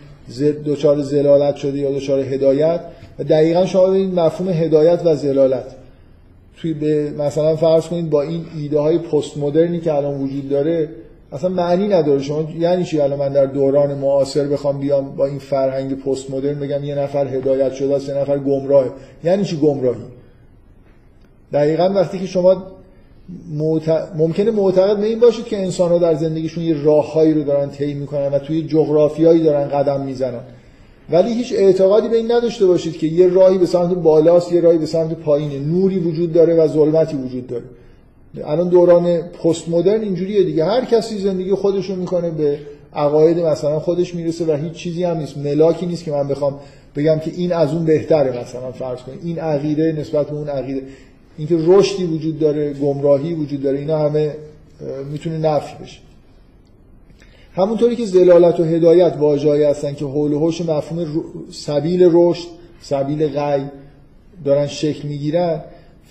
دچار 0.66 1.01
زلالت 1.01 1.57
شده 1.57 1.78
یا 1.78 1.90
دچار 1.90 2.20
هدایت. 2.20 2.81
و 3.19 3.24
دقیقا 3.24 3.66
شما 3.66 3.93
این 3.93 4.15
مفهوم 4.15 4.48
هدایت 4.48 5.01
و 5.05 5.16
زلالت. 5.16 5.65
توی 6.57 6.74
به 6.74 7.11
مثلا 7.19 7.57
فرض 7.57 7.86
کنید 7.86 8.11
با 8.11 8.23
این 8.23 8.44
ایده 8.57 8.81
های 8.81 8.98
پست 8.98 9.39
مدرنی 9.39 9.81
که 9.81 9.94
الان 9.94 10.20
وجود 10.20 10.48
داره 10.48 10.89
اصلا 11.32 11.51
معنی 11.51 11.89
نداره. 11.89 12.23
شما 12.23 12.48
یعنی 12.59 12.85
چی؟ 12.85 13.01
الان 13.01 13.19
من 13.19 13.32
در 13.32 13.47
دوران 13.47 13.94
معاصر 13.94 14.44
بخوام 14.44 14.81
بیام 14.81 15.16
با 15.16 15.27
این 15.27 15.39
فرهنگ 15.39 16.02
پست 16.02 16.31
مدرن 16.31 16.61
بگم 16.61 16.85
یه 16.85 16.94
نفر 16.94 17.28
هدایت 17.28 17.73
شده 17.73 17.97
است 17.97 18.09
یه 18.09 18.15
نفر 18.15 18.39
گمراه 18.39 18.85
یعنی 19.24 19.44
چی 19.44 19.57
گمراهی؟ 19.57 20.05
دقیقا 21.52 21.93
وقتی 21.94 22.19
که 22.19 22.27
شما 22.27 22.62
معت... 23.59 23.89
ممکنه 24.16 24.51
معتقد 24.51 25.01
به 25.01 25.07
این 25.07 25.20
باشید 25.20 25.44
که 25.44 25.59
انسان 25.59 25.90
ها 25.90 25.98
در 25.98 26.15
زندگیشون 26.15 26.65
یه 26.65 26.82
راههایی 26.82 27.35
رو 27.35 27.43
دارن 27.43 27.70
طی 27.70 27.94
می‌کنن 27.94 28.28
و 28.28 28.39
توی 28.39 28.62
جغرافیایی 28.62 29.43
دارن 29.43 29.69
قدم 29.69 30.01
می‌زنن. 30.01 30.40
ولی 31.11 31.35
هیچ 31.35 31.52
اعتقادی 31.57 32.09
به 32.09 32.16
این 32.16 32.32
نداشته 32.32 32.66
باشید 32.66 32.98
که 32.98 33.07
یه 33.07 33.28
راهی 33.28 33.59
به 33.59 33.66
سمت 33.66 33.94
بالاست 33.94 34.52
یه 34.52 34.61
راهی 34.61 34.78
به 34.78 34.86
سمت 34.86 35.12
پایینه. 35.12 35.59
نوری 35.59 35.98
وجود 35.98 36.32
داره 36.32 36.55
و 36.55 36.69
ظلمتی 36.69 37.16
وجود 37.16 37.47
داره. 37.47 37.65
الان 38.44 38.69
دوران 38.69 39.23
پست 39.23 39.69
مدرن 39.69 40.01
اینجوریه 40.01 40.44
دیگه. 40.44 40.65
هر 40.65 40.85
کسی 40.85 41.19
زندگی 41.19 41.55
خودش 41.55 41.90
رو 41.90 41.97
می‌کنه 41.97 42.31
به 42.31 42.59
عقاید 42.94 43.39
مثلا 43.39 43.78
خودش 43.78 44.15
می‌رسه 44.15 44.44
و 44.44 44.57
هیچ 44.57 44.73
چیزی 44.73 45.05
هم 45.05 45.16
نیست. 45.16 45.39
ملاکی 45.39 45.86
نیست 45.86 46.05
که 46.05 46.11
من 46.11 46.28
بخوام 46.28 46.55
بگم 46.97 47.19
که 47.19 47.31
این 47.36 47.52
از 47.52 47.73
اون 47.74 47.85
بهتره 47.85 48.40
مثلا 48.40 48.73
فرض 48.73 48.98
کنید. 48.98 49.20
این 49.24 49.39
عقیده 49.39 49.93
نسبت 49.98 50.27
به 50.27 50.36
اون 50.36 50.48
عقیده. 50.48 50.82
اینکه 51.40 51.58
رشدی 51.66 52.04
وجود 52.04 52.38
داره 52.38 52.72
گمراهی 52.72 53.34
وجود 53.34 53.62
داره 53.62 53.78
اینا 53.78 53.98
همه 53.98 54.34
می‌تونه 55.12 55.38
نفی 55.38 55.82
بشه. 55.82 55.98
همونطوری 57.54 57.96
که 57.96 58.06
زلالت 58.06 58.60
و 58.60 58.64
هدایت 58.64 59.16
واژه‌ای 59.18 59.64
هستن 59.64 59.94
که 59.94 60.04
حول 60.04 60.32
و 60.32 60.38
حوش 60.38 60.60
مفهوم 60.60 61.24
سبیل 61.50 62.08
رشد 62.12 62.48
سبیل 62.82 63.28
غی 63.28 63.64
دارن 64.44 64.66
شکل 64.66 65.08
می‌گیرن 65.08 65.60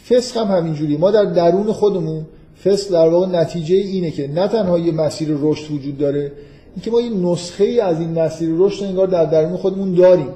فسق 0.09 0.37
هم 0.37 0.57
همینجوری. 0.57 0.97
ما 0.97 1.11
در 1.11 1.25
درون 1.25 1.71
خودمون 1.71 2.25
فسق 2.65 2.91
در 2.91 3.09
واقع 3.09 3.27
نتیجه 3.27 3.75
اینه 3.75 4.11
که 4.11 4.27
نه 4.27 4.47
تنها 4.47 4.79
یه 4.79 4.91
مسیر 4.91 5.29
رشد 5.41 5.71
وجود 5.71 5.97
داره 5.97 6.31
اینکه 6.75 6.91
ما 6.91 7.01
یه 7.01 7.09
نسخه 7.09 7.63
ای 7.63 7.79
از 7.79 7.99
این 7.99 8.19
مسیر 8.19 8.49
رشد 8.57 8.83
انگار 8.83 9.07
در 9.07 9.25
درون 9.25 9.57
خودمون 9.57 9.93
داریم 9.93 10.29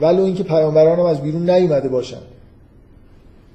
ولو 0.00 0.22
اینکه 0.22 0.42
پیامبران 0.42 0.98
هم 0.98 1.04
از 1.04 1.22
بیرون 1.22 1.50
نیومده 1.50 1.88
باشن. 1.88 2.22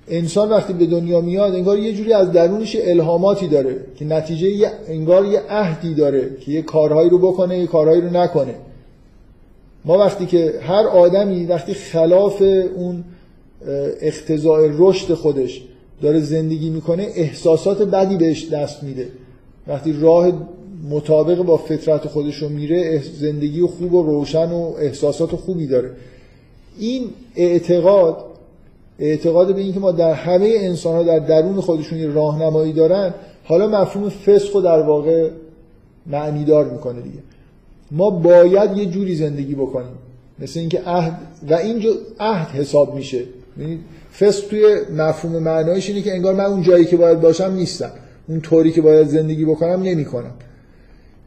انسان 0.10 0.50
وقتی 0.50 0.74
به 0.74 0.86
دنیا 0.86 1.22
میاد 1.22 1.56
انگار 1.56 1.80
یه 1.80 1.94
جوری 1.94 2.14
از 2.14 2.32
درونش 2.32 2.78
الهاماتی 2.80 3.48
داره 3.48 3.76
که 3.96 4.06
نتیجه 4.06 4.72
انگار 4.88 5.26
یه 5.26 5.42
عهدی 5.50 5.94
داره 5.94 6.30
که 6.40 6.52
یه 6.52 6.62
کارهایی 6.62 7.10
رو 7.10 7.18
بکنه 7.18 7.60
یه 7.60 7.68
کارهایی 7.68 8.02
رو 8.02 8.10
نکنه. 8.10 8.56
ما 9.86 9.98
وقتی 9.98 10.26
که 10.26 10.54
هر 10.62 10.88
آدمی 10.88 11.46
وقتی 11.46 11.74
خلاف 11.74 12.42
اون 12.76 13.04
اختزاع 14.02 14.70
رشد 14.72 15.14
خودش 15.14 15.62
داره 16.02 16.20
زندگی 16.20 16.70
می‌کنه 16.70 17.08
احساسات 17.16 17.82
بدی 17.82 18.18
بهش 18.18 18.50
دست 18.50 18.84
میده. 18.84 19.08
وقتی 19.68 19.94
راه 19.94 20.32
مطابق 20.90 21.42
با 21.42 21.58
فطرت 21.58 22.08
خودش 22.08 22.36
رو 22.36 22.50
میره 22.50 23.02
زندگی 23.20 23.62
خوب 23.62 23.94
و 23.94 24.04
روشن 24.04 24.52
و 24.52 24.74
احساسات 24.80 25.30
خوبی 25.30 25.68
داره. 25.68 25.92
این 26.80 27.04
اعتقاد 27.36 28.18
اعتقاد 29.00 29.56
به 29.56 29.62
اینکه 29.62 29.80
ما 29.80 29.92
در 29.92 30.14
همه 30.14 30.54
انسان 30.58 30.96
ها 30.96 31.04
در 31.04 31.20
درون 31.20 31.62
خودشون 31.62 32.14
راهنمایی 32.14 32.74
دارن 32.74 33.14
حالا 33.44 33.68
مفهوم 33.68 34.10
فسق 34.10 34.56
رو 34.56 34.62
در 34.62 34.82
واقع 34.82 35.30
معنیدار 36.06 36.70
می‌کنه 36.70 37.02
دیگه. 37.02 37.20
ما 37.92 38.10
باید 38.10 38.78
یه 38.78 38.86
جوری 38.86 39.16
زندگی 39.16 39.56
بکنیم. 39.56 39.96
مثل 40.40 40.60
اینکه 40.60 40.82
عهد 40.86 41.20
و 41.50 41.54
اینجا 41.54 41.90
عهد 42.20 42.48
حساب 42.48 42.96
میشه. 42.96 43.24
یعنی 43.60 43.80
فسق 44.20 44.48
توی 44.48 44.64
مفهوم 44.98 45.44
معنایش 45.44 45.90
اینه 45.90 46.02
که 46.02 46.12
انگار 46.12 46.36
من 46.36 46.46
اون 46.46 46.62
جایی 46.62 46.86
که 46.86 46.98
باید 46.98 47.22
باشم 47.22 47.52
نیستم. 47.52 47.92
اون 48.30 48.42
طوری 48.42 48.72
که 48.72 48.82
باید 48.82 49.08
زندگی 49.08 49.46
بکنم 49.46 49.82
نمی‌کنم. 49.82 50.32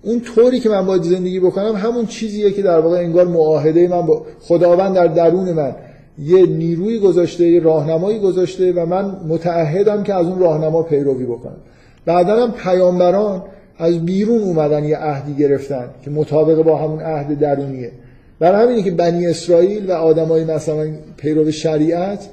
اون 0.03 0.21
طوری 0.21 0.61
که 0.61 0.69
من 0.69 0.87
باید 0.87 1.03
زندگی 1.03 1.41
بکنم 1.41 1.77
همون 1.77 2.07
چیزیه 2.07 2.51
که 2.51 2.63
در 2.63 2.81
واقع 2.81 2.99
انگار 2.99 3.27
معاهده 3.27 3.89
من 3.89 4.07
با 4.07 4.27
خداوند 4.41 4.95
در 4.95 5.07
درون 5.07 5.53
من. 5.53 5.75
یه 6.21 6.47
نیروی 6.47 6.99
گذاشته 6.99 7.49
یه 7.49 7.61
راهنمایی 7.61 8.19
گذاشته 8.19 8.73
و 8.73 8.87
من 8.87 9.17
متعهدم 9.29 10.03
که 10.03 10.15
از 10.15 10.27
اون 10.27 10.39
راهنما 10.39 10.83
پیروی 10.83 11.25
بکنم. 11.25 11.57
بعدا 12.05 12.47
هم 12.47 12.53
پیامبران 12.53 13.43
از 13.79 14.05
بیرون 14.05 14.43
اومدن 14.43 14.85
یه 14.85 14.97
عهدی 14.97 15.35
گرفتن 15.35 15.85
که 16.05 16.11
مطابق 16.11 16.63
با 16.63 16.77
همون 16.77 17.01
عهد 17.01 17.39
درونیه. 17.39 17.91
برای 18.39 18.67
همینه 18.67 18.83
که 18.83 18.91
بنی 18.91 19.27
اسرائیل 19.27 19.91
و 19.91 19.93
آدمای 19.93 20.45
مثلا 20.45 20.91
پیرو 21.17 21.51
شریعت 21.51 22.29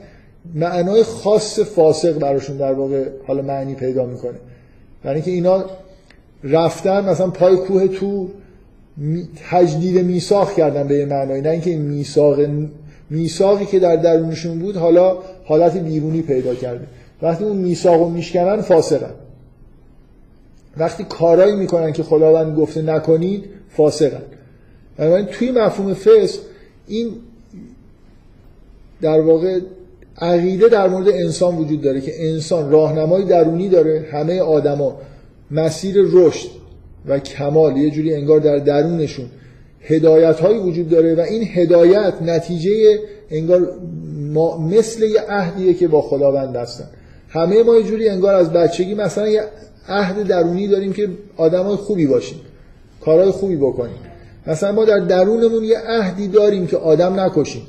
معنای 0.56 1.04
خاص 1.04 1.60
فاسق 1.60 2.20
براشون 2.20 2.58
در 2.58 2.74
واقع 2.74 3.04
حالا 3.28 3.42
معنی 3.42 3.76
پیدا 3.76 4.06
می‌کنه. 4.06 4.38
برای 5.04 5.16
اینکه 5.16 5.32
اینا 5.32 5.66
رفتن 6.44 7.10
مثلا 7.10 7.30
پای 7.30 7.56
کوه 7.56 7.88
تور 7.88 8.28
تجدید 9.50 10.06
میثاق 10.06 10.54
کردن 10.54 10.88
به 10.88 10.96
یه 10.96 11.06
معنای 11.06 11.42
نه 11.42 11.50
اینکه 11.50 11.78
میثاق 11.78 12.40
میثاقی 13.10 13.66
که 13.66 13.80
در 13.80 13.96
درونشون 13.96 14.60
بود 14.60 14.78
حالا 14.78 15.18
حالت 15.46 15.78
بیرونی 15.78 16.22
پیدا 16.22 16.56
کرده. 16.56 16.88
وقتی 17.22 17.44
اون 17.44 17.58
میثاقو 17.58 18.10
میشکنن 18.10 18.62
فاسقن. 18.62 19.14
وقتی 20.78 21.04
کارایی 21.04 21.56
می‌کنن 21.56 21.94
که 21.94 22.04
خداوند 22.04 22.58
گفته 22.58 22.82
نکنید 22.82 23.46
فاسقن. 23.70 24.22
بنابراین 24.98 25.26
توی 25.26 25.52
مفهوم 25.52 25.94
فسق 25.94 26.40
این 26.88 27.12
در 29.02 29.22
واقع 29.22 29.60
عقیده 30.18 30.68
در 30.68 30.88
مورد 30.88 31.08
انسان 31.08 31.58
وجود 31.58 31.82
داره 31.82 32.02
که 32.02 32.30
انسان 32.30 32.72
راهنمای 32.72 33.24
درونی 33.24 33.70
داره 33.70 34.06
همه 34.12 34.42
آدما 34.42 34.98
مسیر 35.52 35.96
رشد 36.12 36.50
و 37.06 37.20
کمال 37.20 37.78
یه 37.78 37.90
جوری 37.90 38.16
انگار 38.16 38.40
در 38.40 38.58
درونشون 38.58 39.26
هدایت 39.88 40.40
هایی 40.40 40.60
وجود 40.60 40.90
داره 40.90 41.16
و 41.16 41.20
این 41.20 41.48
هدایت 41.54 42.14
نتیجه 42.22 43.00
انگار 43.30 43.72
ما 44.34 44.58
مثل 44.58 45.04
یه 45.04 45.22
عهدیه 45.30 45.74
که 45.74 45.88
با 45.88 46.02
خداوند 46.02 46.56
هستن. 46.56 46.88
همه 47.30 47.64
ما 47.64 47.76
یه 47.76 47.84
جوری 47.84 48.10
انگار 48.10 48.36
از 48.36 48.54
بچگی 48.54 48.96
مثلا 48.96 49.28
یه 49.28 49.44
عهد 49.90 50.28
درونی 50.28 50.68
داریم 50.68 50.94
که 50.94 51.10
آدمای 51.38 51.76
خوبی 51.76 52.08
باشیم 52.08 52.40
کارهای 53.02 53.32
خوبی 53.32 53.56
بکنیم. 53.56 53.98
مثلا 54.48 54.72
ما 54.72 54.86
در 54.86 55.00
درونمون 55.00 55.64
یه 55.64 55.78
عهدی 55.80 56.28
داریم 56.28 56.68
که 56.68 56.78
آدم 56.78 57.20
نکشیم. 57.20 57.62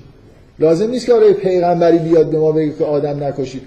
لازم 0.59 0.91
نیست 0.91 1.07
که 1.07 1.13
آره 1.13 1.33
پیغمبری 1.33 1.99
بیاد 1.99 2.31
به 2.31 2.39
ما 2.39 2.53
بگه 2.53 2.73
که 2.79 2.85
آدم 2.85 3.25
نکشید. 3.25 3.63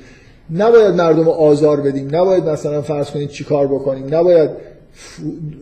نباید 0.56 0.96
مردم 0.96 1.24
رو 1.26 1.32
آزار 1.32 1.82
بدیم. 1.82 2.16
نباید 2.16 2.50
مثلا 2.50 2.82
فرض 2.82 3.12
کنید 3.12 3.30
چی 3.30 3.44
کار 3.44 3.68
بکنیم. 3.68 4.16
نباید 4.16 4.50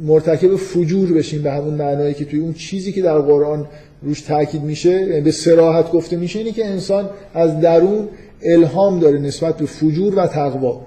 مرتکب 0.02 0.56
فجور 0.56 1.14
بشیم 1.14 1.42
به 1.42 1.52
همون 1.52 1.74
معنایی 1.74 2.14
که 2.14 2.26
توی 2.26 2.40
اون 2.40 2.54
چیزی 2.54 2.92
که 2.92 3.02
در 3.02 3.20
قرآن 3.20 3.68
روش 4.02 4.22
تاکید 4.22 4.64
میشه 4.64 4.92
یعنی 4.92 5.22
به 5.22 5.32
سراحت 5.32 5.92
گفته 5.92 6.18
میشه 6.18 6.40
اینه 6.40 6.52
که 6.52 6.66
انسان 6.66 7.10
از 7.34 7.62
درون 7.62 8.08
الهام 8.44 9.00
داره 9.00 9.20
نسبت 9.20 9.58
به 9.58 9.66
فجور 9.66 10.20
و 10.20 10.28
تقوا. 10.28 10.82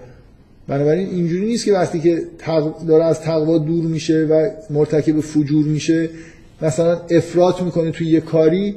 بنابراین 0.69 1.09
اینجوری 1.09 1.47
نیست 1.47 1.65
که 1.65 1.73
وقتی 1.73 2.01
که 2.01 2.23
داره 2.89 3.05
از 3.05 3.21
تقوا 3.21 3.59
دور 3.59 3.85
میشه 3.85 4.27
و 4.31 4.49
مرتکب 4.71 5.21
فجور 5.21 5.65
میشه 5.65 6.09
مثلا 6.63 7.01
افراط 7.11 7.63
می‌کنه 7.63 7.91
توی 7.91 8.07
یه 8.07 8.21
کاری. 8.21 8.77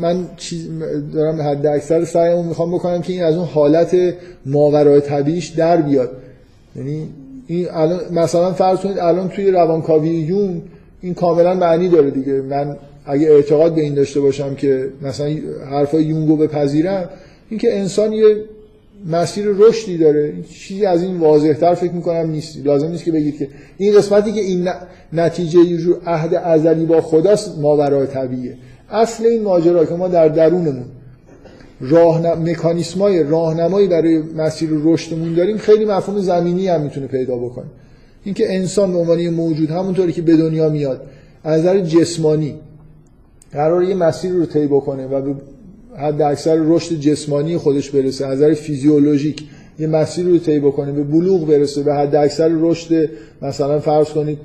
من 0.00 0.28
چیز 0.36 0.68
دارم 1.14 1.42
حد 1.42 1.66
اکثر 1.66 2.04
سعیمو 2.04 2.42
می‌خوام 2.42 2.74
بکنم 2.74 3.02
که 3.02 3.12
این 3.12 3.22
از 3.22 3.36
اون 3.36 3.46
حالت 3.46 3.96
ماورای 4.46 5.00
طبیعیش 5.00 5.46
در 5.46 5.76
بیاد. 5.76 6.10
یعنی 6.76 7.08
این 7.52 7.68
الان 7.70 8.00
مثلا 8.10 8.52
فرض 8.52 8.78
کنید 8.78 8.98
الان 8.98 9.28
توی 9.28 9.50
روانکاوی 9.50 10.08
یون 10.08 10.62
این 11.00 11.14
کاملا 11.14 11.54
معنی 11.54 11.88
داره 11.88 12.10
دیگه. 12.10 12.32
من 12.32 12.76
اگه 13.06 13.26
اعتقاد 13.26 13.74
به 13.74 13.80
این 13.80 13.94
داشته 13.94 14.20
باشم 14.20 14.54
که 14.54 14.88
مثلا 15.02 15.36
حرفای 15.70 16.04
یونگو 16.04 16.36
بپذیرم 16.36 17.08
اینکه 17.50 17.78
انسان 17.78 18.12
یه 18.12 18.36
مسیر 19.06 19.46
رشدی 19.46 19.98
داره. 19.98 20.32
چیزی 20.50 20.86
از 20.86 21.02
این 21.02 21.16
واضحتر 21.16 21.74
فکر 21.74 21.92
می‌کنم 21.92 22.30
نیست. 22.30 22.58
لازم 22.64 22.88
نیست 22.88 23.04
که 23.04 23.12
بگید 23.12 23.38
که 23.38 23.48
این 23.78 23.96
قسمتی 23.96 24.32
که 24.32 24.40
این 24.40 24.68
نتیجه 25.12 25.58
یه 25.58 25.76
جور 25.76 25.96
عهد 26.06 26.34
ازلی 26.34 26.86
با 26.86 27.00
خداست 27.00 27.58
ماورای 27.58 28.06
طبیعیه. 28.06 28.56
اصل 28.90 29.26
این 29.26 29.42
ماجرا 29.42 29.84
که 29.84 29.94
ما 29.94 30.08
در 30.08 30.28
درونمون 30.28 30.84
راه 31.82 32.36
مکانیسمای 32.36 33.22
راهنمایی 33.22 33.88
برای 33.88 34.18
مسیر 34.18 34.70
رشدمون 34.72 35.34
داریم 35.34 35.56
خیلی 35.56 35.84
مفهوم 35.84 36.18
زمینی 36.18 36.68
هم 36.68 36.80
می‌تونه 36.80 37.06
پیدا 37.06 37.36
بکنه. 37.36 37.66
اینکه 38.24 38.54
انسان 38.54 38.92
به 38.92 38.98
عنوان 38.98 39.28
موجود 39.28 39.70
همونطوری 39.70 40.12
که 40.12 40.22
به 40.22 40.36
دنیا 40.36 40.68
میاد 40.68 41.02
از 41.44 41.60
نظر 41.60 41.80
جسمانی 41.80 42.54
قرار 43.52 43.84
یه 43.84 43.94
مسیر 43.94 44.32
رو 44.32 44.46
طی 44.46 44.66
بکنه 44.66 45.06
و 45.06 45.20
به 45.20 45.34
حد 45.98 46.22
اکثر 46.22 46.56
رشد 46.60 46.94
جسمانی 46.94 47.56
خودش 47.56 47.90
برسه 47.90 48.26
از 48.26 48.38
نظر 48.38 48.54
فیزیولوژیک 48.54 49.44
یه 49.78 49.86
مسیر 49.86 50.26
رو 50.26 50.38
طی 50.38 50.58
بکنه 50.58 50.92
به 50.92 51.02
بلوغ 51.02 51.46
برسه 51.46 51.82
به 51.82 51.94
حد 51.94 52.14
اکثر 52.14 52.50
رشد 52.60 53.10
مثلا 53.42 53.80
فرض 53.80 54.08
کنید 54.08 54.38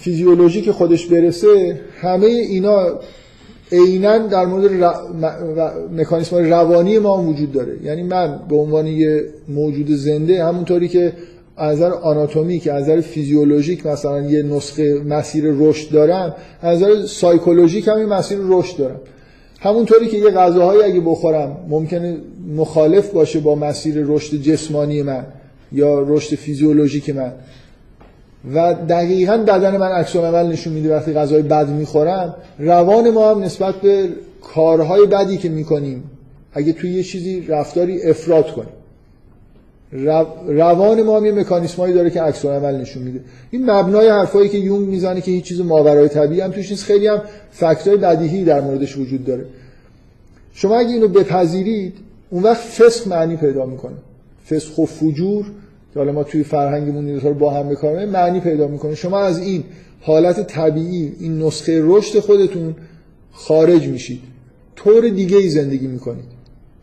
فیزیولوژیک 0.00 0.70
خودش 0.70 1.06
برسه 1.06 1.80
همه 2.00 2.26
اینا 2.26 3.00
عینا 3.72 4.18
در 4.18 4.46
مورد 4.46 4.84
مکانیسم 5.96 6.36
روانی 6.36 6.98
ما 6.98 7.22
وجود 7.22 7.52
داره. 7.52 7.76
یعنی 7.82 8.02
من 8.02 8.40
به 8.48 8.56
عنوان 8.56 8.86
یه 8.86 9.24
موجود 9.48 9.90
زنده 9.90 10.44
همونطوری 10.44 10.88
که 10.88 11.12
از 11.56 11.76
نظر 11.76 11.90
آناتومیک 11.90 12.68
از 12.68 12.82
نظر 12.82 13.00
فیزیولوژیک 13.00 13.86
مثلا 13.86 14.20
یه 14.20 14.42
نسخه 14.42 14.94
مسیر 14.94 15.44
رشد 15.46 15.92
دارم 15.92 16.34
از 16.62 16.82
نظر 16.82 17.06
سایکولوژیک 17.06 17.88
هم 17.88 17.96
این 17.96 18.06
مسیر 18.06 18.38
رشد 18.42 18.76
دارم. 18.76 19.00
همونطوری 19.60 20.06
که 20.06 20.16
یه 20.16 20.30
غذاهایی 20.30 20.82
اگه 20.82 21.00
بخورم 21.00 21.56
ممکنه 21.68 22.16
مخالف 22.56 23.10
باشه 23.10 23.40
با 23.40 23.54
مسیر 23.54 24.04
رشد 24.06 24.36
جسمانی 24.36 25.02
من 25.02 25.26
یا 25.72 26.00
رشد 26.00 26.36
فیزیولوژیک 26.36 27.10
من. 27.10 27.32
و 28.54 28.74
دقیقا 28.74 29.36
بدن 29.36 29.76
من 29.76 29.92
عکس 29.92 30.16
عمل 30.16 30.46
نشون 30.46 30.72
میده 30.72 30.96
وقتی 30.96 31.12
غذای 31.12 31.42
بد 31.42 31.68
می‌خورم 31.68 32.34
روان 32.58 33.10
ما 33.10 33.30
هم 33.30 33.42
نسبت 33.42 33.74
به 33.74 34.08
کارهای 34.42 35.06
بدی 35.06 35.36
که 35.36 35.48
می‌کنیم 35.48 36.04
اگه 36.52 36.72
توی 36.72 36.92
یه 36.92 37.02
چیزی 37.02 37.46
رفتاری 37.48 38.02
افراد 38.02 38.52
کنیم. 38.52 38.68
روان 40.48 41.02
ما 41.02 41.16
هم 41.16 41.26
یه 41.26 41.32
مکانیسمایی 41.32 41.94
داره 41.94 42.10
که 42.10 42.22
عکس 42.22 42.44
عمل 42.44 42.80
نشون 42.80 43.02
میده. 43.02 43.20
این 43.50 43.70
مبنای 43.70 44.08
حرفایی 44.08 44.48
که 44.48 44.58
یونگ 44.58 44.88
می‌زنه 44.88 45.20
که 45.20 45.30
هیچ 45.30 45.44
چیز 45.44 45.60
ماورای 45.60 46.08
طبیعی 46.08 46.40
هم 46.40 46.50
توش 46.50 46.70
نیست 46.70 46.84
خیلی 46.84 47.06
هم 47.06 47.22
فکتای 47.50 47.96
بدیهی 47.96 48.44
در 48.44 48.60
موردش 48.60 48.96
وجود 48.96 49.24
داره. 49.24 49.44
شما 50.52 50.76
اگه 50.76 50.90
اینو 50.90 51.08
بپذیرید 51.08 51.94
اون 52.30 52.42
وقت 52.42 52.60
فسق 52.60 53.08
معنی 53.08 53.36
پیدا 53.36 53.66
می‌کنه. 53.66 53.96
فسق 54.50 54.78
و 54.78 54.86
فجور 54.86 55.46
که 55.96 56.00
حالا 56.00 56.12
ما 56.12 56.24
توی 56.24 56.44
فرهنگمون 56.44 57.06
این 57.06 57.20
رو 57.20 57.34
با 57.34 57.50
هم 57.50 57.68
بکاریم 57.68 58.08
معنی 58.08 58.40
پیدا 58.40 58.68
می‌کنه. 58.68 58.94
شما 58.94 59.18
از 59.18 59.38
این 59.38 59.64
حالت 60.00 60.46
طبیعی 60.46 61.12
این 61.20 61.42
نسخه 61.42 61.80
رشد 61.84 62.20
خودتون 62.20 62.74
خارج 63.32 63.86
میشید. 63.86 64.20
طور 64.76 65.08
دیگه 65.08 65.36
ای 65.36 65.48
زندگی 65.48 65.86
می‌کنید. 65.86 66.24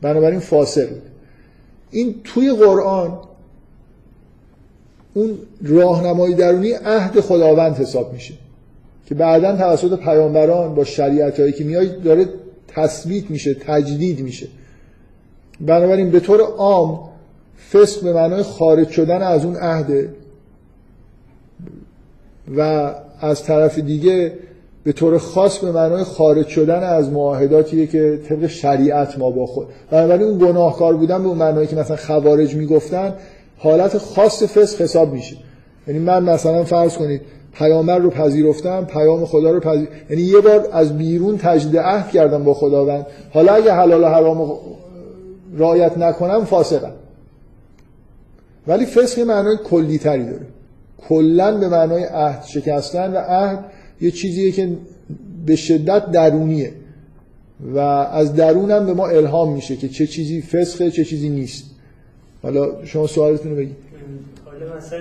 بنابراین 0.02 0.40
فاصل 0.40 0.88
این 1.92 2.16
توی 2.24 2.52
قرآن 2.52 3.18
اون 5.14 5.38
راهنمای 5.64 6.34
درونی 6.34 6.72
عهد 6.72 7.20
خداوند 7.20 7.76
حساب 7.76 8.14
میشه 8.14 8.34
که 9.06 9.16
بعدا 9.16 9.58
توسط 9.58 10.00
پیامبران 10.00 10.76
با 10.76 10.84
شریعت 10.84 11.40
هایی 11.40 11.52
که 11.52 11.64
میاد 11.64 12.04
داره 12.04 12.26
تثبیت 12.68 13.32
میشه 13.32 13.54
تجدید 13.54 14.20
میشه. 14.20 14.48
بنابراین 15.62 16.12
به 16.12 16.20
طور 16.20 16.42
عام 16.42 17.13
فسق 17.72 18.04
به 18.04 18.14
معنای 18.14 18.44
خارج 18.44 18.90
شدن 18.90 19.22
از 19.22 19.46
اون 19.46 19.56
عهده 19.56 20.10
و 22.58 22.92
از 23.20 23.44
طرف 23.44 23.80
دیگه 23.80 24.34
به 24.84 24.92
طور 24.92 25.18
خاص 25.18 25.58
به 25.58 25.72
معنای 25.72 26.04
خارج 26.04 26.48
شدن 26.48 26.84
از 26.84 27.10
معاهداتیه 27.10 27.88
که 27.88 28.20
طبق 28.30 28.48
شریعت 28.48 29.20
ما 29.20 29.30
با 29.30 29.46
خود 29.46 29.68
بنابراین 29.92 30.28
اون 30.28 30.38
گناهکار 30.38 30.98
بودن 30.98 31.24
به 31.24 31.28
اون 31.28 31.38
معنایی 31.38 31.68
که 31.68 31.76
مثلا 31.76 31.98
خوارج 31.98 32.56
می‌گفتن 32.56 33.14
حالت 33.58 33.98
خاص 33.98 34.44
فسق 34.44 34.82
حساب 34.82 35.14
میشه. 35.14 35.36
یعنی 35.88 36.00
من 36.00 36.24
مثلا 36.24 36.64
فرض 36.64 36.98
کنید 36.98 37.22
پیامبر 37.54 37.98
رو 37.98 38.10
پذیرفتم 38.10 38.86
پیام 38.86 39.26
خدا 39.26 39.52
رو 39.52 39.60
پذیر 39.60 39.88
یعنی 40.10 40.22
یه 40.22 40.40
بار 40.40 40.68
از 40.72 40.98
بیرون 40.98 41.38
تجدید 41.38 41.78
عهد 41.78 42.12
کردم 42.12 42.44
با 42.44 42.54
خداوند. 42.54 43.06
حالا 43.34 43.54
اگه 43.54 43.74
حلال 43.74 44.04
و 44.04 44.08
حرام 44.08 44.52
رعایت 45.58 45.98
نکنم 45.98 46.46
فاسقم. 46.46 46.92
ولی 48.68 48.86
فسق 48.86 49.20
معنای 49.20 49.58
کلی 49.64 49.98
تری 49.98 50.26
داره. 50.26 50.46
کلا 50.98 51.58
به 51.58 51.70
معنای 51.70 52.04
عهد 52.04 52.44
شکستن 52.44 53.14
و 53.14 53.18
عهد 53.18 53.66
یه 54.02 54.12
چیزیه 54.12 54.52
که 54.52 54.78
به 55.46 55.56
شدت 55.56 56.12
درونیه 56.12 56.74
و 57.60 57.78
از 57.78 58.36
درونم 58.36 58.86
به 58.86 58.94
ما 58.94 59.08
الهام 59.08 59.54
میشه 59.54 59.76
که 59.76 59.90
چه 59.90 60.08
چیزی 60.08 60.42
فسخه 60.42 60.92
چه 60.92 61.06
چیزی 61.06 61.30
نیست. 61.30 61.66
حالا 62.44 62.86
شما 62.86 63.08
سوالتون 63.08 63.52
رو 63.52 63.58
بگید. 63.58 63.76
حالا 64.46 64.78
مثلا 64.78 65.00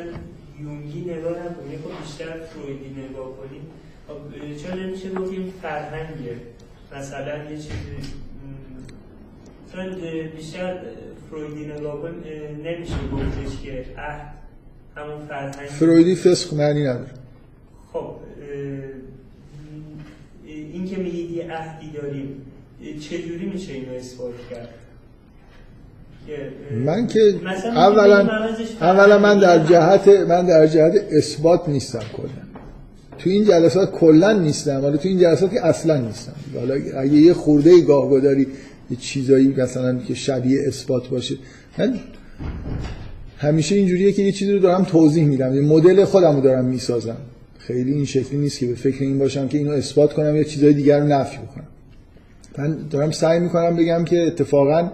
یونگی 0.61 1.01
نگاه 1.01 1.33
نکنید 1.33 1.79
خب 1.85 2.03
بیشتر 2.03 2.25
فرویدی 2.25 2.91
نگاه 2.91 3.27
کنید. 3.37 3.63
خب 4.09 4.63
چرا 4.63 4.75
نمیشه 4.75 5.09
بگیم 5.09 5.53
فرهنگه؟ 5.63 6.37
مثلا 6.97 7.51
یه 7.51 7.57
چیزی 7.57 7.69
بیشتر 10.37 10.81
فرویدی 11.33 11.73
نگاه 11.73 12.03
کن 12.03 12.15
نمیشه 12.65 12.95
گفتش 13.13 13.63
که 13.65 13.85
عهد 13.99 14.35
همون 14.97 15.27
فرهنگ. 15.29 15.69
فرویدی 15.69 16.15
فسخ 16.15 16.53
معنی 16.53 16.81
نداره. 16.81 17.11
خب 17.93 18.15
این 20.47 20.87
که 20.87 20.97
میگید 20.97 21.31
یه 21.31 21.53
عهدی 21.53 21.91
داریم 21.91 22.47
چجوری 23.01 23.47
میشه 23.47 23.73
اینو 23.73 23.93
اثبات 23.93 24.35
کرد؟ 24.51 24.69
من 26.85 27.07
که 27.07 27.21
اولا 27.65 28.29
اولا 28.81 29.19
من 29.19 29.39
در 29.39 29.59
جهت 29.59 30.09
من 30.09 30.47
در 30.47 30.67
جهت 30.67 30.93
اثبات 31.13 31.69
نیستم 31.69 32.05
کلا. 32.17 32.29
تو 33.19 33.31
این 33.31 33.45
جلسات 33.45 33.93
کلا 33.93 34.33
نیستم. 34.33 34.85
ولی 34.85 34.99
تو 34.99 35.09
این 35.09 35.19
جلسات 35.19 35.53
که 35.53 35.67
اصلا 35.67 35.97
نیستم. 35.97 36.35
حالا 36.55 36.75
اگه 36.75 37.13
یه 37.13 37.35
خورده 37.35 37.81
گاه 37.81 38.11
گداری 38.11 38.47
یه 38.91 38.97
چیزایی 38.97 39.49
مثلا 39.49 39.99
که 39.99 40.15
شبیه 40.15 40.61
اثبات 40.67 41.09
باشه. 41.09 41.35
من 41.79 41.95
همیشه 43.39 43.75
اینجوریه 43.75 44.13
که 44.13 44.23
یه 44.23 44.33
چیزی 44.33 44.53
رو 44.53 44.59
دارم 44.59 44.85
توضیح 44.85 45.25
میدم. 45.25 45.55
یه 45.55 45.61
مدل 45.61 46.05
خودم 46.05 46.37
رو 46.37 46.43
دارم 46.43 46.65
می‌سازم. 46.65 47.17
خیلی 47.59 47.93
این 47.93 48.05
شکلی 48.05 48.39
نیست 48.39 48.59
که 48.59 48.67
به 48.67 48.75
فکر 48.75 49.05
این 49.05 49.19
باشم 49.19 49.49
که 49.49 49.59
اینو 49.59 49.71
اثبات 49.71 50.13
کنم 50.13 50.37
یا 50.37 50.43
چیزای 50.43 50.73
دیگر 50.73 51.01
رو 51.01 51.07
نفی 51.07 51.39
بکنم. 51.39 51.67
من 52.59 52.79
دارم 52.91 53.11
سعی 53.11 53.41
می‌کنم 53.41 53.77
بگم 53.77 54.05
که 54.05 54.27
اتفاقا 54.27 54.91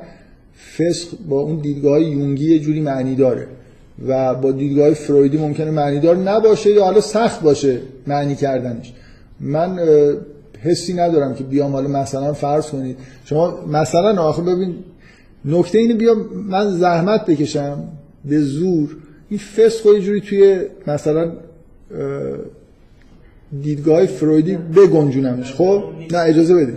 فسق 0.77 1.09
با 1.29 1.41
اون 1.41 1.61
دیدگاه 1.61 2.03
یونگی 2.03 2.53
یه 2.53 2.59
جوری 2.59 2.81
معنی 2.81 3.15
داره 3.15 3.47
و 4.07 4.35
با 4.35 4.53
دیدگاه 4.53 4.95
فرویدی 4.95 5.37
ممکنه 5.37 5.71
معنی 5.71 6.01
دار 6.01 6.17
نباشه 6.17 6.71
یا 6.71 6.85
حالا 6.85 7.01
سخت 7.01 7.43
باشه 7.43 7.81
معنی 8.07 8.35
کردنش. 8.35 8.93
من 9.41 9.79
حسی 10.63 10.95
ندارم 10.95 11.35
که 11.35 11.45
بیام 11.45 11.73
حالا 11.73 11.89
مثلا 11.89 12.33
فرض 12.33 12.67
کنید. 12.67 12.97
شما 13.25 13.67
مثلا 13.67 14.23
آخر 14.23 14.43
ببین 14.43 14.75
نکته 15.45 15.79
اینو 15.79 15.97
بیام 15.97 16.27
من 16.35 16.71
زحمت 16.71 17.27
بکشم 17.27 17.89
به 18.25 18.41
زور. 18.41 18.97
این 19.29 19.39
فسق 19.39 19.87
یه 19.87 20.01
جوری 20.01 20.21
توی 20.21 20.61
مثلا 20.87 21.33
دیدگاه 23.63 24.07
فرویدی 24.07 24.57
بگنجونمش. 24.57 25.53
خب؟ 25.53 25.85
نه. 26.11 26.19
اجازه 26.19 26.55
بده. 26.55 26.77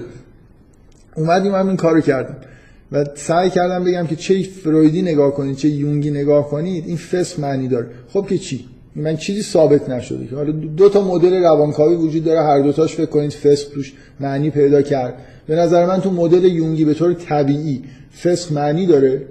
اومدیم 1.15 1.55
هم 1.55 1.67
این 1.67 1.77
کارو 1.77 2.01
کردم. 2.01 2.35
و 2.91 3.05
سعی 3.15 3.49
کردم 3.49 3.83
بگم 3.83 4.07
که 4.07 4.15
چه 4.15 4.43
فرویدی 4.43 5.01
نگاه 5.01 5.33
کنید 5.33 5.55
چه 5.55 5.69
یونگی 5.69 6.11
نگاه 6.11 6.49
کنید 6.49 6.87
این 6.87 6.97
فسق 6.97 7.39
معنی 7.39 7.67
داره. 7.67 7.87
خب 8.09 8.27
که 8.29 8.37
چی؟ 8.37 8.65
من 8.95 9.17
چیزی 9.17 9.41
ثابت 9.41 9.89
نشده 9.89 10.27
که. 10.27 10.35
حالا 10.35 10.51
دو 10.51 10.89
تا 10.89 11.01
مدل 11.01 11.33
روانکاوی 11.33 11.95
وجود 11.95 12.23
داره 12.23 12.41
هر 12.41 12.59
دوتاش 12.59 12.95
فکر 12.95 13.05
کنید 13.05 13.31
فسق 13.31 13.69
توش 13.69 13.93
معنی 14.19 14.49
پیدا 14.49 14.81
کرد. 14.81 15.13
به 15.47 15.55
نظر 15.55 15.85
من 15.85 16.01
تو 16.01 16.11
مدل 16.11 16.45
یونگی 16.45 16.85
به 16.85 16.93
طور 16.93 17.13
طبیعی 17.13 17.83
فسق 18.23 18.53
معنی 18.53 18.85
داره. 18.85 19.21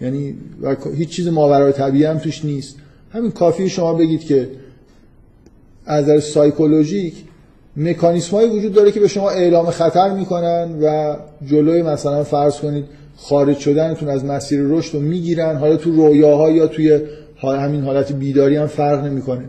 یعنی 0.00 0.34
هیچ 0.96 1.08
چیز 1.08 1.28
ماورای 1.28 1.72
طبیعی 1.72 2.04
هم 2.04 2.18
توش 2.18 2.44
نیست. 2.44 2.76
همین 3.12 3.30
کافی 3.30 3.68
شما 3.68 3.94
بگید 3.94 4.20
که 4.20 4.48
از 5.86 6.04
نظر 6.04 6.20
سایکولوژیک 6.20 7.14
مکانیسم 7.76 8.36
وجود 8.36 8.72
داره 8.72 8.92
که 8.92 9.00
به 9.00 9.08
شما 9.08 9.30
اعلام 9.30 9.70
خطر 9.70 10.10
می‌کنن 10.10 10.78
و 10.82 11.16
جلوی 11.46 11.82
مثلا 11.82 12.24
فرض 12.24 12.56
کنید 12.56 12.84
خارج 13.16 13.58
شدنتون 13.58 14.08
از 14.08 14.24
مسیر 14.24 14.60
رشد 14.62 14.94
رو 14.94 15.00
می‌گیرن. 15.00 15.56
حالا 15.56 15.76
تو 15.76 15.90
رویاها 15.90 16.50
یا 16.50 16.66
توی 16.66 17.00
همین 17.42 17.80
حالت 17.80 18.12
بیداری 18.12 18.56
هم 18.56 18.66
فرق 18.66 19.04
نمی‌کنه. 19.04 19.44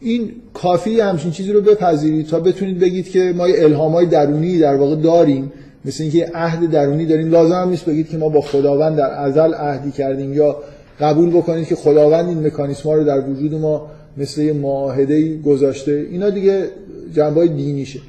این 0.00 0.32
کافی 0.54 1.00
همچین 1.00 1.30
چیزی 1.30 1.52
رو 1.52 1.60
بپذیرید 1.60 2.26
تا 2.26 2.40
بتونید 2.40 2.78
بگید 2.78 3.08
که 3.08 3.32
ما 3.36 3.44
الهام 3.44 3.92
های 3.92 4.06
درونی 4.06 4.58
در 4.58 4.76
واقع 4.76 4.96
داریم. 4.96 5.52
مثل 5.84 6.02
اینکه 6.02 6.30
عهد 6.34 6.70
درونی 6.70 7.06
داریم. 7.06 7.30
لازم 7.30 7.68
نیست 7.68 7.84
بگید 7.84 8.08
که 8.08 8.18
ما 8.18 8.28
با 8.28 8.40
خداوند 8.40 8.96
در 8.96 9.10
ازل 9.10 9.54
عهدی 9.54 9.90
کردیم 9.90 10.32
یا 10.32 10.56
قبول 11.00 11.30
بکنید 11.30 11.66
که 11.66 11.74
خداوند 11.74 12.28
این 12.28 12.46
مکانیسم 12.46 12.90
رو 12.90 13.04
در 13.04 13.28
وجود 13.30 13.54
ما 13.54 13.86
مثل 14.16 14.42
یه 14.42 14.52
معاهده 14.52 15.36
گذاشته. 15.36 16.06
اینا 16.10 16.30
دیگه 16.30 16.64
جنبه 17.14 17.46
دینیشه. 17.46 18.00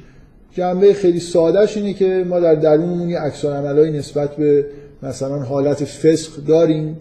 جنبه 0.54 0.94
خیلی 0.94 1.20
سادهش 1.20 1.76
اینه 1.76 1.92
که 1.92 2.24
ما 2.28 2.40
در 2.40 2.54
درونمون 2.54 3.08
یه 3.08 3.18
عکسالعملایی 3.18 3.92
نسبت 3.92 4.36
به 4.36 4.66
مثلا 5.02 5.38
حالت 5.38 5.84
فسق 5.84 6.44
داریم. 6.48 6.96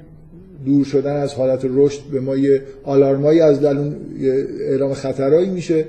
دور 0.66 0.86
شدن 0.86 1.16
از 1.16 1.34
حالت 1.34 1.62
رشد 1.64 2.02
به 2.12 2.20
ما 2.20 2.36
یه 2.36 2.62
آلارمایی 2.84 3.42
از 3.42 3.62
درون 3.62 3.96
اعلام 4.60 4.94
خطرایی 4.94 5.50
میشه 5.50 5.86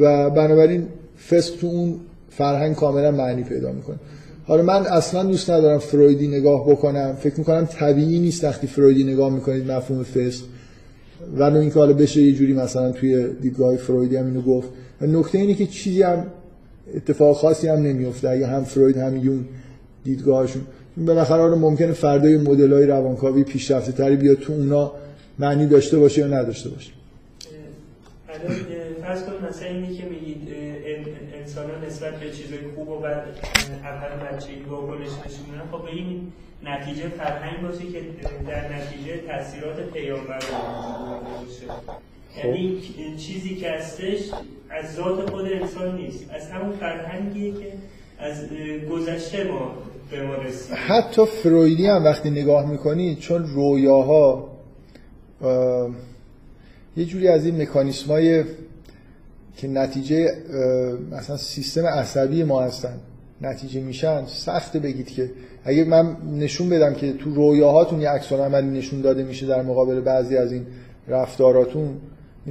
و 0.00 0.30
بنابراین 0.30 0.86
فسق 1.30 1.56
تو 1.60 1.66
اون 1.66 1.94
فرهنگ 2.30 2.74
کاملا 2.74 3.10
معنی 3.10 3.42
پیدا 3.42 3.72
می‌کنه. 3.72 3.96
حالا 4.46 4.62
من 4.62 4.86
اصلا 4.86 5.22
دوست 5.22 5.50
ندارم 5.50 5.78
فرویدی 5.78 6.28
نگاه 6.28 6.70
بکنم. 6.70 7.16
فکر 7.20 7.38
می‌کنم 7.38 7.64
طبیعی 7.64 8.18
نیست 8.18 8.44
وقتی 8.44 8.66
فرویدی 8.66 9.04
نگاه 9.04 9.34
می‌کنید 9.34 9.70
مفهوم 9.70 10.02
فسق 10.02 10.44
ولی 11.36 11.58
اینکه 11.58 11.74
حالا 11.74 11.92
بشه 11.92 12.22
یه 12.22 12.32
جوری 12.32 12.52
مثلا 12.52 12.92
توی 12.92 13.26
دیدگاه 13.42 13.76
فرویدی 13.76 14.16
هم 14.16 14.26
اینو 14.26 14.42
گفت. 14.42 14.68
و 15.00 15.06
نکته 15.06 15.38
اینه 15.38 15.54
که 15.54 15.66
چیزی 15.66 16.02
هم 16.02 16.26
اتفاق 16.94 17.36
خاصی 17.36 17.68
هم 17.68 17.78
نمیفته 17.78 18.28
اگه 18.28 18.46
هم 18.46 18.64
فروید 18.64 18.96
هم 18.96 19.16
یون 19.16 19.44
دیدگاهشون. 20.04 20.62
بالاخره 20.96 21.54
ممکنه 21.54 21.92
فردای 21.92 22.36
مدلای 22.36 22.86
روانکاوی 22.86 23.44
پیشرفته 23.44 23.92
تری 23.92 24.16
بیاد 24.16 24.36
تو 24.36 24.52
اونا 24.52 24.92
معنی 25.38 25.66
داشته 25.66 25.98
باشه 25.98 26.20
یا 26.20 26.26
نداشته 26.26 26.70
باشه. 26.70 26.90
الان 28.28 28.56
فرض 29.02 29.22
کن 29.22 29.46
مثلا 29.48 29.68
اینی 29.68 29.96
که 29.96 30.04
میگید 30.04 30.48
انسان 31.34 31.70
ها 31.70 31.86
نسبت 31.86 32.14
به 32.20 32.30
چیزای 32.30 32.58
خوب 32.74 32.88
و 32.88 32.98
بعد 33.00 33.22
اول 33.84 34.36
بچگی 34.36 34.62
واکنش 34.70 35.08
نشون 35.08 35.44
میدن. 35.50 35.68
خب 35.72 35.84
این 35.84 36.32
نتیجه 36.64 37.08
فرهنگ 37.08 37.62
باشه 37.62 37.84
که 37.92 38.00
در 38.48 38.76
نتیجه 38.76 39.16
تاثیرات 39.26 39.76
پیامبر 39.92 40.38
باشه. 40.38 41.66
یعنی 42.44 42.80
چیزی 43.18 43.54
که 43.54 43.70
هستش 43.70 44.30
از 44.70 44.94
ذات 44.94 45.30
خود 45.30 45.44
انسان 45.44 45.96
نیست. 45.96 46.24
از 46.30 46.50
همون 46.50 46.76
فرهنگیه 46.76 47.52
که 47.52 47.72
از 48.18 48.36
گذشته 48.90 49.44
ما 49.44 49.74
حتی 50.74 51.26
فرویدی 51.26 51.86
هم 51.86 52.04
وقتی 52.04 52.30
نگاه 52.30 52.70
می‌کنید 52.70 53.18
چون 53.18 53.46
رویاها 53.46 54.48
یه 56.96 57.04
جوری 57.04 57.28
از 57.28 57.46
این 57.46 57.62
مکانیسم 57.62 58.06
های 58.06 58.44
که 59.56 59.68
نتیجه 59.68 60.28
مثلا 61.10 61.36
سیستم 61.36 61.86
عصبی 61.86 62.44
ما 62.44 62.62
هستن 62.62 63.00
نتیجه 63.40 63.80
میشن 63.80 64.26
سخته 64.26 64.78
بگید 64.78 65.10
که 65.10 65.30
اگه 65.64 65.84
من 65.84 66.16
نشون 66.38 66.68
بدم 66.68 66.94
که 66.94 67.12
تو 67.12 67.34
رویاهاتون 67.34 68.00
یه 68.00 68.08
عکس 68.08 68.32
عملی 68.32 68.78
نشون 68.78 69.00
داده 69.00 69.22
میشه 69.22 69.46
در 69.46 69.62
مقابل 69.62 70.00
بعضی 70.00 70.36
از 70.36 70.52
این 70.52 70.66
رفتاراتون 71.08 71.96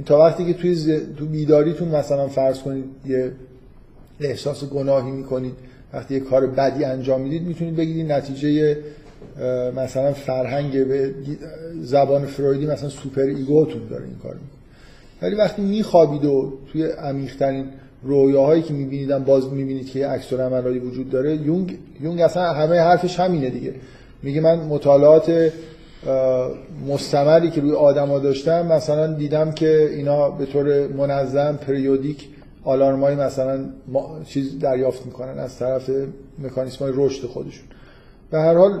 تا 0.06 0.18
وقتی 0.18 0.44
که 0.44 0.54
توی 0.54 0.74
ز... 0.74 0.90
تو 1.16 1.26
بیداریتون 1.26 1.88
مثلا 1.88 2.28
فرض 2.28 2.58
کنید 2.58 2.84
یه 3.06 3.32
احساس 4.20 4.64
گناهی 4.64 5.10
می‌کنید 5.10 5.54
وقتی 5.94 6.14
یه 6.14 6.20
کار 6.20 6.46
بدی 6.46 6.84
انجام 6.84 7.20
می‌دید 7.20 7.42
می‌تونید 7.42 7.76
بگید 7.76 8.12
نتیجه 8.12 8.76
مثلا 9.76 10.12
فرهنگ 10.12 10.88
به 10.88 11.14
زبان 11.80 12.26
فرویدی 12.26 12.66
مثلا 12.66 12.88
سوپر 12.88 13.22
ایگوتون 13.22 13.82
داره 13.90 14.04
این 14.04 14.16
کار 14.22 14.34
می‌کنه. 14.34 14.60
ولی 15.22 15.34
وقتی 15.34 15.62
میخوابید 15.62 16.24
و 16.24 16.52
توی 16.72 16.84
عمیق‌ترین 16.84 17.66
رویاهایی 18.02 18.62
که 18.62 18.74
میبینیدم 18.74 19.24
باز 19.24 19.52
می‌بینید 19.52 19.90
که 19.90 20.06
عکس 20.06 20.32
عملی 20.32 20.78
وجود 20.78 21.10
داره 21.10 21.36
یونگ 21.36 21.78
یونگ 22.00 22.20
اصلا 22.20 22.52
همه 22.52 22.78
حرفش 22.80 23.20
همینه 23.20 23.50
دیگه. 23.50 23.74
میگه 24.22 24.40
من 24.40 24.58
مطالعات 24.58 25.52
مستمری 26.88 27.50
که 27.50 27.60
روی 27.60 27.72
آدما 27.72 28.18
داشتم 28.18 28.66
مثلا 28.66 29.12
دیدم 29.12 29.52
که 29.52 29.90
اینا 29.90 30.30
به 30.30 30.46
طور 30.46 30.86
منظم 30.86 31.58
پریودیک 31.66 32.28
آلارمای 32.64 33.14
مثلا 33.14 33.64
چیز 34.26 34.58
دریافت 34.58 35.06
می‌کنن 35.06 35.38
از 35.38 35.58
طرف 35.58 35.90
مکانیسم 36.38 36.78
های 36.78 36.92
رشد 36.96 37.26
خودشون. 37.26 37.64
به 38.30 38.38
هر 38.38 38.54
حال 38.54 38.80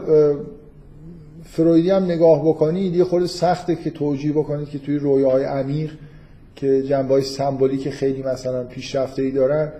فرویدی 1.44 1.90
هم 1.90 2.04
نگاه 2.04 2.48
بکنید 2.48 2.96
یه 2.96 3.04
خورده 3.04 3.26
سخته 3.26 3.76
که 3.76 3.90
توجیه 3.90 4.32
بکنید 4.32 4.68
که 4.68 4.78
توی 4.78 4.98
رویاهای 4.98 5.44
عمیق 5.44 5.90
که 6.56 6.82
جنبه 6.82 7.20
سمبولیک 7.20 7.90
خیلی 7.90 8.22
مثلا 8.22 8.64
پیشرفته 8.64 9.22
ای 9.22 9.30
دارن 9.30 9.72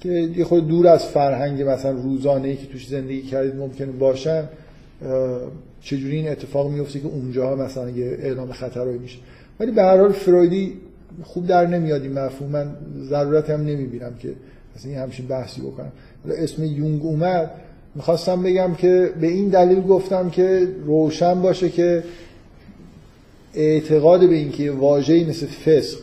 که 0.00 0.08
یه 0.08 0.44
خود 0.44 0.68
دور 0.68 0.86
از 0.86 1.04
فرهنگ 1.04 1.62
مثلا 1.62 1.90
روزانه 1.90 2.48
ای 2.48 2.56
که 2.56 2.66
توش 2.66 2.88
زندگی 2.88 3.22
کردید 3.22 3.56
ممکنه 3.56 3.92
باشن 3.92 4.44
چجوری 5.80 6.16
این 6.16 6.28
اتفاق 6.28 6.70
میفته 6.70 7.00
که 7.00 7.06
اونجاها 7.06 7.56
مثلا 7.56 7.90
یه 7.90 8.06
اعلام 8.06 8.52
خطرهایی 8.52 8.98
میشه. 8.98 9.18
ولی 9.60 9.72
به 9.72 9.82
هر 9.82 9.98
حال 9.98 10.12
فرویدی 10.12 10.72
خوب 11.22 11.46
در 11.46 11.66
نمیاد 11.66 12.02
این 12.02 12.12
مفهوم. 12.12 12.50
من 12.50 12.76
ضرورت 13.08 13.50
هم 13.50 13.60
نمی‌بینم 13.60 14.14
که 14.18 14.32
مثلا 14.76 14.90
این 14.90 15.00
همچین 15.00 15.26
بحثی 15.26 15.60
بکنم. 15.60 15.92
اسم 16.28 16.64
یونگ 16.64 17.02
اومد. 17.04 17.50
می‌خواستم 17.94 18.42
بگم 18.42 18.74
که 18.74 19.10
به 19.20 19.26
این 19.26 19.48
دلیل 19.48 19.80
گفتم 19.80 20.30
که 20.30 20.68
روشن 20.86 21.42
باشه 21.42 21.68
که 21.68 22.02
اعتقاد 23.54 24.28
به 24.28 24.34
اینکه 24.34 24.70
واژه‌ای 24.70 25.24
مثل 25.24 25.46
فسق 25.46 25.98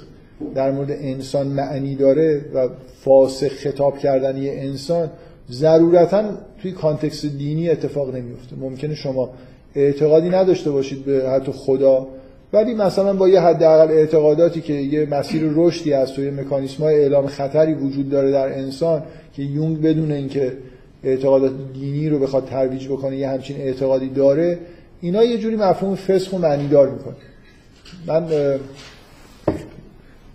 در 0.56 0.72
مورد 0.72 0.92
انسان 0.92 1.48
معنی 1.48 1.96
داره 1.96 2.46
و 2.54 2.70
فاسق 3.04 3.48
خطاب 3.48 3.98
کردن 3.98 4.38
یه 4.38 4.52
انسان 4.52 5.10
ضرورتا 5.52 6.24
توی 6.62 6.72
کانتکست 6.72 7.26
دینی 7.26 7.70
اتفاق 7.70 8.16
نمیفته 8.16 8.56
ممکنه 8.56 8.96
شما 8.96 9.30
اعتقادی 9.76 10.30
نداشته 10.30 10.72
باشید 10.72 11.06
به 11.06 11.30
حتی 11.30 11.52
خدا 11.52 12.08
ولی 12.54 12.74
مثلا 12.74 13.14
با 13.14 13.30
یه 13.30 13.42
حداقل 13.42 13.92
اعتقاداتی 13.92 14.62
که 14.62 14.74
یه 14.74 15.06
مسیر 15.06 15.44
رشدی 15.56 15.94
و 15.94 16.20
یه 16.20 16.32
مکانیسم 16.32 16.84
های 16.84 16.96
اعلام 16.96 17.28
خطری 17.28 17.74
وجود 17.74 18.10
داره 18.10 18.32
در 18.32 18.58
انسان 18.58 19.04
که 19.34 19.42
یونگ 19.44 19.82
بدون 19.82 20.12
اینکه 20.12 20.58
اعتقادات 21.04 21.52
دینی 21.74 22.10
رو 22.10 22.20
بخواد 22.20 22.46
ترویج 22.46 22.88
بکنه 22.88 23.18
یه 23.18 23.30
همچین 23.30 23.58
اعتقادی 23.58 24.10
داره 24.10 24.60
اینا 25.02 25.24
یه 25.24 25.38
جوری 25.38 25.56
مفهوم 25.56 25.96
فسخ 25.96 26.34
و 26.34 26.38
معنی 26.38 26.68
دار 26.68 26.90
می‌کنه. 26.90 27.16
من 28.08 28.28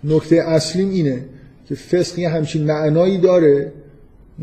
نکته 0.03 0.35
اصلیم 0.35 0.89
اینه 0.89 1.25
که 1.69 1.75
فسق 1.75 2.19
یه 2.19 2.29
همچین 2.29 2.63
معنایی 2.63 3.17
داره 3.17 3.71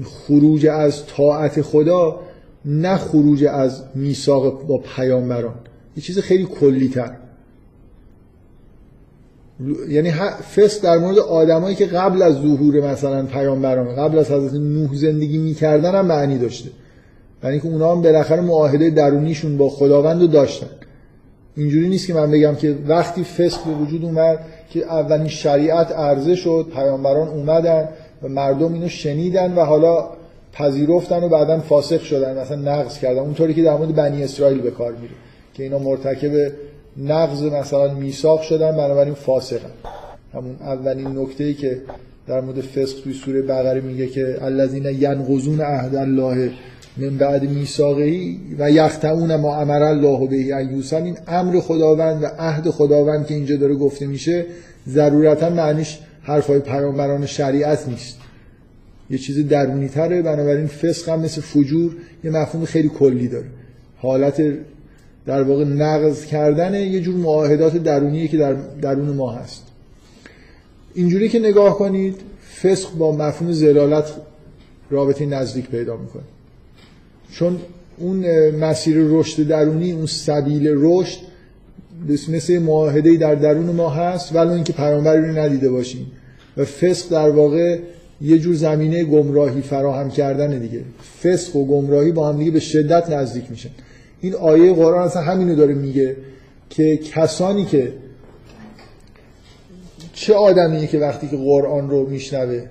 خروج 0.04 0.66
از 0.66 1.06
طاعت 1.06 1.62
خدا 1.62 2.20
نه 2.64 2.96
خروج 2.96 3.44
از 3.44 3.82
میثاق 3.94 4.66
با 4.66 4.78
پیامبران. 4.96 5.54
یه 5.96 6.02
چیز 6.02 6.18
خیلی 6.18 6.44
کلی 6.44 6.88
تر 6.88 7.16
یعنی 9.88 10.10
فسق 10.56 10.82
در 10.82 10.98
مورد 10.98 11.18
آدمایی 11.18 11.76
که 11.76 11.86
قبل 11.86 12.22
از 12.22 12.34
ظهور 12.34 12.90
مثلا 12.90 13.22
پیامبران 13.26 13.96
قبل 13.96 14.18
از 14.18 14.30
حضرت 14.30 14.54
نوح 14.54 14.94
زندگی 14.94 15.38
می‌کردن 15.38 15.94
هم 15.94 16.06
معنی 16.06 16.38
داشته. 16.38 16.70
یعنی 17.44 17.60
که 17.60 17.66
اونا 17.66 17.92
هم 17.92 18.02
بالاخره 18.02 18.40
معاهده 18.40 18.90
درونیشون 18.90 19.56
با 19.56 19.68
خداوند 19.68 20.20
رو 20.20 20.26
داشتن. 20.26 20.66
اینجوری 21.56 21.88
نیست 21.88 22.06
که 22.06 22.14
من 22.14 22.30
بگم 22.30 22.54
که 22.54 22.76
وقتی 22.88 23.24
فسق 23.24 23.64
به 23.64 23.72
وجود 23.72 24.04
اومد 24.04 24.38
که 24.70 24.84
اولین 24.84 25.28
شریعت 25.28 25.92
عرضه 25.92 26.36
شد 26.36 26.66
پیامبران 26.74 27.28
اومدن 27.28 27.88
و 28.22 28.28
مردم 28.28 28.72
اینو 28.72 28.88
شنیدن 28.88 29.54
و 29.54 29.60
حالا 29.60 30.08
پذیرفتن 30.52 31.24
و 31.24 31.28
بعدا 31.28 31.60
فاسق 31.60 32.00
شدن 32.00 32.38
مثلا 32.38 32.56
نقض 32.56 32.98
کردن. 32.98 33.20
اونطوری 33.20 33.54
که 33.54 33.62
در 33.62 33.76
مورد 33.76 33.94
بنی 33.94 34.24
اسرائیل 34.24 34.60
به 34.60 34.70
کار 34.70 34.92
میره 34.92 35.14
که 35.54 35.62
اینا 35.62 35.78
مرتکب 35.78 36.52
نقض 36.96 37.42
مثلا 37.42 37.94
میثاق 37.94 38.42
شدن 38.42 38.70
بنابراین 38.70 39.14
فاسقن. 39.14 39.70
همون 40.34 40.56
اولین 40.60 41.18
نکته 41.18 41.44
ای 41.44 41.54
که 41.54 41.82
در 42.26 42.40
مورد 42.40 42.60
فسق 42.60 43.02
توی 43.02 43.12
سوره 43.12 43.42
بقره 43.42 43.80
میگه 43.80 44.06
که 44.06 44.38
الذین 44.40 44.84
ینقضون 44.84 45.60
عهد 45.60 45.94
الله 45.94 46.50
من 46.96 47.16
بعد 47.16 47.50
میثاقه 47.50 48.36
و 48.58 48.70
یختعون 48.70 49.36
ما 49.36 49.56
امر 49.56 49.82
الله 49.82 50.26
به 50.26 50.54
ان 50.54 51.04
این 51.04 51.18
امر 51.28 51.60
خداوند 51.60 52.22
و 52.22 52.26
عهد 52.26 52.70
خداوند 52.70 53.26
که 53.26 53.34
اینجا 53.34 53.56
داره 53.56 53.74
گفته 53.74 54.06
میشه 54.06 54.46
ضرورتا 54.88 55.50
معنیش 55.50 55.98
حرفای 56.22 56.60
پیامبران 56.60 57.26
شریعت 57.26 57.88
نیست. 57.88 58.18
یه 59.10 59.18
چیز 59.18 59.48
درونی 59.48 59.88
تره 59.88 60.22
بنابراین 60.22 60.66
فسق 60.66 61.08
هم 61.08 61.20
مثل 61.20 61.40
فجور 61.40 61.96
یه 62.24 62.30
مفهوم 62.30 62.64
خیلی 62.64 62.88
کلی 62.88 63.28
داره. 63.28 63.46
حالت 63.96 64.42
در 65.26 65.42
واقع 65.42 65.64
نقض 65.64 66.24
کردن 66.24 66.74
یه 66.74 67.00
جور 67.00 67.14
معاهدات 67.14 67.76
درونیه 67.76 68.28
که 68.28 68.36
در 68.36 68.52
درون 68.82 69.08
ما 69.08 69.32
هست. 69.32 69.62
اینجوری 70.94 71.28
که 71.28 71.38
نگاه 71.38 71.78
کنید 71.78 72.14
فسق 72.62 72.94
با 72.94 73.12
مفهوم 73.12 73.52
زلالت 73.52 74.12
رابطه 74.90 75.26
نزدیک 75.26 75.68
پیدا 75.68 75.96
می‌کنه. 75.96 76.22
چون 77.32 77.58
اون 77.98 78.50
مسیر 78.50 78.96
رشد 78.98 79.48
درونی 79.48 79.92
اون 79.92 80.06
سبیل 80.06 80.68
رشد 80.74 81.18
مثل 82.28 82.58
معاهده 82.58 83.16
در 83.16 83.34
درون 83.34 83.66
ما 83.66 83.90
هست 83.90 84.34
ولی 84.34 84.50
اینکه 84.50 84.72
پیامبری 84.72 85.20
رو 85.20 85.38
ندیده 85.38 85.70
باشیم. 85.70 86.06
و 86.56 86.64
فسق 86.64 87.10
در 87.10 87.30
واقع 87.30 87.78
یه 88.20 88.38
جور 88.38 88.54
زمینه 88.54 89.04
گمراهی 89.04 89.62
فراهم 89.62 90.10
کردن 90.10 90.58
دیگه. 90.58 90.80
فسق 91.22 91.56
و 91.56 91.66
گمراهی 91.66 92.12
با 92.12 92.28
هم 92.28 92.38
دیگه 92.38 92.50
به 92.50 92.60
شدت 92.60 93.10
نزدیک 93.10 93.50
میشن. 93.50 93.70
این 94.20 94.34
آیه 94.34 94.74
قرآن 94.74 95.02
اصلا 95.02 95.22
همینو 95.22 95.56
داره 95.56 95.74
میگه 95.74 96.16
که 96.70 96.96
کسانی 96.96 97.64
که 97.64 97.92
چه 100.12 100.34
آدمیه 100.34 100.86
که 100.86 100.98
وقتی 100.98 101.28
که 101.28 101.36
قرآن 101.36 101.90
رو 101.90 102.08
میشنوه 102.08 102.66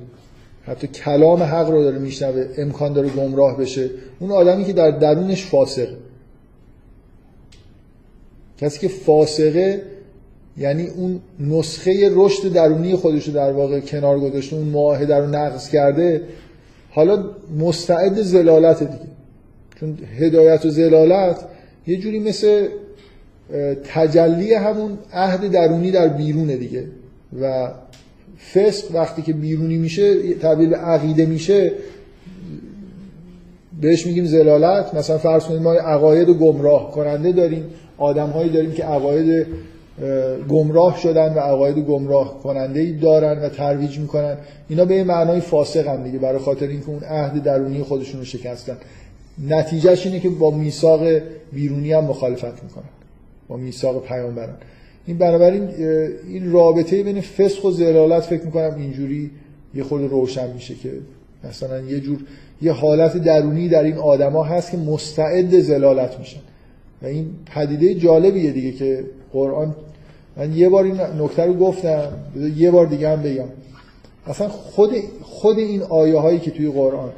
حتی 0.65 0.87
کلام 0.87 1.43
حق 1.43 1.69
رو 1.69 1.83
داره 1.83 1.99
میشنوه 1.99 2.47
امکان 2.57 2.93
داره 2.93 3.09
گمراه 3.09 3.57
بشه 3.57 3.89
اون 4.19 4.31
آدمی 4.31 4.65
که 4.65 4.73
در 4.73 4.91
درونش 4.91 5.45
فاسقه. 5.45 5.97
کسی 8.57 8.79
که 8.79 8.87
فاسقه 8.87 9.81
یعنی 10.57 10.87
اون 10.87 11.19
نسخه 11.39 12.09
رشد 12.13 12.53
درونی 12.53 12.95
خودش 12.95 13.27
رو 13.27 13.33
در 13.33 13.51
واقع 13.51 13.79
کنار 13.79 14.19
گذاشته 14.19 14.55
اون 14.55 14.67
معاهده 14.67 15.17
رو 15.17 15.27
نقض 15.27 15.69
کرده 15.69 16.21
حالا 16.89 17.25
مستعد 17.59 18.21
زلالت 18.21 18.83
دیگه. 18.83 19.13
چون 19.83 19.97
هدایت 20.19 20.65
و 20.65 20.69
زلالت 20.69 21.45
یه 21.87 21.97
جوری 21.97 22.19
مثل 22.19 22.67
تجلی 23.83 24.53
همون 24.53 24.97
عهد 25.13 25.51
درونی 25.51 25.91
در 25.91 26.07
بیرونه 26.07 26.57
دیگه. 26.57 26.83
و 27.41 27.71
فسق 28.53 28.95
وقتی 28.95 29.21
که 29.21 29.33
بیرونی 29.33 29.77
میشه 29.77 30.33
تبدیل 30.33 30.69
به 30.69 30.75
عقیده 30.75 31.25
میشه 31.25 31.71
بهش 33.81 34.05
میگیم 34.07 34.25
زلالت. 34.25 34.93
مثلا 34.93 35.17
فرض 35.17 35.43
کنید 35.43 35.61
ما 35.61 35.73
عقاید 35.73 36.29
گمراه 36.29 36.91
کننده 36.91 37.31
داریم. 37.31 37.65
آدم 37.97 38.29
هایی 38.29 38.49
داریم 38.49 38.71
که 38.71 38.83
عقاید 38.83 39.47
گمراه 40.49 40.99
شدن 40.99 41.33
و 41.33 41.39
عقاید 41.39 41.77
گمراه 41.77 42.39
کننده 42.43 42.79
ای 42.79 42.93
دارن 42.93 43.39
و 43.45 43.49
ترویج 43.49 43.99
می‌کنن. 43.99 44.37
اینا 44.69 44.85
به 44.85 45.03
معنای 45.03 45.39
فاسق 45.39 45.87
هم 45.87 46.03
دیگه 46.03 46.19
برای 46.19 46.39
خاطر 46.39 46.67
اینکه 46.67 46.89
اون 46.89 47.03
عهد 47.03 47.43
درونی 47.43 47.83
خودشون 47.83 48.19
رو 48.19 48.25
شکستن 48.25 48.77
نتیجهش 49.39 50.05
اینه 50.05 50.19
که 50.19 50.29
با 50.29 50.51
میثاق 50.51 51.21
بیرونی 51.53 51.93
هم 51.93 52.03
مخالفت 52.03 52.63
می‌کنن 52.63 52.89
با 53.47 53.57
میثاق 53.57 54.05
پیامبران. 54.05 54.57
این 55.05 55.17
بنابراین 55.17 55.69
این 56.27 56.51
رابطه 56.51 57.03
بین 57.03 57.21
فسق 57.21 57.65
و 57.65 57.71
زلالت 57.71 58.23
فکر 58.23 58.43
می‌کنم 58.43 58.75
اینجوری 58.77 59.31
یه 59.75 59.83
خود 59.83 60.01
روشن 60.01 60.53
میشه 60.53 60.75
که 60.75 60.91
مثلا 61.43 61.79
یه 61.79 61.99
جور 61.99 62.19
یه 62.61 62.71
حالت 62.71 63.17
درونی 63.17 63.69
در 63.69 63.83
این 63.83 63.97
آدما 63.97 64.43
هست 64.43 64.71
که 64.71 64.77
مستعد 64.77 65.59
زلالت 65.59 66.19
میشن. 66.19 66.39
و 67.01 67.05
این 67.05 67.29
پدیده 67.45 67.93
جالبیه 67.93 68.51
دیگه 68.51 68.71
که 68.71 69.03
قرآن 69.33 69.75
من 70.37 70.53
یه 70.53 70.69
بار 70.69 70.83
این 70.83 70.99
نکته 71.19 71.45
رو 71.45 71.53
گفتم 71.53 72.11
یه 72.57 72.71
بار 72.71 72.85
دیگه 72.85 73.09
هم 73.09 73.21
بگم. 73.21 73.47
اصلا 74.27 74.49
خود 74.49 74.91
خود 75.21 75.57
این 75.59 75.81
آیه 75.81 76.17
هایی 76.17 76.39
که 76.39 76.51
توی 76.51 76.71
قرآن 76.71 77.11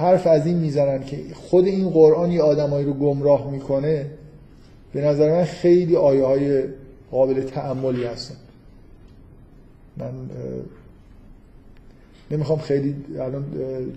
حرف 0.00 0.26
از 0.26 0.46
این 0.46 0.56
می‌زنن 0.56 1.04
که 1.04 1.16
خود 1.34 1.66
این 1.66 1.90
قرآن 1.90 2.32
یه 2.32 2.42
آدمایی 2.42 2.86
رو 2.86 2.92
گمراه 2.92 3.50
می‌کنه 3.50 4.06
به 4.92 5.00
نظر 5.00 5.30
من 5.30 5.44
خیلی 5.44 5.96
آیه 5.96 6.24
های 6.24 6.62
قابل 7.10 7.42
تعملی 7.42 8.04
هستن. 8.04 8.34
من 9.96 10.12
نمی‌خوام 12.30 12.58
خیلی 12.58 12.94
الان 13.18 13.44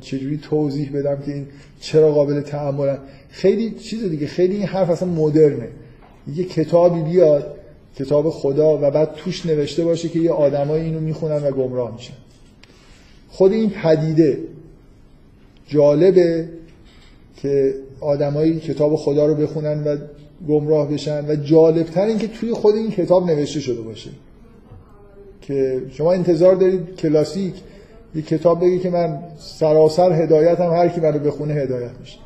چجوری 0.02 0.38
توضیح 0.38 0.92
بدم 0.94 1.18
که 1.26 1.34
این 1.34 1.48
چرا 1.80 2.12
قابل 2.12 2.42
تعملن 2.42 2.98
خیلی 3.30 3.72
چیز 3.72 4.04
دیگه 4.10 4.28
خیلی 4.28 4.56
این 4.56 4.66
حرف 4.66 4.90
اصلا 4.90 5.10
مدرنه. 5.10 5.68
یه 6.36 6.44
کتابی 6.44 7.02
بیاد 7.02 7.56
کتاب 7.96 8.30
خدا 8.30 8.78
و 8.78 8.92
بعد 8.92 9.14
توش 9.16 9.46
نوشته 9.46 9.84
باشه 9.84 10.10
که 10.10 10.20
یه 10.20 10.32
آدمای 10.32 10.82
اینو 10.82 11.00
می‌خونن 11.00 11.44
و 11.44 11.52
گمراه 11.52 11.94
میشن. 11.94 12.14
خود 13.30 13.52
این 13.52 13.70
پدیده 13.70 14.40
جالبه 15.74 16.48
که 17.36 17.74
آدمایی 18.00 18.60
کتاب 18.60 18.96
خدا 18.96 19.26
رو 19.26 19.36
بخونن 19.36 19.84
و 19.84 19.98
گمراه 20.48 20.90
بشن 20.90 21.26
و 21.26 21.36
جالبتر 21.36 22.06
این 22.06 22.18
که 22.18 22.28
توی 22.28 22.54
خود 22.54 22.76
این 22.76 22.92
کتاب 22.92 23.32
نوشته 23.32 23.60
شده 23.60 23.82
باشه. 23.82 24.10
که 25.42 25.82
شما 25.92 26.14
انتظار 26.14 26.56
دارید 26.56 26.96
کلاسیک 26.96 27.54
یه 28.16 28.22
کتاب 28.22 28.62
بگی 28.62 28.80
که 28.80 28.90
من 28.90 29.20
سراسر 29.38 30.24
هدایتم 30.24 30.70
هر 30.70 30.88
کی 30.88 31.02
منو 31.02 31.20
بخونه 31.20 31.54
هدایت 31.54 31.92
میشه. 32.00 32.18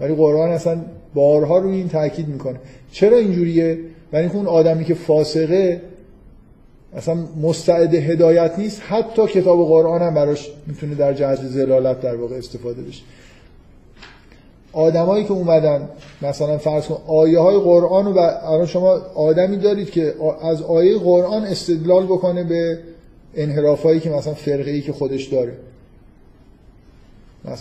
ولی 0.00 0.14
قرآن 0.14 0.50
اصلا 0.50 0.80
بارها 1.14 1.58
روی 1.58 1.76
این 1.76 1.88
تاکید 1.88 2.28
می‌کنه. 2.28 2.56
چرا 2.92 3.16
اینجوریه؟ 3.16 3.78
ولی 4.12 4.26
اون 4.26 4.46
آدمی 4.46 4.84
که 4.84 4.94
فاسقه 4.94 5.80
اصلا 6.96 7.14
مستعد 7.42 7.94
هدایت 7.94 8.58
نیست. 8.58 8.82
حتی 8.88 9.26
کتاب 9.26 9.68
قرآن 9.68 10.02
هم 10.02 10.14
براش 10.14 10.50
می‌تونه 10.66 10.94
در 10.94 11.12
جهت 11.12 11.42
زلالت 11.42 12.00
در 12.00 12.16
واقع 12.16 12.36
استفاده 12.36 12.82
بشه. 12.82 13.02
آدمایی 14.72 15.24
که 15.24 15.32
اومدن 15.32 15.88
مثلا 16.22 16.58
فرض 16.58 16.86
کن 16.86 16.98
آیه 17.06 17.38
های 17.38 17.58
قرآن 17.58 18.06
و 18.06 18.18
الان 18.18 18.66
شما 18.66 18.90
آدمی 19.14 19.56
دارید 19.56 19.90
که 19.90 20.14
از 20.42 20.62
آیه 20.62 20.98
قرآن 20.98 21.44
استدلال 21.44 22.04
بکنه 22.04 22.44
به 22.44 22.78
انحرافایی 23.34 24.00
که 24.00 24.10
مثلا 24.10 24.34
فرقه 24.34 24.70
ای 24.70 24.80
که 24.80 24.92
خودش 24.92 25.24
داره. 25.24 25.52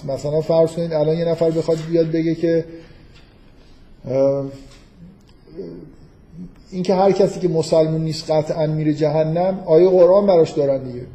مثلا 0.08 0.42
فرض 0.42 0.72
کنید 0.72 0.94
الان 0.94 1.18
یه 1.18 1.26
نفر 1.26 1.52
بخواد 1.52 1.78
بیاد 1.90 2.12
بگه 2.12 2.36
که 2.36 2.66
اینکه 6.72 6.96
هر 6.96 7.12
کسی 7.12 7.40
که 7.40 7.48
مسلمون 7.48 8.02
نیست 8.02 8.32
قطعا 8.32 8.68
میره 8.68 8.94
جهنم 8.94 9.60
آیه 9.66 9.90
قرآن 9.90 10.26
براش 10.26 10.52
دارن 10.52 10.84
دیگه. 10.84 11.06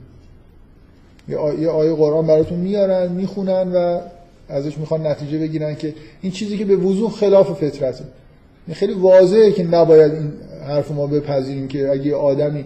یه 1.28 1.68
آیه 1.68 1.94
قرآن 1.94 2.26
براتون 2.26 2.58
میارن 2.58 3.12
می‌خونن 3.12 3.72
و 3.72 4.00
ازش 4.48 4.78
می‌خوان 4.78 5.06
نتیجه 5.06 5.38
بگیرن 5.38 5.74
که 5.74 5.94
این 6.22 6.32
چیزی 6.32 6.58
که 6.58 6.64
به 6.64 6.76
وضوح 6.76 7.10
خلاف 7.10 7.64
فطرته. 7.64 8.04
خیلی 8.72 8.94
واضحه 8.94 9.52
که 9.52 9.64
نباید 9.64 10.12
این 10.12 10.32
حرف 10.66 10.90
ما 10.90 11.06
بپذیریم 11.06 11.68
که 11.68 11.90
اگه 11.90 12.14
آدمی 12.14 12.64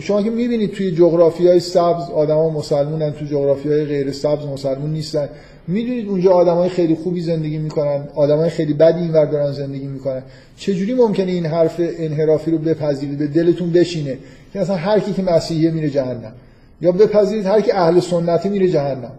شما 0.00 0.22
که 0.22 0.30
می‌بینید 0.30 0.72
توی 0.72 0.90
جغرافی 0.90 1.48
های 1.48 1.60
سبز 1.60 2.10
آدما 2.10 2.50
مسلمونن 2.50 3.12
توی 3.12 3.28
جغرافی 3.28 3.68
های 3.68 3.84
غیر 3.84 4.12
سبز 4.12 4.46
مسلمون 4.46 4.90
نیستن. 4.90 5.28
می‌دونید 5.68 6.08
اونجا 6.08 6.32
آدمای 6.32 6.68
خیلی 6.68 6.94
خوبی 6.94 7.20
زندگی 7.20 7.58
می‌کنن 7.58 8.08
آدمای 8.14 8.50
خیلی 8.50 8.74
بدی 8.74 9.00
اینور 9.00 9.24
دارن 9.24 9.52
زندگی 9.52 9.86
می‌کنن. 9.86 10.22
چجوری 10.56 10.94
ممکنه 10.94 11.32
این 11.32 11.46
حرف 11.46 11.80
انحرافی 11.98 12.50
رو 12.50 12.58
بپذیرید؟ 12.58 13.18
به 13.18 13.26
دلتون 13.26 13.72
بشینه. 13.72 14.18
که 14.52 14.60
اصلا 14.60 14.76
هر 14.76 15.00
کی 15.00 15.12
که 15.12 15.22
مسیحیه 15.22 15.70
میره 15.70 15.90
جهنم. 15.90 16.32
یا 16.80 16.92
بپذیرید 16.92 17.46
هر 17.46 17.60
کی 17.60 17.72
اهل 17.72 18.00
سنتی 18.00 18.48
میره 18.48 18.68
جهنم. 18.68 19.12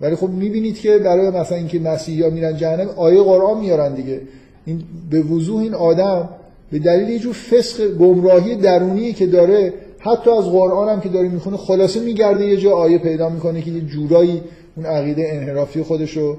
ولی 0.00 0.16
خب 0.16 0.28
می‌بینید 0.28 0.80
که 0.80 0.98
برای 0.98 1.30
مثلا 1.30 1.58
اینکه 1.58 1.78
مسیحی 1.78 2.22
ها 2.22 2.30
میرن 2.30 2.56
جهنم 2.56 2.88
آیه 2.96 3.22
قرآن 3.22 3.60
میارن 3.60 3.94
دیگه. 3.94 4.20
این 4.66 4.82
به 5.10 5.20
وضوح 5.20 5.62
این 5.62 5.74
آدم 5.74 6.28
به 6.72 6.78
دلیل 6.78 7.08
یه 7.08 7.18
جور 7.18 7.32
فسق 7.32 7.94
گمراهی 7.94 8.54
درونی 8.54 9.12
که 9.12 9.26
داره 9.26 9.72
حتی 9.98 10.30
از 10.30 10.44
قرآن 10.44 10.88
هم 10.88 11.00
که 11.00 11.08
داره 11.08 11.28
می‌خونه 11.28 11.56
خلاصه 11.56 12.00
میگرده 12.00 12.46
یه 12.46 12.56
جا 12.56 12.70
آیه 12.70 12.98
پیدا 12.98 13.28
می‌کنه 13.28 13.62
که 13.62 13.70
یه 13.70 13.80
جورایی 13.80 14.42
اون 14.76 14.86
عقیده 14.86 15.28
انحرافی 15.32 15.82
خودش 15.82 16.16
رو 16.16 16.36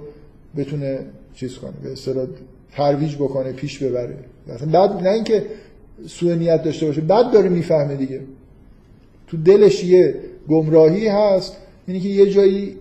بتونه 0.57 0.99
چیز 1.33 1.55
کنه 1.55 1.73
به 1.83 1.91
اصطلاح 1.91 2.27
ترویج 2.71 3.15
بکنه 3.15 3.51
پیش 3.51 3.83
ببره. 3.83 4.17
مثلا 4.47 4.71
بعد 4.71 5.03
نه 5.03 5.09
اینکه 5.09 5.43
سوء 6.07 6.35
نیت 6.35 6.63
داشته 6.63 6.85
باشه 6.85 7.01
بعد 7.01 7.31
داره 7.31 7.49
می‌فهمه 7.49 7.95
دیگه. 7.95 8.21
تو 9.27 9.37
دلش 9.37 9.83
یه 9.83 10.15
گمراهی 10.49 11.07
هست 11.07 11.57
اینی 11.87 11.99
که 11.99 12.09
یه 12.09 12.29
جایی 12.29 12.75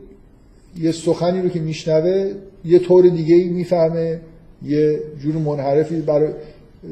یه 0.78 0.92
سخنی 0.92 1.42
رو 1.42 1.48
که 1.48 1.60
میشنوه 1.60 2.32
یه 2.64 2.78
طور 2.78 3.08
دیگه 3.08 3.34
ای 3.34 3.48
می‌فهمه 3.48 4.20
یه 4.62 5.00
جور 5.20 5.34
منحرفی 5.34 6.00
برای 6.00 6.32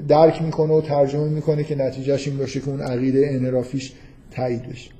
درک 0.08 0.42
می‌کنه 0.42 0.72
و 0.72 0.80
ترجمه 0.80 1.28
می‌کنه 1.28 1.64
که 1.64 1.74
نتیجهش 1.74 2.28
این 2.28 2.36
باشه 2.36 2.60
که 2.60 2.68
اون 2.68 2.80
عقیده 2.80 3.28
انحرافیش 3.30 3.92
تایید 4.30 4.68
بشه. 4.68 4.90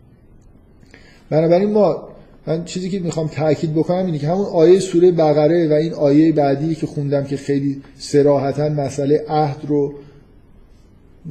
بنابراین 1.30 1.70
ما 1.70 2.08
من 2.46 2.64
چیزی 2.64 2.90
که 2.90 2.98
می‌خوام 2.98 3.28
تاکید 3.28 3.74
بکنم 3.74 4.06
اینه 4.06 4.18
که 4.18 4.28
همون 4.28 4.46
آیه 4.46 4.80
سوره 4.80 5.12
بقره 5.12 5.68
و 5.68 5.72
این 5.72 5.92
آیه 5.92 6.32
بعدی 6.32 6.74
که 6.74 6.86
خوندم 6.86 7.24
که 7.24 7.36
خیلی 7.36 7.82
سراحتا 7.98 8.68
مسئله 8.68 9.24
عهد 9.28 9.56
رو 9.68 9.94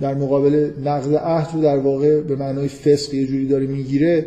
در 0.02 0.14
مقابل 0.14 0.72
نقض 0.86 1.14
عهد 1.14 1.50
رو 1.54 1.62
در 1.62 1.78
واقع 1.78 2.22
به 2.22 2.36
معنای 2.36 2.68
فسق 2.68 3.14
یه 3.14 3.26
جوری 3.26 3.48
داره 3.48 3.68
می‌گیره 3.68 4.26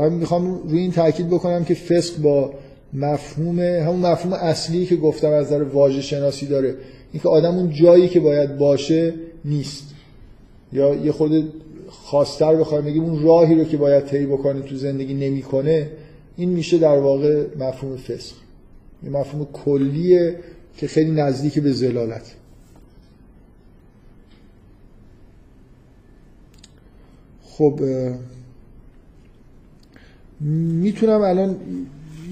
هم 0.00 0.12
می‌خوام 0.12 0.62
روی 0.68 0.80
این 0.80 0.92
تاکید 0.92 1.28
بکنم 1.28 1.64
که 1.64 1.74
فسق 1.74 2.22
با 2.22 2.52
مفهوم 2.92 3.60
همون 3.60 4.00
مفهوم 4.00 4.32
اصلی 4.32 4.86
که 4.86 4.96
گفتم 4.96 5.30
از 5.30 5.46
نظر 5.46 5.62
واژه 5.62 6.00
شناسی 6.02 6.46
داره 6.46 6.74
اینکه 7.12 7.28
آدم 7.28 7.54
اون 7.56 7.70
جایی 7.70 8.08
که 8.08 8.20
باید 8.20 8.58
باشه 8.58 9.14
نیست. 9.44 9.84
یا 10.72 10.94
یه 10.94 11.12
خود 11.12 11.52
خواستر 12.08 12.56
بخوایم 12.56 12.84
بگیم 12.84 13.04
اون 13.04 13.22
راهی 13.22 13.54
رو 13.54 13.64
که 13.64 13.76
باید 13.76 14.04
طی 14.04 14.26
بکنه 14.26 14.60
تو 14.60 14.76
زندگی 14.76 15.14
نمی‌کنه 15.14 15.90
این 16.36 16.48
میشه 16.48 16.78
در 16.78 16.98
واقع 16.98 17.46
مفهوم 17.58 17.96
فسق. 17.96 18.34
یه 19.04 19.10
مفهوم 19.10 19.48
کلیه 19.52 20.36
که 20.76 20.86
خیلی 20.86 21.10
نزدیک 21.10 21.58
به 21.58 21.72
زلالت. 21.72 22.34
خب 27.42 27.80
می‌تونم 30.40 31.20
الان 31.20 31.56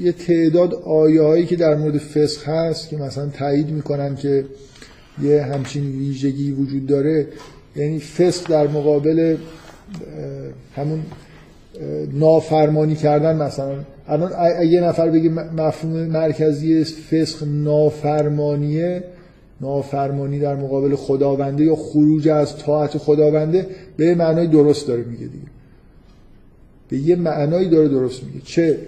یه 0.00 0.12
تعداد 0.12 0.74
آیه 0.74 1.22
هایی 1.22 1.46
که 1.46 1.56
در 1.56 1.76
مورد 1.76 1.98
فسق 1.98 2.48
هست 2.48 2.88
که 2.88 2.96
مثلا 2.96 3.28
تایید 3.28 3.70
می‌کنن 3.70 4.16
که 4.16 4.44
یه 5.22 5.42
همچین 5.42 5.84
ویژگی 5.98 6.52
وجود 6.52 6.86
داره. 6.86 7.28
یعنی 7.76 7.98
فسق 7.98 8.48
در 8.48 8.68
مقابل 8.68 9.36
همون 10.76 11.02
نافرمانی 12.12 12.94
کردن 12.94 13.36
مثلا. 13.36 13.74
الان 14.08 14.32
یه 14.66 14.80
نفر 14.80 15.10
بگه 15.10 15.30
مفهوم 15.30 15.92
مرکزی 15.92 16.84
فسق 16.84 17.46
نافرمانیه 17.48 19.04
نافرمانی 19.60 20.38
در 20.38 20.56
مقابل 20.56 20.94
خداونده 20.94 21.64
یا 21.64 21.76
خروج 21.76 22.28
از 22.28 22.58
طاعت 22.58 22.98
خداونده 22.98 23.66
به 23.96 24.14
معنای 24.14 24.46
درست 24.46 24.88
داره 24.88 25.02
میگه 25.02 25.26
دیگه. 25.26 25.46
به 26.88 26.96
یه 26.98 27.16
معنایی 27.16 27.68
داره 27.68 27.88
درست 27.88 28.24
میگه. 28.24 28.40
چه؟ 28.44 28.78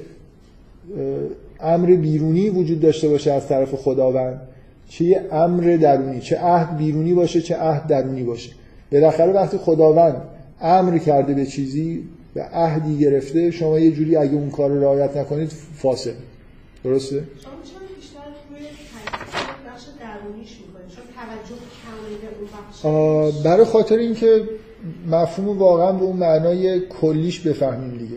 امر 1.61 1.87
بیرونی 1.87 2.49
وجود 2.49 2.81
داشته 2.81 3.09
باشه 3.09 3.33
از 3.33 3.49
طرف 3.49 3.75
خداوند 3.75 4.41
چه 4.89 5.21
امر 5.33 5.79
درونی 5.83 6.21
چه 6.21 6.39
عهد 6.39 6.77
بیرونی 6.77 7.15
باشه 7.15 7.41
چه 7.41 7.57
عهد 7.57 7.87
درونی 7.87 8.23
باشه. 8.23 8.51
بالاخره 8.93 9.33
وقتی 9.33 9.57
خداوند 9.59 10.23
امر 10.61 10.99
کرده 10.99 11.35
به 11.35 11.47
چیزی 11.47 12.05
به 12.35 12.43
عهدی 12.43 12.99
گرفته 12.99 13.51
شما 13.51 13.79
یه 13.79 13.91
جوری 13.91 14.17
اگه 14.17 14.35
اون 14.35 14.51
کار 14.51 14.71
رو 14.71 14.81
رعایت 14.81 15.17
نکنید 15.17 15.53
فاسد. 15.77 16.15
درسته؟ 16.85 17.17
شما 17.17 17.53
چرا 17.65 17.97
بیشتر 17.97 18.19
روی 18.51 18.67
بخش 19.67 19.85
درونیش 20.01 20.57
می‌کنید؟ 20.61 20.89
چون 20.89 21.05
توجه 21.17 21.55
اون 22.83 23.43
برای 23.45 23.65
خاطر 23.65 23.97
اینکه 23.97 24.43
مفهوم 25.11 25.59
واقعا 25.59 25.93
به 25.93 26.05
اون 26.05 26.17
معنای 26.17 26.81
کلیش 26.81 27.41
بفهمیم 27.41 27.91
دیگه. 27.91 28.17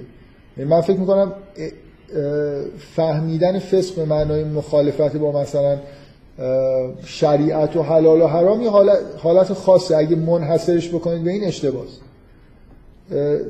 یعنی 0.57 0.69
من 0.69 0.81
فکر 0.81 0.99
می‌کنم 0.99 1.33
فهمیدن 2.95 3.59
فسق 3.59 3.95
به 3.95 4.05
معنای 4.05 4.43
مخالفت 4.43 5.15
با 5.15 5.41
مثلا 5.41 5.77
شریعت 7.05 7.75
و 7.75 7.83
حلال 7.83 8.21
و 8.21 8.27
حرام 8.27 8.61
یه 8.61 8.69
حالت, 9.17 9.53
خاصه. 9.53 9.97
اگه 9.97 10.15
منحصرش 10.15 10.89
بکنید 10.89 11.23
به 11.23 11.31
این 11.31 11.43
اشتباس. 11.43 11.99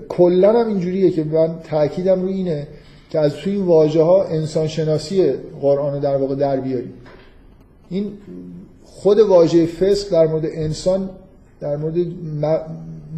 کلا 0.09 0.59
هم 0.59 0.67
اینجوریه 0.67 1.11
که 1.11 1.23
من 1.23 1.55
تاکیدم 1.63 2.21
روی 2.21 2.33
اینه 2.33 2.67
که 3.09 3.19
از 3.19 3.33
توی 3.33 3.53
این 3.53 3.65
واژه 3.65 4.01
ها 4.01 4.23
انسان 4.23 4.67
شناسی 4.67 5.31
قرآن 5.61 5.93
رو 5.93 5.99
در 5.99 6.17
واقع 6.17 6.35
در 6.35 6.59
بیاریم. 6.59 6.93
این 7.89 8.11
خود 8.83 9.19
واژه 9.19 9.65
فسق 9.65 10.11
در 10.11 10.27
مورد 10.27 10.45
انسان 10.45 11.09
در 11.59 11.77
مورد 11.77 11.95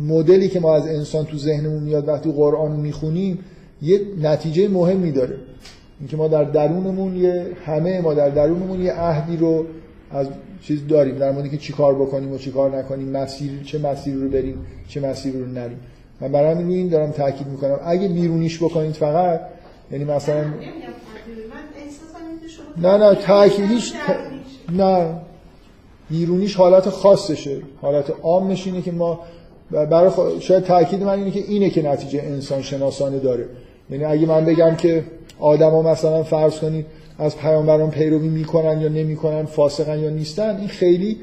مدلی 0.08 0.50
که 0.50 0.60
ما 0.60 0.76
از 0.76 0.88
انسان 0.88 1.26
تو 1.26 1.38
ذهنمون 1.38 1.84
میاد 1.84 2.08
وقتی 2.08 2.32
قرآن 2.32 2.72
می‌خونیم 2.72 3.40
یه 3.82 4.02
نتیجه 4.22 4.68
مهمی 4.68 5.12
داره. 5.12 5.36
اینکه 6.00 6.18
ما 6.18 6.28
در 6.28 6.44
درونمون 6.44 7.16
یه 7.16 7.48
همه 7.66 8.02
ما 8.02 8.14
در 8.14 8.30
درونمون 8.30 8.82
یه 8.82 8.94
عهدی 8.94 9.38
رو 9.38 9.66
از 10.12 10.28
چیز 10.62 10.88
داریم 10.88 11.18
در 11.18 11.32
مورد 11.32 11.52
که 11.52 11.58
چیکار 11.58 11.96
بکنیم 11.96 12.32
و 12.32 12.38
چیکار 12.38 12.78
نکنیم 12.78 13.10
مسیر 13.10 13.52
چه 13.64 13.80
مسیر 13.80 14.16
رو 14.16 14.30
بریم 14.30 14.66
چه 14.88 15.02
مسیر 15.02 15.34
رو 15.34 15.46
نریم. 15.46 15.78
من 16.24 16.32
برای 16.32 16.52
همین 16.52 16.66
روی 16.66 16.76
این 16.76 16.88
دارم 16.90 17.12
تاکید 17.12 17.48
می‌کنم 17.48 17.80
اگه 17.86 18.08
بیرونیش 18.08 18.64
بکنید 18.64 18.92
فقط 18.92 19.42
یعنی 19.92 20.04
مثلا. 20.04 20.36
من 20.36 20.44
شما 22.48 22.90
نه 22.90 22.98
نه 22.98 23.16
درونیش. 23.94 23.94
نه 24.72 25.16
بیرونیش 26.10 26.56
حالت 26.56 26.90
خاصشه 26.90 27.58
حالت 27.82 28.14
عامش 28.24 28.68
اینه 28.68 28.82
که 28.82 28.92
ما 28.92 29.20
برای 29.72 30.10
خ- 30.10 30.40
شاید 30.42 30.64
تاکید 30.64 31.04
من 31.04 31.18
اینه 31.20 31.32
که 31.32 31.40
اینه 31.40 31.70
که 31.70 31.82
نتیجه 31.82 32.20
انسان 32.22 32.62
شناسانه 32.62 33.20
داره 33.20 33.46
یعنی 33.90 34.06
اگه 34.06 34.26
من 34.26 34.46
بگم 34.46 34.76
که 34.76 35.04
آدما 35.40 35.82
مثلا 35.82 36.24
فرض 36.24 36.60
کنید 36.60 36.86
از 37.20 37.38
پیامبران 37.38 37.90
پیروی 37.92 38.28
می‌کنن 38.28 38.82
یا 38.82 38.90
نمی‌کنن 38.90 39.46
فاسقن 39.46 40.00
یا 40.00 40.10
نیستن 40.10 40.58
این 40.58 40.68
خیلی 40.68 41.18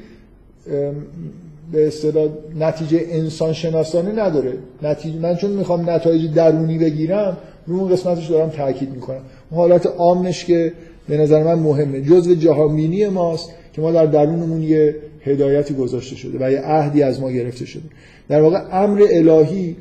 به 1.71 1.87
اصطلاح 1.87 2.29
نتیجه 2.59 3.05
انسان 3.09 3.53
شناسانه 3.53 4.11
نداره. 4.11 4.53
نتیجه 4.83 5.19
من 5.19 5.35
چون 5.35 5.51
می‌خوام 5.51 5.89
نتایج 5.89 6.33
درونی 6.33 6.77
بگیرم 6.77 7.37
رو 7.67 7.77
اون 7.77 7.89
قسمتش 7.89 8.27
دارم 8.27 8.49
تاکید 8.49 8.89
می‌کنم. 8.89 9.21
اون 9.49 9.59
حالت 9.59 9.85
عامش 9.85 10.45
که 10.45 10.73
به 11.07 11.17
نظر 11.17 11.43
من 11.43 11.59
مهمه. 11.59 12.01
جزء 12.01 12.33
جهانبینی 12.33 13.07
ماست 13.07 13.49
که 13.73 13.81
ما 13.81 13.91
در 13.91 14.05
درونمون 14.05 14.63
یه 14.63 14.95
هدایتی 15.25 15.73
گذاشته 15.73 16.15
شده 16.15 16.37
و 16.45 16.51
یه 16.51 16.59
عهدی 16.59 17.03
از 17.03 17.21
ما 17.21 17.31
گرفته 17.31 17.65
شده. 17.65 17.83
در 18.29 18.41
واقع 18.41 18.59
امر 18.71 19.03
الهی 19.11 19.75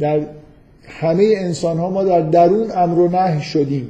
در 0.00 0.20
همه 0.84 1.34
انسان 1.36 1.78
ها 1.78 1.90
ما 1.90 2.04
در 2.04 2.20
درون 2.20 2.70
امر 2.76 2.98
و 2.98 3.08
نهی 3.08 3.42
شدیم 3.42 3.88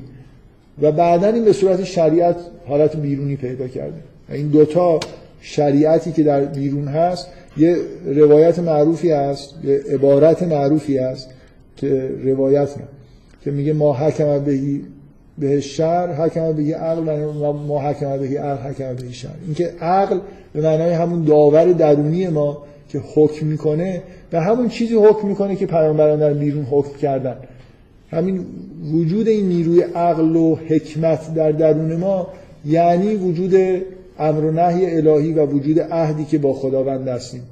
و 0.83 0.93
بعدا 0.93 1.27
این 1.27 1.45
به 1.45 1.53
صورت 1.53 1.85
شریعت 1.85 2.37
حالت 2.69 2.97
بیرونی 2.97 3.37
پیدا 3.37 3.69
کرده 3.69 4.01
این 4.29 4.49
دوتا 4.49 5.01
شریعتی 5.43 6.13
که 6.13 6.23
در 6.23 6.45
بیرون 6.45 6.89
هست 6.89 7.29
یه 7.57 7.77
روایت 8.07 8.59
معروفی 8.59 9.11
هست 9.11 9.55
یه 9.65 9.81
عبارت 9.91 10.43
معروفی 10.43 10.99
هست 10.99 11.31
که 11.77 12.11
روایت 12.25 12.79
نه 12.79 12.85
که 13.45 13.51
میگه 13.51 13.73
ما 13.73 13.95
حکم 13.95 14.39
بهی 14.39 14.83
به 15.39 15.61
شر 15.61 16.15
حکم 16.15 16.53
بهی 16.53 16.73
عقل 16.73 17.09
و 17.43 17.53
ما 17.53 17.83
حکم 17.83 18.19
بهی 18.19 18.37
عقل 18.37 18.71
حکم 18.71 18.95
بهی 18.95 19.13
شر. 19.13 19.29
اینکه 19.47 19.71
عقل 19.81 20.19
به 20.53 20.61
معنای 20.61 20.93
همون 20.93 21.25
داور 21.25 21.73
درونی 21.73 22.29
ما 22.29 22.63
که 22.89 23.01
حکم 23.15 23.47
می‌کنه 23.47 24.03
به 24.31 24.41
همون 24.41 24.69
چیزی 24.69 24.95
حکم 24.95 25.29
می‌کنه 25.29 25.57
که 25.57 25.67
پیامبران 25.67 26.19
در 26.19 26.35
بیرون 26.35 26.65
حکم 26.71 26.99
کردن. 26.99 27.37
همین 28.11 28.47
وجود 28.93 29.29
این 29.29 29.49
نیروی 29.49 29.81
عقل 29.81 30.37
و 30.37 30.57
حکمت 30.57 31.35
در 31.35 31.53
درون 31.53 31.97
ما 31.97 32.29
یعنی 32.67 33.15
وجود 33.15 33.83
امر 34.19 34.45
و 34.45 34.51
نهی 34.51 34.97
الهی 34.97 35.33
و 35.33 35.47
وجود 35.47 35.81
عهدی 35.81 36.25
که 36.25 36.39
با 36.39 36.53
خداوند 36.53 37.09
هستیم. 37.09 37.43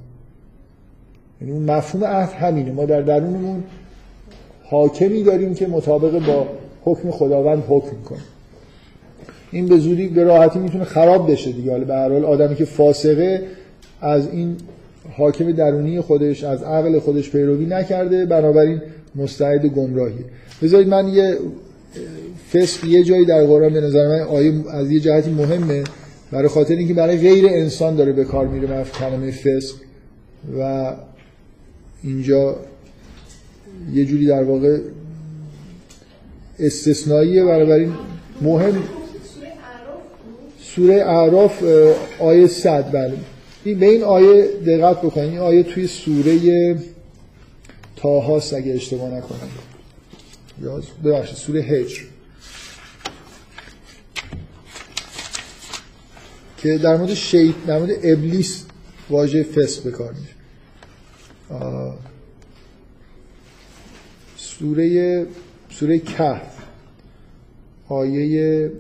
یعنی 1.41 1.53
اون 1.53 1.63
مفهوم 1.63 2.05
عهد 2.05 2.33
همینه. 2.33 2.73
ما 2.73 2.85
در 2.85 3.03
درونمون 3.03 3.63
حاکمی 4.65 5.23
داریم 5.23 5.55
که 5.55 5.67
مطابق 5.67 6.27
با 6.27 6.47
حکم 6.85 7.11
خداوند 7.11 7.63
حکم 7.69 7.97
می‌کنه 7.97 8.19
این 9.51 9.67
به 9.67 9.79
زودی 9.79 10.09
به 10.09 10.25
راحتی 10.25 10.59
می‌تونه 10.59 10.85
خراب 10.85 11.31
بشه 11.31 11.53
دیگه. 11.53 11.71
حالا 11.71 11.85
به 11.85 11.95
هر 11.95 12.09
حال 12.09 12.25
آدمی 12.25 12.57
که 12.57 12.65
فاسقه 12.65 13.43
از 14.01 14.29
این 14.33 14.57
حاکم 15.17 15.53
درونی 15.53 16.01
خودش 16.01 16.45
از 16.45 16.63
عقل 16.63 16.99
خودش 16.99 17.31
پیروی 17.31 17.67
نکرده 17.67 18.27
بنابراین 18.27 18.83
مستعد 19.17 19.67
گمراهیه. 19.67 20.25
بذارید 20.63 20.89
من 20.89 21.09
یه 21.09 21.39
فسق 22.53 22.85
یه 22.85 23.05
جایی 23.05 23.25
در 23.25 23.45
قرآن 23.45 23.73
به 23.73 23.81
نظر 23.81 24.09
من 24.09 24.21
آیه 24.21 24.53
از 24.71 24.91
یه 24.91 25.01
جهتی 25.01 25.31
مهمه. 25.31 25.85
برای 26.31 26.49
خاطر 26.49 26.75
اینکه 26.75 26.95
برای 26.95 27.19
غیر 27.19 27.47
انسان 27.47 27.97
داره 27.97 28.13
به 28.13 28.25
کار 28.25 28.47
میره 28.47 28.85
کلمه 28.85 29.31
فسق. 29.31 29.75
و 30.59 30.93
اینجا 32.03 32.57
یه 33.93 34.05
جوری 34.05 34.27
در 34.27 34.43
واقع 34.43 34.79
استثنائیه. 36.59 37.45
بنابراین 37.45 37.93
مهم 38.41 38.83
سوره 40.61 40.95
اعراف 40.95 41.65
آیه 42.21 42.47
100 42.47 42.93
بله. 42.93 43.13
این 43.65 43.79
به 43.79 43.87
این 43.87 44.03
آیه 44.03 44.49
دقت 44.67 44.99
بکنید. 44.99 45.31
این 45.31 45.39
آیه 45.39 45.63
توی 45.63 45.87
سوره 45.87 46.77
تاهاست 47.97 48.55
اگه 48.55 48.73
اشتباه 48.73 49.09
نکنم. 49.09 49.49
ببخشید 51.05 51.37
سوره 51.37 51.61
هجر. 51.61 52.01
که 56.63 56.79
در 56.79 56.97
مورد 56.97 57.15
شیط 57.15 57.55
در 57.67 57.79
مورد 57.79 57.91
ابلیس 58.03 58.65
واژه 59.11 59.43
فسق 59.43 59.83
به 59.83 59.91
کار 59.91 60.13
میشه 60.13 60.35
آه، 61.51 61.99
سوره 64.37 65.27
سوره 65.71 65.99
کهف 65.99 66.59
آیه 67.89 68.73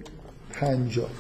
پنجاه. 0.50 1.10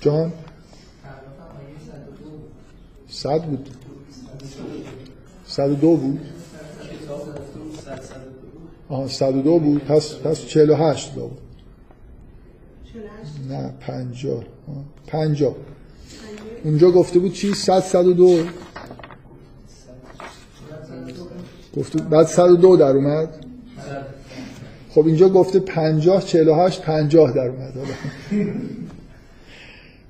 جان؟ 0.00 0.39
صد 3.22 3.42
بود. 3.42 3.68
صد 5.46 5.68
دو 5.68 5.96
بود. 5.96 6.20
آها 8.88 9.08
صد 9.08 9.32
دو 9.32 9.58
بود. 9.58 9.84
پس 9.84 10.14
پس 10.14 10.46
چهل 10.46 10.70
و 10.70 10.74
هشت 10.74 11.12
بود. 11.12 11.38
نه 13.48 13.74
پنجاه. 13.80 14.38
آه، 14.38 14.44
پنجاه. 15.06 15.54
اونجا 16.64 16.90
گفته 16.90 17.18
بود 17.18 17.32
چی؟ 17.32 17.54
صد 17.54 17.80
صد 17.80 18.06
و 18.06 18.12
دو. 18.12 18.44
گفته 21.76 22.02
بعد 22.02 22.26
صد 22.26 22.50
و 22.50 22.56
دو 22.56 22.76
در 22.76 22.96
اومد. 22.96 23.46
خب 24.90 25.06
اینجا 25.06 25.28
گفته 25.28 25.58
پنجاه 25.60 26.22
چهل 26.22 26.48
و 26.48 26.54
هشت 26.54 26.82
پنجاه 26.82 27.32
در 27.32 27.48
اومد. 27.48 27.74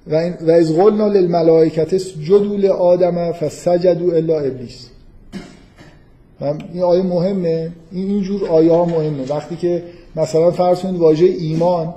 و, 0.06 0.14
این 0.14 0.34
و 0.40 0.50
از 0.50 0.76
قلنا 0.76 1.08
للملائکت 1.08 1.94
اسجدوا 1.94 2.56
لآدم 2.56 3.32
فسجدوا 3.32 4.12
الا 4.12 4.40
ابلیس. 4.40 4.86
این 6.72 6.82
آیه 6.82 7.02
مهمه. 7.02 7.72
این 7.92 8.10
اینجور 8.10 8.48
آیه 8.48 8.72
ها 8.72 8.84
مهمه. 8.84 9.26
وقتی 9.28 9.56
که 9.56 9.82
مثلا 10.16 10.50
فرض 10.50 10.80
کنید 10.80 11.00
واژه 11.00 11.26
ایمان 11.26 11.94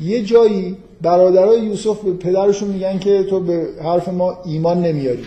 یه 0.00 0.22
جایی 0.22 0.76
برادرای 1.02 1.60
یوسف 1.60 2.00
به 2.00 2.12
پدرشون 2.12 2.68
میگن 2.68 2.98
که 2.98 3.22
تو 3.22 3.40
به 3.40 3.66
حرف 3.82 4.08
ما 4.08 4.38
ایمان 4.44 4.82
نمیاری. 4.82 5.24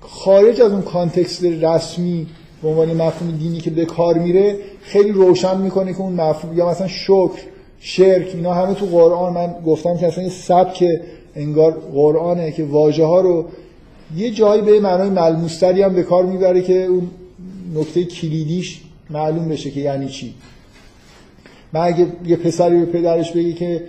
خارج 0.00 0.60
از 0.60 0.72
اون 0.72 0.82
کانتکست 0.82 1.44
رسمی 1.44 2.26
به 2.62 2.68
عنوان 2.68 2.92
مفهوم 2.92 3.30
دینی 3.30 3.58
که 3.58 3.70
به 3.70 3.84
کار 3.84 4.18
میره 4.18 4.58
خیلی 4.82 5.12
روشن 5.12 5.60
می‌کنه 5.60 5.92
که 5.92 6.00
اون 6.00 6.12
مفهوم 6.12 6.58
یا 6.58 6.68
مثلا 6.68 6.86
شکر. 6.86 7.40
شرک 7.80 8.26
اینا 8.34 8.54
همه 8.54 8.74
تو 8.74 8.86
قرآن. 8.86 9.32
من 9.32 9.54
گفتم 9.66 9.96
که 9.96 10.06
اصلا 10.06 10.24
یه 10.24 10.30
سبک 10.30 10.84
انگار 11.34 11.72
قرآنه 11.92 12.52
که 12.52 12.64
واژه 12.64 13.04
ها 13.04 13.20
رو 13.20 13.44
یه 14.16 14.30
جایی 14.30 14.62
به 14.62 14.80
معنای 14.80 15.10
ملموستری 15.10 15.82
هم 15.82 15.94
به 15.94 16.02
کار 16.02 16.26
می‌بره 16.26 16.62
که 16.62 16.84
اون 16.84 17.10
نکته 17.74 18.04
کلیدیش 18.04 18.80
معلوم 19.10 19.48
بشه 19.48 19.70
که 19.70 19.80
یعنی 19.80 20.08
چی. 20.08 20.34
من 21.72 21.80
اگه 21.80 22.06
یه 22.26 22.36
پسری 22.36 22.80
به 22.80 22.86
پدرش 22.86 23.32
بگی 23.32 23.52
که 23.52 23.82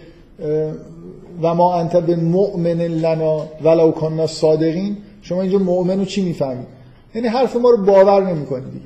و 1.41 1.53
ما 1.53 1.76
انت 1.76 1.95
به 1.95 2.15
مؤمن 2.15 2.81
لنا 2.81 3.45
ولو 3.64 3.91
کننا 3.91 4.27
صادقین 4.27 4.97
شما 5.22 5.41
اینجا 5.41 5.57
مؤمن 5.57 5.99
رو 5.99 6.05
چی 6.05 6.22
می‌فهمید 6.22 6.68
یعنی 7.15 7.27
حرف 7.27 7.55
ما 7.55 7.69
رو 7.69 7.85
باور 7.85 8.34
نمی‌کنید 8.34 8.72
دیگه. 8.72 8.85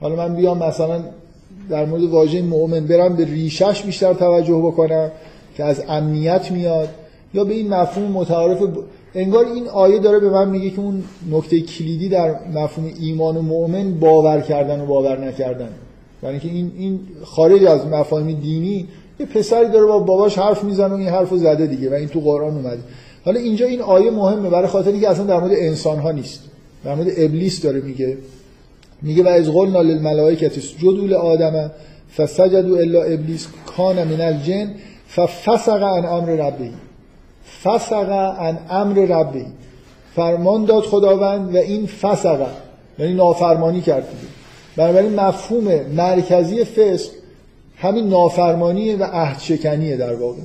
حالا 0.00 0.16
من 0.16 0.36
بیام 0.36 0.58
مثلا 0.58 1.04
در 1.72 1.84
مورد 1.84 2.02
واژه 2.02 2.42
مؤمن 2.42 2.86
برم 2.86 3.16
به 3.16 3.24
ریشش 3.24 3.82
بیشتر 3.82 4.14
توجه 4.14 4.56
بکنم 4.56 5.10
که 5.56 5.64
از 5.64 5.82
امنیت 5.88 6.50
میاد 6.50 6.88
یا 7.34 7.44
به 7.44 7.54
این 7.54 7.68
مفهوم 7.68 8.12
متعارف 8.12 8.62
ب... 8.62 8.78
انگار 9.14 9.44
این 9.44 9.68
آیه 9.68 9.98
داره 9.98 10.18
به 10.18 10.30
من 10.30 10.50
میگه 10.50 10.70
که 10.70 10.80
اون 10.80 11.02
نکته 11.30 11.60
کلیدی 11.60 12.08
در 12.08 12.34
مفهوم 12.54 12.90
ایمان 13.00 13.36
و 13.36 13.42
مؤمن 13.42 13.94
باور 14.00 14.40
کردن 14.40 14.80
و 14.80 14.86
باور 14.86 15.28
نکردن. 15.28 15.68
یعنی 16.22 16.40
که 16.40 16.48
این 16.48 16.72
این 16.78 17.00
خارج 17.24 17.64
از 17.64 17.86
مفاهیم 17.86 18.38
دینی 18.40 18.88
یه 19.20 19.26
پسری 19.26 19.68
داره 19.68 19.86
با 19.86 19.98
باباش 19.98 20.38
حرف 20.38 20.64
می‌زنه 20.64 20.94
و 20.94 20.96
این 20.96 21.08
حرفو 21.08 21.36
زده 21.36 21.66
دیگه 21.66 21.90
و 21.90 21.94
این 21.94 22.08
تو 22.08 22.20
قرآن 22.20 22.56
اومده. 22.56 22.82
حالا 23.24 23.40
اینجا 23.40 23.66
این 23.66 23.80
آیه 23.80 24.10
مهمه 24.10 24.50
برای 24.50 24.68
خاطری 24.68 25.00
که 25.00 25.08
اصلا 25.08 25.24
در 25.24 25.40
مورد 25.40 25.52
انسان 25.52 25.98
ها 25.98 26.12
نیست. 26.12 26.40
در 26.84 26.94
مورد 26.94 27.08
ابلیس 27.16 27.62
داره 27.62 27.80
میگه. 27.80 28.16
میگه 29.02 29.22
و 29.22 29.28
از 29.28 29.50
قلنا 29.50 29.82
للملائکه 29.82 30.46
اسجدوا 30.46 31.06
لآدم 31.06 31.70
فسجدوا 32.16 32.78
الا 32.78 33.02
ابلیس 33.02 33.48
کان 33.76 34.04
من 34.04 34.20
الجن 34.20 34.74
ففسق 35.08 35.82
عن 35.82 36.04
امر 36.04 36.30
ربه. 36.30 36.70
فسق 37.62 38.10
عن 38.38 38.58
امر 38.70 38.98
ربه. 38.98 39.46
فرمان 40.16 40.64
داد 40.64 40.82
خداوند 40.82 41.54
و 41.54 41.58
این 41.58 41.86
فسق 41.86 42.46
یعنی 42.98 43.14
نافرمانی 43.14 43.80
کرد 43.80 44.04
دیگه. 44.10 44.32
بنابراین 44.76 45.20
مفهوم 45.20 45.64
مرکزی 45.96 46.64
فسق 46.64 47.10
همین 47.76 48.08
نافرمانی 48.08 48.94
و 48.94 49.04
عهد 49.04 49.40
شکنیه 49.40 49.96
در 49.96 50.14
واقع. 50.14 50.40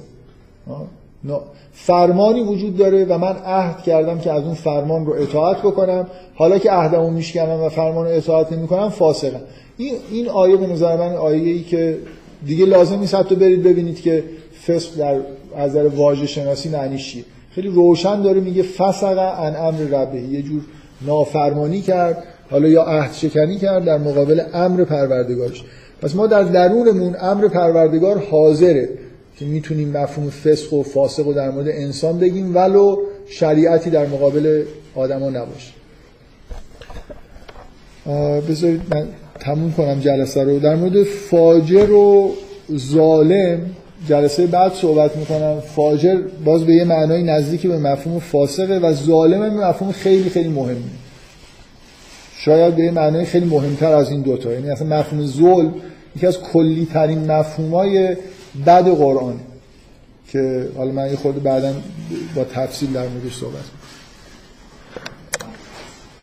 فرمانی 1.74 2.42
وجود 2.42 2.78
داره 2.78 3.06
و 3.06 3.18
من 3.18 3.36
عهد 3.46 3.84
کردم 3.84 4.20
که 4.20 4.32
از 4.32 4.44
اون 4.44 4.54
فرمان 4.54 5.06
رو 5.06 5.14
اطاعت 5.14 5.58
بکنم. 5.58 6.08
حالا 6.36 6.58
که 6.58 6.72
عهدمو 6.72 7.10
میشکنم 7.10 7.62
و 7.62 7.70
فرمان 7.70 8.06
رو 8.06 8.12
اطاعت 8.12 8.54
نمی‌کنم 8.54 8.90
فاسقم. 8.90 9.42
این 9.78 9.94
این 10.12 10.30
آیه 10.30 10.58
به 10.58 10.68
نظر 10.68 10.98
من 10.98 11.16
آیه 11.16 11.52
ای 11.52 11.64
که 11.64 11.98
دیگه 12.46 12.66
لازم 12.66 13.00
نیست 13.00 13.16
حتی 13.16 13.36
برید 13.36 13.64
ببینید 13.64 14.02
که 14.02 14.24
فسق 14.68 14.96
در 14.98 15.20
از 15.58 15.70
نظر 15.70 15.88
واژه 15.88 16.28
شناسی 16.28 16.70
معنیش 16.70 17.12
چیه. 17.12 17.24
خیلی 17.52 17.68
روشن 17.68 18.22
داره 18.22 18.40
میگه 18.40 18.64
فسق 18.64 19.18
عن 19.18 19.56
امر 19.56 19.80
ربه. 19.80 20.22
یه 20.22 20.42
جور 20.42 20.62
نافرمانی 21.06 21.82
کرد 21.82 22.24
حالا 22.52 22.68
یا 22.68 22.84
عهد 22.84 23.14
شکنی 23.14 23.58
کرد 23.58 23.86
در 23.86 23.98
مقابل 23.98 24.42
امر 24.54 24.84
پروردگارش. 24.84 25.64
پس 26.02 26.16
ما 26.16 26.28
در 26.28 26.44
درونمون 26.44 27.16
امر 27.22 27.48
پروردگار 27.48 28.24
حاضره. 28.32 28.90
که 29.40 29.46
می‌تونیم 29.46 29.90
مفهوم 29.90 30.30
فسق 30.30 30.74
و 30.74 30.84
فاسق 30.84 31.26
رو 31.26 31.34
در 31.34 31.52
مورد 31.52 31.68
انسان 31.68 32.20
بگیم 32.20 32.56
ولو 32.56 32.98
شریعتی 33.28 33.90
در 33.90 34.06
مقابل 34.06 34.64
آدما 34.96 35.30
نباشه. 35.30 35.72
بذارید 38.50 38.82
من 38.96 39.08
تموم 39.40 39.72
کنم 39.72 40.00
جلسه 40.00 40.44
رو. 40.44 40.60
در 40.60 40.76
مورد 40.76 41.04
فاجر 41.04 41.92
و 41.92 42.34
ظالم 42.78 43.60
جلسه 44.10 44.48
بعد 44.48 44.74
صحبت 44.74 45.16
می‌کنم. 45.16 45.60
فاجر 45.60 46.22
باز 46.46 46.64
به 46.64 46.74
یه 46.74 46.84
معنای 46.84 47.24
نزدیکی 47.24 47.68
به 47.68 47.78
مفهوم 47.78 48.20
فاسقه 48.20 48.78
و 48.78 48.94
ظالم 48.94 49.44
هم 49.44 49.70
مفهوم 49.70 49.92
خیلی 49.92 50.30
خیلی 50.30 50.50
مهمه 50.50 50.78
شاید 52.38 52.76
به 52.76 52.84
یه 52.84 52.92
معنای 52.92 53.26
خیلی 53.26 53.46
مهمتر 53.46 53.94
از 53.94 54.12
این 54.12 54.22
دوتا. 54.22 54.54
یعنی 54.54 54.70
اصلا 54.70 55.00
مفهوم 55.00 55.26
ظلم 55.26 55.74
یکی 56.16 56.28
از 56.28 56.40
کلی 56.40 56.88
ترین 56.94 57.32
بد 58.66 58.90
قرآن 58.90 59.40
که 60.32 60.70
حالا 60.78 60.92
من 60.92 61.10
یه 61.10 61.16
خورده 61.16 61.40
بعدا 61.40 61.74
با 62.36 62.44
تفصیل 62.44 62.94
در 62.94 63.08
موردش 63.08 63.36
صحبت 63.36 63.64